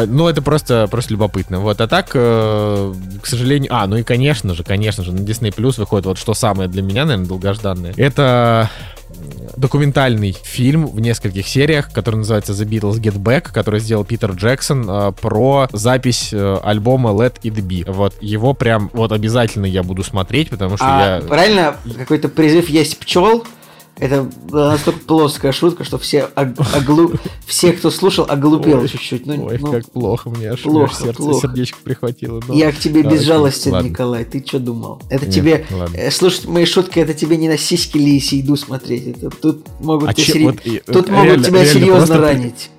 Ну, 0.07 0.29
это 0.29 0.43
просто, 0.43 0.87
просто 0.91 1.13
любопытно. 1.13 1.61
Вот. 1.61 1.81
А 1.81 1.89
так, 1.89 2.11
э, 2.15 2.95
к 3.23 3.27
сожалению... 3.27 3.75
А, 3.75 3.87
ну 3.87 3.97
и, 3.97 4.03
конечно 4.03 4.55
же, 4.55 4.65
конечно 4.65 5.05
же, 5.05 5.13
на 5.13 5.21
Disney 5.21 5.55
Plus 5.55 5.79
выходит 5.79 6.07
вот 6.07 6.19
что 6.19 6.35
самое 6.35 6.69
для 6.69 6.83
меня, 6.83 7.05
наверное, 7.05 7.29
долгожданное. 7.29 7.95
Это 7.97 8.71
документальный 9.57 10.37
фильм 10.43 10.87
в 10.87 11.01
нескольких 11.01 11.47
сериях, 11.49 11.93
который 11.93 12.17
называется 12.17 12.53
The 12.53 12.69
Beatles 12.69 13.01
Get 13.01 13.19
Back, 13.19 13.53
который 13.53 13.81
сделал 13.81 14.05
Питер 14.05 14.33
Джексон 14.33 14.89
э, 14.89 15.13
про 15.13 15.69
запись 15.73 16.31
э, 16.33 16.59
альбома 16.63 17.11
Let 17.11 17.41
It 17.43 17.57
Be. 17.57 17.91
Вот 17.91 18.15
его 18.21 18.55
прям 18.55 18.91
вот 18.93 19.13
обязательно 19.13 19.67
я 19.67 19.83
буду 19.83 20.05
смотреть, 20.05 20.51
потому 20.51 20.77
что 20.77 20.87
А 20.87 21.21
я... 21.21 21.27
правильно 21.27 21.77
какой-то 21.97 22.29
призыв 22.29 22.69
есть 22.69 22.99
пчел? 22.99 23.45
Это 24.01 24.31
была 24.49 24.73
настолько 24.73 25.01
плоская 25.01 25.53
шутка, 25.53 25.83
что 25.85 25.99
все, 25.99 26.29
ог- 26.37 26.57
оглу- 26.75 27.19
все 27.47 27.73
кто 27.73 27.91
слушал, 27.91 28.27
оглупел 28.29 28.87
чуть-чуть. 28.87 29.27
Ну, 29.27 29.47
Ой, 29.47 29.59
ну, 29.61 29.73
как 29.73 29.91
плохо 29.91 30.31
мне 30.31 30.51
аж, 30.51 30.63
плохо, 30.63 30.95
сердце, 30.95 31.17
плохо. 31.17 31.49
сердечко 31.49 31.79
прихватило. 31.83 32.41
ну. 32.47 32.55
я 32.55 32.71
к 32.71 32.79
тебе 32.79 33.01
а, 33.01 33.11
безжалостен, 33.11 33.73
ладно. 33.73 33.89
Николай. 33.89 34.25
Ты 34.25 34.45
что 34.47 34.61
думал? 34.61 35.03
Это 35.11 35.27
Нет, 35.27 35.35
тебе 35.35 35.67
ладно. 35.71 35.97
э, 35.97 36.11
слушать 36.13 36.47
мои 36.47 36.65
шутки, 36.65 36.99
это 37.01 37.13
тебе 37.15 37.37
не 37.37 37.49
на 37.49 37.59
сиськи 37.59 37.99
лиси 37.99 38.41
иду 38.41 38.57
смотреть. 38.57 39.09
Это 39.09 39.31
тут 39.31 39.67
могут, 39.81 40.11
А 40.11 40.15
тебя 40.15 40.25
че- 40.27 40.33
сери- 40.33 40.45
вот 40.45 40.57
тут 40.87 41.09
реально- 41.09 41.31
могут 41.31 41.47
тебя 41.47 41.63
реально 41.65 41.73
серьезно 41.81 41.97
просто 42.07 42.19
ранить. 42.21 42.71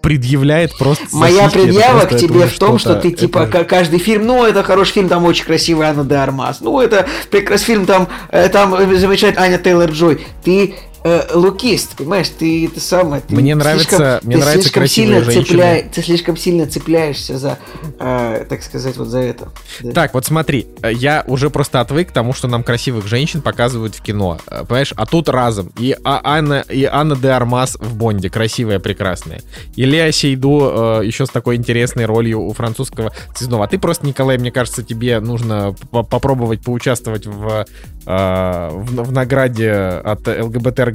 Предъявляет 0.00 0.76
просто 0.78 1.04
Моя 1.12 1.48
предъява 1.48 2.00
к 2.06 2.16
тебе 2.16 2.46
в 2.46 2.58
том, 2.58 2.78
что 2.78 2.94
ты 2.94 3.10
типа 3.10 3.40
это- 3.40 3.52
ка- 3.58 3.64
каждый 3.64 3.98
фильм, 3.98 4.26
ну 4.26 4.44
это 4.44 4.62
хороший 4.62 4.92
фильм, 4.94 5.08
там 5.08 5.24
очень 5.24 5.44
красивый 5.44 5.86
Анна 5.86 6.04
де 6.04 6.14
Армас, 6.14 6.60
ну 6.60 6.80
это 6.80 7.06
прекрасный 7.30 7.66
фильм, 7.66 7.86
там 7.86 8.08
э, 8.30 8.48
там 8.48 8.70
замечательная 8.96 9.46
Аня 9.48 9.58
Тейлор 9.58 9.90
Джой. 9.90 10.20
Ты 10.44 10.74
э, 11.08 11.26
лукист, 11.34 11.96
понимаешь? 11.96 12.28
Ты 12.28 12.66
это 12.66 12.80
самое. 12.80 13.22
Ты 13.26 13.34
Мне 13.34 13.54
нравится- 13.54 13.88
слишком- 13.88 14.20
мне 14.28 14.36
ты 14.36 14.40
нравятся 14.42 14.62
слишком 14.62 14.80
красивые 14.82 15.20
сильно 15.24 15.42
цепляй- 15.42 15.90
ты 15.94 16.02
слишком 16.02 16.36
сильно 16.36 16.66
цепляешься 16.66 17.38
за, 17.38 17.58
э, 17.98 18.44
так 18.48 18.62
сказать, 18.62 18.96
вот 18.96 19.08
за 19.08 19.18
это. 19.20 19.48
Да. 19.80 19.92
Так, 19.92 20.14
вот 20.14 20.24
смотри, 20.26 20.66
э, 20.82 20.92
я 20.92 21.24
уже 21.26 21.50
просто 21.50 21.80
отвык 21.80 22.08
к 22.08 22.12
тому, 22.12 22.32
что 22.32 22.48
нам 22.48 22.62
красивых 22.62 23.06
женщин 23.06 23.40
показывают 23.40 23.94
в 23.94 24.02
кино, 24.02 24.38
э, 24.46 24.64
понимаешь? 24.66 24.92
А 24.96 25.06
тут 25.06 25.28
разом. 25.28 25.72
И 25.78 25.96
А- 26.04 26.20
Анна, 26.24 26.64
и 26.68 26.84
Анна 26.84 27.16
де 27.16 27.28
Армас 27.28 27.76
в 27.80 27.96
Бонде, 27.96 28.30
красивая, 28.30 28.78
прекрасная. 28.78 29.40
И 29.76 29.84
Леа 29.84 30.12
Сейду 30.12 30.98
э, 31.00 31.06
еще 31.06 31.26
с 31.26 31.30
такой 31.30 31.56
интересной 31.56 32.04
ролью 32.06 32.40
у 32.40 32.52
французского 32.52 33.12
связного. 33.34 33.64
А 33.64 33.68
ты 33.68 33.78
просто, 33.78 34.06
Николай, 34.06 34.38
мне 34.38 34.50
кажется, 34.50 34.82
тебе 34.82 35.20
нужно 35.20 35.74
по- 35.90 36.02
попробовать 36.02 36.60
поучаствовать 36.62 37.26
в, 37.26 37.64
э, 38.06 38.68
в, 38.72 39.02
в 39.04 39.12
награде 39.12 39.72
от 39.72 40.26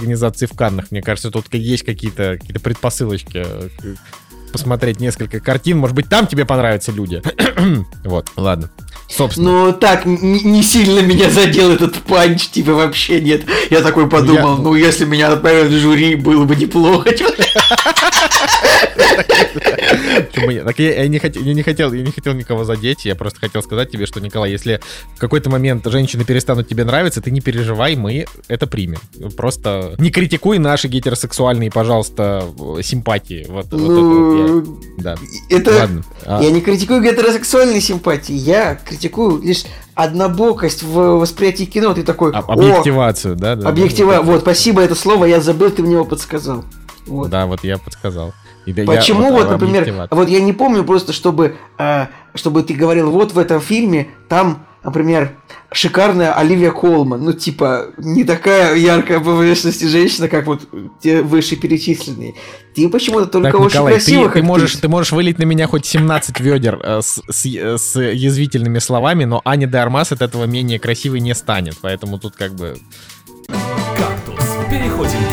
ЛГБТ-организации 0.04 0.46
в 0.46 0.54
Каннах. 0.54 0.92
Мне 0.92 1.02
кажется, 1.02 1.32
тут 1.32 1.46
есть 1.54 1.84
какие-то 1.84 2.38
какие 2.40 2.58
предпосылочки 2.58 3.44
э, 3.46 3.70
посмотреть 4.52 5.00
несколько 5.00 5.40
картин. 5.40 5.80
Может 5.80 5.96
быть, 5.96 6.10
там 6.10 6.28
тебе 6.28 6.46
понравятся 6.46 6.92
люди. 6.92 7.22
вот, 8.04 8.30
ладно. 8.36 8.70
Собственно. 9.10 9.66
Ну 9.68 9.74
так, 9.74 10.06
не 10.06 10.64
сильно 10.64 11.00
меня 11.00 11.30
задел 11.30 11.72
этот 11.72 11.96
панч, 12.04 12.50
типа 12.50 12.74
вообще 12.74 13.22
нет. 13.22 13.44
Я 13.70 13.82
такой 13.82 14.10
подумал, 14.10 14.58
Я- 14.58 14.64
ну 14.64 14.76
если 14.76 15.06
меня 15.06 15.32
отправят 15.32 15.70
в 15.70 15.80
жюри, 15.80 16.16
было 16.16 16.46
бы 16.46 16.56
неплохо. 16.56 17.12
Так 20.66 20.80
я, 20.80 21.08
не 21.08 21.20
хотел, 21.20 21.44
я 21.44 21.54
не 21.54 21.64
хотел, 21.64 21.94
я 21.94 22.02
не 22.04 22.12
хотел 22.12 22.34
никого 22.34 22.64
задеть, 22.64 23.06
я 23.06 23.16
просто 23.16 23.40
хотел 23.40 23.62
сказать 23.62 23.92
тебе, 23.92 24.06
что, 24.06 24.20
Николай, 24.20 24.52
если 24.52 24.80
в 25.16 25.20
какой-то 25.20 25.50
момент 25.50 25.86
женщины 25.88 26.24
перестанут 26.24 26.68
тебе 26.68 26.84
нравиться, 26.84 27.22
ты 27.22 27.32
не 27.32 27.42
переживай, 27.42 27.96
мы 27.96 28.26
это 28.48 28.68
примем. 28.68 29.00
Просто 29.38 29.96
не 29.98 30.10
критикуй 30.12 30.58
наши 30.58 30.88
гетеросексуальные, 30.88 31.72
пожалуйста, 31.72 32.46
симпатии. 32.82 33.46
Вот, 33.50 33.66
вот 33.72 33.82
это 33.82 33.92
Ну, 33.92 34.66
я- 34.98 35.04
да. 35.04 35.16
это... 35.50 35.72
Ладно. 35.72 36.04
А, 36.26 36.42
Я 36.42 36.52
не 36.52 36.62
критикую 36.62 37.02
гетеросексуальные 37.02 37.82
симпатии, 37.82 38.34
я 38.34 38.76
критикую 38.76 39.42
лишь 39.42 39.64
однобокость 39.96 40.84
в 40.84 41.18
восприятии 41.20 41.66
кино. 41.66 41.94
Ты 41.94 42.04
такой, 42.04 42.32
объективацию, 42.32 43.36
да? 43.36 43.56
да, 43.56 43.70
объектива, 43.70 44.22
вот, 44.24 44.42
спасибо, 44.42 44.82
это 44.82 44.96
слово 44.96 45.26
я 45.26 45.40
забыл, 45.42 45.70
ты 45.70 45.84
мне 45.84 45.94
его 45.94 46.06
подсказал. 46.06 46.64
Вот. 47.06 47.30
Да, 47.30 47.46
вот 47.46 47.64
я 47.64 47.78
подсказал. 47.78 48.34
И 48.66 48.74
да, 48.74 48.82
я- 48.84 48.88
Почему 48.88 49.32
вот, 49.32 49.50
например, 49.50 49.82
объективация. 49.84 50.16
вот 50.18 50.30
я 50.30 50.40
не 50.42 50.54
помню 50.54 50.84
просто, 50.84 51.12
чтобы, 51.14 51.56
а, 51.78 52.10
чтобы 52.36 52.64
ты 52.64 52.74
говорил, 52.74 53.12
вот 53.12 53.34
в 53.34 53.40
этом 53.40 53.60
фильме 53.62 54.08
там, 54.30 54.66
например, 54.84 55.32
шикарная 55.72 56.34
Оливия 56.34 56.72
Колман, 56.72 57.24
ну 57.24 57.34
типа 57.34 57.88
не 57.98 58.24
такая 58.24 58.76
яркая 58.76 59.20
по 59.20 59.34
внешности 59.36 59.86
женщина, 59.86 60.28
как 60.30 60.46
вот 60.46 60.62
те 61.02 61.22
вышеперечисленные. 61.22 62.36
Ты 62.76 62.90
почему-то 62.90 63.26
только 63.28 63.52
Так, 63.52 63.60
очень 63.60 63.74
Николай, 63.76 63.94
ты, 63.96 64.00
красивых 64.00 64.34
ты 64.34 64.44
можешь, 64.44 64.70
актрис. 64.72 64.82
ты 64.82 64.88
можешь 64.88 65.12
вылить 65.12 65.40
на 65.40 65.44
меня 65.44 65.68
хоть 65.68 65.86
17 65.86 66.40
ведер 66.40 66.80
э, 66.84 67.02
с, 67.02 67.22
с, 67.30 67.46
э, 67.46 67.78
с 67.78 68.00
язвительными 68.00 68.80
словами, 68.80 69.26
но 69.26 69.42
Аня 69.46 69.68
де 69.68 69.78
Армас 69.78 70.12
от 70.12 70.22
этого 70.22 70.46
менее 70.46 70.80
красивой 70.80 71.20
не 71.20 71.34
станет. 71.36 71.76
Поэтому 71.82 72.18
тут 72.20 72.36
как 72.36 72.54
бы... 72.56 72.78
Кактус. 73.98 74.44
Переходим 74.70 75.20
э, 75.30 75.33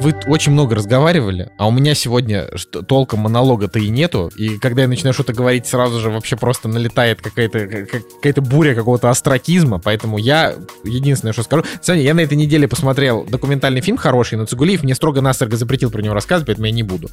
Вы 0.00 0.12
т- 0.12 0.28
очень 0.28 0.52
много 0.52 0.74
разговаривали, 0.74 1.50
а 1.58 1.66
у 1.68 1.70
меня 1.70 1.94
сегодня 1.94 2.48
толком 2.86 3.20
монолога-то 3.20 3.78
и 3.78 3.88
нету. 3.88 4.30
И 4.36 4.58
когда 4.58 4.82
я 4.82 4.88
начинаю 4.88 5.14
что-то 5.14 5.32
говорить, 5.32 5.66
сразу 5.66 6.00
же 6.00 6.10
вообще 6.10 6.36
просто 6.36 6.68
налетает 6.68 7.20
какая-то 7.20 7.86
как- 7.90 8.08
какая-то 8.16 8.40
буря 8.42 8.74
какого-то 8.74 9.10
астракизма. 9.10 9.78
Поэтому 9.78 10.18
я 10.18 10.54
единственное, 10.84 11.32
что 11.32 11.42
скажу... 11.42 11.64
Кстати, 11.80 12.00
я 12.00 12.14
на 12.14 12.20
этой 12.20 12.36
неделе 12.36 12.68
посмотрел 12.68 13.24
документальный 13.24 13.80
фильм 13.80 13.96
хороший, 13.96 14.36
но 14.38 14.46
Цугулиев 14.46 14.82
мне 14.82 14.94
строго-настрого 14.94 15.56
запретил 15.56 15.90
про 15.90 16.02
него 16.02 16.14
рассказывать, 16.14 16.46
поэтому 16.46 16.66
я 16.66 16.72
не 16.72 16.82
буду. 16.82 17.08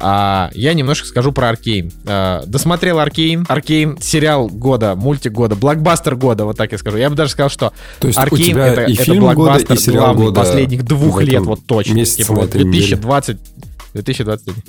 А, 0.00 0.50
я 0.54 0.74
немножко 0.74 1.06
скажу 1.06 1.32
про 1.32 1.48
Аркейн. 1.48 1.92
А, 2.06 2.42
досмотрел 2.46 2.98
Аркейн. 2.98 3.46
Аркейн 3.48 3.98
сериал 4.00 4.48
года, 4.48 4.94
мультик 4.96 5.32
года, 5.32 5.56
блокбастер 5.56 6.16
года, 6.16 6.44
вот 6.44 6.56
так 6.56 6.72
я 6.72 6.78
скажу. 6.78 6.96
Я 6.98 7.10
бы 7.10 7.16
даже 7.16 7.32
сказал, 7.32 7.50
что 7.50 7.72
То 8.00 8.08
есть 8.08 8.18
Аркейн 8.18 8.56
это, 8.58 8.82
и 8.82 8.94
это 8.94 9.04
фильм 9.04 9.20
года, 9.24 9.34
блокбастер 9.34 9.74
и 9.74 9.78
сериал 9.78 10.04
главный 10.06 10.24
года 10.26 10.40
последних 10.40 10.84
двух 10.84 11.22
лет, 11.22 11.42
вот 11.42 11.60
точно. 11.66 11.94
Месяце 12.06 12.22
Типа 12.22 12.34
вот 12.34 12.48
этой 12.50 12.64
неделе. 12.64 12.96
2020, 12.96 13.38
2021. 13.94 14.62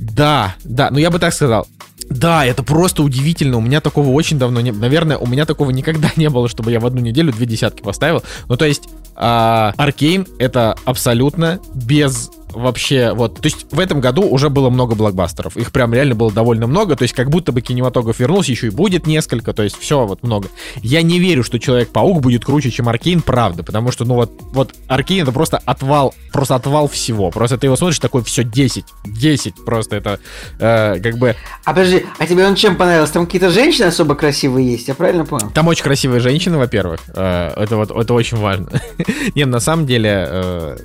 Да, 0.00 0.56
да, 0.64 0.90
ну 0.90 0.98
я 0.98 1.10
бы 1.10 1.18
так 1.18 1.32
сказал. 1.32 1.66
Да, 2.10 2.44
это 2.44 2.62
просто 2.62 3.02
удивительно. 3.02 3.56
У 3.56 3.60
меня 3.60 3.80
такого 3.80 4.08
очень 4.08 4.38
давно 4.38 4.60
не... 4.60 4.72
Наверное, 4.72 5.16
у 5.16 5.26
меня 5.26 5.46
такого 5.46 5.70
никогда 5.70 6.10
не 6.16 6.28
было, 6.28 6.48
чтобы 6.48 6.70
я 6.70 6.80
в 6.80 6.86
одну 6.86 7.00
неделю 7.00 7.32
две 7.32 7.46
десятки 7.46 7.82
поставил. 7.82 8.22
Ну, 8.48 8.56
то 8.56 8.64
есть, 8.64 8.88
а, 9.14 9.72
Аркейн 9.76 10.26
это 10.38 10.76
абсолютно 10.84 11.60
без 11.74 12.30
вообще 12.54 13.12
вот, 13.12 13.36
то 13.36 13.46
есть 13.46 13.66
в 13.70 13.78
этом 13.78 14.00
году 14.00 14.22
уже 14.22 14.50
было 14.50 14.70
много 14.70 14.94
блокбастеров, 14.94 15.56
их 15.56 15.72
прям 15.72 15.92
реально 15.94 16.14
было 16.14 16.32
довольно 16.32 16.66
много, 16.66 16.96
то 16.96 17.02
есть 17.02 17.14
как 17.14 17.30
будто 17.30 17.52
бы 17.52 17.60
кинематограф 17.60 18.18
вернулся, 18.18 18.50
еще 18.52 18.68
и 18.68 18.70
будет 18.70 19.06
несколько, 19.06 19.52
то 19.52 19.62
есть 19.62 19.78
все 19.78 20.06
вот 20.06 20.22
много. 20.22 20.48
Я 20.82 21.02
не 21.02 21.18
верю, 21.18 21.44
что 21.44 21.58
Человек-паук 21.58 22.20
будет 22.20 22.44
круче, 22.44 22.70
чем 22.70 22.88
Аркейн, 22.88 23.22
правда, 23.22 23.62
потому 23.62 23.92
что, 23.92 24.04
ну 24.04 24.14
вот, 24.14 24.32
вот 24.52 24.74
Аркейн 24.88 25.22
это 25.22 25.32
просто 25.32 25.60
отвал, 25.64 26.14
просто 26.32 26.54
отвал 26.54 26.88
всего, 26.88 27.30
просто 27.30 27.58
ты 27.58 27.66
его 27.66 27.76
смотришь, 27.76 27.98
такой, 27.98 28.22
все, 28.24 28.44
10, 28.44 28.84
10, 29.04 29.64
просто 29.64 29.96
это 29.96 30.18
э, 30.58 31.00
как 31.00 31.18
бы, 31.18 31.36
А 31.64 31.70
подожди, 31.72 32.04
а 32.18 32.26
тебе 32.26 32.46
он 32.46 32.54
чем 32.54 32.76
понравился? 32.76 33.14
Там 33.14 33.26
какие-то 33.26 33.50
женщины 33.50 33.86
особо 33.86 34.14
красивые 34.14 34.72
есть, 34.72 34.88
я 34.88 34.94
правильно 34.94 35.24
понял? 35.24 35.50
Там 35.50 35.68
очень 35.68 35.84
красивые 35.84 36.20
женщины, 36.20 36.58
во-первых. 36.58 37.00
Э, 37.14 37.50
Это 37.56 37.76
вот 37.76 37.90
это 37.90 38.14
очень 38.14 38.36
важно. 38.38 38.68
Нет, 39.34 39.48
на 39.48 39.60
самом 39.60 39.86
деле, 39.86 40.26
э, 40.28 40.76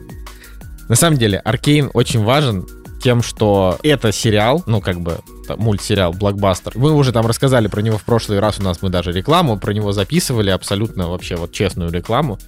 на 0.88 0.96
самом 0.96 1.18
деле, 1.18 1.40
Аркейн 1.40 1.90
очень 1.94 2.24
важен 2.24 2.66
тем, 3.02 3.22
что 3.22 3.78
это 3.84 4.12
сериал, 4.12 4.64
ну 4.66 4.82
как 4.82 5.00
бы 5.00 5.20
мультсериал, 5.58 6.14
блокбастер. 6.14 6.74
Мы 6.76 6.92
уже 6.94 7.12
там 7.12 7.26
рассказали 7.26 7.68
про 7.68 7.82
него 7.82 7.98
в 7.98 8.04
прошлый 8.04 8.40
раз, 8.40 8.60
у 8.60 8.64
нас 8.64 8.82
мы 8.82 8.90
даже 8.90 9.12
рекламу 9.12 9.58
про 9.58 9.72
него 9.72 9.92
записывали, 9.92 10.50
абсолютно 10.50 11.10
вообще 11.10 11.36
вот 11.36 11.52
честную 11.52 11.92
рекламу. 11.92 12.40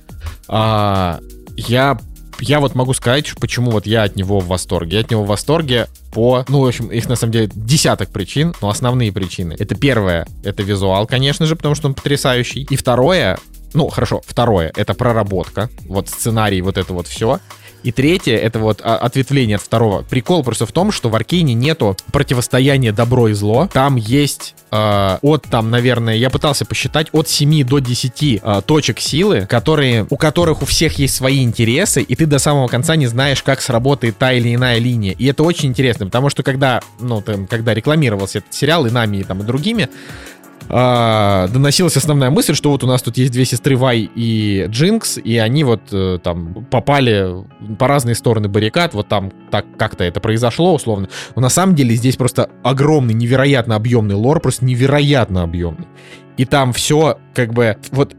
А, 0.48 1.20
я 1.56 1.98
я 2.42 2.60
вот 2.60 2.74
могу 2.74 2.94
сказать, 2.94 3.34
почему 3.40 3.72
вот 3.72 3.86
я 3.86 4.04
от 4.04 4.16
него 4.16 4.40
в 4.40 4.48
восторге. 4.48 4.98
Я 4.98 5.02
от 5.02 5.12
него 5.12 5.24
в 5.24 5.28
восторге 5.28 5.88
по, 6.12 6.46
ну, 6.48 6.62
в 6.62 6.68
общем, 6.68 6.88
их 6.88 7.10
на 7.10 7.16
самом 7.16 7.34
деле 7.34 7.50
десяток 7.54 8.10
причин, 8.10 8.54
но 8.62 8.70
основные 8.70 9.12
причины. 9.12 9.56
Это 9.60 9.76
первое, 9.76 10.26
это 10.44 10.64
визуал, 10.64 11.06
конечно 11.06 11.46
же, 11.46 11.56
потому 11.56 11.76
что 11.76 11.88
он 11.88 11.96
потрясающий. 11.96 12.66
И 12.70 12.76
второе, 12.76 13.38
ну, 13.74 13.90
хорошо, 13.90 14.22
второе, 14.26 14.72
это 14.76 14.94
проработка, 14.94 15.70
вот 15.86 16.08
сценарий, 16.08 16.62
вот 16.62 16.78
это 16.78 16.94
вот 16.94 17.08
все. 17.08 17.40
И 17.84 17.92
третье, 17.92 18.36
это 18.38 18.60
вот 18.60 18.82
а, 18.84 18.98
ответвление 18.98 19.56
от 19.56 19.62
второго. 19.62 20.04
Прикол 20.04 20.44
просто 20.44 20.66
в 20.66 20.72
том, 20.72 20.92
что 20.92 21.10
в 21.10 21.16
Аркейне 21.16 21.54
нету 21.54 21.96
противостояния 22.12 22.92
добро 22.92 23.30
и 23.30 23.34
зло. 23.34 23.70
Там 23.72 23.96
есть 23.96 24.56
э, 24.72 25.18
от, 25.22 25.44
там, 25.44 25.72
наверное, 25.72 26.16
я 26.16 26.30
пытался 26.30 26.66
посчитать, 26.66 27.08
от 27.12 27.28
7 27.28 27.64
до 27.64 27.80
10 27.80 28.24
э, 28.24 28.62
точек 28.66 29.00
силы, 29.00 29.46
которые, 29.48 30.06
у 30.10 30.18
которых 30.18 30.62
у 30.62 30.66
всех 30.66 31.00
есть 31.00 31.16
свои 31.16 31.44
интересы, 31.44 32.02
и 32.02 32.16
ты 32.16 32.26
до 32.26 32.40
самого 32.40 32.68
конца 32.68 32.96
не 32.96 33.08
знаешь, 33.08 33.44
как 33.44 33.62
сработает 33.62 34.18
та 34.18 34.34
или 34.34 34.54
иная 34.54 34.80
линия. 34.80 35.14
И 35.14 35.26
это 35.26 35.44
очень 35.44 35.70
интересно, 35.70 36.06
потому 36.06 36.30
что 36.30 36.44
когда, 36.44 36.82
ну, 37.00 37.22
там, 37.22 37.48
когда 37.48 37.74
рекламировался 37.74 38.40
этот 38.40 38.54
сериал 38.54 38.86
и 38.86 38.92
нами, 38.92 39.18
и 39.18 39.24
там, 39.24 39.42
и 39.42 39.44
другими, 39.44 39.90
а, 40.72 41.48
доносилась 41.48 41.98
основная 41.98 42.30
мысль, 42.30 42.54
что 42.54 42.70
вот 42.70 42.84
у 42.84 42.88
нас 42.88 43.02
тут 43.02 43.18
есть 43.18 43.32
две 43.32 43.44
сестры 43.44 43.76
Вай 43.76 44.10
и 44.14 44.66
Джинкс, 44.68 45.18
и 45.18 45.38
они 45.38 45.64
вот 45.64 45.82
э, 45.92 46.20
там 46.24 46.66
попали 46.66 47.44
по 47.80 47.88
разные 47.88 48.14
стороны 48.14 48.50
баррикад, 48.50 48.94
вот 48.94 49.08
там 49.08 49.32
так 49.50 49.66
как-то 49.78 50.04
это 50.04 50.20
произошло 50.20 50.76
условно. 50.76 51.10
Но 51.36 51.42
на 51.42 51.50
самом 51.50 51.74
деле 51.76 51.96
здесь 51.96 52.18
просто 52.18 52.52
огромный, 52.64 53.16
невероятно 53.16 53.76
объемный 53.76 54.14
лор, 54.16 54.40
просто 54.42 54.64
невероятно 54.64 55.42
объемный. 55.42 55.88
И 56.38 56.46
там 56.46 56.72
все 56.72 57.18
как 57.34 57.52
бы 57.54 57.78
вот 57.92 58.16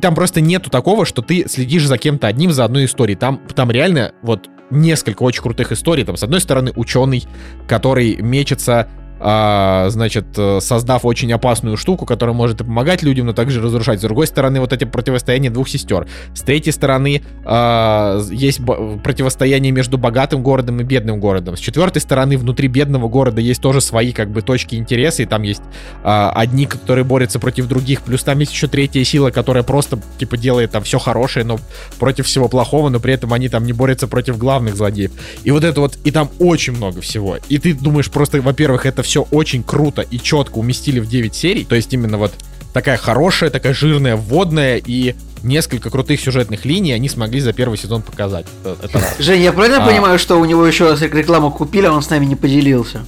там 0.00 0.14
просто 0.14 0.40
нету 0.40 0.70
такого, 0.70 1.04
что 1.04 1.22
ты 1.22 1.46
следишь 1.48 1.86
за 1.86 1.98
кем-то 1.98 2.26
одним 2.26 2.50
за 2.50 2.64
одной 2.64 2.86
историей. 2.86 3.16
Там, 3.16 3.40
там 3.54 3.70
реально 3.70 4.12
вот 4.22 4.48
несколько 4.70 5.22
очень 5.22 5.42
крутых 5.42 5.70
историй. 5.70 6.04
Там, 6.04 6.16
с 6.16 6.22
одной 6.22 6.40
стороны, 6.40 6.72
ученый, 6.74 7.24
который 7.68 8.16
мечется 8.16 8.88
а, 9.20 9.88
значит, 9.90 10.26
э, 10.38 10.60
создав 10.60 11.04
очень 11.04 11.30
опасную 11.32 11.76
штуку, 11.76 12.06
которая 12.06 12.34
может 12.34 12.62
и 12.62 12.64
помогать 12.64 13.02
людям, 13.02 13.26
но 13.26 13.34
также 13.34 13.60
разрушать. 13.60 14.00
С 14.00 14.02
другой 14.02 14.26
стороны, 14.26 14.60
вот 14.60 14.72
эти 14.72 14.84
противостояния 14.84 15.50
двух 15.50 15.68
сестер. 15.68 16.06
С 16.34 16.40
третьей 16.40 16.72
стороны, 16.72 17.22
а, 17.44 18.18
есть 18.30 18.60
противостояние 19.04 19.72
между 19.72 19.98
богатым 19.98 20.42
городом 20.42 20.80
и 20.80 20.84
бедным 20.84 21.20
городом. 21.20 21.56
С 21.56 21.60
четвертой 21.60 22.00
стороны, 22.00 22.38
внутри 22.38 22.68
бедного 22.68 23.08
города 23.08 23.42
есть 23.42 23.60
тоже 23.60 23.82
свои, 23.82 24.12
как 24.12 24.30
бы, 24.30 24.40
точки 24.40 24.76
интереса, 24.76 25.22
и 25.22 25.26
там 25.26 25.42
есть 25.42 25.62
а, 26.02 26.32
одни, 26.34 26.64
которые 26.64 27.04
борются 27.04 27.38
против 27.38 27.68
других, 27.68 28.00
плюс 28.00 28.22
там 28.22 28.38
есть 28.38 28.52
еще 28.52 28.68
третья 28.68 29.04
сила, 29.04 29.30
которая 29.30 29.64
просто, 29.64 29.98
типа, 30.18 30.38
делает 30.38 30.70
там 30.70 30.82
все 30.82 30.98
хорошее, 30.98 31.44
но 31.44 31.58
против 31.98 32.26
всего 32.26 32.48
плохого, 32.48 32.88
но 32.88 33.00
при 33.00 33.12
этом 33.12 33.34
они 33.34 33.50
там 33.50 33.66
не 33.66 33.74
борются 33.74 34.08
против 34.08 34.38
главных 34.38 34.76
злодеев. 34.76 35.10
И 35.44 35.50
вот 35.50 35.62
это 35.62 35.82
вот, 35.82 35.98
и 36.04 36.10
там 36.10 36.30
очень 36.38 36.72
много 36.72 37.02
всего. 37.02 37.36
И 37.50 37.58
ты 37.58 37.74
думаешь 37.74 38.10
просто, 38.10 38.40
во-первых, 38.40 38.86
это 38.86 39.02
все 39.02 39.09
очень 39.18 39.64
круто 39.64 40.02
и 40.02 40.18
четко 40.18 40.58
уместили 40.58 41.00
в 41.00 41.08
9 41.08 41.34
серий. 41.34 41.64
То 41.64 41.74
есть 41.74 41.92
именно 41.92 42.18
вот 42.18 42.32
такая 42.72 42.96
хорошая, 42.96 43.50
такая 43.50 43.74
жирная, 43.74 44.14
вводная 44.16 44.76
и 44.76 45.16
несколько 45.42 45.90
крутых 45.90 46.20
сюжетных 46.20 46.64
линий 46.64 46.92
они 46.92 47.08
смогли 47.08 47.40
за 47.40 47.52
первый 47.52 47.78
сезон 47.78 48.02
показать. 48.02 48.46
Это. 48.64 49.02
Жень, 49.18 49.42
я 49.42 49.52
правильно 49.52 49.82
а... 49.82 49.86
понимаю, 49.86 50.18
что 50.18 50.38
у 50.38 50.44
него 50.44 50.66
еще 50.66 50.96
рекламу 51.00 51.50
купили, 51.50 51.86
а 51.86 51.92
он 51.92 52.02
с 52.02 52.10
нами 52.10 52.26
не 52.26 52.36
поделился? 52.36 53.00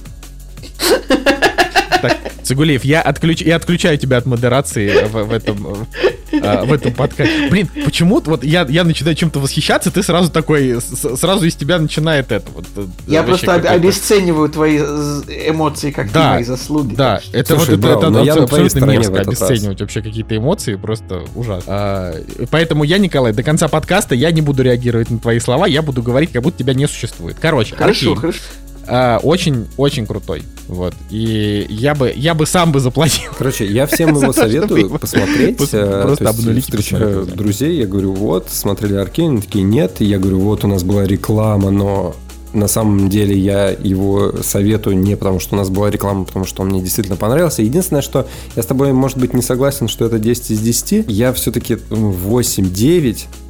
Цигулиев, 2.43 2.83
я, 2.83 3.01
отключ... 3.01 3.41
я 3.41 3.55
отключаю 3.55 3.97
тебя 3.97 4.17
от 4.17 4.25
модерации 4.25 5.05
в, 5.07 5.23
в 5.23 5.31
этом 5.31 5.87
а, 6.41 6.65
в 6.65 6.73
этом 6.73 6.93
подкасте. 6.93 7.49
Блин, 7.49 7.69
почему-то 7.85 8.31
вот 8.31 8.43
я, 8.43 8.65
я 8.69 8.83
начинаю 8.83 9.15
чем-то 9.15 9.39
восхищаться, 9.39 9.91
ты 9.91 10.01
сразу 10.01 10.31
такой, 10.31 10.79
сразу 10.81 11.45
из 11.45 11.55
тебя 11.55 11.79
начинает 11.79 12.31
это 12.31 12.49
вот. 12.51 12.65
Э, 12.75 12.85
я 13.07 13.23
просто 13.23 13.53
обесцениваю 13.53 14.49
твои 14.49 14.77
эмоции 14.77 15.91
как 15.91 16.11
да, 16.11 16.33
мои 16.33 16.43
заслуги. 16.43 16.95
Да, 16.95 17.21
это 17.31 17.55
Слушай, 17.55 17.75
вот 17.75 17.79
бро, 17.79 17.91
это, 17.91 18.07
это, 18.07 18.19
это 18.19 18.43
абсолютно 18.43 18.85
мерзко 18.85 19.19
обесценивать 19.19 19.79
раз. 19.79 19.81
вообще 19.81 20.01
какие-то 20.01 20.35
эмоции, 20.35 20.75
просто 20.75 21.23
ужасно. 21.35 21.65
А, 21.67 22.15
поэтому 22.49 22.83
я, 22.83 22.97
Николай, 22.97 23.33
до 23.33 23.43
конца 23.43 23.67
подкаста 23.67 24.15
я 24.15 24.31
не 24.31 24.41
буду 24.41 24.63
реагировать 24.63 25.09
на 25.11 25.19
твои 25.19 25.39
слова, 25.39 25.67
я 25.67 25.81
буду 25.81 26.01
говорить, 26.01 26.31
как 26.31 26.41
будто 26.41 26.57
тебя 26.57 26.73
не 26.73 26.87
существует. 26.87 27.37
Короче, 27.39 27.75
хорошо, 27.75 28.11
окей. 28.11 28.21
хорошо. 28.21 28.39
Очень-очень 28.87 30.05
крутой. 30.05 30.43
Вот. 30.67 30.93
И 31.09 31.65
я 31.69 31.95
бы, 31.95 32.11
я 32.15 32.33
бы 32.33 32.45
сам 32.45 32.71
бы 32.71 32.79
заплатил. 32.79 33.31
Короче, 33.37 33.65
я 33.65 33.85
всем 33.85 34.15
его 34.21 34.33
советую 34.33 34.89
посмотреть. 34.89 35.57
Просто 35.57 36.29
обнулить. 36.29 36.63
Встречаю 36.63 37.25
друзей, 37.25 37.77
я 37.77 37.87
говорю, 37.87 38.13
вот, 38.13 38.49
смотрели 38.49 38.95
Аркейн, 38.95 39.41
такие, 39.41 39.63
нет. 39.63 39.99
Я 39.99 40.19
говорю, 40.19 40.39
вот, 40.39 40.63
у 40.63 40.67
нас 40.67 40.83
была 40.83 41.05
реклама, 41.05 41.69
но 41.71 42.15
на 42.53 42.67
самом 42.67 43.09
деле 43.09 43.37
я 43.37 43.69
его 43.69 44.31
советую 44.43 44.97
не 44.97 45.17
потому, 45.17 45.39
что 45.39 45.55
у 45.55 45.57
нас 45.57 45.69
была 45.69 45.89
реклама, 45.89 46.21
а 46.21 46.25
потому 46.25 46.45
что 46.45 46.61
он 46.61 46.69
мне 46.69 46.81
действительно 46.81 47.17
понравился. 47.17 47.63
Единственное, 47.63 48.01
что 48.01 48.27
я 48.55 48.63
с 48.63 48.65
тобой, 48.65 48.93
может 48.93 49.17
быть, 49.17 49.33
не 49.33 49.41
согласен, 49.41 49.87
что 49.87 50.05
это 50.05 50.19
10 50.19 50.51
из 50.51 50.59
10. 50.59 51.05
Я 51.07 51.33
все-таки 51.33 51.73
8-9 51.89 53.15
Э, 53.15 53.42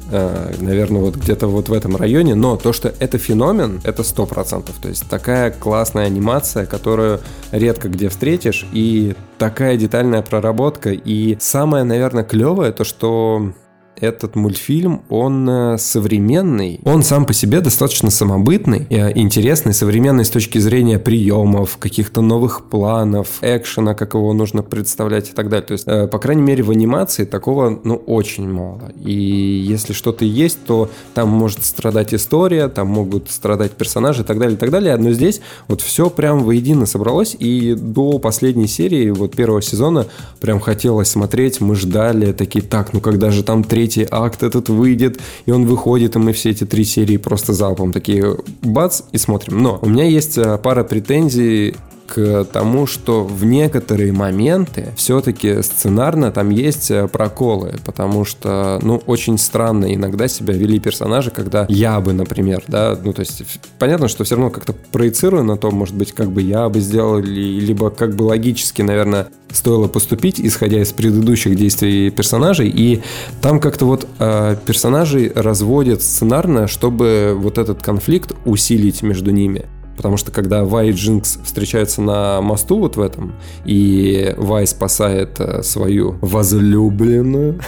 наверное, 0.60 1.02
вот 1.02 1.16
где-то 1.16 1.46
вот 1.46 1.68
в 1.68 1.72
этом 1.72 1.96
районе, 1.96 2.34
но 2.34 2.56
то, 2.56 2.72
что 2.72 2.92
это 2.98 3.18
феномен, 3.18 3.80
это 3.84 4.02
100%. 4.02 4.70
То 4.80 4.88
есть 4.88 5.08
такая 5.08 5.50
классная 5.50 6.06
анимация, 6.06 6.66
которую 6.66 7.20
редко 7.50 7.88
где 7.88 8.08
встретишь, 8.08 8.66
и 8.72 9.14
такая 9.38 9.76
детальная 9.76 10.22
проработка, 10.22 10.90
и 10.92 11.36
самое, 11.40 11.84
наверное, 11.84 12.24
клевое, 12.24 12.72
то, 12.72 12.84
что 12.84 13.52
этот 14.00 14.36
мультфильм, 14.36 15.02
он 15.08 15.48
э, 15.48 15.78
современный, 15.78 16.80
он 16.84 17.02
сам 17.02 17.26
по 17.26 17.32
себе 17.32 17.60
достаточно 17.60 18.10
самобытный, 18.10 18.86
э, 18.90 19.12
интересный, 19.18 19.74
современный 19.74 20.24
с 20.24 20.30
точки 20.30 20.58
зрения 20.58 20.98
приемов, 20.98 21.78
каких-то 21.78 22.20
новых 22.20 22.64
планов, 22.64 23.28
экшена, 23.40 23.94
как 23.94 24.14
его 24.14 24.32
нужно 24.32 24.62
представлять 24.62 25.30
и 25.30 25.32
так 25.32 25.48
далее. 25.48 25.66
То 25.66 25.72
есть, 25.72 25.84
э, 25.86 26.06
по 26.06 26.18
крайней 26.18 26.42
мере, 26.42 26.62
в 26.62 26.70
анимации 26.70 27.24
такого, 27.24 27.80
ну, 27.84 27.96
очень 27.96 28.48
мало. 28.48 28.92
И 29.02 29.12
если 29.12 29.92
что-то 29.92 30.24
есть, 30.24 30.58
то 30.66 30.90
там 31.14 31.28
может 31.28 31.64
страдать 31.64 32.14
история, 32.14 32.68
там 32.68 32.88
могут 32.88 33.30
страдать 33.30 33.72
персонажи 33.72 34.22
и 34.22 34.24
так 34.24 34.38
далее, 34.38 34.56
и 34.56 34.58
так 34.58 34.70
далее. 34.70 34.96
Но 34.96 35.12
здесь 35.12 35.40
вот 35.68 35.80
все 35.80 36.10
прям 36.10 36.44
воедино 36.44 36.86
собралось, 36.86 37.36
и 37.38 37.74
до 37.74 38.18
последней 38.18 38.66
серии, 38.66 39.10
вот 39.10 39.36
первого 39.36 39.62
сезона, 39.62 40.06
прям 40.40 40.60
хотелось 40.60 41.08
смотреть, 41.08 41.60
мы 41.60 41.74
ждали, 41.74 42.32
такие, 42.32 42.64
так, 42.64 42.92
ну 42.92 43.00
когда 43.00 43.30
же 43.30 43.42
там 43.42 43.64
третий 43.64 43.83
третий 43.84 44.06
акт 44.10 44.42
этот 44.42 44.70
выйдет, 44.70 45.20
и 45.46 45.50
он 45.50 45.66
выходит, 45.66 46.16
и 46.16 46.18
мы 46.18 46.32
все 46.32 46.50
эти 46.50 46.64
три 46.64 46.84
серии 46.84 47.18
просто 47.18 47.52
залпом 47.52 47.92
такие 47.92 48.36
бац 48.62 49.02
и 49.12 49.18
смотрим. 49.18 49.62
Но 49.62 49.78
у 49.82 49.88
меня 49.88 50.04
есть 50.04 50.38
э, 50.38 50.58
пара 50.58 50.84
претензий 50.84 51.74
к 52.06 52.44
тому, 52.44 52.86
что 52.86 53.24
в 53.24 53.44
некоторые 53.44 54.12
моменты 54.12 54.92
все-таки 54.96 55.62
сценарно 55.62 56.30
там 56.30 56.50
есть 56.50 56.90
э, 56.90 57.08
проколы, 57.08 57.74
потому 57.84 58.24
что, 58.24 58.78
ну, 58.82 59.02
очень 59.06 59.38
странно 59.38 59.94
иногда 59.94 60.28
себя 60.28 60.54
вели 60.54 60.78
персонажи, 60.78 61.30
когда 61.30 61.66
я 61.68 62.00
бы, 62.00 62.12
например, 62.12 62.62
да, 62.68 62.98
ну, 63.02 63.12
то 63.12 63.20
есть 63.20 63.42
понятно, 63.78 64.08
что 64.08 64.24
все 64.24 64.36
равно 64.36 64.50
как-то 64.50 64.72
проецирую 64.72 65.44
на 65.44 65.56
то, 65.56 65.70
может 65.70 65.94
быть, 65.94 66.12
как 66.12 66.30
бы 66.30 66.42
я 66.42 66.68
бы 66.68 66.80
сделал, 66.80 67.18
либо 67.18 67.90
как 67.90 68.14
бы 68.16 68.24
логически, 68.24 68.82
наверное, 68.82 69.28
стоило 69.50 69.88
поступить, 69.88 70.40
исходя 70.40 70.80
из 70.80 70.92
предыдущих 70.92 71.56
действий 71.56 72.10
персонажей, 72.10 72.68
и 72.68 73.02
там 73.40 73.60
как-то 73.60 73.86
вот 73.86 74.06
э, 74.18 74.56
персонажей 74.64 75.32
разводят 75.34 76.02
сценарно, 76.02 76.66
чтобы 76.66 77.34
вот 77.36 77.58
этот 77.58 77.82
конфликт 77.82 78.34
усилить 78.44 79.02
между 79.02 79.30
ними. 79.30 79.66
Потому 79.96 80.16
что 80.16 80.30
когда 80.30 80.64
Вай 80.64 80.90
и 80.90 80.92
Джинкс 80.92 81.38
встречаются 81.44 82.02
на 82.02 82.40
мосту 82.40 82.78
вот 82.78 82.96
в 82.96 83.00
этом, 83.00 83.34
и 83.64 84.34
Вай 84.36 84.66
спасает 84.66 85.38
э, 85.38 85.62
свою 85.62 86.16
возлюбленную 86.20 87.60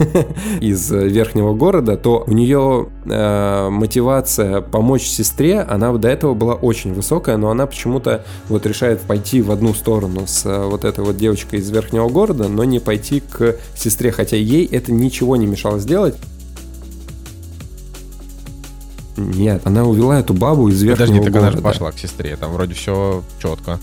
из 0.60 0.90
верхнего 0.90 1.54
города, 1.54 1.96
то 1.96 2.24
у 2.26 2.32
нее 2.32 2.88
э, 3.04 3.68
мотивация 3.70 4.60
помочь 4.60 5.04
сестре, 5.04 5.60
она 5.60 5.92
до 5.92 6.08
этого 6.08 6.34
была 6.34 6.54
очень 6.54 6.94
высокая, 6.94 7.36
но 7.36 7.50
она 7.50 7.66
почему-то 7.66 8.24
вот 8.48 8.66
решает 8.66 9.00
пойти 9.00 9.42
в 9.42 9.50
одну 9.50 9.74
сторону 9.74 10.22
с 10.26 10.44
э, 10.46 10.66
вот 10.66 10.84
этой 10.84 11.04
вот 11.04 11.16
девочкой 11.16 11.60
из 11.60 11.70
верхнего 11.70 12.08
города, 12.08 12.48
но 12.48 12.64
не 12.64 12.78
пойти 12.78 13.20
к 13.20 13.56
сестре, 13.74 14.12
хотя 14.12 14.36
ей 14.36 14.66
это 14.66 14.92
ничего 14.92 15.36
не 15.36 15.46
мешало 15.46 15.78
сделать. 15.78 16.14
Нет, 19.16 19.62
она 19.64 19.84
увела 19.84 20.18
эту 20.18 20.34
бабу 20.34 20.68
из 20.68 20.82
верхнего 20.82 21.06
Подожди, 21.06 21.24
так 21.24 21.42
она 21.42 21.50
же 21.52 21.58
пошла 21.58 21.92
к 21.92 21.98
сестре, 21.98 22.36
там 22.36 22.52
вроде 22.52 22.74
все 22.74 23.22
четко. 23.40 23.78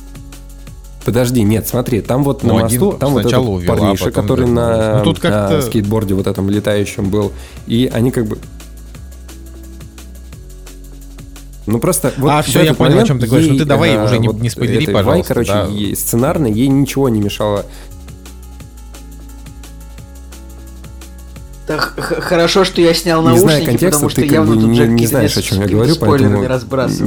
Подожди, 1.05 1.41
нет, 1.41 1.67
смотри, 1.67 2.01
там 2.01 2.23
вот 2.23 2.43
ну, 2.43 2.55
на 2.55 2.63
мосту, 2.63 2.93
там 2.93 3.13
вот 3.13 3.25
этот 3.25 3.39
увела, 3.39 3.75
парниша, 3.75 4.11
который 4.11 4.45
на, 4.45 4.99
ну, 4.99 5.03
тут 5.05 5.23
на 5.23 5.61
скейтборде 5.61 6.13
вот 6.13 6.27
этом 6.27 6.49
летающем 6.49 7.09
был, 7.09 7.31
и 7.65 7.89
они 7.91 8.11
как 8.11 8.27
бы 8.27 8.37
ну 11.67 11.79
просто 11.79 12.11
вот 12.17 12.29
А, 12.29 12.41
все, 12.41 12.63
я 12.63 12.73
понял, 12.73 12.99
о 12.99 13.03
чем 13.03 13.19
ты 13.19 13.27
говоришь. 13.27 13.47
Ну 13.49 13.57
ты 13.57 13.65
давай 13.65 14.03
уже 14.03 14.19
не, 14.19 14.27
вот 14.27 14.41
не 14.41 14.49
спойлери, 14.49 14.87
пожалуйста. 14.87 15.09
Вай, 15.09 15.23
короче, 15.23 15.53
да. 15.53 15.65
ей, 15.67 15.95
сценарно 15.95 16.47
ей 16.47 16.67
ничего 16.67 17.07
не 17.09 17.21
мешало 17.21 17.65
хорошо, 21.77 22.63
что 22.63 22.81
я 22.81 22.93
снял 22.93 23.21
наушники, 23.21 23.45
не 23.45 23.51
зная 23.51 23.65
контекста, 23.65 23.91
потому 23.91 24.09
что 24.09 24.21
ты 24.21 24.27
явно 24.27 24.55
тут 24.55 24.69
не, 24.69 24.79
не 24.87 25.07
знаешь, 25.07 25.37
о 25.37 25.41
чем 25.41 25.61
я 25.61 25.67
говорю, 25.67 25.95
поэтому 25.99 26.43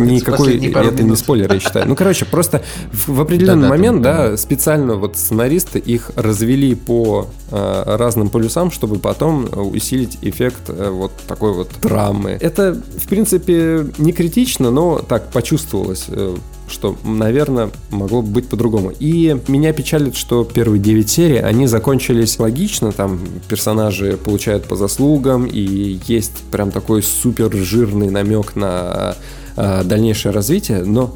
никакой 0.04 0.56
это 0.56 1.02
не 1.02 1.16
спойлер, 1.16 1.52
я 1.52 1.60
считаю. 1.60 1.88
Ну, 1.88 1.96
короче, 1.96 2.24
просто 2.24 2.62
в, 2.92 3.14
в 3.16 3.20
определенный 3.20 3.68
момент, 3.68 4.02
да, 4.02 4.36
специально 4.36 4.94
вот 4.96 5.16
сценаристы 5.16 5.78
их 5.78 6.10
развели 6.16 6.74
по 6.74 7.28
э, 7.50 7.82
разным 7.96 8.28
полюсам, 8.28 8.70
чтобы 8.70 8.98
потом 8.98 9.48
усилить 9.54 10.18
эффект 10.22 10.68
э, 10.68 10.90
вот 10.90 11.12
такой 11.26 11.52
вот 11.52 11.70
драмы. 11.80 12.38
Это, 12.40 12.74
в 12.74 13.08
принципе, 13.08 13.86
не 13.98 14.12
критично, 14.12 14.70
но 14.70 14.98
так 14.98 15.30
почувствовалось. 15.30 16.06
Э, 16.08 16.36
что, 16.68 16.96
наверное, 17.04 17.70
могло 17.90 18.22
бы 18.22 18.28
быть 18.28 18.48
по-другому. 18.48 18.92
И 18.98 19.36
меня 19.48 19.72
печалит, 19.72 20.16
что 20.16 20.44
первые 20.44 20.80
9 20.80 21.08
серий, 21.08 21.38
они 21.38 21.66
закончились 21.66 22.38
логично, 22.38 22.92
там 22.92 23.20
персонажи 23.48 24.16
получают 24.16 24.64
по 24.64 24.76
заслугам, 24.76 25.46
и 25.46 25.98
есть 26.06 26.42
прям 26.50 26.70
такой 26.70 27.02
супер 27.02 27.52
жирный 27.52 28.10
намек 28.10 28.56
на 28.56 29.16
э, 29.56 29.82
дальнейшее 29.84 30.32
развитие, 30.32 30.84
но 30.84 31.14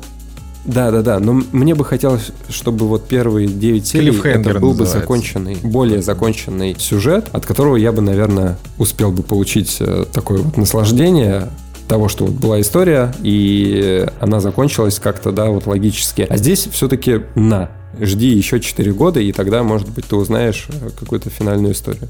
Да, 0.64 0.90
да, 0.90 1.00
да. 1.02 1.18
Но 1.18 1.40
мне 1.52 1.74
бы 1.74 1.84
хотелось, 1.84 2.30
чтобы 2.50 2.88
вот 2.88 3.08
первые 3.08 3.48
9 3.48 3.86
серий 3.86 4.10
это 4.22 4.60
был 4.60 4.72
бы 4.72 4.80
называется. 4.80 4.98
законченный, 4.98 5.56
более 5.62 6.02
законченный 6.02 6.76
сюжет, 6.78 7.26
от 7.32 7.46
которого 7.46 7.76
я 7.76 7.90
бы, 7.90 8.02
наверное, 8.02 8.58
успел 8.76 9.10
бы 9.10 9.22
получить 9.22 9.78
э, 9.80 10.04
такое 10.12 10.38
вот 10.42 10.58
наслаждение 10.58 11.48
того, 11.88 12.08
что 12.08 12.26
вот 12.26 12.34
была 12.34 12.60
история, 12.60 13.12
и 13.22 14.06
она 14.20 14.40
закончилась 14.40 14.98
как-то, 14.98 15.32
да, 15.32 15.46
вот 15.46 15.66
логически. 15.66 16.26
А 16.28 16.36
здесь 16.36 16.68
все-таки 16.70 17.22
на, 17.34 17.70
жди 17.98 18.28
еще 18.28 18.60
4 18.60 18.92
года, 18.92 19.20
и 19.20 19.32
тогда, 19.32 19.62
может 19.62 19.88
быть, 19.88 20.06
ты 20.06 20.16
узнаешь 20.16 20.68
э, 20.68 20.90
какую-то 20.98 21.30
финальную 21.30 21.72
историю. 21.72 22.08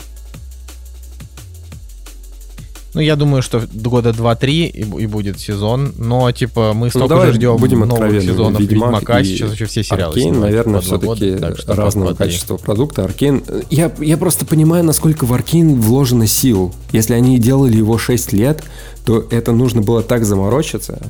Ну, 2.99 3.03
я 3.03 3.15
думаю, 3.15 3.43
что 3.43 3.63
года 3.73 4.11
2-3 4.11 4.51
и, 4.51 4.81
и 4.81 5.07
будет 5.07 5.39
сезон, 5.39 5.95
но, 5.99 6.33
типа, 6.33 6.73
мы 6.75 6.91
столько 6.91 7.15
Ну, 7.15 7.27
же 7.27 7.33
ждем 7.35 7.57
будем 7.57 7.79
новых 7.83 8.21
сезонов 8.21 8.61
Ведьмак 8.61 8.91
Ведьмака, 8.91 9.21
и 9.21 9.25
сейчас 9.25 9.51
вообще 9.51 9.67
все 9.67 9.85
сериалы 9.85 10.15
Аркейн, 10.15 10.41
наверное, 10.41 10.81
все-таки 10.81 11.37
разного 11.69 12.11
2-3. 12.11 12.17
качества 12.17 12.57
продукта. 12.57 13.05
Аркейн... 13.05 13.45
Я, 13.71 13.93
я 14.01 14.17
просто 14.17 14.47
понимаю, 14.47 14.83
насколько 14.83 15.27
в 15.27 15.33
Аркейн 15.33 15.81
вложено 15.81 16.27
сил. 16.27 16.75
Если 16.91 17.15
они 17.15 17.39
делали 17.39 17.77
его 17.77 17.99
6 17.99 18.33
лет, 18.33 18.65
то 19.07 19.25
это 19.31 19.53
нужно 19.53 19.81
было 19.81 20.03
так 20.03 20.25
заморочиться. 20.25 21.01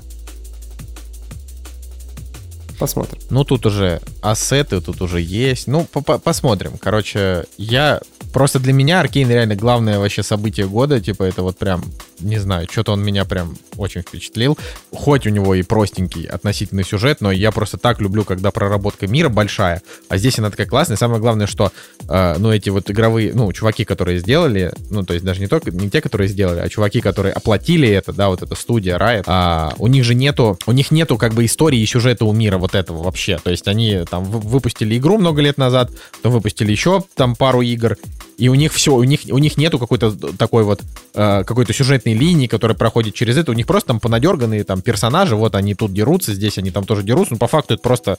Посмотрим. 2.78 3.18
Ну, 3.30 3.44
тут 3.44 3.64
уже 3.64 4.02
ассеты, 4.20 4.82
тут 4.82 5.00
уже 5.00 5.22
есть. 5.22 5.68
Ну, 5.68 5.86
по- 5.90 6.02
по- 6.02 6.18
посмотрим. 6.18 6.72
Короче, 6.78 7.44
я... 7.56 8.02
Просто 8.38 8.60
для 8.60 8.72
меня 8.72 9.00
Аркейн 9.00 9.28
реально 9.28 9.56
главное 9.56 9.98
вообще 9.98 10.22
событие 10.22 10.68
года. 10.68 11.00
Типа, 11.00 11.24
это 11.24 11.42
вот 11.42 11.58
прям, 11.58 11.82
не 12.20 12.38
знаю, 12.38 12.68
что-то 12.70 12.92
он 12.92 13.02
меня 13.02 13.24
прям 13.24 13.56
очень 13.76 14.02
впечатлил. 14.02 14.56
Хоть 14.94 15.26
у 15.26 15.30
него 15.30 15.56
и 15.56 15.64
простенький 15.64 16.22
относительный 16.22 16.84
сюжет, 16.84 17.20
но 17.20 17.32
я 17.32 17.50
просто 17.50 17.78
так 17.78 18.00
люблю, 18.00 18.22
когда 18.22 18.52
проработка 18.52 19.08
мира 19.08 19.28
большая. 19.28 19.82
А 20.08 20.18
здесь 20.18 20.38
она 20.38 20.50
такая 20.50 20.68
классная. 20.68 20.96
Самое 20.96 21.20
главное, 21.20 21.48
что, 21.48 21.72
э, 22.08 22.36
ну, 22.38 22.52
эти 22.52 22.70
вот 22.70 22.88
игровые, 22.88 23.32
ну, 23.34 23.52
чуваки, 23.52 23.84
которые 23.84 24.20
сделали, 24.20 24.72
ну, 24.88 25.02
то 25.02 25.14
есть 25.14 25.24
даже 25.24 25.40
не 25.40 25.48
только, 25.48 25.72
не 25.72 25.90
те, 25.90 26.00
которые 26.00 26.28
сделали, 26.28 26.60
а 26.60 26.68
чуваки, 26.68 27.00
которые 27.00 27.32
оплатили 27.32 27.88
это, 27.88 28.12
да, 28.12 28.28
вот 28.28 28.42
эта 28.42 28.54
студия 28.54 28.98
Riot, 28.98 29.24
а, 29.26 29.72
у 29.78 29.88
них 29.88 30.04
же 30.04 30.14
нету, 30.14 30.56
у 30.66 30.70
них 30.70 30.92
нету 30.92 31.18
как 31.18 31.34
бы 31.34 31.44
истории 31.44 31.80
и 31.80 31.86
сюжета 31.86 32.24
у 32.24 32.32
мира 32.32 32.58
вот 32.58 32.76
этого 32.76 33.02
вообще. 33.02 33.40
То 33.42 33.50
есть 33.50 33.66
они 33.66 34.04
там 34.08 34.22
вы- 34.22 34.38
выпустили 34.38 34.96
игру 34.96 35.18
много 35.18 35.42
лет 35.42 35.58
назад, 35.58 35.90
потом 36.12 36.34
выпустили 36.34 36.70
еще 36.70 37.02
там 37.16 37.34
пару 37.34 37.62
игр, 37.62 37.96
и 38.38 38.48
у 38.48 38.54
них 38.54 38.72
все, 38.72 38.94
у 38.94 39.02
них, 39.02 39.20
у 39.30 39.38
них 39.38 39.56
нету 39.56 39.80
какой-то 39.80 40.12
такой 40.12 40.62
вот, 40.62 40.80
э, 41.12 41.42
какой-то 41.44 41.72
сюжетной 41.72 42.14
линии, 42.14 42.46
которая 42.46 42.76
проходит 42.76 43.14
через 43.14 43.36
это. 43.36 43.50
У 43.50 43.54
них 43.54 43.66
просто 43.66 43.88
там 43.88 44.00
понадерганные 44.00 44.62
там 44.62 44.80
персонажи, 44.80 45.34
вот 45.34 45.56
они 45.56 45.74
тут 45.74 45.92
дерутся, 45.92 46.32
здесь 46.32 46.56
они 46.56 46.70
там 46.70 46.84
тоже 46.84 47.02
дерутся. 47.02 47.34
Ну, 47.34 47.38
по 47.38 47.48
факту 47.48 47.74
это 47.74 47.82
просто 47.82 48.18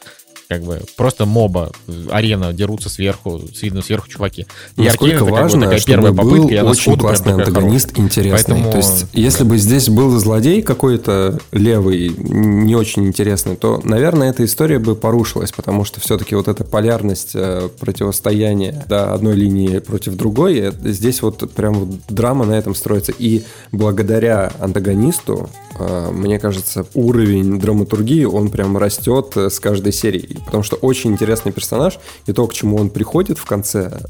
как 0.50 0.64
бы 0.64 0.82
просто 0.98 1.28
моба, 1.28 1.72
арена, 2.10 2.54
дерутся 2.54 2.90
сверху, 2.90 3.40
видно 3.62 3.84
сверху 3.84 4.08
чуваки. 4.10 4.48
И 4.78 4.82
Насколько 4.82 5.04
Аркейн 5.04 5.16
это 5.16 5.20
как 5.20 5.30
бы 5.36 5.42
важно, 5.42 5.78
чтобы 5.78 5.86
первая 5.86 6.12
был 6.12 6.32
попытка, 6.32 6.62
она 6.62 6.70
очень 6.72 6.98
классный 6.98 7.34
антагонист, 7.34 7.90
хорошая. 7.90 8.06
интересный. 8.06 8.56
Поэтому- 8.56 8.72
То 8.72 8.78
есть, 8.78 9.06
если 9.14 9.44
бы 9.44 9.58
здесь 9.60 9.90
был 9.90 10.10
злодей 10.18 10.64
какой-то 10.64 11.40
левый, 11.52 12.10
не 12.18 12.76
очень 12.76 13.06
интересный, 13.06 13.58
то, 13.58 13.80
наверное, 13.84 14.32
эта 14.32 14.44
история 14.44 14.80
бы 14.80 14.96
порушилась, 14.96 15.52
потому 15.52 15.86
что 15.86 16.02
все-таки 16.02 16.34
вот 16.34 16.48
эта 16.48 16.64
полярность 16.64 17.34
э, 17.36 17.70
противостояния 17.80 18.84
да, 18.90 19.14
одной 19.14 19.36
линии 19.36 19.78
против 19.78 20.16
другой, 20.16 20.58
э, 20.58 20.72
здесь 20.84 21.22
вот 21.22 21.48
прям 21.54 21.76
вот 21.76 21.90
драма 22.10 22.46
на 22.46 22.54
этом 22.54 22.74
строится. 22.74 23.14
И 23.20 23.44
благодаря 23.72 24.52
антагонисту, 24.60 25.48
э, 25.78 26.10
мне 26.12 26.40
кажется, 26.40 26.88
уровень 26.96 27.60
драматургии, 27.60 28.24
он 28.24 28.50
прям 28.50 28.76
растет 28.80 29.38
с 29.38 29.60
каждой 29.60 29.94
серией. 29.94 30.39
Потому 30.46 30.64
что 30.64 30.76
очень 30.78 31.12
интересный 31.12 31.52
персонаж, 31.52 32.00
и 32.26 32.34
то, 32.34 32.46
к 32.48 32.54
чему 32.54 32.78
он 32.78 32.90
приходит 32.90 33.38
в 33.38 33.46
конце, 33.46 34.02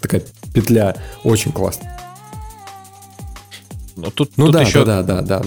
такая 0.00 0.22
петля, 0.52 0.96
очень 1.24 1.52
классно. 1.52 1.96
Ну, 3.96 4.10
тут, 4.10 4.32
Ну 4.36 4.46
тут 4.46 4.54
да, 4.54 4.60
еще, 4.62 4.84
да, 4.84 5.02
да, 5.02 5.22
да, 5.22 5.38
да. 5.40 5.45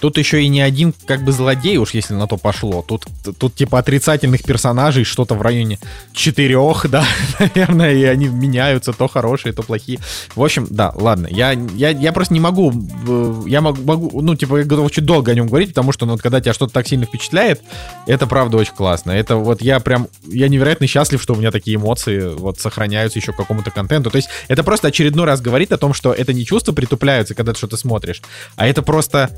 Тут 0.00 0.16
еще 0.18 0.42
и 0.42 0.48
не 0.48 0.60
один 0.60 0.94
как 1.06 1.22
бы 1.22 1.32
злодей, 1.32 1.76
уж 1.76 1.92
если 1.92 2.14
на 2.14 2.26
то 2.26 2.36
пошло. 2.36 2.82
Тут, 2.86 3.06
тут 3.38 3.54
типа 3.54 3.78
отрицательных 3.78 4.42
персонажей 4.42 5.04
что-то 5.04 5.34
в 5.34 5.42
районе 5.42 5.78
четырех, 6.12 6.88
да, 6.88 7.04
наверное, 7.38 7.94
и 7.94 8.04
они 8.04 8.28
меняются, 8.28 8.92
то 8.92 9.08
хорошие, 9.08 9.52
то 9.52 9.62
плохие. 9.62 9.98
В 10.34 10.42
общем, 10.42 10.66
да, 10.70 10.92
ладно, 10.94 11.28
я, 11.30 11.52
я, 11.52 11.90
я 11.90 12.12
просто 12.12 12.34
не 12.34 12.40
могу, 12.40 12.72
э, 12.72 13.42
я 13.46 13.60
могу, 13.60 13.82
могу, 13.82 14.22
ну, 14.22 14.34
типа, 14.34 14.58
я 14.58 14.64
готов 14.64 14.86
очень 14.86 15.04
долго 15.04 15.32
о 15.32 15.34
нем 15.34 15.48
говорить, 15.48 15.70
потому 15.70 15.92
что, 15.92 16.06
ну, 16.06 16.12
вот, 16.12 16.22
когда 16.22 16.40
тебя 16.40 16.54
что-то 16.54 16.72
так 16.72 16.88
сильно 16.88 17.04
впечатляет, 17.04 17.60
это 18.06 18.26
правда 18.26 18.56
очень 18.56 18.74
классно. 18.74 19.12
Это 19.12 19.36
вот 19.36 19.60
я 19.60 19.80
прям, 19.80 20.08
я 20.24 20.48
невероятно 20.48 20.86
счастлив, 20.86 21.22
что 21.22 21.34
у 21.34 21.36
меня 21.36 21.50
такие 21.50 21.76
эмоции 21.76 22.34
вот 22.34 22.58
сохраняются 22.58 23.18
еще 23.18 23.32
к 23.32 23.36
какому-то 23.36 23.70
контенту. 23.70 24.10
То 24.10 24.16
есть 24.16 24.28
это 24.48 24.64
просто 24.64 24.88
очередной 24.88 25.26
раз 25.26 25.40
говорит 25.40 25.72
о 25.72 25.78
том, 25.78 25.92
что 25.92 26.12
это 26.12 26.32
не 26.32 26.46
чувства 26.46 26.72
притупляются, 26.72 27.34
когда 27.34 27.52
ты 27.52 27.58
что-то 27.58 27.76
смотришь, 27.76 28.22
а 28.56 28.66
это 28.66 28.82
просто 28.82 29.30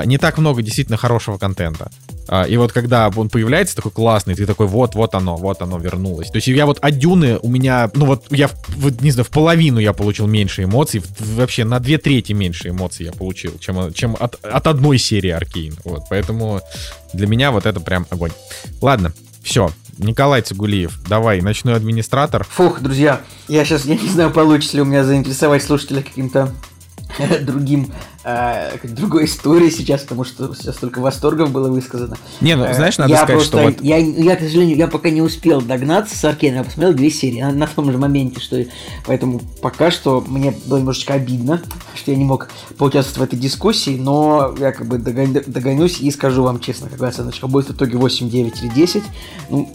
а, 0.00 0.04
не 0.04 0.18
так 0.18 0.38
много 0.38 0.62
действительно 0.62 0.96
хорошего 0.96 1.38
контента. 1.38 1.90
А, 2.28 2.44
и 2.44 2.56
вот 2.56 2.72
когда 2.72 3.08
он 3.14 3.28
появляется 3.28 3.76
такой 3.76 3.92
классный, 3.92 4.34
ты 4.34 4.46
такой, 4.46 4.66
вот, 4.66 4.94
вот 4.94 5.14
оно, 5.14 5.36
вот 5.36 5.62
оно 5.62 5.78
вернулось. 5.78 6.28
То 6.28 6.36
есть 6.36 6.48
я 6.48 6.66
вот 6.66 6.78
от 6.80 6.98
Дюны 6.98 7.38
у 7.42 7.48
меня, 7.48 7.90
ну 7.94 8.06
вот 8.06 8.26
я, 8.30 8.50
вот, 8.68 9.00
не 9.00 9.10
знаю, 9.10 9.24
в 9.24 9.30
половину 9.30 9.78
я 9.78 9.92
получил 9.92 10.26
меньше 10.26 10.64
эмоций, 10.64 11.02
вообще 11.18 11.64
на 11.64 11.78
две 11.78 11.98
трети 11.98 12.32
меньше 12.32 12.70
эмоций 12.70 13.06
я 13.06 13.12
получил, 13.12 13.58
чем, 13.58 13.92
чем 13.92 14.16
от, 14.18 14.44
от 14.44 14.66
одной 14.66 14.98
серии 14.98 15.30
Аркейн. 15.30 15.76
Вот, 15.84 16.02
поэтому 16.10 16.60
для 17.12 17.26
меня 17.26 17.50
вот 17.50 17.66
это 17.66 17.80
прям 17.80 18.06
огонь. 18.10 18.32
Ладно, 18.80 19.12
все. 19.42 19.70
Николай 19.98 20.42
Цигулиев, 20.42 21.00
давай, 21.08 21.40
ночной 21.40 21.74
администратор. 21.74 22.46
Фух, 22.50 22.80
друзья, 22.80 23.22
я 23.48 23.64
сейчас, 23.64 23.86
я 23.86 23.96
не 23.96 24.08
знаю, 24.08 24.30
получится 24.30 24.76
ли 24.76 24.82
у 24.82 24.84
меня 24.84 25.04
заинтересовать 25.04 25.62
слушателя 25.62 26.02
каким-то 26.02 26.52
другим, 27.42 27.92
э, 28.24 28.76
другой 28.84 29.24
историей 29.26 29.70
сейчас, 29.70 30.02
потому 30.02 30.24
что 30.24 30.54
сейчас 30.54 30.76
только 30.76 31.00
восторгов 31.00 31.50
было 31.50 31.68
высказано. 31.70 32.16
Не, 32.40 32.56
ну, 32.56 32.64
Э, 32.64 32.74
знаешь, 32.74 32.98
надо 32.98 33.10
я 33.10 33.18
сказать, 33.18 33.36
просто, 33.36 33.58
что 33.58 33.66
вот... 33.66 33.80
я, 33.82 33.96
я, 33.98 34.36
к 34.36 34.40
сожалению, 34.40 34.76
я 34.76 34.88
пока 34.88 35.10
не 35.10 35.22
успел 35.22 35.60
догнаться 35.60 36.16
с 36.16 36.24
Аркейном, 36.24 36.58
я 36.58 36.64
посмотрел 36.64 36.94
две 36.94 37.10
серии 37.10 37.40
на, 37.40 37.52
на 37.52 37.66
том 37.66 37.90
же 37.90 37.98
моменте, 37.98 38.40
что 38.40 38.64
поэтому 39.06 39.40
пока 39.62 39.90
что 39.90 40.22
мне 40.26 40.52
было 40.66 40.78
немножечко 40.78 41.14
обидно, 41.14 41.62
что 41.94 42.10
я 42.10 42.16
не 42.16 42.24
мог 42.24 42.48
поучаствовать 42.78 43.30
в 43.30 43.34
этой 43.34 43.38
дискуссии, 43.38 43.96
но 43.96 44.54
я 44.58 44.72
как 44.72 44.86
бы 44.86 44.98
догон- 44.98 45.44
догонюсь 45.46 46.00
и 46.00 46.10
скажу 46.10 46.42
вам 46.42 46.60
честно, 46.60 46.88
какая 46.88 47.10
оценочка 47.10 47.46
будет 47.46 47.68
в 47.68 47.72
итоге 47.72 47.96
8, 47.98 48.28
9 48.28 48.62
или 48.62 48.68
10. 48.68 49.02
Ну, 49.50 49.72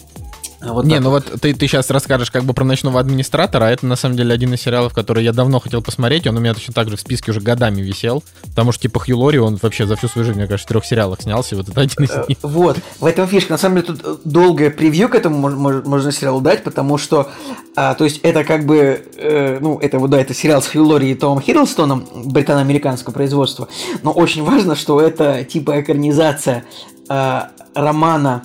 вот 0.62 0.86
не, 0.86 0.96
так 0.96 1.04
ну 1.04 1.10
вот. 1.10 1.26
ты, 1.42 1.54
ты 1.54 1.68
сейчас 1.68 1.90
расскажешь 1.90 2.32
как 2.32 2.44
бы 2.44 2.54
про 2.54 2.64
ночного 2.64 3.00
администратора, 3.00 3.66
а 3.66 3.70
это 3.72 3.86
на 3.86 3.96
самом 3.96 4.16
деле 4.16 4.34
один 4.34 4.54
из 4.54 4.62
сериалов, 4.62 4.94
который 4.94 5.24
я 5.24 5.34
давно 5.34 5.60
хотел 5.60 5.82
посмотреть, 5.82 6.28
он 6.28 6.38
у 6.38 6.40
меня 6.40 6.54
точно 6.54 6.74
так 6.74 6.90
же 6.90 6.98
в 6.98 7.00
списке 7.00 7.32
уже 7.32 7.42
годами 7.42 7.82
висел, 7.82 8.24
потому 8.44 8.72
что 8.72 8.84
типа 8.84 9.00
Хью 9.00 9.18
Лори, 9.18 9.40
он 9.40 9.58
вообще 9.62 9.88
за 9.88 9.96
всю 9.96 10.08
свою 10.08 10.26
жизнь, 10.26 10.38
мне 10.38 10.48
кажется, 10.48 10.68
в 10.68 10.70
трех 10.70 10.86
сериалах 10.86 11.22
снялся, 11.22 11.56
и 11.56 11.58
вот 11.58 11.68
это 11.68 11.82
один 11.82 12.04
из 12.06 12.12
Э, 12.12 12.26
них. 12.28 12.38
Вот, 12.42 12.78
в 13.00 13.06
этом 13.06 13.28
фишка. 13.28 13.54
На 13.54 13.58
самом 13.58 13.76
деле 13.78 13.88
тут 13.88 14.02
э, 14.04 14.16
долгое 14.26 14.70
превью 14.70 15.10
к 15.10 15.16
этому 15.16 15.48
мож- 15.48 15.56
мож- 15.56 15.88
можно 15.88 16.12
сериалу 16.12 16.42
дать, 16.42 16.64
потому 16.64 16.98
что, 16.98 17.30
а, 17.76 17.94
то 17.96 18.04
есть 18.04 18.20
это 18.24 18.44
как 18.44 18.66
бы, 18.66 19.04
э, 19.18 19.60
ну, 19.60 19.80
это 19.80 20.00
вот, 20.00 20.10
да, 20.10 20.20
это 20.20 20.34
сериал 20.34 20.62
с 20.62 20.68
Хью 20.68 20.86
Лори 20.86 21.12
и 21.12 21.16
Томом 21.16 21.42
Хиддлстоном, 21.42 22.08
британо-американского 22.26 23.14
производства, 23.14 23.68
но 24.04 24.12
очень 24.12 24.44
важно, 24.52 24.76
что 24.76 25.02
это 25.02 25.44
типа 25.44 25.82
экранизация 25.82 26.66
э, 27.10 27.42
романа 27.74 28.44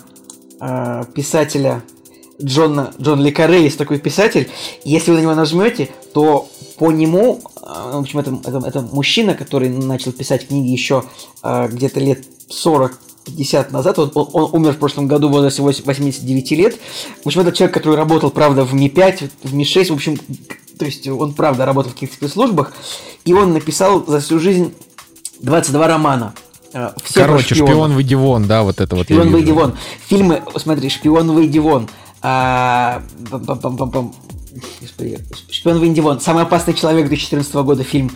э, 0.60 1.04
писателя 1.14 1.82
Джона, 2.42 2.92
Джон 3.00 3.20
Лекаре, 3.22 3.62
есть 3.64 3.78
такой 3.78 3.98
писатель, 3.98 4.48
если 4.84 5.10
вы 5.10 5.18
на 5.18 5.22
него 5.22 5.34
нажмете, 5.34 5.88
то 6.12 6.48
по 6.78 6.90
нему, 6.92 7.40
э, 7.56 7.90
в 7.94 7.98
общем, 8.00 8.18
это, 8.18 8.38
это, 8.44 8.62
это 8.66 8.82
мужчина, 8.82 9.34
который 9.34 9.68
начал 9.70 10.12
писать 10.12 10.46
книги 10.48 10.68
еще 10.70 11.04
э, 11.42 11.68
где-то 11.72 12.00
лет 12.00 12.24
40 12.48 12.98
50 13.24 13.72
назад, 13.72 13.98
он, 13.98 14.12
он- 14.14 14.28
он 14.32 14.50
умер 14.52 14.72
в 14.74 14.78
прошлом 14.78 15.08
году 15.08 15.28
в 15.28 15.32
возрасте 15.32 15.60
8 15.62 15.84
89 15.84 16.54
лет. 16.54 16.78
В 17.24 17.26
общем, 17.26 17.40
это 17.40 17.50
человек, 17.52 17.74
который 17.74 17.96
работал, 17.96 18.30
правда, 18.30 18.64
в 18.64 18.72
Ми-5, 18.72 19.30
в 19.42 19.52
Ми-6, 19.54 19.86
в 19.90 19.94
общем, 19.94 20.16
то 20.78 20.84
есть 20.84 21.08
он, 21.08 21.32
правда, 21.34 21.64
работал 21.64 21.90
в 21.90 21.94
каких-то 21.94 22.14
спецслужбах, 22.16 22.72
и 23.24 23.32
он 23.32 23.52
написал 23.52 24.04
за 24.06 24.20
всю 24.20 24.38
жизнь 24.38 24.74
22 25.40 25.86
романа. 25.88 26.34
Э, 26.72 26.90
все 27.02 27.20
Короче, 27.20 27.54
шпион 27.54 27.94
выйди 27.94 28.14
вон, 28.14 28.46
да, 28.46 28.62
вот 28.62 28.80
это 28.80 28.94
вот. 28.94 29.06
Шпион 29.06 29.30
выйди 29.30 29.50
вон. 29.50 29.74
Фильмы, 30.06 30.42
смотри, 30.56 30.88
Шпион 30.88 31.32
выйди 31.32 31.58
вон. 31.58 31.88
А, 32.28 33.02
пам-пам-пам-пам. 33.30 34.12
Господи, 34.80 35.20
Шпион 35.48 35.78
выйди 35.78 36.00
вон. 36.00 36.20
Самый 36.20 36.42
опасный 36.42 36.74
человек 36.74 37.06
2014 37.06 37.54
года 37.54 37.84
фильм. 37.84 38.10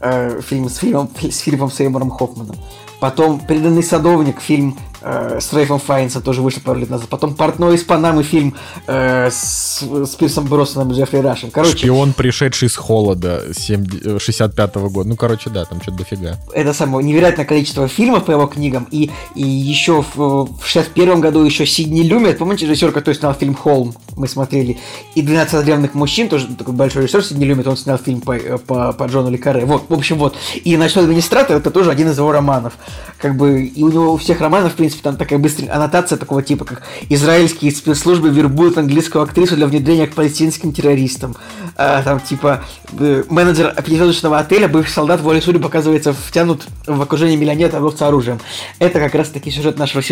э, 0.00 0.40
фильм 0.40 0.70
с 0.70 0.78
фильмом 0.78 1.10
с 1.20 1.38
Филиппом 1.40 1.70
Сеймуром 1.70 2.10
Хоффманом. 2.10 2.56
Потом 3.00 3.38
Преданный 3.38 3.82
садовник, 3.82 4.40
фильм 4.40 4.78
э, 5.00 5.38
с 5.40 5.52
Рейфом 5.52 5.78
Файнсом 5.78 6.22
тоже 6.22 6.42
вышел 6.42 6.62
пару 6.62 6.80
лет 6.80 6.90
назад. 6.90 7.08
Потом 7.08 7.34
«Портной 7.34 7.76
из 7.76 7.84
Панамы» 7.84 8.22
фильм 8.22 8.54
э, 8.86 9.30
с, 9.30 9.82
с 9.82 10.14
Пирсом 10.16 10.46
Броснаном 10.46 10.92
и 10.92 10.96
Джеффри 10.96 11.18
Рашем. 11.18 11.50
Короче, 11.50 11.76
Шпион, 11.76 12.12
пришедший 12.12 12.68
с 12.68 12.76
холода 12.76 13.44
65-го 13.50 14.90
года. 14.90 15.08
Ну, 15.08 15.16
короче, 15.16 15.50
да, 15.50 15.64
там 15.64 15.80
что-то 15.80 15.98
дофига. 15.98 16.36
это 16.52 16.72
самое 16.72 17.04
невероятное 17.06 17.44
количество 17.44 17.88
фильмов 17.88 18.24
по 18.24 18.32
его 18.32 18.46
книгам. 18.46 18.86
И, 18.90 19.10
и 19.34 19.42
еще 19.42 20.04
в, 20.14 20.16
в 20.16 20.64
61 20.64 21.20
году 21.20 21.42
еще 21.42 21.66
Сидни 21.66 22.02
Люмет, 22.02 22.38
помните, 22.38 22.66
режиссер, 22.66 22.92
который 22.92 23.14
снял 23.14 23.34
фильм 23.34 23.54
«Холм», 23.54 23.94
мы 24.20 24.28
смотрели, 24.28 24.78
и 25.14 25.22
«12 25.22 25.56
одаренных 25.56 25.94
мужчин», 25.94 26.28
тоже 26.28 26.46
такой 26.46 26.74
большой 26.74 27.02
режиссер 27.02 27.24
Сидни 27.24 27.44
Люмет, 27.44 27.66
он 27.66 27.76
снял 27.76 27.98
фильм 27.98 28.20
по, 28.20 28.36
по, 28.36 28.92
по 28.92 29.04
Джону 29.04 29.30
Ликаре. 29.30 29.64
Вот, 29.64 29.86
в 29.88 29.94
общем, 29.94 30.18
вот. 30.18 30.36
И 30.62 30.76
«Ночной 30.76 31.04
администратор» 31.04 31.56
это 31.56 31.70
тоже 31.70 31.90
один 31.90 32.10
из 32.10 32.18
его 32.18 32.30
романов. 32.30 32.74
Как 33.18 33.36
бы, 33.36 33.64
и 33.64 33.82
у 33.82 33.90
него 33.90 34.12
у 34.12 34.16
всех 34.16 34.40
романов, 34.40 34.74
в 34.74 34.76
принципе, 34.76 35.02
там 35.02 35.16
такая 35.16 35.38
быстрая 35.38 35.74
аннотация 35.74 36.18
такого 36.18 36.42
типа, 36.42 36.64
как 36.64 36.82
«Израильские 37.08 37.72
спецслужбы 37.72 38.28
вербуют 38.28 38.78
английскую 38.78 39.22
актрису 39.24 39.56
для 39.56 39.66
внедрения 39.66 40.06
к 40.06 40.14
палестинским 40.14 40.72
террористам». 40.72 41.34
А, 41.76 42.02
там, 42.02 42.20
типа, 42.20 42.62
э, 42.98 43.24
менеджер 43.30 43.74
пятизвездочного 43.74 44.38
отеля, 44.38 44.68
бывший 44.68 44.92
солдат 44.92 45.20
воли 45.20 45.40
судеб, 45.40 45.64
оказывается, 45.64 46.12
втянут 46.12 46.66
в 46.86 47.00
окружение 47.00 47.36
миллионера 47.36 47.70
торговца 47.70 48.06
оружием. 48.06 48.38
Это 48.78 49.00
как 49.00 49.14
раз 49.14 49.28
таки 49.28 49.50
сюжет 49.50 49.78
нашего, 49.78 50.02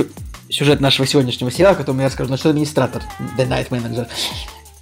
сюжет 0.49 0.81
нашего 0.81 1.07
сегодняшнего 1.07 1.51
сериала, 1.51 1.75
о 1.75 1.79
котором 1.79 2.01
я 2.01 2.07
расскажу. 2.07 2.31
Ночной 2.31 2.53
администратор, 2.53 3.03
The 3.37 3.49
Night 3.49 3.69
Manager. 3.71 4.09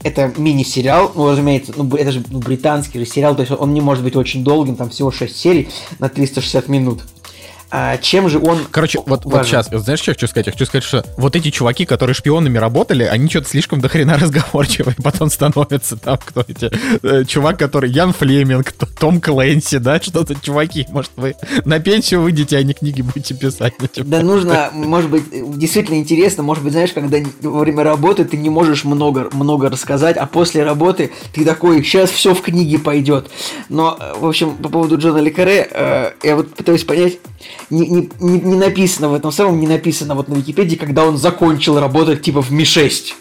Это 0.03 0.33
мини-сериал, 0.37 1.13
ну, 1.15 1.31
разумеется, 1.31 1.73
ну, 1.77 1.97
это 1.97 2.13
же 2.13 2.23
ну, 2.29 2.39
британский 2.39 2.99
же 2.99 3.07
сериал, 3.07 3.35
то 3.35 3.41
есть 3.41 3.53
он 3.53 3.75
не 3.75 3.81
может 3.81 4.05
быть 4.05 4.15
очень 4.15 4.45
долгим, 4.45 4.77
там 4.77 4.91
всего 4.91 5.11
6 5.11 5.37
серий 5.37 5.69
на 5.99 6.09
360 6.09 6.69
минут. 6.69 7.03
А 7.79 7.99
чем 7.99 8.31
же 8.31 8.39
он 8.39 8.61
Короче, 8.71 9.01
вот, 9.05 9.27
вот 9.27 9.35
важен? 9.35 9.63
сейчас, 9.63 9.67
знаешь, 9.85 10.01
что 10.01 10.13
я 10.13 10.15
хочу 10.15 10.27
сказать? 10.29 10.47
Я 10.47 10.53
хочу 10.53 10.65
сказать, 10.65 10.83
что 10.83 11.05
вот 11.19 11.37
эти 11.37 11.51
чуваки, 11.51 11.85
которые 11.85 12.15
шпионами 12.15 12.57
работали, 12.57 13.05
они 13.05 13.29
что-то 13.29 13.51
слишком 13.51 13.83
дохрена 13.83 14.17
разговорчивые, 14.19 14.97
потом 15.05 15.29
становятся 15.29 15.99
там 15.99 16.17
кто 16.17 16.43
эти... 16.49 16.71
э, 17.03 17.25
чувак, 17.27 17.59
который... 17.59 17.91
Ян 17.91 18.15
Флеминг, 18.15 18.73
Том 18.99 19.21
Клэнси, 19.21 19.77
да, 19.77 20.01
что-то, 20.01 20.35
чуваки, 20.41 20.87
может, 20.89 21.11
вы 21.17 21.35
на 21.67 21.79
пенсию 21.79 22.23
выйдете, 22.23 22.57
а 22.57 22.63
не 22.63 22.73
книги 22.73 23.03
будете 23.03 23.35
писать. 23.35 23.75
ну, 23.79 23.89
типа. 23.89 24.09
Да 24.09 24.23
нужно, 24.23 24.71
может 24.73 25.11
быть, 25.11 25.25
действительно 25.59 25.97
интересно, 25.97 26.43
может 26.43 26.65
быть, 26.65 26.73
знаешь, 26.73 26.95
когда 26.95 27.19
во 27.43 27.61
время 27.61 27.83
работы 27.83 28.25
ты 28.25 28.39
не 28.39 28.49
можешь 28.49 28.85
много, 28.85 29.29
много 29.33 29.69
рассказать, 29.69 30.17
а 30.17 30.25
после 30.25 30.65
работы 30.65 31.11
ты 31.35 31.45
такой, 31.45 31.85
сейчас 31.85 32.09
все 32.09 32.35
в 32.35 32.41
книге 32.41 32.79
пойдет. 32.79 33.29
Но, 33.69 33.99
э, 34.01 34.15
в 34.19 34.27
общем, 34.27 34.57
по 34.57 34.71
поводу 34.71 34.97
Джона 34.97 35.19
Лекаре, 35.19 35.69
э, 35.71 36.13
я 36.23 36.37
вот 36.37 36.55
пытаюсь 36.55 36.83
понять, 36.83 37.19
не, 37.71 37.89
не, 37.89 38.09
не- 38.21 38.57
написано 38.57 39.09
в 39.09 39.15
этом 39.15 39.33
самом, 39.33 39.61
не 39.61 39.67
написано 39.67 40.15
вот 40.15 40.29
на 40.29 40.35
Википедии, 40.35 40.77
когда 40.77 41.05
он 41.05 41.17
закончил 41.17 41.79
работать 41.79 42.23
типа 42.23 42.43
в 42.43 42.51
Ми-6. 42.51 43.13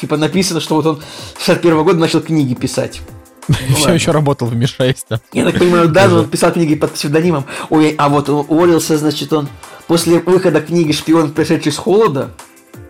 Типа 0.00 0.16
написано, 0.16 0.60
что 0.60 0.76
вот 0.76 0.86
он 0.86 1.02
с 1.38 1.44
61 1.44 1.84
года 1.84 1.98
начал 1.98 2.20
книги 2.20 2.54
писать. 2.54 3.00
Все 3.76 3.92
еще 3.92 4.10
работал 4.10 4.48
в 4.48 4.54
Ми-6, 4.54 4.96
да. 5.10 5.20
Я 5.32 5.44
так 5.44 5.58
понимаю, 5.58 5.88
да, 5.88 6.12
он 6.12 6.28
писал 6.28 6.52
книги 6.52 6.74
под 6.74 6.92
псевдонимом. 6.92 7.44
Ой, 7.70 7.94
а 7.98 8.08
вот 8.08 8.28
он 8.28 8.46
уволился, 8.48 8.96
значит, 8.96 9.32
он 9.32 9.48
после 9.86 10.18
выхода 10.20 10.60
книги 10.60 10.92
«Шпион, 10.92 11.32
пришедший 11.32 11.72
с 11.72 11.76
холода», 11.76 12.30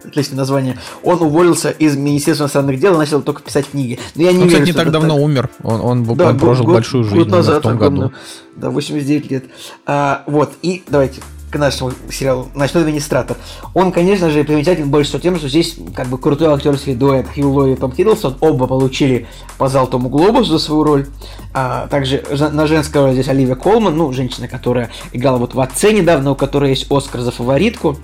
отличное 0.06 0.36
название, 0.38 0.78
он 1.02 1.20
уволился 1.22 1.70
из 1.70 1.96
Министерства 1.96 2.44
иностранных 2.44 2.78
дел 2.80 2.94
и 2.94 2.98
начал 2.98 3.22
только 3.22 3.42
писать 3.42 3.66
книги. 3.70 3.98
Но 4.14 4.22
я 4.22 4.32
не 4.32 4.38
Он, 4.42 4.48
верю, 4.48 4.62
кстати, 4.62 4.68
не 4.68 4.72
так 4.72 4.90
давно 4.90 5.16
умер. 5.16 5.50
Он, 5.62 5.80
он, 5.80 6.04
год- 6.04 6.38
прожил 6.38 6.64
год- 6.64 6.74
большую 6.74 7.04
жизнь 7.04 7.16
Год 7.16 7.28
назад, 7.28 7.58
в 7.58 7.62
том 7.62 7.72
огромную. 7.74 8.08
году. 8.10 8.18
Да, 8.56 8.70
89 8.70 9.30
лет. 9.30 9.44
А, 9.86 10.22
вот, 10.26 10.52
и 10.62 10.82
давайте 10.88 11.20
к 11.50 11.56
нашему 11.56 11.92
сериалу 12.10 12.48
«Ночной 12.56 12.82
администратор». 12.82 13.36
Он, 13.74 13.92
конечно 13.92 14.28
же, 14.28 14.42
примечателен 14.42 14.90
больше 14.90 15.10
всего 15.10 15.20
тем, 15.22 15.36
что 15.38 15.48
здесь 15.48 15.76
как 15.94 16.08
бы 16.08 16.18
крутой 16.18 16.48
актерский 16.52 16.96
дуэт 16.96 17.28
Хью 17.32 17.52
Лори 17.52 17.74
и 17.74 17.76
Том 17.76 17.92
Хиддлстон. 17.92 18.36
Оба 18.40 18.66
получили 18.66 19.28
по 19.56 19.68
Золотому 19.68 20.08
Глобусу 20.08 20.50
за 20.50 20.58
свою 20.58 20.82
роль. 20.82 21.06
А, 21.52 21.86
также 21.86 22.24
на 22.52 22.66
женской 22.66 23.00
роли 23.02 23.12
здесь 23.12 23.28
Оливия 23.28 23.54
Колман, 23.54 23.96
ну, 23.96 24.12
женщина, 24.12 24.48
которая 24.48 24.90
играла 25.12 25.38
вот 25.38 25.54
в 25.54 25.60
«Отце» 25.60 25.92
недавно, 25.92 26.32
у 26.32 26.34
которой 26.34 26.70
есть 26.70 26.90
Оскар 26.90 27.20
за 27.20 27.30
фаворитку. 27.30 27.96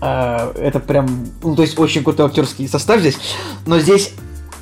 А, 0.00 0.52
это 0.54 0.80
прям, 0.80 1.26
ну, 1.42 1.56
то 1.56 1.62
есть 1.62 1.78
очень 1.78 2.04
крутой 2.04 2.26
актерский 2.26 2.68
состав 2.68 3.00
здесь. 3.00 3.18
Но 3.66 3.78
здесь 3.78 4.12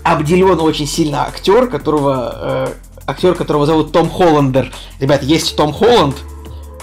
обделен 0.03 0.61
очень 0.61 0.87
сильно 0.87 1.27
актер, 1.27 1.67
которого, 1.67 2.35
э, 2.41 2.69
актер, 3.07 3.35
которого 3.35 3.67
зовут 3.67 3.93
Том 3.93 4.09
Холландер. 4.09 4.73
Ребят, 5.01 5.23
есть 5.23 5.57
Том 5.57 5.73
Холланд, 5.73 6.17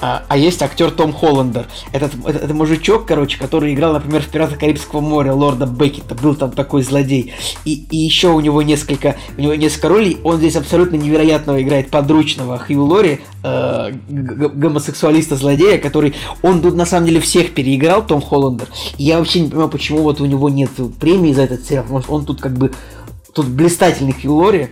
а, 0.06 0.26
а 0.28 0.36
есть 0.36 0.62
актер 0.62 0.92
Том 0.92 1.14
Холландер. 1.14 1.66
Этот, 1.94 2.12
это, 2.26 2.40
это 2.40 2.54
мужичок, 2.54 3.06
короче, 3.06 3.40
который 3.40 3.74
играл, 3.74 3.94
например, 3.94 4.22
в 4.22 4.28
«Пиратах 4.28 4.60
Карибского 4.60 5.00
моря» 5.00 5.32
Лорда 5.32 5.66
Беккета. 5.66 6.14
Был 6.14 6.36
там 6.36 6.52
такой 6.52 6.84
злодей. 6.84 7.34
И, 7.64 7.86
и 7.90 7.96
еще 7.96 8.28
у 8.28 8.42
него 8.42 8.62
несколько, 8.64 9.16
у 9.38 9.42
него 9.42 9.56
несколько 9.56 9.88
ролей. 9.88 10.18
Он 10.26 10.40
здесь 10.40 10.58
абсолютно 10.58 10.98
невероятного 10.98 11.62
играет 11.62 11.90
подручного 11.90 12.58
Хью 12.58 12.84
Лори, 12.84 13.22
э, 13.44 13.92
гомосексуалиста-злодея, 14.10 15.78
который... 15.78 16.14
Он 16.42 16.62
тут 16.62 16.76
на 16.76 16.86
самом 16.86 17.06
деле 17.06 17.22
всех 17.22 17.54
переиграл, 17.54 18.06
Том 18.06 18.22
Холландер. 18.22 18.68
И 18.98 19.06
я 19.06 19.20
вообще 19.20 19.40
не 19.40 19.48
понимаю, 19.48 19.70
почему 19.70 20.02
вот 20.02 20.20
у 20.20 20.26
него 20.26 20.50
нет 20.50 20.72
премии 21.00 21.32
за 21.32 21.44
этот 21.44 21.66
сериал. 21.66 21.84
Потому 21.84 22.02
что 22.02 22.12
он 22.12 22.26
тут 22.26 22.42
как 22.42 22.58
бы... 22.58 22.74
Тут 23.34 23.48
блистательный 23.48 24.12
Хью 24.12 24.36
Лори. 24.36 24.68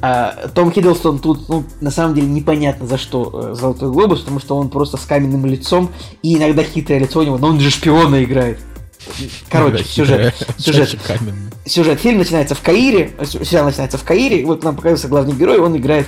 А, 0.00 0.48
Том 0.54 0.70
Хиддлстон 0.70 1.18
тут, 1.18 1.48
ну, 1.48 1.64
на 1.80 1.90
самом 1.90 2.14
деле, 2.14 2.28
непонятно 2.28 2.86
за 2.86 2.98
что 2.98 3.50
э, 3.50 3.54
Золотой 3.54 3.90
Глобус, 3.90 4.20
потому 4.20 4.38
что 4.38 4.56
он 4.56 4.68
просто 4.68 4.96
с 4.96 5.04
каменным 5.04 5.44
лицом, 5.46 5.90
и 6.22 6.36
иногда 6.36 6.62
хитрое 6.62 7.00
лицо 7.00 7.20
у 7.20 7.22
него, 7.24 7.38
но 7.38 7.48
он 7.48 7.60
же 7.60 7.70
шпиона 7.70 8.22
играет. 8.22 8.60
Короче, 9.50 9.84
сюжет. 9.84 10.34
Сюжет. 10.58 10.96
Сюжет. 11.64 12.00
Фильм 12.00 12.18
начинается 12.18 12.54
в 12.54 12.60
Каире, 12.60 13.12
э, 13.18 13.24
сериал 13.24 13.66
начинается 13.66 13.98
в 13.98 14.04
Каире, 14.04 14.44
вот 14.44 14.62
нам 14.62 14.76
показывается 14.76 15.08
главный 15.08 15.34
герой, 15.34 15.58
он 15.58 15.76
играет 15.76 16.06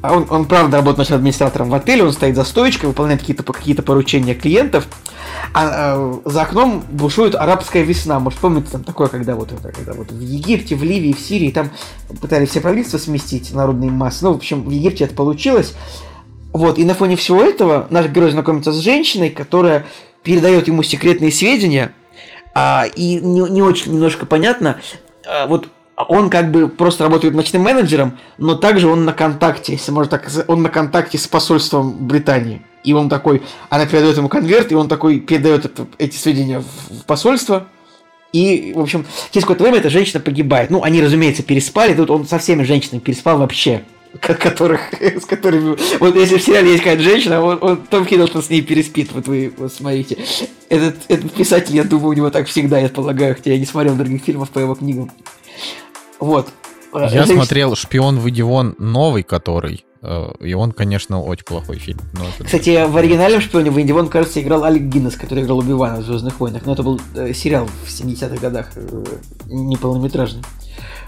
а 0.00 0.14
он, 0.14 0.26
он 0.30 0.46
правда 0.46 0.76
работает 0.78 0.98
ночным 0.98 1.18
администратором 1.18 1.70
в 1.70 1.74
отеле, 1.74 2.04
он 2.04 2.12
стоит 2.12 2.36
за 2.36 2.44
стоечкой, 2.44 2.88
выполняет 2.88 3.20
какие-то 3.20 3.42
какие 3.42 3.74
поручения 3.74 4.34
клиентов, 4.34 4.86
а, 5.54 5.96
э, 5.96 6.30
за 6.30 6.42
окном 6.42 6.84
бушует 6.90 7.34
арабская 7.34 7.82
весна. 7.82 8.20
Может, 8.20 8.38
помните, 8.38 8.68
там 8.72 8.84
такое, 8.84 9.08
когда 9.08 9.34
вот 9.34 9.52
когда 9.74 9.94
вот 9.94 10.10
в 10.10 10.20
Египте, 10.20 10.76
в 10.76 10.82
Ливии, 10.82 11.12
в 11.12 11.20
Сирии, 11.20 11.50
там 11.50 11.70
пытались 12.20 12.50
все 12.50 12.60
правительства 12.60 12.98
сместить, 12.98 13.52
народные 13.52 13.90
массы. 13.90 14.24
Ну, 14.24 14.32
в 14.32 14.36
общем, 14.36 14.62
в 14.62 14.70
Египте 14.70 15.04
это 15.04 15.14
получилось. 15.14 15.74
Вот, 16.52 16.78
и 16.78 16.84
на 16.84 16.94
фоне 16.94 17.16
всего 17.16 17.42
этого 17.42 17.86
наш 17.90 18.06
герой 18.06 18.30
знакомится 18.30 18.72
с 18.72 18.76
женщиной, 18.76 19.30
которая 19.30 19.86
передает 20.22 20.66
ему 20.66 20.82
секретные 20.82 21.30
сведения, 21.30 21.92
а, 22.54 22.86
и 22.96 23.20
не, 23.20 23.40
не 23.50 23.62
очень 23.62 23.92
немножко 23.92 24.26
понятно, 24.26 24.80
а, 25.26 25.46
вот 25.46 25.68
он 26.04 26.30
как 26.30 26.50
бы 26.52 26.68
просто 26.68 27.04
работает 27.04 27.34
ночным 27.34 27.62
менеджером, 27.62 28.18
но 28.38 28.54
также 28.54 28.88
он 28.88 29.04
на 29.04 29.12
контакте, 29.12 29.72
если 29.72 29.90
можно 29.90 30.10
так 30.10 30.22
сказать, 30.28 30.48
он 30.48 30.62
на 30.62 30.68
контакте 30.68 31.18
с 31.18 31.26
посольством 31.26 32.06
Британии. 32.06 32.62
И 32.84 32.92
он 32.92 33.08
такой, 33.08 33.42
она 33.70 33.86
передает 33.86 34.16
ему 34.16 34.28
конверт, 34.28 34.70
и 34.70 34.74
он 34.74 34.88
такой 34.88 35.18
передает 35.20 35.64
это- 35.64 35.86
эти 35.98 36.16
сведения 36.16 36.60
в, 36.60 36.94
в 37.00 37.04
посольство. 37.04 37.66
И, 38.32 38.72
в 38.76 38.80
общем, 38.80 39.06
через 39.30 39.44
какое-то 39.44 39.64
время 39.64 39.78
эта 39.78 39.90
женщина 39.90 40.20
погибает. 40.20 40.70
Ну, 40.70 40.82
они, 40.82 41.02
разумеется, 41.02 41.42
переспали, 41.42 41.94
тут 41.94 42.10
он 42.10 42.26
со 42.26 42.38
всеми 42.38 42.62
женщинами 42.62 43.00
переспал 43.00 43.38
вообще. 43.38 43.82
ко- 44.20 44.34
Которых, 44.34 44.80
с 45.00 45.24
которыми... 45.24 45.76
Вот 45.98 46.14
если 46.14 46.36
в 46.38 46.42
сериале 46.42 46.70
есть 46.70 46.82
какая-то 46.84 47.02
женщина, 47.02 47.42
он, 47.42 47.58
он, 47.60 47.76
Том 47.78 48.06
Хиддлстон 48.06 48.42
с 48.42 48.50
ней 48.50 48.62
переспит, 48.62 49.12
вот 49.12 49.26
вы 49.26 49.52
вот 49.56 49.72
смотрите. 49.72 50.18
Этот, 50.68 50.96
этот 51.08 51.32
писатель, 51.32 51.74
я 51.74 51.84
думаю, 51.84 52.10
у 52.10 52.12
него 52.12 52.30
так 52.30 52.46
всегда, 52.46 52.78
я 52.78 52.88
полагаю, 52.88 53.34
хотя 53.34 53.50
я 53.52 53.58
не 53.58 53.66
смотрел 53.66 53.94
других 53.96 54.22
фильмов 54.22 54.50
по 54.50 54.58
его 54.60 54.74
книгам. 54.74 55.10
Вот. 56.20 56.48
Я 56.94 57.26
смотрел 57.26 57.74
«Шпион, 57.76 58.18
выйди 58.18 58.42
вон» 58.42 58.74
новый, 58.78 59.22
который, 59.22 59.84
э, 60.02 60.32
и 60.40 60.54
он, 60.54 60.72
конечно, 60.72 61.20
очень 61.22 61.44
плохой 61.44 61.76
фильм. 61.78 62.00
но 62.14 62.20
это- 62.28 62.44
Кстати, 62.44 62.86
в 62.88 62.96
оригинальном 62.96 63.40
шпионе 63.42 63.70
в 63.70 63.78
Инди 63.80 63.92
Вон, 63.92 64.08
кажется, 64.08 64.40
играл 64.40 64.64
Алек 64.64 64.82
Гиннес, 64.82 65.14
который 65.16 65.44
играл 65.44 65.58
Убивана 65.58 65.98
в 66.00 66.04
Звездных 66.04 66.40
войнах. 66.40 66.62
Но 66.64 66.72
это 66.72 66.82
был 66.82 67.00
э, 67.14 67.32
сериал 67.34 67.68
в 67.84 67.88
70-х 67.90 68.36
годах, 68.40 68.70
э, 68.76 69.04
неполнометражный. 69.46 70.42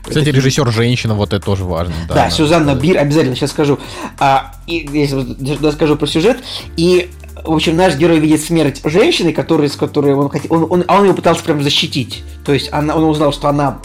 Кстати, 0.03 0.29
Это- 0.29 0.37
режиссер 0.37 0.71
женщина, 0.73 1.15
вот 1.15 1.33
это 1.33 1.45
тоже 1.45 1.65
важно. 1.65 1.95
Да, 2.09 2.15
Да, 2.15 2.23
надо 2.25 2.35
Сюзанна. 2.35 2.75
Бир, 2.75 2.99
обязательно 2.99 3.37
сейчас 3.37 3.51
скажу. 3.51 3.79
А, 4.19 4.53
и 4.67 4.87
вот 5.13 5.63
расскажу 5.63 5.97
про 5.97 6.07
сюжет. 6.07 6.39
И, 6.77 7.11
в 7.45 7.53
общем, 7.53 7.77
наш 7.77 7.97
герой 7.97 8.19
видит 8.19 8.41
смерть 8.43 8.81
женщины, 8.85 9.33
который, 9.33 9.69
с 9.69 9.77
которой 9.77 10.15
он 10.15 10.29
хотел. 10.31 10.53
Он, 10.55 10.67
он, 10.71 10.85
а 10.89 10.99
он 10.99 11.07
ее 11.07 11.15
пытался 11.15 11.43
прям 11.45 11.63
защитить. 11.63 12.23
То 12.45 12.53
есть 12.55 12.73
она, 12.73 12.97
он 12.97 13.05
узнал, 13.05 13.33
что 13.33 13.49
она 13.49 13.81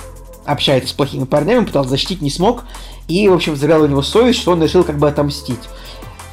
общается 0.46 0.90
с 0.90 0.94
плохими 0.94 1.26
парнями, 1.26 1.66
пытался 1.66 1.90
защитить, 1.90 2.22
не 2.22 2.30
смог. 2.30 2.64
И, 3.08 3.28
в 3.28 3.34
общем, 3.34 3.56
завяла 3.56 3.86
у 3.86 3.88
него 3.88 4.02
совесть, 4.02 4.40
что 4.40 4.52
он 4.52 4.64
решил 4.64 4.84
как 4.84 4.98
бы 4.98 5.08
отомстить. 5.08 5.60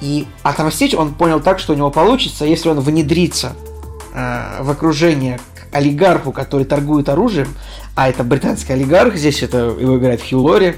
И 0.01 0.27
отомстить 0.43 0.95
он 0.95 1.15
понял 1.15 1.41
так, 1.41 1.59
что 1.59 1.73
у 1.73 1.77
него 1.77 1.91
получится, 1.91 2.45
если 2.45 2.69
он 2.69 2.81
внедрится 2.81 3.53
э, 4.15 4.63
в 4.63 4.71
окружение 4.71 5.39
к 5.55 5.75
олигарху, 5.75 6.33
который 6.33 6.65
торгует 6.65 7.09
оружием, 7.09 7.49
а 7.95 8.09
это 8.09 8.25
британский 8.25 8.73
олигарх, 8.73 9.17
здесь 9.17 9.43
это 9.43 9.59
его 9.79 9.99
играет 9.99 10.23
Хью 10.23 10.41
Лори. 10.41 10.77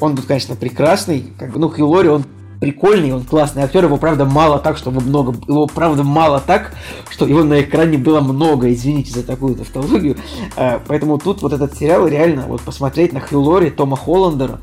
Он 0.00 0.16
тут, 0.16 0.26
конечно, 0.26 0.56
прекрасный. 0.56 1.32
Как 1.38 1.52
бы, 1.52 1.58
ну, 1.58 1.68
Хью 1.70 1.88
Лори, 1.88 2.08
он 2.08 2.24
прикольный, 2.60 3.12
он 3.12 3.24
классный 3.24 3.62
актер, 3.62 3.84
его 3.84 3.96
правда 3.96 4.26
мало 4.26 4.58
так, 4.58 4.76
чтобы 4.76 5.00
много, 5.00 5.34
его 5.48 5.66
правда 5.66 6.04
мало 6.04 6.40
так, 6.40 6.72
что 7.08 7.26
его 7.26 7.42
на 7.42 7.62
экране 7.62 7.96
было 7.98 8.20
много, 8.20 8.72
извините 8.72 9.12
за 9.12 9.22
такую 9.24 9.56
тавтологию, 9.56 10.16
а, 10.56 10.80
поэтому 10.86 11.18
тут 11.18 11.42
вот 11.42 11.52
этот 11.52 11.76
сериал 11.76 12.06
реально, 12.06 12.44
вот 12.46 12.60
посмотреть 12.60 13.12
на 13.12 13.20
Хью 13.20 13.40
Лори, 13.40 13.70
Тома 13.70 13.96
Холландера, 13.96 14.60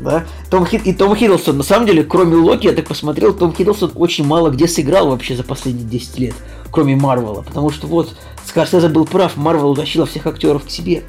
да, 0.00 0.24
Том 0.50 0.66
Хид... 0.66 0.86
и 0.86 0.94
Том 0.94 1.14
Хиддлстон, 1.14 1.58
на 1.58 1.62
самом 1.62 1.86
деле, 1.86 2.04
кроме 2.04 2.36
Локи, 2.36 2.66
я 2.66 2.72
так 2.72 2.86
посмотрел, 2.86 3.34
Том 3.34 3.54
Хиддлстон 3.54 3.92
очень 3.94 4.26
мало 4.26 4.50
где 4.50 4.66
сыграл 4.66 5.10
вообще 5.10 5.36
за 5.36 5.44
последние 5.44 5.86
10 5.86 6.18
лет, 6.18 6.34
кроме 6.70 6.96
Марвела, 6.96 7.42
потому 7.42 7.70
что 7.70 7.86
вот 7.86 8.14
Скорсезе 8.46 8.88
был 8.88 9.04
прав, 9.04 9.36
Марвел 9.36 9.70
утащила 9.70 10.06
всех 10.06 10.26
актеров 10.26 10.64
к 10.64 10.70
себе. 10.70 11.02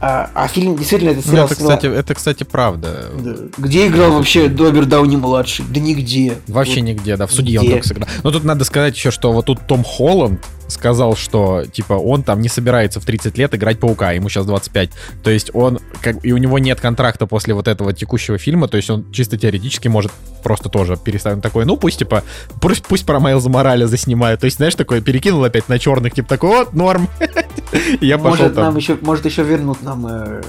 А, 0.00 0.30
а 0.34 0.48
фильм 0.48 0.76
действительно 0.76 1.10
этот 1.10 1.24
Ну, 1.26 1.32
сериал 1.32 1.46
это, 1.46 1.54
сняла- 1.54 1.76
кстати, 1.76 1.86
это, 1.86 2.14
кстати, 2.14 2.44
правда. 2.44 3.04
Да. 3.18 3.34
Где 3.58 3.86
играл 3.86 4.12
вообще 4.12 4.48
Добер 4.48 4.86
Дауни 4.86 5.16
младший? 5.16 5.64
Да 5.68 5.78
нигде. 5.80 6.38
Вообще 6.48 6.80
Вот. 6.80 6.88
нигде, 6.88 7.16
да, 7.16 7.26
в 7.26 7.32
судье 7.32 7.60
он 7.60 7.68
только 7.68 7.86
сыграл. 7.86 8.08
Но 8.24 8.30
тут 8.30 8.44
надо 8.44 8.64
сказать 8.64 8.96
еще, 8.96 9.10
что 9.10 9.32
вот 9.32 9.46
тут 9.46 9.66
Том 9.66 9.84
Холланд 9.84 10.40
сказал, 10.72 11.16
что, 11.16 11.64
типа, 11.64 11.94
он 11.94 12.22
там 12.22 12.40
не 12.40 12.48
собирается 12.48 13.00
в 13.00 13.04
30 13.04 13.38
лет 13.38 13.54
играть 13.54 13.78
Паука, 13.78 14.12
ему 14.12 14.28
сейчас 14.28 14.46
25. 14.46 14.90
То 15.22 15.30
есть 15.30 15.50
он, 15.54 15.78
как, 16.00 16.24
и 16.24 16.32
у 16.32 16.36
него 16.36 16.58
нет 16.58 16.80
контракта 16.80 17.26
после 17.26 17.54
вот 17.54 17.68
этого 17.68 17.92
текущего 17.92 18.38
фильма, 18.38 18.68
то 18.68 18.76
есть 18.76 18.90
он 18.90 19.10
чисто 19.12 19.36
теоретически 19.38 19.88
может 19.88 20.12
просто 20.42 20.68
тоже 20.68 20.96
переставить 20.96 21.36
Он 21.36 21.40
такой, 21.42 21.64
ну 21.64 21.76
пусть, 21.76 22.00
типа, 22.00 22.24
пусть, 22.60 22.84
пусть 22.84 23.06
про 23.06 23.20
Майлза 23.20 23.48
Морале 23.48 23.86
заснимают. 23.86 24.40
То 24.40 24.46
есть, 24.46 24.56
знаешь, 24.56 24.74
такое 24.74 25.00
перекинул 25.00 25.44
опять 25.44 25.68
на 25.68 25.78
черных, 25.78 26.14
типа, 26.14 26.28
такой, 26.28 26.50
вот, 26.50 26.72
норм. 26.74 27.08
Я 28.00 28.18
пошел 28.18 28.30
Может, 28.30 28.56
нам 28.56 28.64
там. 28.66 28.76
еще, 28.76 28.98
может, 29.00 29.24
еще 29.24 29.42
вернут 29.42 29.82
нам 29.82 30.06
э, 30.06 30.42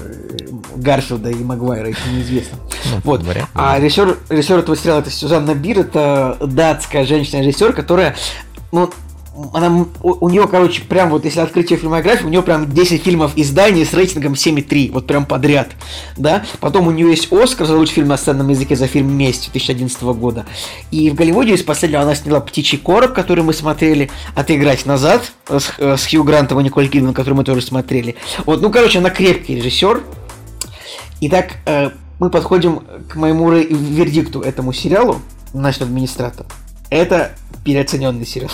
Гарфилда 0.76 1.30
и 1.30 1.42
Магуайра, 1.42 1.88
еще 1.88 2.00
неизвестно. 2.12 2.58
Ну, 2.92 3.00
Вот. 3.04 3.22
вряд. 3.22 3.46
А 3.54 3.78
режиссер, 3.78 4.18
режиссер 4.28 4.58
этого 4.58 4.76
сериала 4.76 5.00
это 5.00 5.10
Сюзанна 5.10 5.54
Бир, 5.54 5.80
это 5.80 6.36
датская 6.40 7.06
женщина-режиссер, 7.06 7.72
которая, 7.72 8.14
ну, 8.72 8.90
она, 9.52 9.86
у, 10.02 10.26
у 10.26 10.28
нее, 10.28 10.46
короче, 10.48 10.82
прям 10.82 11.10
вот, 11.10 11.24
если 11.24 11.40
открыть 11.40 11.70
ее 11.70 11.76
фильмографию, 11.76 12.28
у 12.28 12.30
нее 12.30 12.42
прям 12.42 12.70
10 12.70 13.02
фильмов 13.02 13.32
издания 13.36 13.84
с 13.84 13.92
рейтингом 13.92 14.34
7,3, 14.34 14.92
вот 14.92 15.06
прям 15.06 15.26
подряд, 15.26 15.70
да. 16.16 16.44
Потом 16.60 16.86
у 16.86 16.90
нее 16.90 17.10
есть 17.10 17.32
Оскар 17.32 17.66
за 17.66 17.76
лучший 17.76 17.94
фильм 17.94 18.08
на 18.08 18.16
сценном 18.16 18.48
языке 18.48 18.76
за 18.76 18.86
фильм 18.86 19.16
«Месть» 19.16 19.50
2011 19.52 20.02
года. 20.02 20.46
И 20.90 21.10
в 21.10 21.14
Голливуде 21.14 21.54
из 21.54 21.62
последнего 21.62 22.02
она 22.02 22.14
сняла 22.14 22.40
«Птичий 22.40 22.78
короб», 22.78 23.12
который 23.12 23.44
мы 23.44 23.52
смотрели, 23.52 24.10
«Отыграть 24.34 24.86
назад» 24.86 25.32
с, 25.48 25.72
э, 25.78 25.96
с 25.96 26.06
Хью 26.06 26.24
Грантом 26.24 26.60
и 26.60 26.64
Николь 26.64 26.88
Кидман, 26.88 27.14
который 27.14 27.34
мы 27.34 27.44
тоже 27.44 27.62
смотрели. 27.62 28.16
Вот, 28.46 28.62
ну, 28.62 28.70
короче, 28.70 28.98
она 28.98 29.10
крепкий 29.10 29.56
режиссер, 29.56 30.02
Итак, 31.26 31.56
э, 31.64 31.90
мы 32.18 32.28
подходим 32.28 32.82
к 33.08 33.16
моему 33.16 33.50
вердикту 33.50 34.40
этому 34.40 34.74
сериалу, 34.74 35.22
значит, 35.54 35.80
администратор. 35.82 36.44
Это 36.90 37.32
переоцененный 37.64 38.26
сериал. 38.26 38.50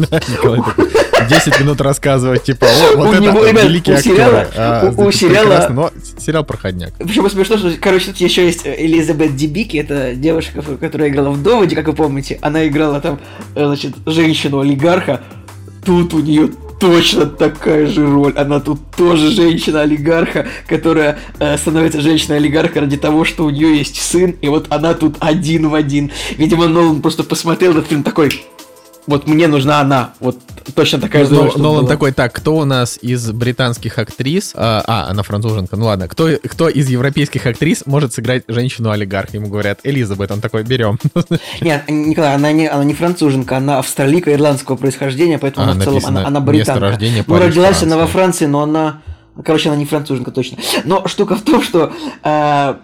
Николай 0.00 0.60
такой, 0.60 0.86
10 1.28 1.60
минут 1.60 1.80
рассказывать, 1.80 2.44
типа, 2.44 2.66
вот 2.96 3.06
это 3.14 3.22
у 3.92 3.96
сериала- 4.02 4.40
актеры. 4.40 4.56
А, 4.56 4.92
у- 4.96 5.12
сериала- 5.12 5.68
Но 5.70 5.90
сериал 6.18 6.44
проходняк. 6.44 6.92
Почему 6.98 7.28
смешно, 7.28 7.56
что, 7.58 7.70
короче, 7.80 8.06
тут 8.06 8.16
еще 8.18 8.46
есть 8.46 8.62
э, 8.66 8.74
Элизабет 8.78 9.36
Дибики, 9.36 9.76
это 9.76 10.14
девушка, 10.14 10.62
которая 10.80 11.08
играла 11.10 11.30
в 11.30 11.42
Доводе, 11.42 11.76
как 11.76 11.86
вы 11.86 11.92
помните. 11.92 12.38
Она 12.42 12.66
играла 12.66 13.00
там, 13.00 13.20
э, 13.54 13.64
значит, 13.66 13.94
женщину-олигарха. 14.06 15.20
Тут 15.84 16.14
у 16.14 16.20
нее 16.20 16.48
точно 16.78 17.26
такая 17.26 17.86
же 17.86 18.06
роль. 18.06 18.32
Она 18.36 18.58
тут 18.60 18.80
тоже 18.96 19.30
женщина-олигарха, 19.30 20.46
которая 20.66 21.18
э, 21.38 21.56
становится 21.58 22.00
женщиной-олигарха 22.00 22.80
ради 22.80 22.96
того, 22.96 23.24
что 23.24 23.44
у 23.44 23.50
нее 23.50 23.76
есть 23.78 24.00
сын, 24.00 24.30
и 24.40 24.48
вот 24.48 24.66
она 24.70 24.94
тут 24.94 25.16
один 25.20 25.68
в 25.68 25.74
один. 25.74 26.10
Видимо, 26.38 26.68
Нолан 26.68 27.02
просто 27.02 27.22
посмотрел 27.22 27.72
этот 27.72 27.86
фильм 27.88 28.02
такой, 28.02 28.30
вот 29.10 29.26
мне 29.26 29.48
нужна 29.48 29.80
она, 29.80 30.10
вот 30.20 30.38
точно 30.74 31.00
такая 31.00 31.24
же 31.26 31.34
Но- 31.34 31.42
роль, 31.42 31.50
чтобы 31.50 31.64
Нолан 31.64 31.80
была». 31.80 31.88
такой, 31.88 32.12
так, 32.12 32.32
кто 32.32 32.56
у 32.56 32.64
нас 32.64 32.98
из 33.02 33.30
британских 33.32 33.98
актрис, 33.98 34.52
а, 34.54 34.82
а, 34.86 35.10
она 35.10 35.22
француженка, 35.22 35.76
ну 35.76 35.86
ладно, 35.86 36.08
кто, 36.08 36.28
кто 36.42 36.68
из 36.68 36.88
европейских 36.88 37.44
актрис 37.46 37.84
может 37.86 38.14
сыграть 38.14 38.44
женщину-олигарха? 38.48 39.36
Ему 39.36 39.48
говорят, 39.48 39.80
Элизабет, 39.82 40.30
он 40.30 40.40
такой, 40.40 40.62
берем. 40.62 40.98
Нет, 41.60 41.84
Николай, 41.88 42.34
она 42.34 42.52
не, 42.52 42.66
она 42.68 42.84
не 42.84 42.94
француженка, 42.94 43.56
она 43.56 43.78
австралийка 43.78 44.32
ирландского 44.32 44.76
происхождения, 44.76 45.38
поэтому 45.38 45.66
А, 45.66 45.72
она 45.72 45.80
в 45.80 45.84
целом, 45.84 46.02
она, 46.06 46.26
она 46.26 46.40
британка. 46.40 46.80
рождения 46.80 47.24
ну, 47.26 47.34
Париж, 47.34 47.48
родилась 47.48 47.82
она 47.82 47.96
Франция. 47.96 47.98
во 47.98 48.06
Франции, 48.06 48.46
но 48.46 48.62
она... 48.62 49.02
Короче, 49.44 49.68
она 49.70 49.78
не 49.78 49.86
француженка 49.86 50.30
точно. 50.30 50.58
Но 50.84 51.06
штука 51.08 51.34
в 51.36 51.42
том, 51.42 51.62
что... 51.62 51.92
э, 52.22 52.74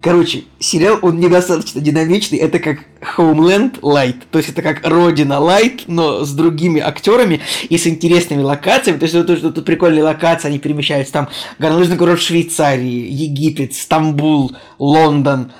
Короче, 0.00 0.44
сериал, 0.60 1.00
он 1.02 1.18
недостаточно 1.18 1.80
динамичный, 1.80 2.38
это 2.38 2.60
как 2.60 2.84
Homeland 3.16 3.80
Light, 3.80 4.22
то 4.30 4.38
есть 4.38 4.50
это 4.50 4.62
как 4.62 4.86
Родина 4.86 5.34
Light, 5.34 5.82
но 5.88 6.24
с 6.24 6.30
другими 6.30 6.80
актерами 6.80 7.40
и 7.68 7.76
с 7.76 7.86
интересными 7.88 8.42
локациями, 8.42 8.98
то 8.98 9.06
есть 9.06 9.14
тут, 9.14 9.26
тут, 9.26 9.54
тут 9.56 9.64
прикольные 9.64 10.04
локации, 10.04 10.48
они 10.48 10.60
перемещаются, 10.60 11.12
там 11.12 11.28
горнолыжный 11.58 11.96
город 11.96 12.20
Швейцарии, 12.20 13.08
Египет, 13.10 13.74
Стамбул, 13.74 14.52
Лондон, 14.78 15.50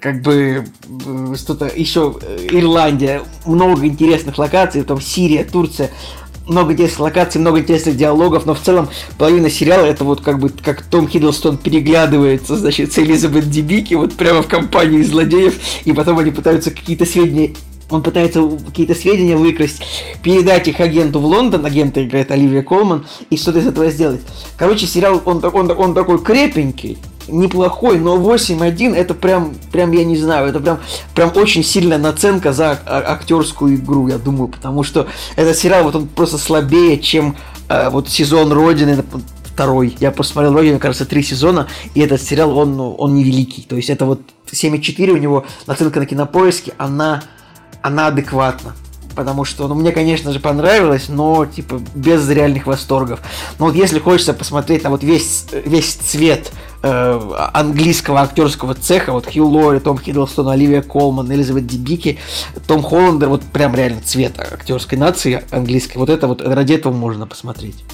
как 0.00 0.22
бы 0.22 0.64
что-то 1.36 1.66
еще, 1.66 2.14
э, 2.22 2.46
Ирландия, 2.52 3.22
много 3.46 3.84
интересных 3.84 4.38
локаций, 4.38 4.84
там 4.84 5.00
Сирия, 5.00 5.42
Турция, 5.42 5.90
много 6.48 6.72
интересных 6.72 7.00
локаций, 7.00 7.40
много 7.40 7.60
интересных 7.60 7.96
диалогов, 7.96 8.46
но 8.46 8.54
в 8.54 8.60
целом 8.60 8.88
половина 9.16 9.50
сериала 9.50 9.86
это 9.86 10.04
вот 10.04 10.20
как 10.20 10.38
бы 10.38 10.48
как 10.48 10.82
Том 10.82 11.08
Хиддлстон 11.08 11.58
переглядывается, 11.58 12.56
значит, 12.56 12.92
с 12.92 12.98
Элизабет 12.98 13.50
Дебики 13.50 13.94
вот 13.94 14.14
прямо 14.14 14.42
в 14.42 14.48
компании 14.48 15.02
злодеев, 15.02 15.58
и 15.84 15.92
потом 15.92 16.18
они 16.18 16.30
пытаются 16.30 16.70
какие-то 16.70 17.04
сведения 17.04 17.54
он 17.90 18.02
пытается 18.02 18.42
какие-то 18.66 18.94
сведения 18.94 19.36
выкрасть, 19.36 19.82
передать 20.22 20.68
их 20.68 20.80
агенту 20.80 21.20
в 21.20 21.24
Лондон, 21.24 21.64
агента 21.64 22.04
играет 22.04 22.30
Оливия 22.30 22.62
Колман, 22.62 23.06
и 23.30 23.36
что-то 23.36 23.60
из 23.60 23.66
этого 23.66 23.90
сделать. 23.90 24.20
Короче, 24.56 24.86
сериал, 24.86 25.22
он, 25.24 25.42
он, 25.44 25.70
он 25.70 25.94
такой 25.94 26.22
крепенький, 26.22 26.98
неплохой, 27.28 27.98
но 27.98 28.16
8.1 28.16 28.94
это 28.94 29.14
прям, 29.14 29.54
прям, 29.72 29.92
я 29.92 30.04
не 30.04 30.16
знаю, 30.16 30.48
это 30.48 30.60
прям, 30.60 30.80
прям 31.14 31.32
очень 31.34 31.62
сильная 31.62 31.98
наценка 31.98 32.52
за 32.52 32.78
а- 32.86 33.12
актерскую 33.12 33.76
игру, 33.76 34.08
я 34.08 34.18
думаю, 34.18 34.48
потому 34.48 34.82
что 34.82 35.06
этот 35.36 35.56
сериал, 35.56 35.84
вот 35.84 35.94
он 35.94 36.08
просто 36.08 36.38
слабее, 36.38 36.98
чем 36.98 37.36
э, 37.68 37.90
вот 37.90 38.08
сезон 38.08 38.52
Родины, 38.52 39.02
второй. 39.44 39.96
Я 39.98 40.12
посмотрел 40.12 40.54
Родину, 40.54 40.78
кажется, 40.78 41.04
три 41.04 41.22
сезона, 41.22 41.66
и 41.94 42.00
этот 42.00 42.22
сериал, 42.22 42.56
он, 42.56 42.76
ну, 42.76 42.94
он 42.94 43.14
невеликий. 43.14 43.66
То 43.68 43.74
есть 43.74 43.90
это 43.90 44.04
вот 44.04 44.20
7.4 44.46 45.10
у 45.10 45.16
него 45.16 45.46
наценка 45.66 45.98
на 45.98 46.06
кинопоиске, 46.06 46.74
она, 46.78 47.24
она 47.82 48.08
адекватна. 48.08 48.74
Потому 49.14 49.44
что, 49.44 49.66
ну, 49.66 49.74
мне, 49.74 49.90
конечно 49.90 50.32
же, 50.32 50.38
понравилось, 50.38 51.08
но, 51.08 51.44
типа, 51.44 51.80
без 51.94 52.28
реальных 52.28 52.66
восторгов. 52.66 53.20
Но 53.58 53.66
вот 53.66 53.74
если 53.74 53.98
хочется 53.98 54.32
посмотреть 54.32 54.84
на 54.84 54.90
вот 54.90 55.02
весь, 55.02 55.46
весь 55.64 55.94
цвет 55.94 56.52
э, 56.84 57.20
английского 57.52 58.20
актерского 58.20 58.74
цеха, 58.74 59.12
вот 59.12 59.26
Хью 59.26 59.46
Лори, 59.48 59.80
Том 59.80 59.98
Хиддлстон, 59.98 60.48
Оливия 60.48 60.82
Колман, 60.82 61.32
Элизабет 61.32 61.66
Дибики, 61.66 62.20
Том 62.68 62.80
Холландер, 62.80 63.28
вот 63.28 63.42
прям 63.42 63.74
реально 63.74 64.02
цвет 64.02 64.38
актерской 64.38 64.96
нации 64.96 65.42
английской, 65.50 65.98
вот 65.98 66.10
это 66.10 66.28
вот, 66.28 66.40
ради 66.40 66.74
этого 66.74 66.92
можно 66.92 67.26
посмотреть. 67.26 67.84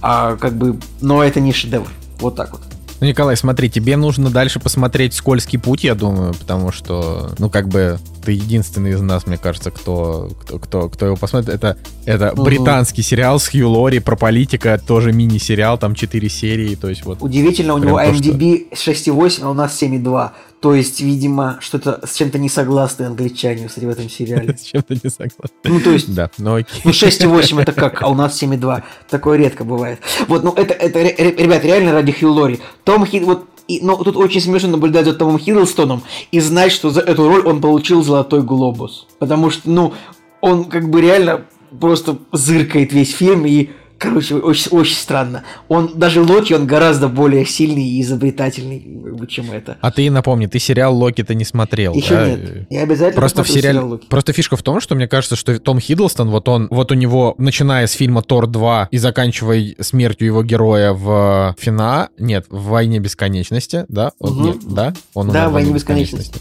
А 0.00 0.36
как 0.36 0.54
бы, 0.54 0.78
но 1.02 1.22
это 1.22 1.40
не 1.40 1.52
шедевр. 1.52 1.88
Вот 2.18 2.34
так 2.36 2.52
вот. 2.52 2.62
Ну, 3.02 3.08
Николай, 3.08 3.36
смотри, 3.36 3.68
тебе 3.68 3.96
нужно 3.96 4.30
дальше 4.30 4.60
посмотреть 4.60 5.12
«Скользкий 5.12 5.58
путь», 5.58 5.82
я 5.82 5.96
думаю, 5.96 6.34
потому 6.34 6.70
что, 6.70 7.32
ну, 7.40 7.50
как 7.50 7.66
бы, 7.66 7.98
ты 8.24 8.30
единственный 8.30 8.92
из 8.92 9.00
нас, 9.00 9.26
мне 9.26 9.38
кажется, 9.38 9.72
кто, 9.72 10.30
кто, 10.40 10.60
кто, 10.60 10.88
кто 10.88 11.06
его 11.06 11.16
посмотрит. 11.16 11.52
Это, 11.52 11.76
это 12.04 12.30
Мгм. 12.32 12.44
британский 12.44 13.02
сериал 13.02 13.40
с 13.40 13.48
Хью 13.48 13.68
Лори 13.70 13.98
про 13.98 14.14
политика, 14.14 14.78
тоже 14.86 15.12
мини-сериал, 15.12 15.78
там 15.78 15.96
4 15.96 16.28
серии, 16.28 16.76
то 16.76 16.88
есть 16.88 17.04
вот... 17.04 17.18
Удивительно, 17.22 17.74
у 17.74 17.78
него 17.78 17.98
то, 17.98 18.14
что- 18.14 18.22
IMDb 18.22 18.68
6,8, 18.72 19.40
а 19.42 19.50
у 19.50 19.54
нас 19.54 19.82
7,2. 19.82 20.30
То 20.62 20.76
есть, 20.76 21.00
видимо, 21.00 21.58
что-то 21.60 22.00
с 22.06 22.14
чем-то 22.14 22.38
не 22.38 22.48
согласны 22.48 23.02
англичане, 23.04 23.66
кстати, 23.66 23.84
в 23.84 23.88
этом 23.90 24.08
сериале. 24.08 24.56
С 24.56 24.62
чем-то 24.62 24.94
не 24.94 25.10
согласен. 25.10 25.54
Ну, 25.64 25.80
то 25.80 25.90
есть, 25.90 26.14
Да, 26.14 26.30
ну 26.38 26.54
окей. 26.54 26.80
Ну, 26.84 26.92
6,8 26.92 27.60
это 27.60 27.72
как, 27.72 28.00
а 28.02 28.08
у 28.08 28.14
нас 28.14 28.40
7,2. 28.40 28.84
Такое 29.10 29.38
редко 29.38 29.64
бывает. 29.64 29.98
Вот, 30.28 30.44
ну, 30.44 30.52
это, 30.52 30.72
это 30.72 31.00
ре- 31.00 31.16
ре- 31.18 31.34
ребят, 31.34 31.64
реально 31.64 31.90
ради 31.92 32.12
Хью 32.12 32.30
Лори. 32.32 32.60
Том 32.84 33.04
Хид, 33.04 33.24
вот, 33.24 33.48
и, 33.66 33.80
ну, 33.82 33.96
тут 34.04 34.16
очень 34.16 34.40
смешно 34.40 34.68
наблюдать 34.68 35.04
за 35.04 35.14
Томом 35.14 35.40
Хиддлстоном 35.40 36.04
и 36.30 36.38
знать, 36.38 36.70
что 36.70 36.90
за 36.90 37.00
эту 37.00 37.28
роль 37.28 37.44
он 37.44 37.60
получил 37.60 38.04
Золотой 38.04 38.42
Глобус. 38.42 39.08
Потому 39.18 39.50
что, 39.50 39.68
ну, 39.68 39.94
он 40.40 40.66
как 40.66 40.88
бы 40.90 41.00
реально 41.00 41.44
просто 41.80 42.18
зыркает 42.30 42.92
весь 42.92 43.12
фильм 43.16 43.46
и 43.46 43.70
Короче, 44.02 44.34
очень, 44.34 44.70
очень 44.72 44.96
странно. 44.96 45.44
Он 45.68 45.92
даже 45.94 46.22
Локи, 46.22 46.52
он 46.52 46.66
гораздо 46.66 47.06
более 47.06 47.46
сильный 47.46 47.84
и 47.84 48.02
изобретательный, 48.02 49.26
чем 49.28 49.52
это. 49.52 49.78
А 49.80 49.92
ты 49.92 50.10
напомни, 50.10 50.46
ты 50.46 50.58
сериал 50.58 50.96
Локи 50.96 51.22
ты 51.22 51.36
не 51.36 51.44
смотрел, 51.44 51.94
Еще 51.94 52.14
да? 52.14 52.28
нет. 52.30 52.66
Я 52.68 52.82
обязательно 52.82 53.20
Просто 53.20 53.44
в 53.44 53.48
сериале... 53.48 53.78
сериал 53.78 53.88
Локи. 53.90 54.06
Просто 54.08 54.32
фишка 54.32 54.56
в 54.56 54.62
том, 54.64 54.80
что 54.80 54.96
мне 54.96 55.06
кажется, 55.06 55.36
что 55.36 55.56
Том 55.60 55.78
Хиддлстон, 55.78 56.30
вот 56.30 56.48
он, 56.48 56.66
вот 56.70 56.90
у 56.90 56.94
него, 56.94 57.36
начиная 57.38 57.86
с 57.86 57.92
фильма 57.92 58.22
Тор 58.22 58.48
2 58.48 58.88
и 58.90 58.98
заканчивая 58.98 59.76
смертью 59.78 60.26
его 60.26 60.42
героя 60.42 60.92
в 60.92 61.54
Фина, 61.60 62.08
нет, 62.18 62.46
в 62.48 62.64
Войне 62.64 62.98
Бесконечности, 62.98 63.84
да? 63.88 64.10
Мгм. 64.18 64.44
нет, 64.44 64.56
да? 64.62 64.94
Он 65.14 65.28
Да, 65.28 65.48
в 65.48 65.52
«Войне 65.52 65.72
бесконечности». 65.72 66.40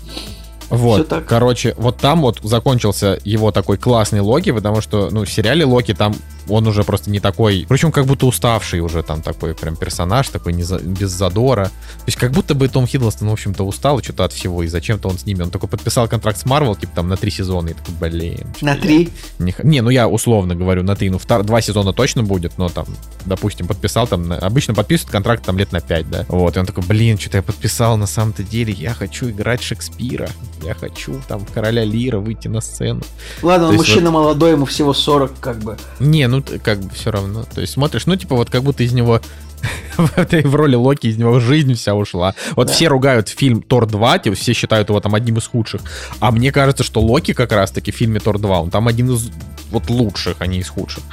Вот, 0.72 0.96
Всё 1.02 1.04
так. 1.04 1.26
короче, 1.26 1.76
вот 1.78 1.98
там 1.98 2.22
вот 2.22 2.40
закончился 2.44 3.20
его 3.24 3.52
такой 3.52 3.78
классный 3.78 4.22
Локи, 4.22 4.52
потому 4.52 4.82
что, 4.82 5.10
ну, 5.12 5.26
в 5.26 5.30
сериале 5.32 5.66
Локи 5.66 5.94
там 5.94 6.16
он 6.50 6.66
уже 6.68 6.84
просто 6.84 7.12
не 7.12 7.20
такой, 7.20 7.66
причем 7.70 7.92
как 7.92 8.06
будто 8.06 8.26
уставший 8.26 8.80
уже 8.80 9.04
там 9.04 9.22
такой 9.22 9.54
прям 9.54 9.76
персонаж, 9.76 10.28
такой 10.30 10.54
не 10.54 10.64
за- 10.64 10.80
без 10.80 11.12
задора. 11.12 11.66
То 11.66 12.04
есть 12.08 12.18
как 12.18 12.32
будто 12.32 12.56
бы 12.56 12.68
Том 12.68 12.88
Хиддлстон, 12.88 13.30
в 13.30 13.34
общем-то, 13.34 13.64
устал 13.64 14.02
что-то 14.02 14.26
от 14.26 14.34
всего, 14.34 14.64
и 14.64 14.68
зачем-то 14.68 15.08
он 15.10 15.18
с 15.20 15.26
ними. 15.26 15.44
Он 15.44 15.52
такой 15.52 15.70
подписал 15.70 16.08
контракт 16.08 16.40
с 16.40 16.46
Марвел, 16.46 16.76
типа 16.76 16.94
там 16.96 17.10
на 17.10 17.16
три 17.18 17.30
сезона, 17.32 17.70
и 17.70 17.74
такой, 17.74 17.94
блин. 18.10 18.48
На 18.62 18.76
три. 18.76 19.10
Не, 19.40 19.54
не, 19.64 19.82
ну 19.82 19.90
я 19.92 20.08
условно 20.08 20.56
говорю, 20.56 20.84
на 20.84 20.96
три, 20.96 21.10
ну 21.10 21.18
втор- 21.18 21.44
два 21.44 21.62
сезона 21.62 21.94
точно 21.94 22.24
будет, 22.24 22.58
но 22.58 22.70
там, 22.70 22.86
допустим, 23.26 23.68
подписал 23.68 24.08
там, 24.08 24.28
на- 24.28 24.38
обычно 24.38 24.74
подписывают 24.74 25.12
контракт 25.12 25.46
там 25.46 25.58
лет 25.58 25.72
на 25.72 25.80
пять, 25.80 26.10
да. 26.10 26.26
Вот, 26.28 26.56
и 26.58 26.60
он 26.60 26.66
такой, 26.66 26.84
блин, 26.84 27.20
что-то 27.20 27.38
я 27.38 27.44
подписал, 27.44 27.98
на 27.98 28.08
самом-то 28.08 28.44
деле, 28.44 28.74
я 28.74 28.94
хочу 28.94 29.30
играть 29.30 29.62
Шекспира, 29.62 30.30
я 30.64 30.74
хочу 30.74 31.22
там 31.28 31.46
Короля 31.54 31.84
Лира 31.84 32.20
выйти 32.20 32.48
на 32.48 32.62
сцену. 32.62 33.02
Ладно, 33.42 33.68
он 33.68 33.76
То 33.76 33.82
есть 33.82 33.90
мужчина 33.90 34.12
молодой, 34.12 34.52
ему 34.52 34.66
всего 34.66 34.94
40, 34.94 35.40
как 35.40 35.58
бы. 35.60 35.78
Не, 36.00 36.28
ну 36.28 36.44
как 36.64 36.80
бы 36.80 36.90
все 36.94 37.12
равно. 37.12 37.44
То 37.54 37.62
есть 37.62 37.74
смотришь, 37.74 38.06
ну 38.06 38.16
типа 38.16 38.36
вот 38.36 38.50
как 38.50 38.64
будто 38.64 38.84
из 38.84 38.94
него 38.94 39.22
в 39.98 40.18
этой 40.18 40.44
в 40.44 40.56
роли 40.56 40.76
Локи 40.76 41.08
из 41.08 41.18
него 41.18 41.40
жизнь 41.40 41.74
вся 41.76 41.94
ушла. 41.94 42.34
Вот 42.56 42.68
Да. 42.68 42.74
все 42.74 42.88
ругают 42.88 43.30
фильм 43.30 43.62
Тор 43.62 43.86
2, 43.86 44.20
типа, 44.20 44.36
все 44.36 44.54
считают 44.54 44.90
его 44.90 45.00
там 45.00 45.14
одним 45.16 45.38
из 45.38 45.48
худших. 45.48 45.82
А 46.20 46.32
мне 46.32 46.52
кажется, 46.52 46.84
что 46.84 47.00
Локи 47.02 47.34
как 47.34 47.52
раз-таки 47.52 47.92
в 47.92 47.96
фильме 47.96 48.20
Тор 48.20 48.40
2, 48.40 48.62
он 48.62 48.70
там 48.72 48.88
один 48.88 49.12
из 49.12 49.30
вот 49.70 49.90
лучших, 49.90 50.38
а 50.40 50.48
не 50.48 50.60
из 50.60 50.70
худших. 50.70 51.04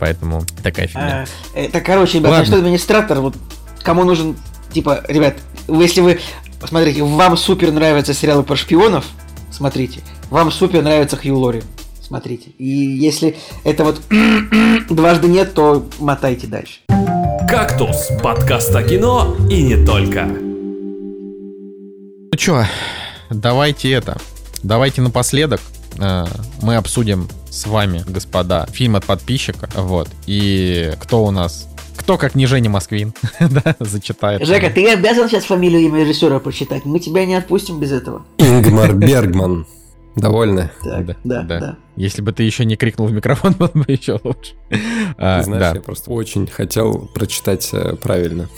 Поэтому 0.00 0.44
такая 0.62 0.88
фигня. 0.88 1.26
А, 1.54 1.58
Это, 1.58 1.80
короче, 1.80 2.18
ребят, 2.18 2.32
Ладно. 2.32 2.44
значит, 2.46 2.60
администратор, 2.62 3.20
вот 3.20 3.34
кому 3.84 4.02
нужен, 4.04 4.36
типа, 4.72 5.04
ребят, 5.06 5.36
если 5.68 6.00
вы, 6.00 6.18
смотрите, 6.66 7.02
вам 7.02 7.36
супер 7.36 7.72
нравятся 7.72 8.14
сериалы 8.14 8.42
про 8.42 8.56
шпионов, 8.56 9.04
смотрите, 9.50 10.00
вам 10.30 10.50
супер 10.50 10.82
нравится 10.82 11.16
Хью 11.16 11.38
Лори, 11.38 11.62
смотрите. 12.00 12.50
И 12.58 12.66
если 12.66 13.36
это 13.64 13.84
вот 13.84 14.00
дважды 14.90 15.28
нет, 15.28 15.54
то 15.54 15.86
мотайте 15.98 16.46
дальше. 16.46 16.80
«Кактус»— 17.48 18.08
подкаст 18.22 18.74
о 18.74 18.82
кино 18.82 19.36
и 19.50 19.62
не 19.62 19.84
только. 19.84 20.24
Ну 22.32 22.38
чё, 22.38 22.64
давайте 23.30 23.90
это. 23.90 24.16
Давайте 24.62 25.02
напоследок 25.02 25.60
э, 25.98 26.24
мы 26.62 26.76
обсудим 26.76 27.28
с 27.50 27.66
вами, 27.66 28.04
господа, 28.06 28.66
фильм 28.72 28.96
от 28.96 29.04
подписчика. 29.04 29.68
Вот. 29.74 30.08
И 30.26 30.92
кто 30.98 31.24
у 31.24 31.30
нас? 31.30 31.68
Кто, 31.96 32.18
как 32.18 32.34
не 32.34 32.46
Женя 32.46 32.70
Москвин, 32.70 33.12
да, 33.40 33.76
зачитает. 33.78 34.46
Жека, 34.46 34.70
ты 34.70 34.88
обязан 34.90 35.28
сейчас 35.28 35.44
фамилию 35.44 35.82
имя 35.82 36.00
режиссера 36.00 36.38
прочитать, 36.40 36.84
мы 36.84 36.98
тебя 37.00 37.24
не 37.26 37.34
отпустим 37.34 37.78
без 37.78 37.92
этого. 37.92 38.24
Ингмар 38.38 38.94
Бергман. 38.94 39.66
Довольны? 40.16 40.70
Так, 40.82 41.06
Да, 41.06 41.14
да, 41.24 41.42
да. 41.42 41.60
да. 41.60 41.76
Если 41.96 42.20
бы 42.20 42.32
ты 42.32 42.42
еще 42.42 42.64
не 42.66 42.76
крикнул 42.76 43.06
в 43.06 43.12
микрофон, 43.12 43.52
было 43.58 43.70
бы 43.72 43.84
еще 43.88 44.20
лучше. 44.22 44.52
А, 45.16 45.42
Знаешь, 45.42 45.60
да, 45.60 45.72
я 45.74 45.80
просто 45.80 46.10
очень 46.10 46.46
хотел 46.46 47.08
прочитать 47.14 47.68
э, 47.72 47.96
правильно. 47.96 48.48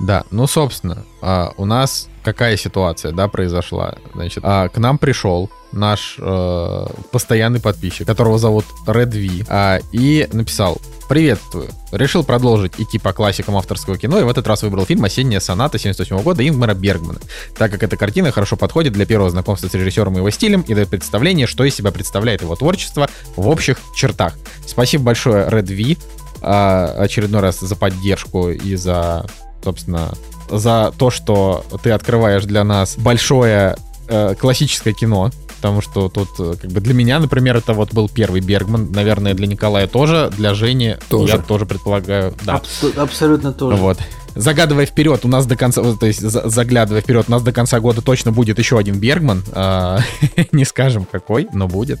да. 0.00 0.24
Ну, 0.30 0.46
собственно, 0.46 1.04
а, 1.22 1.52
у 1.56 1.64
нас 1.64 2.08
какая 2.22 2.56
ситуация, 2.56 3.12
да, 3.12 3.28
произошла? 3.28 3.94
Значит, 4.14 4.44
а, 4.46 4.68
к 4.68 4.76
нам 4.78 4.98
пришел 4.98 5.50
наш 5.74 6.16
э, 6.18 6.86
постоянный 7.10 7.60
подписчик, 7.60 8.06
которого 8.06 8.38
зовут 8.38 8.64
Red 8.86 9.12
V, 9.12 9.44
а, 9.48 9.80
и 9.92 10.28
написал 10.32 10.80
Приветствую. 11.08 11.68
Решил 11.92 12.24
продолжить 12.24 12.72
идти 12.78 12.98
по 12.98 13.12
классикам 13.12 13.56
авторского 13.56 13.98
кино 13.98 14.18
и 14.18 14.22
в 14.22 14.28
этот 14.28 14.46
раз 14.46 14.62
выбрал 14.62 14.86
фильм 14.86 15.04
«Осенняя 15.04 15.40
соната» 15.40 15.78
78 15.78 16.22
года 16.22 16.46
Ингмара 16.46 16.74
Бергмана, 16.74 17.20
так 17.58 17.70
как 17.70 17.82
эта 17.82 17.96
картина 17.96 18.32
хорошо 18.32 18.56
подходит 18.56 18.94
для 18.94 19.04
первого 19.04 19.30
знакомства 19.30 19.68
с 19.68 19.74
режиссером 19.74 20.14
и 20.14 20.16
его 20.18 20.30
стилем 20.30 20.62
и 20.62 20.74
дает 20.74 20.88
представление, 20.88 21.46
что 21.46 21.64
из 21.64 21.74
себя 21.74 21.90
представляет 21.90 22.40
его 22.40 22.56
творчество 22.56 23.08
в 23.36 23.48
общих 23.48 23.78
чертах. 23.94 24.34
Спасибо 24.66 25.04
большое, 25.04 25.46
Red 25.46 25.66
V, 25.66 26.00
а, 26.40 26.94
очередной 26.98 27.42
раз 27.42 27.60
за 27.60 27.76
поддержку 27.76 28.48
и 28.48 28.74
за, 28.74 29.26
собственно, 29.62 30.14
за 30.50 30.92
то, 30.96 31.10
что 31.10 31.64
ты 31.82 31.90
открываешь 31.90 32.44
для 32.44 32.64
нас 32.64 32.96
большое 32.96 33.76
э, 34.08 34.34
классическое 34.38 34.92
кино, 34.92 35.30
потому 35.64 35.80
что 35.80 36.10
тут, 36.10 36.28
э, 36.40 36.56
как 36.60 36.70
бы 36.72 36.80
для 36.82 36.92
меня, 36.92 37.18
например, 37.18 37.56
это 37.56 37.72
вот 37.72 37.94
был 37.94 38.06
первый 38.10 38.42
Бергман, 38.42 38.92
наверное, 38.92 39.32
для 39.32 39.46
Николая 39.46 39.86
тоже, 39.86 40.30
для 40.36 40.52
Жени 40.52 40.96
Тоже. 41.08 41.36
я 41.36 41.38
тоже 41.38 41.64
предполагаю, 41.64 42.34
да. 42.44 42.56
Абсо- 42.56 42.94
абсолютно 43.00 43.50
тоже. 43.54 43.76
Вот. 43.78 43.96
Загадывая 44.34 44.84
вперед, 44.84 45.24
у 45.24 45.28
нас 45.28 45.46
до 45.46 45.56
конца, 45.56 45.80
то 45.98 46.04
есть 46.04 46.20
за- 46.20 46.46
заглядывая 46.50 47.00
вперед, 47.00 47.24
у 47.28 47.30
нас 47.30 47.42
до 47.42 47.52
конца 47.52 47.80
года 47.80 48.02
точно 48.02 48.30
будет 48.30 48.58
еще 48.58 48.76
один 48.76 48.98
Бергман. 48.98 49.42
а, 49.52 50.00
Не 50.52 50.66
скажем 50.66 51.06
какой, 51.10 51.48
но 51.54 51.66
будет. 51.66 51.98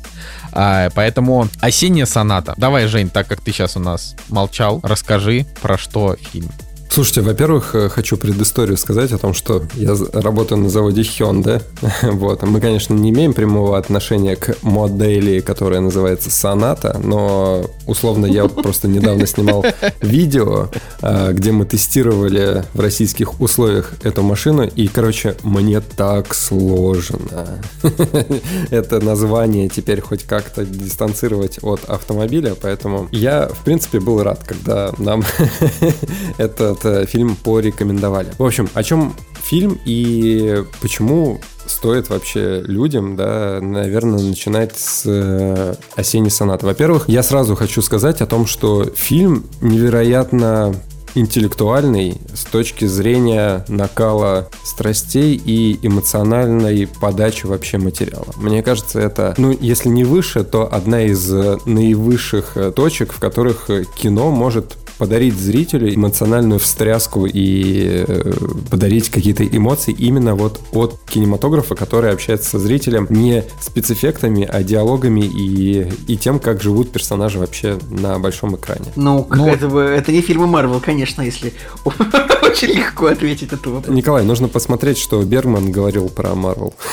А, 0.52 0.90
Поэтому 0.94 1.48
осенняя 1.62 2.04
соната. 2.04 2.52
Давай, 2.58 2.86
Жень, 2.86 3.08
так 3.08 3.28
как 3.28 3.40
ты 3.40 3.50
сейчас 3.50 3.78
у 3.78 3.80
нас 3.80 4.14
молчал, 4.28 4.80
расскажи, 4.82 5.46
про 5.62 5.78
что 5.78 6.16
фильм. 6.20 6.50
Слушайте, 6.88 7.22
во-первых, 7.22 7.74
э, 7.74 7.88
хочу 7.88 8.16
предысторию 8.16 8.76
сказать 8.76 9.10
о 9.12 9.18
том, 9.18 9.34
что 9.34 9.64
я 9.74 9.96
работаю 10.12 10.60
на 10.60 10.68
заводе 10.68 11.02
Hyundai. 11.02 11.62
Вот. 12.02 12.42
Мы, 12.42 12.60
конечно, 12.60 12.94
не 12.94 13.10
имеем 13.10 13.32
прямого 13.32 13.76
отношения 13.76 14.36
к 14.36 14.56
модели, 14.62 15.40
которая 15.40 15.80
называется 15.80 16.28
Sonata, 16.30 16.98
но 17.04 17.64
условно 17.86 18.26
я 18.26 18.46
просто 18.48 18.88
недавно 18.88 19.26
снимал 19.26 19.64
видео, 20.00 20.68
а, 21.02 21.32
где 21.32 21.52
мы 21.52 21.64
тестировали 21.64 22.64
в 22.74 22.80
российских 22.80 23.40
условиях 23.40 23.94
эту 24.02 24.22
машину, 24.22 24.62
и, 24.64 24.86
короче, 24.86 25.36
мне 25.42 25.80
так 25.80 26.34
сложно 26.34 27.60
это 28.70 29.00
название 29.00 29.68
теперь 29.68 30.00
хоть 30.00 30.22
как-то 30.24 30.64
дистанцировать 30.64 31.58
от 31.62 31.84
автомобиля, 31.84 32.54
поэтому 32.60 33.08
я, 33.10 33.48
в 33.48 33.64
принципе, 33.64 34.00
был 34.00 34.22
рад, 34.22 34.42
когда 34.44 34.92
нам 34.98 35.24
этот 36.38 36.83
э, 36.84 37.06
фильм 37.06 37.36
порекомендовали. 37.36 38.28
В 38.38 38.44
общем, 38.44 38.68
о 38.74 38.82
чем 38.82 39.14
фильм 39.42 39.78
и 39.84 40.64
почему 40.80 41.40
стоит 41.66 42.08
вообще 42.10 42.62
людям, 42.62 43.16
да, 43.16 43.58
наверное, 43.60 44.22
начинать 44.22 44.76
с 44.76 45.02
э, 45.06 45.74
«Осенней 45.96 46.30
сонаты». 46.30 46.66
Во-первых, 46.66 47.08
я 47.08 47.22
сразу 47.22 47.54
хочу 47.54 47.82
сказать 47.82 48.20
о 48.20 48.26
том, 48.26 48.46
что 48.46 48.84
фильм 48.84 49.44
невероятно 49.60 50.74
интеллектуальный 51.14 52.20
с 52.34 52.44
точки 52.44 52.86
зрения 52.86 53.64
накала 53.68 54.48
страстей 54.64 55.40
и 55.42 55.78
эмоциональной 55.86 56.88
подачи 56.88 57.46
вообще 57.46 57.78
материала. 57.78 58.26
Мне 58.36 58.62
кажется, 58.62 59.00
это, 59.00 59.34
ну, 59.38 59.56
если 59.60 59.88
не 59.88 60.04
выше, 60.04 60.44
то 60.44 60.72
одна 60.72 61.02
из 61.02 61.30
наивысших 61.30 62.56
точек, 62.74 63.12
в 63.12 63.20
которых 63.20 63.70
кино 63.96 64.30
может 64.30 64.76
подарить 64.98 65.34
зрителю 65.34 65.92
эмоциональную 65.94 66.60
встряску 66.60 67.26
и 67.26 68.04
э, 68.06 68.32
подарить 68.70 69.08
какие-то 69.10 69.44
эмоции 69.46 69.92
именно 69.92 70.34
вот 70.34 70.60
от 70.72 70.98
кинематографа, 71.06 71.74
который 71.74 72.12
общается 72.12 72.50
со 72.50 72.58
зрителем 72.58 73.06
не 73.10 73.44
спецэффектами, 73.60 74.44
а 74.50 74.62
диалогами 74.62 75.20
и, 75.20 75.86
и 76.06 76.16
тем, 76.16 76.38
как 76.38 76.62
живут 76.62 76.90
персонажи 76.92 77.38
вообще 77.38 77.78
на 77.90 78.18
большом 78.18 78.56
экране. 78.56 78.86
Ну, 78.96 79.26
Ну, 79.30 79.46
это, 79.48 79.68
бы- 79.68 79.80
это 79.82 80.12
не 80.12 80.20
фильмы 80.20 80.46
Марвел, 80.46 80.80
конечно, 80.80 81.22
если 81.22 81.52
очень 81.84 82.68
легко 82.68 83.06
ответить 83.06 83.50
на 83.52 83.56
этот 83.56 83.66
вопрос. 83.66 83.94
Николай, 83.94 84.24
нужно 84.24 84.48
посмотреть, 84.48 84.98
что 84.98 85.22
Бергман 85.22 85.72
говорил 85.72 86.08
про 86.08 86.34
Марвел. 86.34 86.74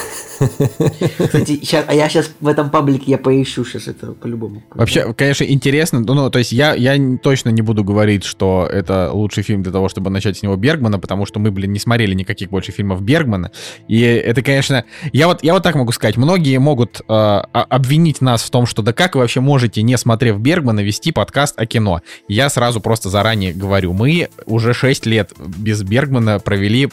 Кстати, 1.20 1.60
щас- 1.66 1.86
а 1.88 1.94
я 1.94 2.10
сейчас 2.10 2.32
в 2.42 2.48
этом 2.48 2.70
паблике 2.70 3.12
я 3.12 3.18
поищу 3.18 3.66
сейчас 3.66 3.88
это 3.88 4.14
по-любому. 4.14 4.62
Вообще, 4.74 5.14
конечно, 5.14 5.44
интересно. 5.44 6.00
Ну, 6.00 6.14
ну, 6.14 6.30
то 6.30 6.40
есть 6.40 6.52
я, 6.52 6.74
я 6.74 6.98
точно 7.22 7.50
не 7.50 7.62
буду 7.62 7.84
говорить, 7.84 8.24
что 8.24 8.68
это 8.72 9.12
лучший 9.14 9.44
фильм 9.44 9.64
для 9.64 9.72
того, 9.72 9.90
чтобы 9.90 10.10
начать 10.10 10.38
с 10.38 10.42
него 10.44 10.56
Бергмана, 10.56 11.00
потому 11.00 11.26
что 11.26 11.40
мы, 11.40 11.52
блин, 11.52 11.72
не 11.74 11.80
смотрели 11.80 12.14
никаких 12.14 12.50
больше 12.50 12.72
фильмов 12.72 13.02
Бергмана. 13.02 13.52
И 13.88 14.02
это, 14.02 14.42
конечно... 14.42 14.84
Я 15.14 15.28
вот, 15.28 15.44
я 15.44 15.54
вот 15.54 15.64
так 15.64 15.76
могу 15.76 15.92
сказать. 15.92 16.18
Многие 16.18 16.58
могут 16.58 17.02
э, 17.02 17.04
о- 17.08 17.44
обвинить 17.70 18.22
нас 18.22 18.44
в 18.44 18.50
том, 18.50 18.66
что 18.66 18.82
да 18.82 18.94
как 18.94 19.16
вы 19.16 19.22
вообще 19.22 19.42
можете, 19.42 19.82
не 19.84 19.98
смотрев 19.98 20.40
Бергмана, 20.40 20.80
вести 20.82 21.12
подкаст 21.12 21.60
о 21.60 21.66
кино. 21.66 22.02
Я 22.28 22.50
сразу 22.50 22.82
просто 22.82 23.10
заранее 23.10 23.54
говорю. 23.54 23.94
Мы 23.94 24.30
уже 24.46 24.74
6 24.74 25.06
лет 25.06 25.32
без 25.58 25.84
Бергмана 25.84 26.40
провели 26.40 26.86
э, 26.86 26.90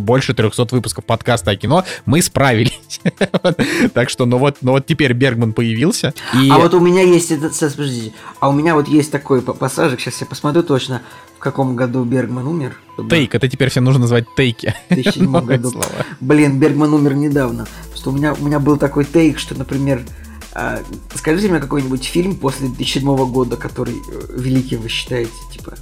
больше 0.00 0.34
300 0.34 0.66
выпусков 0.70 1.04
подкаста 1.04 1.50
о 1.52 1.56
кино. 1.56 1.84
Мы 2.06 2.22
справились. 2.22 2.43
Вот. 3.42 3.58
Так 3.92 4.08
что, 4.10 4.24
ну 4.26 4.38
вот, 4.38 4.58
ну 4.62 4.72
вот 4.72 4.86
теперь 4.86 5.12
Бергман 5.12 5.52
появился. 5.52 6.14
И... 6.34 6.48
А 6.50 6.58
вот 6.58 6.74
у 6.74 6.80
меня 6.80 7.02
есть 7.02 7.30
этот, 7.30 7.54
сейчас, 7.54 7.74
подождите, 7.74 8.12
а 8.40 8.48
у 8.48 8.52
меня 8.52 8.74
вот 8.74 8.88
есть 8.88 9.10
такой 9.10 9.42
па- 9.42 9.52
пассажик, 9.52 10.00
сейчас 10.00 10.20
я 10.20 10.26
посмотрю 10.26 10.62
точно, 10.62 11.02
в 11.36 11.40
каком 11.40 11.76
году 11.76 12.04
Бергман 12.04 12.46
умер. 12.46 12.76
чтобы- 12.94 13.10
Тейк, 13.10 13.34
это 13.34 13.48
теперь 13.48 13.68
всем 13.70 13.84
нужно 13.84 14.00
называть 14.02 14.24
тейки. 14.36 14.74
В 14.88 14.94
2007 14.94 15.24
Новое 15.30 15.58
году. 15.58 15.82
Блин, 16.20 16.58
Бергман 16.58 16.94
умер 16.94 17.14
недавно. 17.14 17.66
Просто 17.90 18.10
у 18.10 18.12
меня, 18.12 18.32
у 18.34 18.42
меня 18.44 18.58
был 18.60 18.76
такой 18.78 19.04
тейк, 19.04 19.38
что, 19.38 19.54
например, 19.56 20.02
а, 20.52 20.80
скажите 21.14 21.48
мне 21.48 21.58
какой-нибудь 21.60 22.04
фильм 22.04 22.36
после 22.36 22.68
2007 22.68 23.16
года, 23.30 23.56
который 23.56 23.94
э, 23.96 24.34
великий 24.38 24.76
вы 24.76 24.88
считаете, 24.88 25.32
типа. 25.52 25.74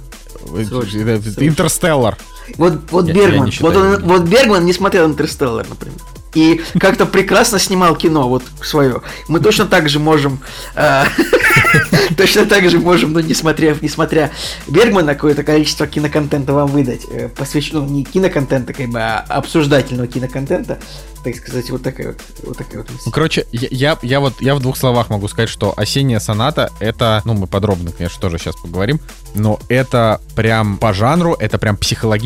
Срочно. 0.67 0.97
Интерстеллар. 1.39 2.17
Вот, 2.57 2.91
вот 2.91 3.07
Я- 3.07 3.13
я 3.13 3.19
Бергман, 3.27 3.45
не 3.45 3.51
считаю 3.51 3.73
вот, 3.73 3.99
он- 3.99 4.03
вот 4.03 4.21
Бергман 4.23 4.65
не 4.65 4.73
смотрел 4.73 5.05
Интерстеллар, 5.05 5.65
например. 5.67 5.97
и 6.35 6.61
как-то 6.79 7.05
прекрасно 7.05 7.59
снимал 7.59 7.95
кино 7.95 8.27
вот 8.27 8.41
свое. 8.63 9.01
Мы 9.27 9.39
точно 9.39 9.65
так 9.65 9.87
же 9.87 9.99
можем, 9.99 10.39
э, 10.75 11.03
точно 12.17 12.45
так 12.45 12.69
же 12.69 12.79
можем, 12.79 13.13
ну, 13.13 13.19
несмотря, 13.19 13.75
несмотря 13.81 14.31
Бергмана, 14.67 15.13
какое-то 15.13 15.43
количество 15.43 15.85
киноконтента 15.87 16.53
вам 16.53 16.67
выдать, 16.69 17.01
э, 17.09 17.29
посвящено, 17.29 17.81
ну, 17.81 17.87
не 17.89 18.03
киноконтента, 18.03 18.73
как 18.73 18.87
бы, 18.89 18.99
а 18.99 19.23
обсуждательного 19.29 20.07
киноконтента, 20.07 20.79
так 21.23 21.35
сказать, 21.35 21.69
вот 21.69 21.83
такая 21.83 22.07
вот, 22.07 22.17
вот 22.43 22.57
такая 22.57 22.79
вот 22.79 22.89
Ну, 23.05 23.11
короче, 23.11 23.45
я, 23.51 23.67
я, 23.71 23.97
я 24.01 24.19
вот, 24.19 24.41
я 24.41 24.55
в 24.55 24.59
двух 24.59 24.75
словах 24.75 25.09
могу 25.09 25.27
сказать, 25.27 25.49
что 25.49 25.73
«Осенняя 25.77 26.19
соната»— 26.19 26.69
это, 26.79 27.21
ну, 27.25 27.33
мы 27.33 27.47
подробно, 27.47 27.91
конечно, 27.91 28.19
тоже 28.19 28.39
сейчас 28.39 28.55
поговорим, 28.55 28.99
но 29.35 29.59
это 29.69 30.19
прям 30.35 30.77
по 30.77 30.93
жанру, 30.93 31.35
это 31.39 31.57
прям 31.57 31.77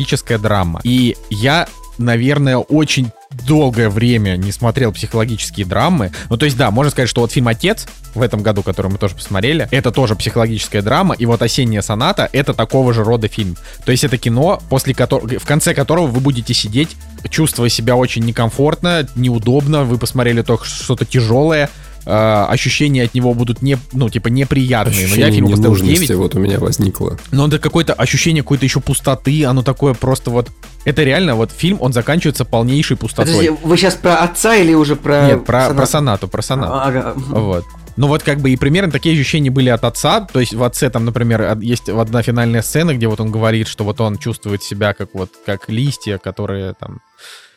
психологическая 0.08 0.38
драма. 0.38 0.80
И 0.84 1.16
я 1.30 1.68
наверное, 1.98 2.58
очень 2.58 3.10
долгое 3.44 3.88
время 3.88 4.36
не 4.36 4.52
смотрел 4.52 4.92
психологические 4.92 5.66
драмы. 5.66 6.12
Ну, 6.30 6.36
то 6.36 6.44
есть, 6.44 6.56
да, 6.56 6.70
можно 6.70 6.92
сказать, 6.92 7.10
что 7.10 7.22
вот 7.22 7.32
фильм 7.32 7.48
«Отец» 7.48 7.88
в 8.14 8.22
этом 8.22 8.40
году, 8.40 8.62
который 8.62 8.88
мы 8.88 8.98
тоже 8.98 9.16
посмотрели, 9.16 9.66
это 9.72 9.90
тоже 9.90 10.14
психологическая 10.14 10.80
драма, 10.80 11.16
и 11.18 11.26
вот 11.26 11.42
«Осенняя 11.42 11.82
соната»— 11.82 12.28
это 12.32 12.54
такого 12.54 12.94
же 12.94 13.02
рода 13.02 13.26
фильм. 13.26 13.56
То 13.84 13.90
есть 13.90 14.04
это 14.04 14.16
кино, 14.16 14.62
после 14.70 14.94
которого, 14.94 15.40
в 15.40 15.44
конце 15.44 15.74
которого 15.74 16.06
вы 16.06 16.20
будете 16.20 16.54
сидеть, 16.54 16.96
чувствуя 17.30 17.68
себя 17.68 17.96
очень 17.96 18.22
некомфортно, 18.24 19.08
неудобно, 19.16 19.82
вы 19.82 19.98
посмотрели 19.98 20.42
только 20.42 20.66
что-то 20.66 21.04
тяжелое, 21.04 21.68
э, 22.06 22.46
ощущения 22.48 23.04
от 23.04 23.14
него 23.14 23.34
будут 23.34 23.62
не, 23.62 23.78
ну, 23.92 24.08
типа, 24.08 24.28
неприятные. 24.28 25.06
Ощущение 25.06 25.26
но 25.26 25.26
я 25.26 25.32
фильм 25.32 25.50
поставил 25.50 25.74
ненужности 25.74 26.06
9. 26.06 26.18
вот 26.18 26.34
у 26.34 26.38
меня 26.38 26.58
возникло. 26.58 27.18
Но 27.30 27.46
это 27.46 27.58
какое-то 27.58 27.94
ощущение 27.94 28.42
какой-то 28.42 28.64
еще 28.64 28.80
пустоты, 28.80 29.44
оно 29.44 29.62
такое 29.62 29.94
просто 29.94 30.30
вот... 30.30 30.50
Это 30.84 31.02
реально, 31.02 31.34
вот 31.34 31.50
фильм, 31.52 31.78
он 31.80 31.92
заканчивается 31.92 32.44
полнейшей 32.44 32.96
пустотой. 32.96 33.34
Подожди, 33.34 33.50
вы 33.62 33.76
сейчас 33.76 33.94
про 33.94 34.18
отца 34.18 34.56
или 34.56 34.74
уже 34.74 34.96
про... 34.96 35.26
Нет, 35.26 35.44
про, 35.44 35.60
сонату? 35.60 35.76
про 35.76 35.86
сонату, 35.86 36.28
про 36.28 36.42
сонату. 36.42 36.72
Ага. 36.74 37.12
Вот. 37.16 37.64
Ну 37.98 38.06
вот 38.06 38.22
как 38.22 38.38
бы 38.38 38.50
и 38.50 38.56
примерно 38.56 38.92
такие 38.92 39.12
ощущения 39.12 39.50
были 39.50 39.70
от 39.70 39.82
отца. 39.82 40.20
То 40.20 40.38
есть 40.38 40.54
в 40.54 40.62
отце 40.62 40.88
там, 40.88 41.04
например, 41.04 41.58
есть 41.60 41.88
одна 41.88 42.22
финальная 42.22 42.62
сцена, 42.62 42.94
где 42.94 43.08
вот 43.08 43.18
он 43.20 43.32
говорит, 43.32 43.66
что 43.66 43.82
вот 43.82 44.00
он 44.00 44.18
чувствует 44.18 44.62
себя 44.62 44.94
как 44.94 45.10
вот 45.14 45.30
как 45.44 45.68
листья, 45.68 46.18
которые 46.18 46.74
там. 46.78 47.00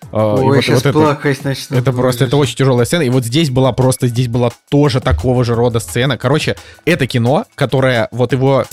И 0.04 0.16
Ой, 0.16 0.44
вот- 0.44 0.62
сейчас 0.62 0.84
вот 0.84 0.86
это- 0.88 1.00
плакать 1.00 1.44
начну. 1.44 1.78
это 1.78 1.94
просто, 1.94 2.26
это 2.26 2.38
очень 2.38 2.56
тяжелая 2.56 2.86
сцена. 2.86 3.04
И 3.04 3.10
вот 3.10 3.24
здесь 3.24 3.50
была 3.50 3.72
просто, 3.72 4.08
здесь 4.08 4.28
была 4.28 4.52
тоже 4.70 5.00
такого 5.00 5.44
же 5.44 5.56
рода 5.56 5.80
сцена. 5.80 6.18
Короче, 6.18 6.56
это 6.86 7.08
кино, 7.08 7.46
которое 7.56 8.08
вот 8.12 8.34
его 8.34 8.66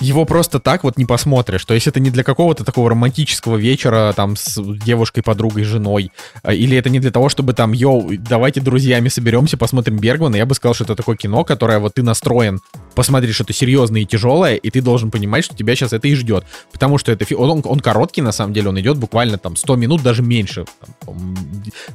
его 0.00 0.24
просто 0.24 0.60
так 0.60 0.84
вот 0.84 0.98
не 0.98 1.04
посмотришь. 1.04 1.64
То 1.64 1.74
есть 1.74 1.86
это 1.86 2.00
не 2.00 2.10
для 2.10 2.22
какого-то 2.22 2.64
такого 2.64 2.90
романтического 2.90 3.56
вечера 3.56 4.12
там 4.14 4.36
с 4.36 4.60
девушкой, 4.84 5.22
подругой, 5.22 5.64
женой. 5.64 6.12
А, 6.42 6.52
Или 6.52 6.76
это 6.76 6.90
не 6.90 7.00
для 7.00 7.10
того, 7.10 7.28
чтобы 7.28 7.54
там, 7.54 7.72
йоу, 7.72 8.10
давайте 8.18 8.60
друзьями 8.60 9.08
соберемся, 9.08 9.56
посмотрим 9.56 9.98
Бергмана. 9.98 10.36
Я 10.36 10.46
бы 10.46 10.54
сказал, 10.54 10.74
что 10.74 10.84
это 10.84 10.96
такое 10.96 11.16
кино, 11.16 11.44
которое 11.44 11.78
вот 11.78 11.94
ты 11.94 12.02
настроен 12.02 12.60
посмотреть 12.94 13.34
что-то 13.34 13.52
серьезное 13.52 14.02
и 14.02 14.04
тяжелое, 14.06 14.56
и 14.56 14.70
ты 14.70 14.82
должен 14.82 15.10
понимать, 15.10 15.44
что 15.44 15.56
тебя 15.56 15.74
сейчас 15.74 15.92
это 15.92 16.08
и 16.08 16.14
ждет. 16.14 16.44
Потому 16.72 16.98
что 16.98 17.12
это 17.12 17.24
фи- 17.24 17.34
он, 17.34 17.62
он 17.64 17.80
короткий, 17.80 18.22
на 18.22 18.32
самом 18.32 18.52
деле, 18.52 18.68
он 18.68 18.80
идет 18.80 18.98
буквально 18.98 19.38
там 19.38 19.56
100 19.56 19.76
минут, 19.76 20.02
даже 20.02 20.22
меньше. 20.22 20.66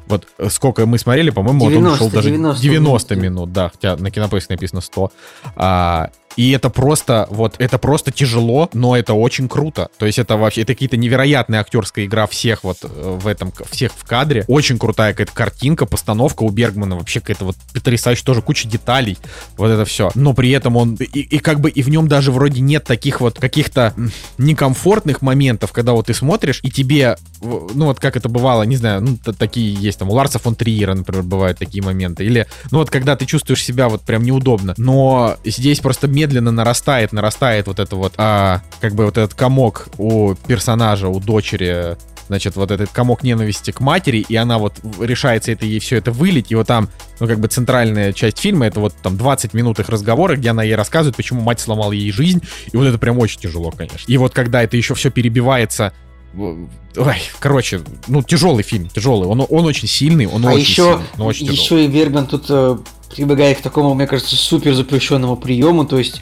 Вот 0.08 0.28
э, 0.38 0.50
сколько 0.50 0.86
мы 0.86 0.98
смотрели, 0.98 1.30
по-моему, 1.30 1.60
вот 1.60 1.68
он 1.68 1.74
90, 1.74 1.98
шел 1.98 2.10
даже 2.10 2.30
90 2.30 2.62
90 2.62 3.16
минут. 3.16 3.24
минут, 3.24 3.54
да, 3.54 3.70
хотя 3.70 3.96
на 3.98 4.12
кинопоиске 4.12 4.54
написано 4.54 4.82
100. 4.82 5.12
А, 5.56 6.10
и 6.36 6.52
это 6.52 6.70
просто, 6.70 7.28
вот, 7.30 7.56
это 7.60 7.78
просто 7.78 8.12
тяжело, 8.12 8.70
но 8.74 8.96
это 8.96 9.14
очень 9.14 9.48
круто. 9.48 9.90
То 9.98 10.06
есть 10.06 10.20
это 10.20 10.38
вообще, 10.38 10.62
это 10.62 10.74
какие-то 10.74 10.98
невероятная 10.98 11.60
актерская 11.60 12.06
игра 12.06 12.28
всех 12.28 12.64
вот 12.64 12.78
э, 12.84 12.88
в 12.88 13.28
этом, 13.28 13.52
всех 13.70 13.92
в 13.94 14.06
кадре. 14.06 14.46
Очень 14.48 14.80
крутая 14.80 15.12
какая-то 15.14 15.34
картинка, 15.34 15.86
постановка 15.86 16.44
у 16.44 16.50
Бергмана, 16.50 16.96
вообще 16.96 17.20
какая-то 17.20 17.46
вот 17.46 17.56
потрясающая, 17.74 18.26
тоже 18.26 18.42
куча 18.42 18.68
деталей, 18.68 19.18
вот 19.58 19.70
это 19.70 19.86
все. 19.86 20.12
Но 20.16 20.34
при 20.34 20.52
этом 20.52 20.78
он, 20.78 20.96
и, 20.96 21.20
и 21.20 21.40
как 21.40 21.60
бы, 21.60 21.70
и 21.70 21.82
в 21.82 21.90
нем 21.90 22.08
даже 22.08 22.32
вроде 22.32 22.62
нет 22.62 22.84
таких 22.84 23.22
вот 23.22 23.40
каких-то 23.40 23.94
некомфортных 24.38 25.22
моментов, 25.22 25.72
когда 25.72 25.94
вот 25.94 26.08
ты 26.08 26.14
смотришь, 26.14 26.60
и 26.64 26.72
тебе, 26.72 27.18
ну 27.42 27.86
вот 27.86 28.00
как 28.00 28.16
это 28.16 28.30
бывало, 28.30 28.64
не 28.64 28.76
знаю, 28.76 29.02
ну 29.02 29.18
такие 29.34 29.74
есть 29.74 30.00
там, 30.00 30.10
у 30.10 30.14
Ларса 30.14 30.40
фон 30.40 30.56
Триера, 30.56 30.94
например, 30.94 31.24
бывают 31.24 31.60
такие 31.60 31.84
моменты, 31.84 32.26
или, 32.26 32.48
ну 32.72 32.80
вот 32.80 32.90
когда 32.90 33.16
ты 33.16 33.26
чувствуешь 33.26 33.64
себя 33.64 33.90
вот 33.90 34.02
прям 34.02 34.24
неудобно, 34.24 34.74
но 34.78 35.38
здесь 35.44 35.80
просто 35.80 36.08
медленно 36.22 36.52
нарастает, 36.52 37.14
нарастает 37.14 37.68
вот 37.68 37.80
это 37.80 37.96
вот, 37.96 38.14
а, 38.18 38.62
как 38.80 38.94
бы 38.94 39.06
вот 39.06 39.18
этот 39.18 39.34
комок 39.34 39.88
у 39.98 40.36
персонажа, 40.36 41.08
у 41.08 41.20
дочери, 41.20 41.98
значит, 42.28 42.56
вот 42.56 42.70
этот 42.70 42.92
комок 42.92 43.24
ненависти 43.24 43.72
к 43.72 43.80
матери, 43.80 44.24
и 44.30 44.36
она 44.36 44.60
вот 44.60 44.76
решается 45.00 45.52
это 45.52 45.66
ей 45.66 45.80
все 45.80 45.98
это 45.98 46.12
вылить, 46.12 46.52
и 46.52 46.56
вот 46.56 46.68
там, 46.68 46.90
ну, 47.20 47.28
как 47.28 47.40
бы 47.40 47.48
центральная 47.48 48.14
часть 48.14 48.38
фильма, 48.40 48.68
это 48.68 48.80
вот 48.80 48.94
там 49.02 49.18
20 49.18 49.56
минут 49.56 49.80
их 49.80 49.90
разговора, 49.90 50.36
где 50.36 50.52
она 50.52 50.62
ей 50.64 50.76
рассказывает, 50.76 51.16
почему 51.16 51.42
мать 51.42 51.60
сломала 51.60 51.92
ей 51.92 52.12
жизнь, 52.12 52.42
и 52.72 52.78
вот 52.78 52.86
это 52.86 53.00
прям 53.00 53.18
очень 53.18 53.40
тяжело, 53.40 53.72
конечно. 53.72 54.12
И 54.12 54.18
вот 54.18 54.34
когда 54.34 54.62
это 54.62 54.78
еще 54.78 54.94
все 54.94 55.10
перебивается 55.10 55.92
Ой, 56.34 57.16
короче, 57.40 57.82
ну, 58.08 58.24
тяжелый 58.24 58.64
фильм, 58.64 58.88
тяжелый. 58.88 59.28
Он, 59.28 59.46
он 59.50 59.66
очень 59.66 59.90
сильный, 59.90 60.28
он 60.28 60.46
А 60.46 60.52
очень 60.52 60.62
еще, 60.62 60.84
сильный, 60.84 61.06
но 61.18 61.26
очень 61.26 61.48
тяжелый. 61.48 61.64
еще 61.64 61.86
и 61.86 61.88
Бергман 61.90 62.28
тут 62.28 62.46
э, 62.48 62.78
прибегает 63.16 63.60
к 63.60 63.62
такому, 63.62 63.94
мне 63.94 64.08
кажется, 64.08 64.36
супер 64.36 64.74
запрещенному 64.74 65.36
приему, 65.36 65.86
то 65.86 65.98
есть 65.98 66.22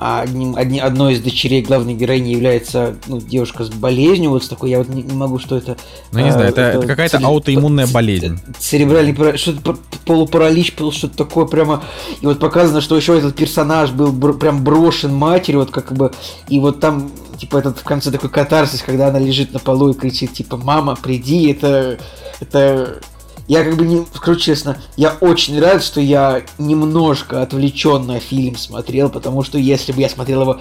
а, 0.00 0.20
одним, 0.20 0.54
одни, 0.54 0.78
одной 0.78 1.14
из 1.14 1.20
дочерей 1.20 1.60
главной 1.60 1.94
героини 1.94 2.30
является 2.30 2.96
ну, 3.08 3.20
девушка 3.20 3.64
с 3.64 3.68
болезнью, 3.68 4.30
вот 4.30 4.44
с 4.44 4.48
такой, 4.48 4.70
я 4.70 4.78
вот 4.78 4.88
не, 4.88 5.02
не 5.02 5.12
могу, 5.16 5.40
что 5.40 5.56
это. 5.56 5.76
Ну, 6.12 6.20
не 6.20 6.30
знаю, 6.30 6.50
это, 6.50 6.60
это 6.60 6.86
какая-то 6.86 7.16
цели- 7.18 7.26
аутоиммунная 7.26 7.88
болезнь. 7.88 8.38
Церебральный 8.60 9.12
пара- 9.12 9.36
что-то 9.36 9.76
полупаралич, 10.04 10.74
пол- 10.74 10.92
что-то 10.92 11.16
такое 11.16 11.46
прямо. 11.46 11.82
И 12.20 12.26
вот 12.26 12.38
показано, 12.38 12.80
что 12.80 12.96
еще 12.96 13.18
этот 13.18 13.34
персонаж 13.34 13.90
был 13.90 14.12
бр- 14.12 14.38
прям 14.38 14.62
брошен 14.62 15.12
матерью, 15.12 15.60
вот 15.60 15.72
как 15.72 15.92
бы. 15.92 16.12
И 16.48 16.60
вот 16.60 16.78
там, 16.78 17.10
типа, 17.36 17.56
этот 17.58 17.78
в 17.78 17.82
конце 17.82 18.12
такой 18.12 18.30
катарсис, 18.30 18.82
когда 18.82 19.08
она 19.08 19.18
лежит 19.18 19.52
на 19.52 19.58
полу 19.58 19.90
и 19.90 19.94
кричит, 19.94 20.32
типа, 20.32 20.56
мама, 20.58 20.94
приди, 20.94 21.50
это. 21.50 21.98
Это. 22.38 23.00
Я 23.48 23.64
как 23.64 23.76
бы 23.76 23.86
не 23.86 24.04
скажу 24.14 24.38
честно, 24.38 24.76
я 24.96 25.16
очень 25.20 25.58
рад, 25.58 25.82
что 25.82 26.02
я 26.02 26.42
немножко 26.58 27.40
отвлеченно 27.40 28.20
фильм 28.20 28.56
смотрел, 28.56 29.08
потому 29.08 29.42
что 29.42 29.56
если 29.56 29.92
бы 29.92 30.02
я 30.02 30.10
смотрел 30.10 30.42
его 30.42 30.60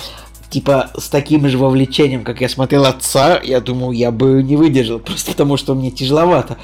типа 0.49 0.91
с 0.97 1.09
таким 1.09 1.49
же 1.49 1.57
вовлечением, 1.57 2.23
как 2.23 2.39
я 2.39 2.47
смотрел 2.47 2.85
отца, 2.85 3.41
я 3.43 3.59
думаю, 3.59 3.91
я 3.91 4.09
бы 4.11 4.41
не 4.41 4.55
выдержал, 4.55 4.99
просто 5.05 5.31
потому 5.31 5.57
что 5.57 5.75
мне 5.75 5.91
тяжеловато. 5.91 6.57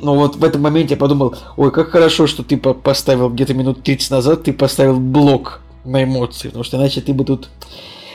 Но 0.00 0.14
вот 0.14 0.36
в 0.36 0.44
этом 0.44 0.62
моменте 0.62 0.94
я 0.94 0.98
подумал, 0.98 1.36
ой, 1.58 1.70
как 1.70 1.90
хорошо, 1.90 2.26
что 2.26 2.42
ты 2.42 2.56
по- 2.56 2.72
поставил 2.72 3.28
где-то 3.28 3.52
минут 3.52 3.82
30 3.82 4.10
назад, 4.10 4.44
ты 4.44 4.54
поставил 4.54 4.98
блок 4.98 5.60
на 5.84 6.04
эмоции, 6.04 6.48
потому 6.48 6.64
что 6.64 6.78
иначе 6.78 7.02
ты 7.02 7.12
бы 7.12 7.24
тут 7.24 7.50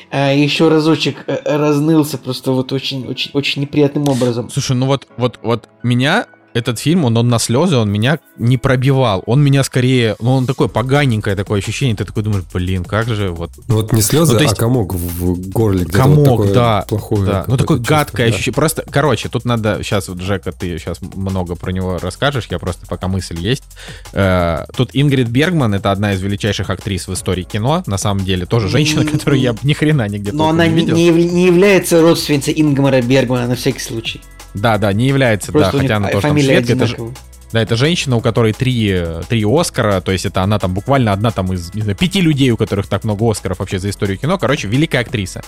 э, 0.09 0.35
еще 0.35 0.67
разочек 0.67 1.25
э, 1.27 1.37
разнылся 1.45 2.17
просто 2.17 2.53
вот 2.53 2.71
очень, 2.73 3.05
очень, 3.07 3.29
очень 3.33 3.61
неприятным 3.61 4.09
образом. 4.09 4.49
Слушай, 4.49 4.75
ну 4.75 4.87
вот, 4.87 5.07
вот, 5.17 5.39
вот 5.43 5.69
меня 5.83 6.25
этот 6.53 6.79
фильм, 6.79 7.05
он, 7.05 7.15
он 7.17 7.29
на 7.29 7.39
слезы, 7.39 7.77
он 7.77 7.89
меня 7.91 8.19
не 8.37 8.57
пробивал. 8.57 9.23
Он 9.25 9.41
меня 9.41 9.63
скорее, 9.63 10.15
ну 10.19 10.33
он 10.33 10.45
такой 10.45 10.69
поганенькое 10.69 11.35
такое 11.35 11.59
ощущение, 11.59 11.95
ты 11.95 12.05
такой 12.05 12.23
думаешь, 12.23 12.43
блин, 12.53 12.83
как 12.83 13.07
же 13.07 13.29
вот 13.29 13.51
Ну 13.67 13.75
вот 13.75 13.93
не 13.93 14.01
слезы, 14.01 14.33
Ну, 14.33 14.37
то 14.39 14.43
есть- 14.43 14.55
а 14.55 14.59
комок 14.59 14.93
в, 14.93 15.49
горле. 15.49 15.85
комок, 15.85 16.39
вот 16.39 16.47
такое 16.47 16.53
да, 16.53 16.85
Плохое 16.87 17.25
да. 17.25 17.45
Ну 17.47 17.57
такое 17.57 17.77
чувство, 17.77 17.95
гадкое 17.95 18.27
да. 18.29 18.33
ощущение. 18.35 18.55
Просто, 18.55 18.83
короче, 18.89 19.29
тут 19.29 19.45
надо 19.45 19.79
сейчас 19.83 20.09
вот 20.09 20.17
Джека, 20.19 20.51
ты 20.51 20.77
сейчас 20.77 20.99
много 21.01 21.55
про 21.55 21.71
него 21.71 21.97
расскажешь, 22.01 22.47
я 22.49 22.59
просто 22.59 22.85
пока 22.87 23.07
мысль 23.07 23.39
есть. 23.39 23.63
Э, 24.13 24.65
тут 24.75 24.89
Ингрид 24.93 25.29
Бергман, 25.29 25.73
это 25.73 25.91
одна 25.91 26.13
из 26.13 26.21
величайших 26.21 26.69
актрис 26.69 27.07
в 27.07 27.13
истории 27.13 27.43
кино, 27.43 27.83
на 27.85 27.97
самом 27.97 28.25
деле, 28.25 28.45
тоже 28.45 28.67
женщина, 28.67 29.05
которую 29.11 29.41
я 29.41 29.55
ни 29.63 29.73
хрена 29.73 30.07
нигде 30.07 30.31
Но 30.31 30.49
она 30.49 30.67
не 30.67 30.81
не 30.85 31.45
является 31.45 32.01
родственницей 32.01 32.53
Ингмара 32.57 33.01
Бергмана 33.01 33.47
на 33.47 33.55
всякий 33.55 33.79
случай. 33.79 34.21
Да, 34.53 34.77
да, 34.77 34.91
не 34.93 35.07
является, 35.07 35.51
Просто 35.51 35.73
да, 35.73 35.79
хотя 35.79 35.95
она 35.97 36.09
тоже 36.09 36.27
там 36.27 36.37
шведка, 36.39 36.73
это. 36.73 36.87
Да, 37.53 37.61
это 37.61 37.75
женщина, 37.75 38.15
у 38.15 38.21
которой 38.21 38.53
три, 38.53 38.97
три 39.27 39.43
Оскара, 39.45 39.99
то 39.99 40.13
есть 40.13 40.25
это 40.25 40.41
она 40.41 40.57
там 40.57 40.73
буквально 40.73 41.11
одна 41.11 41.31
там 41.31 41.51
из, 41.51 41.73
не 41.73 41.81
знаю, 41.81 41.97
пяти 41.97 42.21
людей, 42.21 42.49
у 42.51 42.55
которых 42.55 42.87
так 42.87 43.03
много 43.03 43.29
Оскаров 43.29 43.59
вообще 43.59 43.77
за 43.77 43.89
историю 43.89 44.17
кино. 44.17 44.37
Короче, 44.37 44.69
великая 44.69 44.99
актриса. 44.99 45.41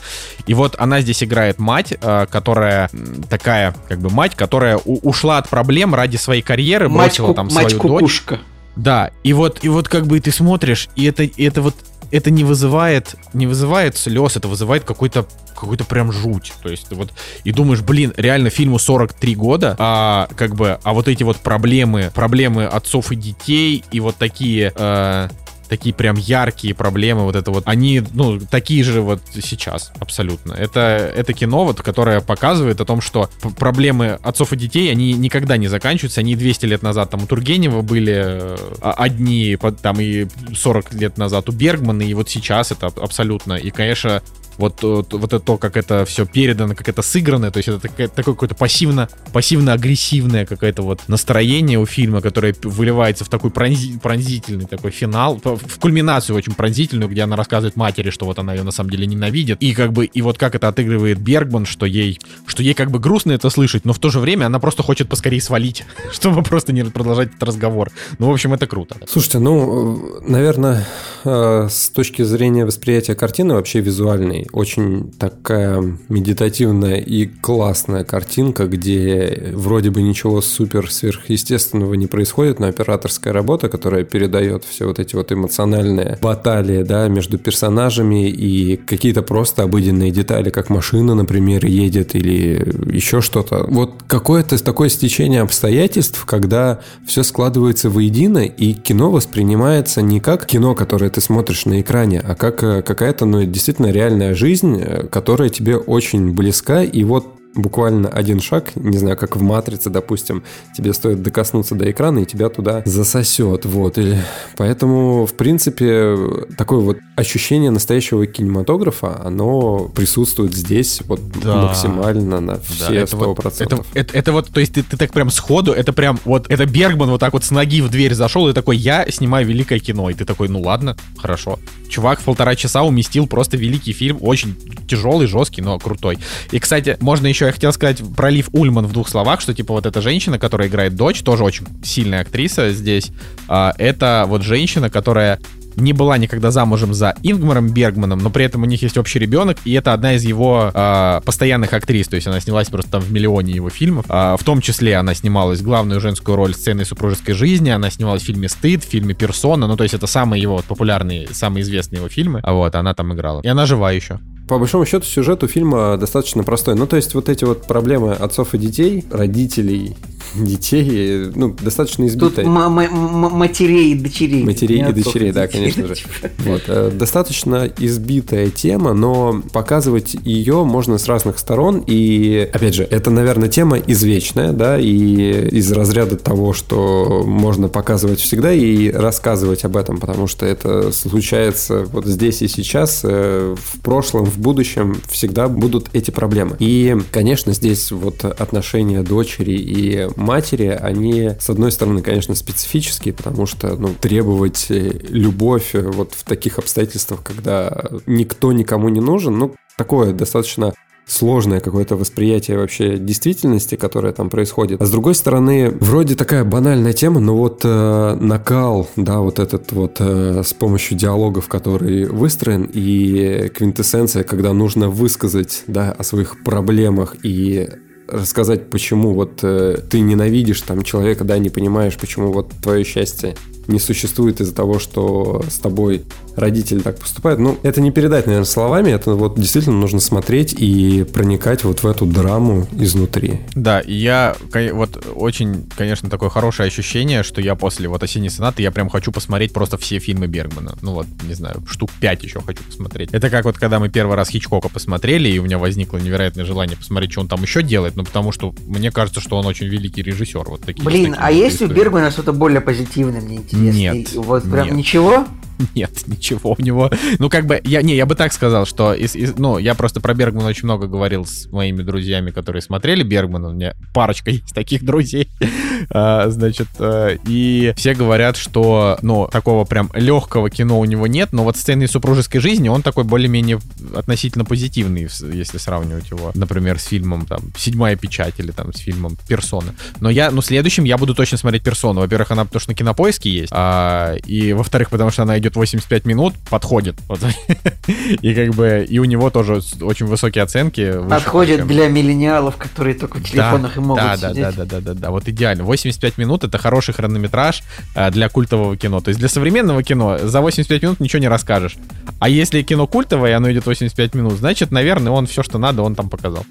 И 0.46 0.54
вот 0.54 0.76
она 0.80 1.00
здесь 1.00 1.24
играет 1.24 1.60
мать, 1.60 1.94
э, 2.00 2.26
которая 2.30 2.90
такая, 3.30 3.74
как 3.88 4.00
бы 4.00 4.10
мать, 4.10 4.36
которая 4.36 4.78
у- 4.84 5.00
ушла 5.08 5.38
от 5.38 5.48
проблем 5.48 5.96
ради 5.96 6.18
своей 6.18 6.42
карьеры, 6.42 6.90
Мать, 6.90 7.08
бросила 7.12 7.28
ку- 7.28 7.34
там 7.36 7.46
мать 7.46 7.70
свою 7.70 7.70
дочь. 7.70 7.82
кукушка. 7.82 8.40
Да, 8.76 9.12
и 9.24 9.32
вот, 9.34 9.60
и 9.64 9.70
вот 9.70 9.88
как 9.88 10.06
бы 10.08 10.20
ты 10.20 10.32
смотришь, 10.32 10.90
и 10.98 11.06
это, 11.06 11.24
и 11.24 11.44
это 11.46 11.62
вот, 11.62 11.76
это 12.14 12.30
не 12.30 12.44
вызывает, 12.44 13.16
не 13.34 13.48
вызывает 13.48 13.98
слез, 13.98 14.38
это 14.38 14.48
вызывает 14.48 14.84
какой-то, 14.84 15.26
какой-то 15.60 15.84
прям 15.84 16.12
жуть. 16.12 16.54
То 16.62 16.70
есть 16.70 16.90
ты 16.90 16.96
вот, 16.96 17.12
и 17.44 17.52
думаешь, 17.52 17.82
блин, 17.82 18.14
реально 18.16 18.52
фильму 18.52 18.78
43 18.78 19.36
года, 19.36 19.76
а 19.80 20.28
как 20.36 20.54
бы, 20.54 20.78
а 20.84 20.94
вот 20.94 21.08
эти 21.08 21.24
вот 21.24 21.38
проблемы, 21.38 22.12
проблемы 22.14 22.66
отцов 22.66 23.12
и 23.12 23.16
детей, 23.16 23.84
и 23.92 24.00
вот 24.00 24.16
такие, 24.18 24.72
э, 24.76 25.30
такие 25.74 25.96
прям 25.96 26.18
яркие 26.18 26.76
проблемы, 26.76 27.24
вот 27.24 27.36
это 27.36 27.50
вот, 27.50 27.64
они, 27.66 28.04
ну, 28.14 28.40
такие 28.40 28.84
же 28.84 29.02
вот 29.02 29.22
сейчас, 29.42 29.92
абсолютно. 30.00 30.54
Это, 30.54 30.80
это 30.80 31.34
кино, 31.34 31.66
вот, 31.66 31.82
которое 31.82 32.22
показывает 32.22 32.80
о 32.80 32.86
том, 32.86 33.02
что 33.02 33.28
проблемы 33.58 34.20
отцов 34.22 34.54
и 34.54 34.56
детей, 34.56 34.92
они 34.92 35.14
никогда 35.14 35.58
не 35.58 35.68
заканчиваются, 35.68 36.22
они 36.22 36.36
200 36.36 36.68
лет 36.68 36.84
назад 36.84 37.10
там 37.10 37.24
у 37.24 37.26
Тургенева 37.26 37.82
были 37.82 38.14
э, 38.16 38.56
одни, 38.82 39.58
там 39.82 40.00
и 40.00 40.28
40 40.56 40.94
лет 40.94 41.18
назад 41.18 41.50
у 41.50 41.52
Бергмана, 41.52 42.04
и 42.04 42.14
вот 42.14 42.30
сейчас 42.30 42.72
это 42.72 42.88
абсолютно, 42.88 43.54
и, 43.54 43.72
конечно, 43.72 44.22
вот, 44.58 44.82
вот, 44.84 45.14
вот 45.14 45.34
это 45.34 45.40
то, 45.40 45.58
как 45.58 45.78
это 45.78 46.06
все 46.06 46.26
передано, 46.26 46.76
как 46.76 46.88
это 46.90 47.02
сыграно, 47.02 47.52
то 47.52 47.58
есть 47.58 47.70
это 47.70 47.80
такое, 47.80 48.08
такое 48.08 48.34
какое-то 48.34 48.56
пассивно, 48.56 49.10
пассивно-агрессивное 49.32 50.46
какое-то 50.46 50.84
вот 50.84 51.02
настроение 51.08 51.80
у 51.80 51.86
фильма, 51.86 52.22
которое 52.22 52.56
выливается 52.64 53.26
в 53.26 53.30
такой 53.30 53.52
пронзи, 53.52 54.00
пронзительный 54.00 54.66
такой 54.66 54.92
финал, 54.92 55.40
в 55.44 55.80
кульминацию 55.80 56.36
очень 56.36 56.54
пронзительную, 56.54 57.10
где 57.10 57.22
она 57.22 57.36
рассказывает 57.36 57.76
матери, 57.76 58.10
что 58.10 58.26
вот 58.26 58.40
она 58.40 58.54
ее 58.54 58.64
на 58.64 58.72
самом 58.72 58.90
деле 58.90 59.06
ненавидит, 59.06 59.62
и 59.62 59.74
как 59.74 59.94
бы, 59.94 60.06
и 60.06 60.22
вот 60.22 60.38
как 60.38 60.56
это 60.56 60.68
отыгрывает 60.68 61.20
Бергман, 61.20 61.66
что 61.66 61.86
ей, 61.86 62.20
что 62.46 62.64
ей 62.64 62.74
как 62.74 62.92
бы 62.92 63.00
грустно 63.00 63.32
это 63.32 63.50
слышать, 63.50 63.86
но 63.86 63.94
в 63.94 64.00
то 64.00 64.10
же 64.10 64.20
время 64.20 64.46
она 64.46 64.60
просто 64.60 64.84
хочет 64.84 65.10
поскорее 65.10 65.42
свалить, 65.42 65.86
чтобы 66.12 66.44
просто 66.44 66.74
не 66.74 66.84
продолжать 66.84 67.30
этот 67.30 67.44
разговор. 67.44 67.92
Ну, 68.20 68.28
в 68.28 68.32
общем, 68.32 68.54
это 68.54 68.68
круто. 68.68 68.98
Слушайте, 69.08 69.40
ну, 69.40 70.20
наверное, 70.22 70.86
э, 71.24 71.68
с 71.70 71.90
точки 71.90 72.22
зрения 72.24 72.66
восприятия 72.66 73.16
картины 73.16 73.56
вообще 73.56 73.80
визуальной, 73.80 74.43
очень 74.52 75.12
такая 75.18 75.98
медитативная 76.10 76.98
и 76.98 77.26
классная 77.26 78.04
картинка, 78.04 78.68
где 78.68 79.52
вроде 79.54 79.90
бы 79.90 80.02
ничего 80.02 80.42
супер 80.42 80.92
сверхъестественного 80.92 81.94
не 81.94 82.08
происходит, 82.08 82.60
но 82.60 82.68
операторская 82.68 83.34
работа, 83.34 83.70
которая 83.70 84.04
передает 84.04 84.64
все 84.64 84.86
вот 84.86 85.00
эти 85.00 85.16
вот 85.16 85.32
эмоциональные 85.32 86.18
баталии, 86.22 86.84
да, 86.84 87.08
между 87.08 87.38
персонажами 87.38 88.30
и 88.30 88.78
какие-то 88.78 89.22
просто 89.22 89.64
обыденные 89.64 90.12
детали, 90.12 90.50
как 90.50 90.70
машина, 90.70 91.16
например, 91.16 91.66
едет 91.66 92.16
или 92.16 92.74
еще 92.92 93.22
что-то. 93.22 93.66
Вот 93.68 94.04
какое-то 94.08 94.62
такое 94.64 94.90
стечение 94.90 95.42
обстоятельств, 95.42 96.26
когда 96.26 96.80
все 97.06 97.24
складывается 97.24 97.90
воедино, 97.90 98.40
и 98.40 98.74
кино 98.74 99.12
воспринимается 99.12 100.02
не 100.02 100.20
как 100.20 100.46
кино, 100.46 100.76
которое 100.76 101.10
ты 101.10 101.22
смотришь 101.22 101.66
на 101.66 101.82
экране, 101.82 102.20
а 102.20 102.36
как 102.36 102.64
э, 102.64 102.82
какая-то, 102.82 103.26
ну, 103.26 103.44
действительно 103.44 103.88
реальная 103.92 104.33
жизнь, 104.34 104.80
э, 104.82 105.08
которая 105.08 105.50
тебе 105.50 105.78
очень 105.78 106.32
близка, 106.34 106.84
и 106.84 107.04
вот 107.04 107.28
буквально 107.56 108.10
один 108.10 108.40
шаг, 108.40 108.76
не 108.76 108.98
знаю, 108.98 109.18
как 109.18 109.36
в 109.36 109.42
«Матрице», 109.42 109.90
допустим, 109.90 110.44
тебе 110.76 110.94
стоит 110.94 111.22
докоснуться 111.22 111.76
до 111.76 111.90
экрана, 111.90 112.20
и 112.20 112.26
тебя 112.26 112.50
туда 112.50 112.82
засосет, 112.86 113.66
вот. 113.66 113.98
И 113.98 114.16
поэтому, 114.58 115.26
в 115.26 115.34
принципе, 115.34 116.18
такое 116.58 116.80
вот 116.80 116.98
ощущение 117.16 117.72
настоящего 117.72 118.26
кинематографа, 118.26 119.22
оно 119.24 119.90
присутствует 119.90 120.54
здесь 120.54 121.02
вот 121.06 121.22
да. 121.44 121.68
максимально 121.68 122.40
на 122.40 122.60
все 122.60 123.06
да, 123.06 123.34
процентов. 123.34 123.86
Это, 123.94 124.00
это, 124.00 124.18
это 124.18 124.32
вот, 124.32 124.50
то 124.50 124.60
есть 124.60 124.74
ты, 124.74 124.84
ты 124.84 124.98
так 124.98 125.12
прям 125.12 125.30
сходу, 125.30 125.74
это 125.74 125.94
прям 125.94 126.20
вот, 126.26 126.50
это 126.50 126.66
Бергман 126.66 127.10
вот 127.10 127.20
так 127.20 127.34
вот 127.34 127.44
с 127.44 127.52
ноги 127.52 127.82
в 127.82 127.90
дверь 127.90 128.14
зашел 128.14 128.50
и 128.50 128.54
такой, 128.54 128.78
я 128.78 129.06
снимаю 129.10 129.46
великое 129.46 129.80
кино, 129.80 130.10
и 130.10 130.14
ты 130.14 130.26
такой, 130.26 130.48
ну 130.48 130.62
ладно, 130.62 130.98
хорошо. 131.18 131.60
Чувак 131.90 132.20
в 132.20 132.24
полтора 132.24 132.56
часа 132.56 132.82
уместил 132.82 133.28
просто 133.28 133.58
великий 133.58 133.94
фильм, 133.94 134.18
очень 134.22 134.56
тяжелый, 134.88 135.28
жесткий, 135.28 135.62
но 135.62 135.78
крутой. 135.78 136.18
И, 136.52 136.60
кстати, 136.60 136.98
можно 137.00 137.28
еще, 137.28 137.43
я 137.46 137.52
хотел 137.52 137.74
сказать 137.74 138.02
про 138.16 138.30
Лив 138.30 138.50
Ульман 138.52 138.88
в 138.88 138.94
двух 138.94 139.10
словах, 139.10 139.42
что, 139.42 139.54
типа, 139.54 139.74
вот 139.74 139.86
эта 139.86 140.02
женщина, 140.02 140.40
которая 140.40 140.68
играет 140.68 140.96
дочь, 140.96 141.22
тоже 141.22 141.44
очень 141.44 141.66
сильная 141.84 142.22
актриса 142.22 142.72
здесь, 142.72 143.12
а, 143.48 143.74
это 143.78 144.26
вот 144.28 144.44
женщина, 144.44 144.90
которая 144.90 145.40
не 145.76 145.94
была 145.94 146.18
никогда 146.18 146.52
замужем 146.52 146.94
за 146.94 147.16
Ингмаром 147.24 147.70
Бергманом, 147.70 148.20
но 148.20 148.30
при 148.30 148.46
этом 148.46 148.64
у 148.64 148.66
них 148.66 148.82
есть 148.82 148.98
общий 148.98 149.20
ребенок, 149.20 149.58
и 149.66 149.74
это 149.74 149.94
одна 149.94 150.14
из 150.16 150.24
его 150.24 150.72
э, 150.74 151.22
постоянных 151.26 151.74
актрис, 151.74 152.08
то 152.08 152.16
есть 152.16 152.28
она 152.28 152.40
снялась 152.40 152.70
просто 152.70 152.92
там 152.92 153.02
в 153.02 153.12
миллионе 153.12 153.54
его 153.54 153.70
фильмов. 153.70 154.06
Э, 154.10 154.36
в 154.40 154.44
том 154.44 154.62
числе 154.62 154.96
она 154.96 155.14
снималась 155.14 155.62
главную 155.62 156.00
женскую 156.00 156.36
роль 156.36 156.54
сцены 156.54 156.86
супружеской 156.86 157.34
жизни, 157.34 157.70
она 157.70 157.90
снималась 157.90 158.24
в 158.24 158.26
фильме 158.26 158.50
«Стыд», 158.50 158.84
в 158.84 158.88
фильме 158.88 159.14
«Персона», 159.14 159.68
ну 159.68 159.76
то 159.76 159.84
есть 159.84 159.96
это 159.96 160.08
самые 160.08 160.42
его 160.42 160.58
вот, 160.58 160.66
популярные, 160.66 161.28
самые 161.32 161.64
известные 161.64 162.00
его 162.00 162.10
фильмы, 162.10 162.40
а 162.44 162.54
вот 162.54 162.76
она 162.76 162.94
там 162.94 163.14
играла. 163.14 163.42
И 163.42 163.48
она 163.48 163.66
жива 163.66 163.92
еще. 163.92 164.20
По 164.48 164.60
большому 164.60 164.86
счету 164.86 165.06
сюжет 165.06 165.44
у 165.44 165.48
фильма 165.48 165.98
достаточно 165.98 166.44
простой. 166.44 166.76
Ну, 166.76 166.86
то 166.86 166.96
есть 166.96 167.14
вот 167.14 167.30
эти 167.30 167.46
вот 167.46 167.66
проблемы 167.66 168.14
отцов 168.14 168.54
и 168.54 168.58
детей, 168.58 169.06
родителей, 169.10 169.96
детей, 170.36 171.32
ну, 171.36 171.56
достаточно 171.60 172.06
избитые. 172.08 172.46
Тут 172.46 172.54
матерей 172.54 173.92
и 173.92 173.96
дочерей. 173.96 174.44
Матерей 174.44 174.90
и 174.90 174.94
дочерей, 174.94 175.32
да, 175.32 175.48
конечно 175.48 175.88
же. 175.88 176.04
Вот, 176.40 176.64
э, 176.68 176.92
достаточно 176.94 177.70
избитая 177.78 178.50
тема, 178.50 178.94
но 178.94 179.42
показывать 179.52 180.16
ее 180.24 180.64
можно 180.64 180.98
с 180.98 181.08
разных 181.08 181.40
сторон. 181.40 181.84
И, 181.86 182.50
опять 182.54 182.76
же, 182.76 182.84
это, 182.84 183.10
наверное, 183.10 183.50
тема 183.50 183.78
извечная, 183.78 184.52
да, 184.52 184.80
и 184.80 185.50
из 185.50 185.72
разряда 185.72 186.18
того, 186.18 186.54
что 186.54 187.24
можно 187.26 187.70
показывать 187.70 188.20
всегда 188.20 188.52
и 188.54 188.92
рассказывать 188.92 189.66
об 189.66 189.78
этом, 189.78 190.00
потому 190.00 190.28
что 190.28 190.46
это 190.46 190.92
случается 190.92 191.86
вот 191.92 192.06
здесь 192.06 192.42
и 192.42 192.48
сейчас, 192.48 193.02
э, 193.04 193.56
в 193.58 193.80
прошлом, 193.82 194.26
в 194.26 194.38
будущем 194.38 194.98
всегда 195.10 195.48
будут 195.48 195.88
эти 195.94 196.12
проблемы. 196.12 196.56
И, 196.60 196.98
конечно, 197.12 197.54
здесь 197.54 197.92
вот 197.92 198.26
отношения 198.26 199.02
дочери 199.02 199.54
и 199.54 200.08
матери, 200.16 200.68
они, 200.68 201.32
с 201.40 201.50
одной 201.50 201.72
стороны, 201.72 202.02
конечно, 202.02 202.36
специфические, 202.36 203.14
потому 203.14 203.46
что, 203.46 203.76
ну, 203.76 203.90
требовать 204.00 204.68
любовь 204.70 205.72
вот 205.74 206.14
в 206.14 206.24
таких 206.24 206.60
обстоятельствах, 206.60 207.24
когда 207.24 207.86
никто 208.06 208.52
никому 208.52 208.90
не 208.90 209.02
нужен, 209.02 209.38
ну, 209.38 209.56
такое 209.78 210.14
достаточно 210.14 210.74
сложное 211.06 211.60
какое-то 211.60 211.96
восприятие 211.96 212.58
вообще 212.58 212.98
действительности, 212.98 213.76
которая 213.76 214.14
там 214.14 214.30
происходит. 214.30 214.82
А 214.82 214.86
с 214.86 214.92
другой 214.92 215.16
стороны, 215.16 215.70
вроде 215.70 216.16
такая 216.16 216.44
банальная 216.44 216.94
тема, 216.94 217.20
но 217.20 217.36
вот 217.36 217.62
э, 217.64 218.18
накал, 218.20 218.90
да, 218.96 219.20
вот 219.20 219.40
этот 219.40 219.72
вот 219.72 219.98
э, 220.00 220.44
с 220.44 220.54
помощью 220.54 220.98
диалогов, 220.98 221.48
который 221.48 222.06
выстроен, 222.06 222.70
и 222.72 223.50
квинтэссенция, 223.50 224.24
когда 224.24 224.54
нужно 224.54 224.90
высказать, 224.90 225.64
да, 225.68 225.92
о 225.92 226.04
своих 226.04 226.44
проблемах 226.44 227.18
и 227.24 227.70
рассказать, 228.14 228.70
почему 228.70 229.14
вот 229.14 229.40
э, 229.44 229.80
ты 229.90 230.00
ненавидишь 230.00 230.62
там 230.62 230.84
человека, 230.84 231.24
да, 231.24 231.38
не 231.38 231.50
понимаешь, 231.50 231.98
почему 231.98 232.32
вот 232.32 232.52
твое 232.62 232.84
счастье 232.84 233.36
не 233.68 233.80
существует 233.80 234.42
из-за 234.42 234.54
того, 234.54 234.80
что 234.80 235.44
с 235.50 235.58
тобой 235.60 236.04
родители 236.36 236.80
так 236.80 237.00
поступают. 237.00 237.40
Ну, 237.40 237.58
это 237.64 237.82
не 237.82 237.92
передать, 237.92 238.26
наверное, 238.26 238.46
словами, 238.46 238.92
это 238.92 239.14
вот 239.14 239.36
действительно 239.36 239.78
нужно 239.78 240.00
смотреть 240.00 240.54
и 240.58 241.04
проникать 241.04 241.64
вот 241.64 241.84
в 241.84 241.88
эту 241.88 242.06
драму 242.06 242.68
изнутри. 242.74 243.42
Да, 243.56 243.80
и 243.80 243.94
я 243.94 244.36
вот 244.74 245.06
очень, 245.16 245.66
конечно, 245.78 246.10
такое 246.10 246.30
хорошее 246.30 246.68
ощущение, 246.68 247.24
что 247.24 247.42
я 247.42 247.56
после 247.56 247.88
вот 247.88 248.02
«Осенней 248.04 248.30
сонаты» 248.30 248.62
я 248.62 248.72
прям 248.72 248.90
хочу 248.90 249.12
посмотреть 249.12 249.54
просто 249.54 249.78
все 249.78 250.00
фильмы 250.00 250.28
Бергмана. 250.28 250.76
Ну 250.82 250.94
вот, 250.94 251.08
не 251.28 251.34
знаю, 251.34 251.64
штук 251.68 251.92
пять 252.00 252.24
еще 252.24 252.42
хочу 252.42 252.64
посмотреть. 252.64 253.10
Это 253.14 253.30
как 253.30 253.46
вот 253.46 253.58
когда 253.58 253.80
мы 253.80 253.90
первый 253.90 254.16
раз 254.16 254.30
Хичкока 254.30 254.70
посмотрели, 254.70 255.30
и 255.30 255.40
у 255.40 255.44
меня 255.44 255.58
возникло 255.58 255.98
невероятное 255.98 256.46
желание 256.46 256.78
посмотреть, 256.78 257.12
что 257.12 257.22
он 257.22 257.28
там 257.28 257.42
еще 257.42 257.62
делает, 257.62 257.96
ну 257.96 258.04
потому 258.04 258.32
что 258.32 258.54
мне 258.66 258.92
кажется, 258.92 259.22
что 259.22 259.38
он 259.38 259.46
очень 259.46 259.68
великий 259.68 260.02
режиссер. 260.02 260.44
Вот 260.48 260.62
такие, 260.62 260.84
Блин, 260.84 261.16
а 261.18 261.32
есть 261.32 261.62
у 261.62 261.68
Бергмана 261.68 262.12
что-то 262.12 262.34
более 262.34 262.62
позитивное, 262.62 263.22
мне 263.22 263.38
интересно? 263.38 263.53
Нет. 263.54 264.14
Вот 264.14 264.44
прям 264.44 264.68
нет. 264.68 264.76
ничего? 264.76 265.26
Нет, 265.76 266.08
ничего 266.08 266.56
у 266.58 266.62
него. 266.62 266.90
Ну, 267.20 267.30
как 267.30 267.46
бы, 267.46 267.60
я, 267.64 267.82
не, 267.82 267.96
я 267.96 268.06
бы 268.06 268.16
так 268.16 268.34
сказал, 268.34 268.66
что, 268.66 268.94
из, 268.94 269.16
из, 269.16 269.38
ну, 269.38 269.58
я 269.58 269.76
просто 269.76 270.02
про 270.02 270.14
Бергмана 270.14 270.48
очень 270.48 270.66
много 270.66 270.88
говорил 270.88 271.26
с 271.26 271.48
моими 271.52 271.82
друзьями, 271.82 272.32
которые 272.32 272.62
смотрели 272.62 273.04
Бергмана. 273.04 273.50
У 273.50 273.54
меня 273.54 273.76
парочка 273.94 274.32
есть 274.32 274.54
таких 274.54 274.84
друзей. 274.84 275.30
а, 275.90 276.30
значит, 276.30 276.68
а, 276.80 277.16
и 277.28 277.74
все 277.76 277.94
говорят, 277.94 278.38
что, 278.38 278.98
ну, 279.02 279.28
такого 279.32 279.66
прям 279.66 279.90
легкого 279.94 280.50
кино 280.50 280.80
у 280.80 280.86
него 280.86 281.08
нет, 281.08 281.34
но 281.34 281.44
вот 281.44 281.58
сцены 281.58 281.88
супружеской 281.88 282.42
жизни 282.42 282.70
он 282.70 282.82
такой 282.82 283.04
более-менее 283.04 283.60
относительно 283.96 284.46
позитивный, 284.46 285.08
если 285.34 285.58
сравнивать 285.58 286.10
его, 286.10 286.32
например, 286.36 286.80
с 286.80 286.86
фильмом, 286.86 287.26
там, 287.26 287.40
«Седьмая 287.58 287.96
печать» 287.96 288.36
или 288.38 288.52
там 288.52 288.74
с 288.74 288.80
фильмом 288.80 289.18
«Персона». 289.28 289.74
Но 290.00 290.10
я, 290.10 290.32
ну, 290.32 290.42
следующим 290.42 290.84
я 290.84 290.98
буду 290.98 291.16
точно 291.16 291.38
смотреть 291.38 291.64
«Персону». 291.64 292.02
Во-первых, 292.02 292.32
она 292.32 292.46
потому 292.46 292.60
что 292.60 292.72
на 292.72 292.76
кинопоиске 292.76 293.30
есть, 293.30 293.52
а, 293.52 294.16
и, 294.26 294.54
во-вторых, 294.54 294.90
потому 294.90 295.12
что 295.12 295.24
она 295.24 295.38
идет 295.44 295.56
85 295.56 296.06
минут, 296.06 296.34
подходит. 296.50 296.96
Вот. 297.08 297.20
И 298.22 298.34
как 298.34 298.54
бы, 298.56 298.86
и 298.90 299.00
у 299.00 299.06
него 299.06 299.30
тоже 299.30 299.62
очень 299.82 300.06
высокие 300.06 300.44
оценки. 300.44 300.94
Подходит 301.10 301.62
выше, 301.62 301.74
для 301.74 301.90
миллениалов, 301.90 302.56
которые 302.56 302.96
только 302.96 303.18
в 303.18 303.24
телефонах 303.24 303.76
да, 303.76 303.82
и 303.82 303.84
могут 303.84 304.04
да, 304.04 304.18
сидеть. 304.18 304.42
Да, 304.42 304.52
да, 304.52 304.66
да, 304.66 304.80
да, 304.80 304.94
да, 304.94 305.12
вот 305.12 305.28
идеально. 305.28 305.64
85 305.64 306.18
минут 306.18 306.44
это 306.44 306.58
хороший 306.58 306.94
хронометраж 306.94 307.64
а, 307.94 308.10
для 308.10 308.30
культового 308.30 308.78
кино. 308.78 309.02
То 309.02 309.10
есть 309.10 309.20
для 309.20 309.28
современного 309.28 309.84
кино 309.84 310.18
за 310.18 310.42
85 310.42 310.82
минут 310.82 311.00
ничего 311.00 311.20
не 311.20 311.28
расскажешь. 311.28 311.76
А 312.20 312.30
если 312.30 312.62
кино 312.62 312.88
культовое, 312.88 313.32
и 313.32 313.34
оно 313.34 313.52
идет 313.52 313.66
85 313.66 314.16
минут, 314.16 314.34
значит, 314.34 314.72
наверное, 314.72 315.12
он 315.12 315.28
все, 315.28 315.44
что 315.44 315.58
надо, 315.58 315.82
он 315.82 315.96
там 315.96 316.10
показал. 316.10 316.46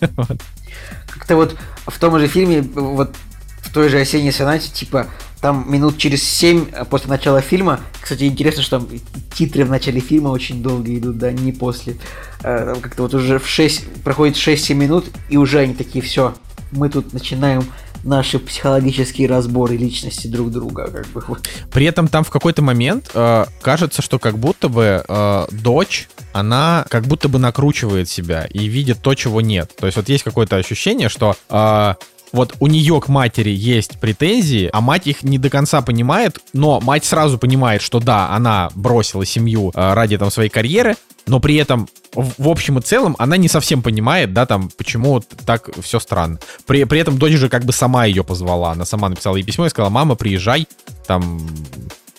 Как-то 1.08 1.36
вот 1.36 1.56
в 1.86 1.98
том 1.98 2.18
же 2.18 2.26
фильме, 2.26 2.62
вот 2.62 3.14
в 3.60 3.72
той 3.72 3.88
же 3.88 4.00
осенней 4.00 4.32
сонате, 4.32 4.70
типа, 4.70 5.06
Там 5.40 5.64
минут 5.72 5.96
через 5.96 6.22
7 6.22 6.84
после 6.90 7.08
начала 7.08 7.40
фильма, 7.40 7.80
кстати, 8.00 8.24
интересно, 8.24 8.62
что 8.62 8.78
там 8.78 8.88
титры 9.34 9.64
в 9.64 9.70
начале 9.70 10.00
фильма 10.00 10.28
очень 10.28 10.62
долго 10.62 10.94
идут, 10.96 11.18
да, 11.18 11.32
не 11.32 11.52
после. 11.52 11.96
Э, 12.42 12.72
там 12.72 12.80
как-то 12.82 13.02
вот 13.02 13.14
уже 13.14 13.38
в 13.38 13.48
6, 13.48 14.02
проходит 14.04 14.36
6-7 14.36 14.74
минут, 14.74 15.06
и 15.28 15.36
уже 15.36 15.60
они 15.60 15.74
такие, 15.74 16.02
все, 16.02 16.34
мы 16.72 16.90
тут 16.90 17.12
начинаем 17.12 17.64
наши 18.04 18.38
психологические 18.38 19.28
разборы 19.28 19.76
личности 19.76 20.26
друг 20.26 20.50
друга. 20.50 20.90
Как 20.90 21.06
бы. 21.08 21.22
При 21.70 21.86
этом 21.86 22.08
там 22.08 22.24
в 22.24 22.30
какой-то 22.30 22.62
момент 22.62 23.10
э, 23.14 23.46
кажется, 23.62 24.02
что 24.02 24.18
как 24.18 24.38
будто 24.38 24.68
бы 24.68 25.04
э, 25.06 25.46
дочь, 25.50 26.08
она 26.32 26.84
как 26.88 27.04
будто 27.06 27.28
бы 27.28 27.38
накручивает 27.38 28.08
себя 28.08 28.46
и 28.46 28.66
видит 28.66 29.02
то, 29.02 29.14
чего 29.14 29.40
нет. 29.40 29.74
То 29.78 29.86
есть 29.86 29.96
вот 29.96 30.08
есть 30.08 30.24
какое-то 30.24 30.56
ощущение, 30.56 31.08
что 31.08 31.36
э, 31.48 31.94
вот 32.32 32.54
у 32.60 32.66
нее 32.66 33.00
к 33.00 33.08
матери 33.08 33.50
есть 33.50 33.98
претензии, 33.98 34.70
а 34.72 34.80
мать 34.80 35.06
их 35.06 35.22
не 35.22 35.38
до 35.38 35.50
конца 35.50 35.82
понимает, 35.82 36.38
но 36.52 36.80
мать 36.80 37.04
сразу 37.04 37.38
понимает, 37.38 37.82
что 37.82 38.00
да, 38.00 38.30
она 38.30 38.70
бросила 38.74 39.24
семью 39.24 39.72
э, 39.74 39.94
ради 39.94 40.16
там 40.18 40.30
своей 40.30 40.50
карьеры, 40.50 40.96
но 41.26 41.40
при 41.40 41.56
этом 41.56 41.88
в, 42.14 42.48
общем 42.48 42.78
и 42.78 42.82
целом 42.82 43.14
она 43.18 43.36
не 43.36 43.48
совсем 43.48 43.82
понимает, 43.82 44.32
да, 44.32 44.46
там, 44.46 44.70
почему 44.76 45.20
так 45.20 45.70
все 45.80 46.00
странно. 46.00 46.38
При, 46.66 46.84
при 46.84 47.00
этом 47.00 47.18
дочь 47.18 47.34
же 47.34 47.48
как 47.48 47.64
бы 47.64 47.72
сама 47.72 48.04
ее 48.04 48.24
позвала, 48.24 48.72
она 48.72 48.84
сама 48.84 49.08
написала 49.08 49.36
ей 49.36 49.44
письмо 49.44 49.66
и 49.66 49.70
сказала, 49.70 49.90
мама, 49.90 50.14
приезжай, 50.14 50.66
там, 51.06 51.40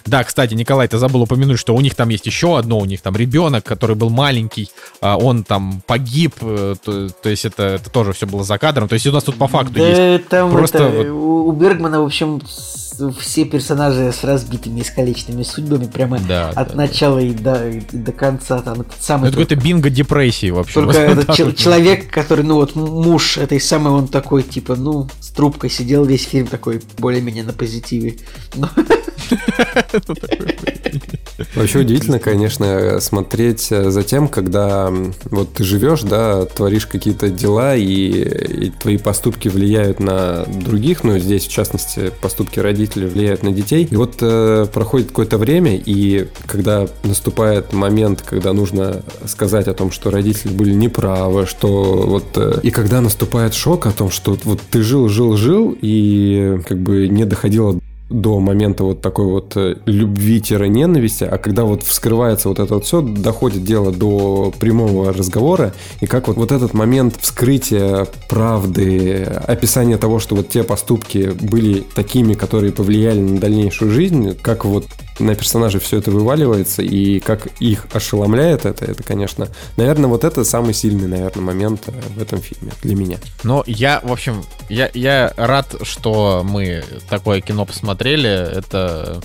да, 0.05 0.23
кстати, 0.23 0.53
Николай, 0.53 0.87
ты 0.87 0.97
забыл 0.97 1.21
упомянуть, 1.23 1.59
что 1.59 1.75
у 1.75 1.81
них 1.81 1.95
там 1.95 2.09
есть 2.09 2.25
еще 2.25 2.57
одно, 2.57 2.77
у 2.79 2.85
них 2.85 3.01
там 3.01 3.15
ребенок, 3.15 3.63
который 3.63 3.95
был 3.95 4.09
маленький, 4.09 4.69
а, 5.01 5.17
он 5.17 5.43
там 5.43 5.81
погиб, 5.87 6.35
э, 6.41 6.75
то, 6.83 7.09
то 7.09 7.29
есть 7.29 7.45
это, 7.45 7.63
это 7.63 7.89
тоже 7.89 8.13
все 8.13 8.27
было 8.27 8.43
за 8.43 8.57
кадром, 8.57 8.87
то 8.87 8.93
есть 8.93 9.07
у 9.07 9.11
нас 9.11 9.23
тут 9.23 9.35
по 9.35 9.47
факту 9.47 9.73
да, 9.75 9.87
есть 9.87 10.27
там 10.27 10.51
просто 10.51 10.79
это, 10.79 11.11
вот- 11.13 11.47
у 11.47 11.51
Бергмана, 11.51 12.01
в 12.01 12.05
общем, 12.05 12.41
все 13.09 13.45
персонажи 13.45 14.11
с 14.11 14.23
разбитыми 14.23 14.81
искалеченными 14.81 15.43
судьбами 15.43 15.85
прямо 15.85 16.19
Да, 16.19 16.49
от 16.49 16.69
да, 16.69 16.75
начала 16.75 17.19
и 17.19 17.33
до, 17.33 17.69
и 17.69 17.81
до 17.91 18.11
конца. 18.11 18.61
Там 18.61 18.81
этот 18.81 19.01
самый 19.01 19.29
это 19.29 19.37
какой-то 19.37 19.55
бинго 19.55 19.89
депрессии 19.89 20.49
вообще. 20.49 20.73
Только 20.73 20.97
этот 20.97 21.27
вот. 21.27 21.57
человек, 21.57 22.11
который, 22.11 22.43
ну 22.43 22.55
вот, 22.55 22.75
муж 22.75 23.37
этой 23.37 23.59
самой, 23.59 23.93
он 23.93 24.07
такой, 24.07 24.43
типа, 24.43 24.75
ну, 24.75 25.07
с 25.19 25.29
трубкой 25.29 25.69
сидел 25.69 26.05
весь 26.05 26.25
фильм 26.25 26.47
такой, 26.47 26.81
более-менее 26.97 27.43
на 27.43 27.53
позитиве. 27.53 28.17
Ну, 28.55 28.67
Вообще 31.55 31.79
удивительно, 31.79 32.19
конечно, 32.19 32.99
смотреть 32.99 33.67
за 33.69 34.03
тем, 34.03 34.27
когда 34.27 34.91
вот 35.25 35.53
ты 35.53 35.63
живешь, 35.63 36.01
да, 36.01 36.45
творишь 36.45 36.85
какие-то 36.85 37.29
дела, 37.29 37.75
и, 37.75 38.65
и 38.65 38.69
твои 38.69 38.97
поступки 38.97 39.47
влияют 39.47 39.99
на 39.99 40.45
других, 40.45 41.03
ну, 41.03 41.17
здесь, 41.19 41.47
в 41.47 41.51
частности, 41.51 42.11
поступки 42.21 42.59
родителей 42.59 42.90
влияют 42.95 43.43
на 43.43 43.51
детей. 43.51 43.88
И 43.89 43.95
вот 43.95 44.15
э, 44.22 44.65
проходит 44.72 45.09
какое-то 45.09 45.38
время, 45.38 45.76
и 45.76 46.27
когда 46.47 46.88
наступает 47.03 47.73
момент, 47.73 48.22
когда 48.22 48.53
нужно 48.53 49.03
сказать 49.26 49.68
о 49.68 49.73
том, 49.73 49.91
что 49.91 50.11
родители 50.11 50.51
были 50.51 50.73
неправы, 50.73 51.45
что 51.45 52.03
вот... 52.07 52.26
э, 52.35 52.59
и 52.63 52.72
когда 52.72 53.01
наступает 53.01 53.53
шок 53.53 53.85
о 53.85 53.91
том, 53.91 54.09
что 54.11 54.38
вот 54.43 54.59
ты 54.69 54.81
жил, 54.81 55.09
жил, 55.09 55.38
жил, 55.38 55.77
и 55.81 56.59
как 56.68 56.80
бы 56.80 57.07
не 57.07 57.26
доходило 57.26 57.80
до 58.11 58.39
момента 58.39 58.83
вот 58.83 59.01
такой 59.01 59.25
вот 59.25 59.53
э, 59.55 59.75
любви-ненависти, 59.85 61.23
а 61.23 61.38
когда 61.38 61.63
вот 61.63 61.83
вскрывается 61.83 62.49
вот 62.49 62.59
это 62.59 62.75
вот 62.75 62.85
все, 62.85 63.01
доходит 63.01 63.63
дело 63.63 63.91
до 63.91 64.53
прямого 64.59 65.13
разговора, 65.13 65.73
и 65.99 66.05
как 66.05 66.27
вот, 66.27 66.38
вот 66.38 66.51
этот 66.51 66.73
момент 66.73 67.17
вскрытия 67.19 68.07
правды, 68.29 69.23
описания 69.47 69.97
того, 69.97 70.19
что 70.19 70.35
вот 70.35 70.49
те 70.49 70.63
поступки 70.63 71.31
были 71.41 71.83
такими, 71.95 72.33
которые 72.33 72.71
повлияли 72.71 73.19
на 73.19 73.39
дальнейшую 73.39 73.91
жизнь, 73.91 74.38
как 74.41 74.65
вот 74.65 74.85
на 75.22 75.35
персонажей 75.35 75.80
все 75.80 75.98
это 75.98 76.11
вываливается, 76.11 76.81
и 76.81 77.19
как 77.19 77.48
их 77.60 77.88
ошеломляет 77.93 78.65
это, 78.65 78.85
это, 78.85 79.03
конечно, 79.03 79.48
наверное, 79.77 80.10
вот 80.10 80.23
это 80.23 80.43
самый 80.43 80.73
сильный, 80.73 81.07
наверное, 81.07 81.43
момент 81.43 81.84
э, 81.88 81.91
в 82.15 82.22
этом 82.22 82.39
фильме 82.39 82.72
для 82.81 82.95
меня. 82.95 83.18
Но 83.43 83.64
я, 83.68 84.02
в 84.03 84.11
общем, 84.11 84.43
я, 84.69 84.89
я 84.93 85.34
рад, 85.38 85.76
что 85.84 86.43
мы 86.43 86.84
такое 87.10 87.41
кино 87.41 87.65
посмотрели. 87.65 88.30
Это 88.30 89.22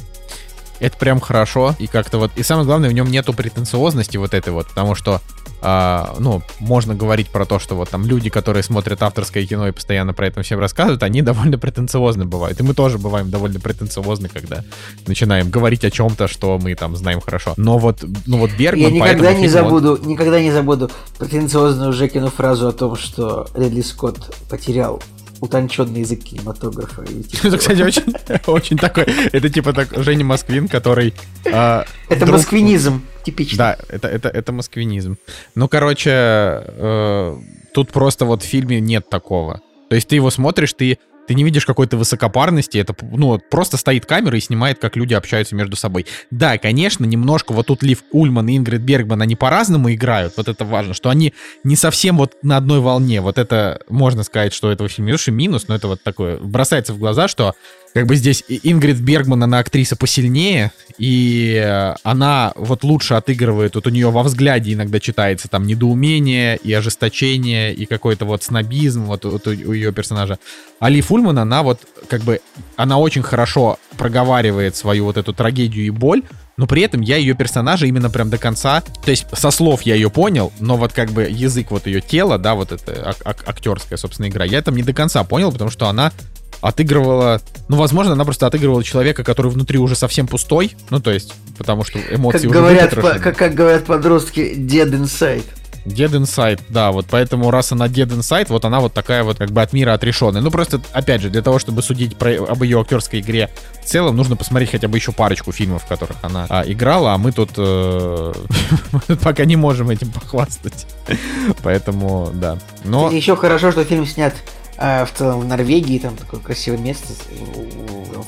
это 0.81 0.97
прям 0.99 1.21
хорошо. 1.21 1.75
И 1.79 1.87
как-то 1.87 2.19
вот. 2.19 2.31
И 2.37 2.43
самое 2.43 2.67
главное, 2.67 2.91
в 2.91 2.93
нем 2.93 3.11
нету 3.11 3.33
претенциозности 3.33 4.17
вот 4.17 4.35
этой 4.35 4.53
вот, 4.53 4.69
потому 4.69 4.95
что. 4.95 5.21
а, 5.63 6.15
ну, 6.19 6.43
можно 6.61 6.95
говорить 6.95 7.29
про 7.31 7.45
то, 7.47 7.59
что 7.59 7.75
вот 7.77 7.89
там 7.89 8.05
люди, 8.07 8.29
которые 8.31 8.63
смотрят 8.63 9.03
авторское 9.03 9.47
кино 9.47 9.67
и 9.69 9.73
постоянно 9.73 10.13
про 10.13 10.27
это 10.27 10.43
всем 10.43 10.61
рассказывают, 10.61 11.03
они 11.03 11.23
довольно 11.23 11.59
претенциозны 11.59 12.25
бывают. 12.25 12.61
И 12.61 12.63
мы 12.63 12.75
тоже 12.75 12.99
бываем 12.99 13.31
довольно 13.31 13.59
претенциозны, 13.59 14.29
когда 14.29 14.63
начинаем 15.07 15.51
говорить 15.51 15.83
о 15.85 15.91
чем-то, 15.91 16.29
что 16.29 16.59
мы 16.59 16.75
там 16.75 16.95
знаем 16.97 17.21
хорошо. 17.21 17.55
Но 17.57 17.79
вот, 17.79 18.05
ну 18.27 18.39
вот 18.39 18.51
Бергман 18.53 18.83
я 18.83 18.91
никогда 18.91 19.33
не 19.33 19.49
фильму, 19.49 19.69
он- 19.69 19.83
забуду, 19.83 20.09
никогда 20.09 20.41
не 20.41 20.53
забуду 20.53 20.91
претенциозную 21.19 21.93
Жекину 21.93 22.29
фразу 22.29 22.69
о 22.69 22.73
том, 22.73 22.95
что 22.97 23.49
Ридли 23.55 23.81
Скотт 23.81 24.37
потерял 24.51 25.03
утонченный 25.41 26.01
язык 26.01 26.25
кинематографа. 26.25 27.05
Это, 27.43 27.59
кстати, 27.59 27.83
очень, 27.83 28.15
очень 28.47 28.79
такой. 28.79 29.05
Это 29.33 29.49
типа 29.49 29.73
так 29.73 29.89
Женя 29.97 30.25
Москвин, 30.25 30.69
который. 30.69 31.15
а, 31.53 31.85
это 32.09 32.27
москвинизм, 32.27 33.03
типичный. 33.25 33.59
Да, 33.59 33.77
это, 33.89 34.09
это, 34.09 34.29
это 34.29 34.53
москвинизм. 34.53 35.17
Ну, 35.55 35.69
короче, 35.69 36.11
э, 36.13 37.37
тут 37.75 37.91
просто 37.93 38.25
вот 38.25 38.43
в 38.43 38.47
фильме 38.47 38.81
нет 38.81 39.09
такого. 39.11 39.61
То 39.89 39.97
есть 39.97 40.09
ты 40.09 40.17
его 40.17 40.31
смотришь, 40.31 40.73
ты, 40.73 40.99
ты 41.27 41.35
не 41.35 41.45
видишь 41.45 41.67
какой-то 41.67 41.97
высокопарности, 41.97 42.79
это 42.79 42.95
ну, 43.03 43.39
просто 43.39 43.77
стоит 43.77 44.07
камера 44.07 44.37
и 44.37 44.41
снимает, 44.41 44.79
как 44.79 44.97
люди 44.97 45.15
общаются 45.15 45.55
между 45.55 45.77
собой. 45.77 46.07
Да, 46.31 46.59
конечно, 46.59 47.05
немножко 47.05 47.53
вот 47.53 47.67
тут 47.67 47.83
Лив 47.83 48.05
Ульман 48.13 48.49
и 48.49 48.57
Ингрид 48.57 48.83
Бергман, 48.83 49.23
они 49.23 49.37
по-разному 49.37 49.93
играют, 49.93 50.35
вот 50.37 50.49
это 50.49 50.65
важно, 50.65 50.95
что 50.95 51.11
они 51.11 51.33
не 51.65 51.77
совсем 51.77 52.17
вот 52.17 52.35
на 52.43 52.57
одной 52.57 52.81
волне. 52.81 53.21
Вот 53.21 53.39
это 53.39 53.81
можно 53.89 54.23
сказать, 54.23 54.53
что 54.53 54.71
этого 54.71 54.89
фильма 54.89 55.17
минус, 55.29 55.69
но 55.69 55.75
это 55.75 55.89
вот 55.89 56.03
такое 56.03 56.39
бросается 56.39 56.93
в 56.93 56.99
глаза, 56.99 57.29
что 57.29 57.55
как 57.97 58.05
бы 58.05 58.15
здесь 58.17 58.45
Ингрид 58.47 58.99
Бергман, 58.99 59.43
она 59.43 59.59
актриса 59.59 59.97
посильнее, 59.97 60.71
и 60.99 61.59
э, 61.65 61.95
она 62.03 62.53
вот 62.55 62.85
лучше 62.85 63.15
отыгрывает, 63.15 63.75
вот 63.75 63.87
у 63.87 63.91
нее 63.91 64.11
во 64.11 64.23
взгляде 64.23 64.75
иногда 64.75 65.01
читается 65.01 65.49
там 65.49 65.67
недоумение 65.67 66.59
и 66.59 66.75
ожесточение, 66.75 67.73
и 67.73 67.87
какой-то 67.87 68.27
вот 68.27 68.43
снобизм 68.43 69.05
вот, 69.05 69.25
вот 69.25 69.47
у, 69.47 69.51
у 69.51 69.73
ее 69.73 69.93
персонажа. 69.93 70.39
Али 70.79 71.01
Фульман, 71.01 71.39
она 71.39 71.63
вот 71.63 71.81
как 72.07 72.21
бы, 72.21 72.41
она 72.77 72.99
очень 72.99 73.23
хорошо 73.23 73.79
проговаривает 73.97 74.77
свою 74.77 75.07
вот 75.07 75.17
эту 75.17 75.33
трагедию 75.33 75.87
и 75.87 75.91
боль, 75.91 76.23
но 76.59 76.67
при 76.67 76.83
этом 76.83 77.01
я 77.01 77.17
ее 77.17 77.33
персонажа 77.33 77.87
именно 77.87 78.11
прям 78.11 78.29
до 78.29 78.37
конца, 78.37 78.83
то 78.83 79.11
есть 79.11 79.25
со 79.33 79.51
слов 79.51 79.83
я 79.83 79.95
ее 79.95 80.11
понял, 80.11 80.53
но 80.61 80.77
вот 80.77 80.93
как 80.93 81.13
бы 81.13 81.23
язык 81.23 81.71
вот 81.71 81.87
ее 81.87 82.03
тела, 82.03 82.37
да, 82.37 82.57
вот 82.57 82.73
это 82.73 83.15
ак- 83.25 83.49
актерская, 83.49 83.97
собственно, 83.97 84.29
игра, 84.29 84.45
я 84.45 84.61
там 84.61 84.77
не 84.77 84.83
до 84.83 84.93
конца 84.93 85.25
понял, 85.25 85.51
потому 85.51 85.71
что 85.71 85.89
она 85.89 86.13
отыгрывала, 86.61 87.41
ну, 87.69 87.77
возможно, 87.77 88.13
она 88.13 88.25
просто 88.25 88.47
отыгрывала 88.47 88.83
человека, 88.83 89.25
который 89.25 89.51
внутри 89.51 89.79
уже 89.79 89.97
совсем 89.97 90.27
пустой, 90.27 90.77
ну, 90.91 91.01
то 91.01 91.11
есть, 91.13 91.35
потому 91.59 91.85
что 91.85 91.99
эмоции 91.99 92.39
Как 92.39 92.51
уже 92.51 92.59
говорят, 92.59 92.95
по- 92.95 93.19
как, 93.19 93.37
как 93.37 93.55
говорят 93.55 93.85
подростки, 93.85 94.55
dead 94.57 94.91
inside. 94.93 95.45
Dead 95.87 96.11
Inside, 96.11 96.61
да, 96.69 96.91
вот 96.91 97.07
поэтому 97.09 97.51
раз 97.51 97.73
она 97.73 97.87
Dead 97.87 98.09
Inside, 98.09 98.47
вот 98.49 98.65
она 98.65 98.81
вот 98.81 98.93
такая 98.93 99.23
вот 99.23 99.39
как 99.39 99.53
бы 99.53 99.63
от 99.63 99.73
мира 99.73 99.93
отрешенная. 99.93 100.43
Ну 100.43 100.51
просто, 100.51 100.81
опять 100.93 101.23
же, 101.23 101.31
для 101.31 101.43
того, 101.43 101.59
чтобы 101.59 101.83
судить 101.83 102.17
про, 102.17 102.35
об 102.45 102.63
ее 102.63 102.81
актерской 102.81 103.21
игре 103.21 103.51
в 103.83 103.87
целом, 103.87 104.17
нужно 104.17 104.37
посмотреть 104.37 104.73
хотя 104.73 104.89
бы 104.89 104.99
еще 104.99 105.13
парочку 105.13 105.53
фильмов, 105.53 105.85
в 105.85 105.87
которых 105.87 106.17
она 106.23 106.47
а, 106.49 106.65
играла, 106.67 107.15
а 107.15 107.19
мы 107.19 107.31
тут 107.31 107.51
э, 107.57 108.33
пока 109.23 109.45
не 109.45 109.57
можем 109.57 109.91
этим 109.91 110.11
похвастать. 110.11 110.87
Поэтому, 111.63 112.31
да. 112.35 112.59
Но 112.85 113.11
Еще 113.11 113.37
хорошо, 113.37 113.71
что 113.71 113.85
фильм 113.85 114.07
снят 114.07 114.35
в 114.79 115.09
целом 115.15 115.41
в 115.41 115.45
Норвегии, 115.47 115.99
там 115.99 116.17
такое 116.17 116.41
красивое 116.41 116.79
место, 116.79 117.13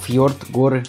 фьорд, 0.04 0.50
горы. 0.50 0.84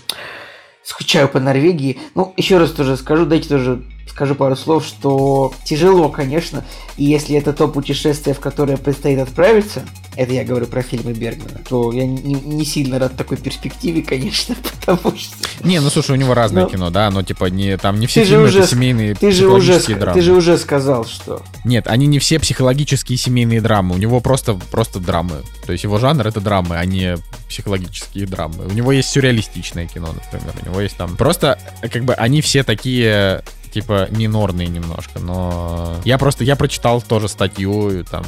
Скучаю 0.84 1.30
по 1.30 1.40
Норвегии. 1.40 1.99
Ну, 2.15 2.34
еще 2.36 2.57
раз 2.57 2.72
тоже 2.72 2.98
скажу, 2.98 3.26
дайте 3.26 3.49
тоже 3.49 3.84
скажу 4.10 4.36
пару 4.36 4.56
слов, 4.56 4.86
что 4.86 5.53
тяжело, 5.64 6.10
конечно, 6.10 6.65
и 6.98 7.06
если 7.06 7.36
это 7.38 7.53
то 7.53 7.68
путешествие, 7.68 8.34
в 8.34 8.40
которое 8.40 8.77
предстоит 8.77 9.19
отправиться, 9.19 9.84
это 10.15 10.34
я 10.34 10.44
говорю 10.44 10.65
про 10.65 10.81
фильмы 10.81 11.14
Бергмана, 11.14 11.61
то 11.68 11.94
я 11.94 12.06
не, 12.06 12.34
не 12.34 12.65
сильно 12.65 12.99
рад 12.99 13.15
такой 13.15 13.38
перспективе, 13.38 14.02
конечно, 14.02 14.56
потому 14.86 15.18
что... 15.18 15.38
Не, 15.64 15.80
ну 15.80 15.90
слушай, 15.90 16.11
у 16.11 16.15
него 16.15 16.34
разное 16.34 16.64
Ну, 16.64 16.69
кино, 16.69 16.90
да, 16.90 17.07
оно 17.07 17.23
типа 17.23 17.45
не 17.45 17.77
там 17.77 17.99
не 17.99 18.07
все 18.07 18.23
Ты 18.23 18.27
фильмы 18.27 18.44
уже, 18.44 18.60
это 18.60 18.68
семейные 18.68 19.15
ты 19.15 19.31
же 19.31 19.48
уже, 19.48 19.80
драмы. 19.80 20.14
ты 20.14 20.22
же 20.22 20.34
уже 20.34 20.57
сказал, 20.57 21.06
что 21.06 21.41
Нет, 21.64 21.88
они 21.88 22.07
не 22.07 22.19
все 22.19 22.40
психологические 22.40 23.18
семейные 23.18 23.61
драмы. 23.61 23.95
У 23.95 23.98
него 23.98 24.19
просто, 24.19 24.56
просто 24.56 24.99
драмы. 24.99 25.38
То 25.65 25.72
есть 25.72 25.84
его 25.84 25.98
жанр 25.99 26.27
это 26.27 26.41
драмы, 26.41 26.76
а 26.77 26.86
не 26.86 27.18
психологические 27.48 28.26
драмы. 28.27 28.65
У 28.65 28.72
него 28.72 28.91
есть 28.91 29.10
сюрреалистичное 29.10 29.88
кино, 29.88 30.14
например. 30.14 30.53
У 30.61 30.65
него 30.65 30.81
есть 30.81 30.98
там... 30.98 31.15
Просто, 31.15 31.60
как 31.81 32.03
бы, 32.03 32.14
они 32.14 32.41
все 32.41 32.64
такие 32.64 33.44
типа 33.72 34.08
минорные 34.12 34.68
немножко, 34.68 35.20
но 35.20 35.96
я 36.06 36.18
просто, 36.18 36.44
я 36.44 36.56
прочитал 36.56 37.02
тоже 37.02 37.28
статью, 37.28 38.04
там, 38.06 38.24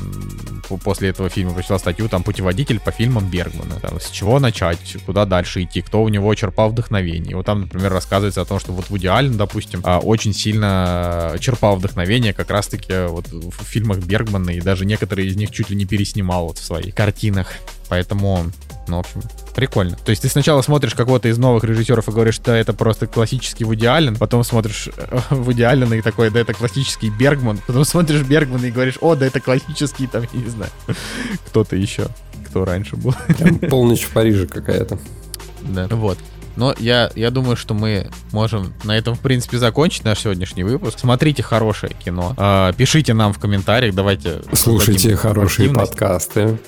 после 0.83 1.09
этого 1.09 1.29
фильма 1.29 1.53
прочитал 1.53 1.79
статью, 1.79 2.07
там, 2.09 2.23
путеводитель 2.23 2.79
по 2.79 2.91
фильмам 2.91 3.29
Бергмана, 3.29 3.79
там, 3.79 3.99
с 3.99 4.09
чего 4.09 4.39
начать, 4.39 4.97
куда 5.05 5.25
дальше 5.25 5.63
идти, 5.63 5.81
кто 5.81 6.03
у 6.03 6.09
него 6.09 6.33
черпал 6.35 6.69
вдохновение. 6.69 7.35
Вот 7.35 7.45
там, 7.45 7.61
например, 7.61 7.91
рассказывается 7.91 8.41
о 8.41 8.45
том, 8.45 8.59
что 8.59 8.71
вот 8.71 8.89
Вуди 8.89 9.07
Аллен, 9.07 9.37
допустим, 9.37 9.81
а, 9.83 9.99
очень 9.99 10.33
сильно 10.33 11.35
черпал 11.39 11.75
вдохновение 11.75 12.33
как 12.33 12.49
раз-таки 12.49 13.07
вот 13.07 13.27
в 13.31 13.63
фильмах 13.63 13.99
Бергмана, 13.99 14.51
и 14.51 14.61
даже 14.61 14.85
некоторые 14.85 15.27
из 15.27 15.35
них 15.35 15.51
чуть 15.51 15.69
ли 15.69 15.75
не 15.75 15.85
переснимал 15.85 16.47
вот 16.47 16.57
в 16.57 16.63
своих 16.63 16.95
картинах. 16.95 17.47
Поэтому, 17.89 18.45
ну, 18.87 18.97
в 18.97 18.99
общем, 19.01 19.21
прикольно. 19.55 19.95
То 19.95 20.09
есть 20.09 20.21
ты 20.23 20.29
сначала 20.29 20.61
смотришь 20.61 20.95
какого-то 20.95 21.27
из 21.27 21.37
новых 21.37 21.63
режиссеров 21.63 22.07
и 22.07 22.11
говоришь, 22.11 22.39
да, 22.39 22.57
это 22.57 22.73
просто 22.73 23.07
классический 23.07 23.63
Вуди 23.63 23.85
Аллен, 23.85 24.15
потом 24.15 24.43
смотришь 24.43 24.89
э, 24.95 25.19
Вуди 25.29 25.63
Аллена 25.63 25.95
и 25.95 26.01
такой, 26.01 26.29
да, 26.29 26.39
это 26.39 26.53
классический 26.53 27.09
Бергман, 27.09 27.59
потом 27.65 27.85
смотришь 27.85 28.21
Бергмана 28.21 28.65
и 28.65 28.71
говоришь, 28.71 28.97
о, 29.01 29.15
да, 29.15 29.25
это 29.27 29.39
классический, 29.39 30.07
там, 30.07 30.23
я 30.33 30.41
не 30.41 30.49
знаю, 30.49 30.71
кто-то 31.47 31.75
еще, 31.75 32.07
кто 32.47 32.65
раньше 32.65 32.95
был. 32.95 33.13
Там 33.37 33.59
полночь 33.59 34.03
в 34.03 34.11
Париже 34.11 34.47
какая-то. 34.47 34.99
Да, 35.61 35.87
вот. 35.87 36.17
Но 36.57 36.75
я, 36.79 37.09
я 37.15 37.31
думаю, 37.31 37.55
что 37.55 37.73
мы 37.73 38.09
можем 38.33 38.73
на 38.83 38.97
этом, 38.97 39.15
в 39.15 39.19
принципе, 39.19 39.57
закончить 39.57 40.03
наш 40.03 40.19
сегодняшний 40.19 40.63
выпуск. 40.63 40.99
Смотрите 40.99 41.43
хорошее 41.43 41.93
кино. 41.93 42.35
Э, 42.37 42.73
пишите 42.75 43.13
нам 43.13 43.31
в 43.31 43.39
комментариях, 43.39 43.95
давайте... 43.95 44.41
Слушайте 44.53 45.15
хорошие 45.15 45.73
подкасты. 45.73 46.59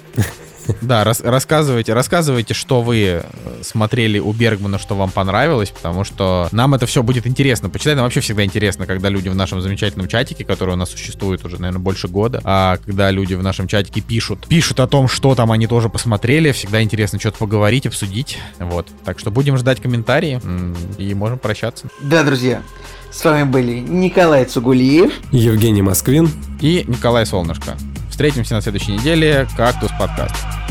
Да, 0.81 1.03
рас, 1.03 1.22
рассказывайте, 1.22 1.94
рассказывайте, 1.94 2.53
что 2.53 2.81
вы 2.81 2.98
э, 2.98 3.23
смотрели 3.61 4.19
у 4.19 4.31
Бергмана, 4.31 4.80
что 4.80 4.95
вам 4.95 5.11
понравилось, 5.11 5.69
потому 5.69 6.03
что 6.03 6.48
нам 6.52 6.73
это 6.73 6.85
все 6.85 7.03
будет 7.03 7.27
интересно. 7.27 7.69
Почитать 7.69 7.95
нам 7.95 8.06
вообще 8.06 8.22
всегда 8.22 8.44
интересно, 8.44 8.85
когда 8.85 9.10
люди 9.10 9.30
в 9.30 9.35
нашем 9.35 9.61
замечательном 9.61 10.07
чатике, 10.07 10.45
который 10.45 10.73
у 10.73 10.77
нас 10.77 10.90
существует 10.90 11.44
уже, 11.45 11.60
наверное, 11.60 11.81
больше 11.81 12.07
года, 12.07 12.41
а 12.44 12.77
когда 12.85 13.11
люди 13.11 13.34
в 13.34 13.44
нашем 13.44 13.68
чатике 13.68 14.02
пишут, 14.02 14.48
пишут 14.48 14.80
о 14.80 14.88
том, 14.88 15.07
что 15.07 15.35
там 15.35 15.52
они 15.52 15.68
тоже 15.68 15.90
посмотрели, 15.90 16.52
всегда 16.52 16.81
интересно 16.81 17.19
что-то 17.19 17.38
поговорить, 17.38 17.85
обсудить. 17.85 18.38
Вот. 18.60 18.88
Так 19.06 19.19
что 19.19 19.31
будем 19.31 19.57
ждать 19.57 19.81
комментарии 19.81 20.41
и 20.98 21.14
можем 21.14 21.40
прощаться. 21.40 21.88
Да, 22.02 22.23
друзья. 22.23 22.61
С 23.11 23.23
вами 23.23 23.44
были 23.44 23.80
Николай 23.80 24.44
Цугулиев, 24.45 25.14
Евгений 25.31 25.84
Москвин 25.84 26.31
и 26.61 26.84
Николай 26.88 27.27
Солнышко. 27.27 27.77
Встретимся 28.14 28.53
на 28.53 28.61
следующей 28.61 28.91
неделе. 28.91 29.48
Кактус 29.57 29.90
подкаст. 29.98 30.62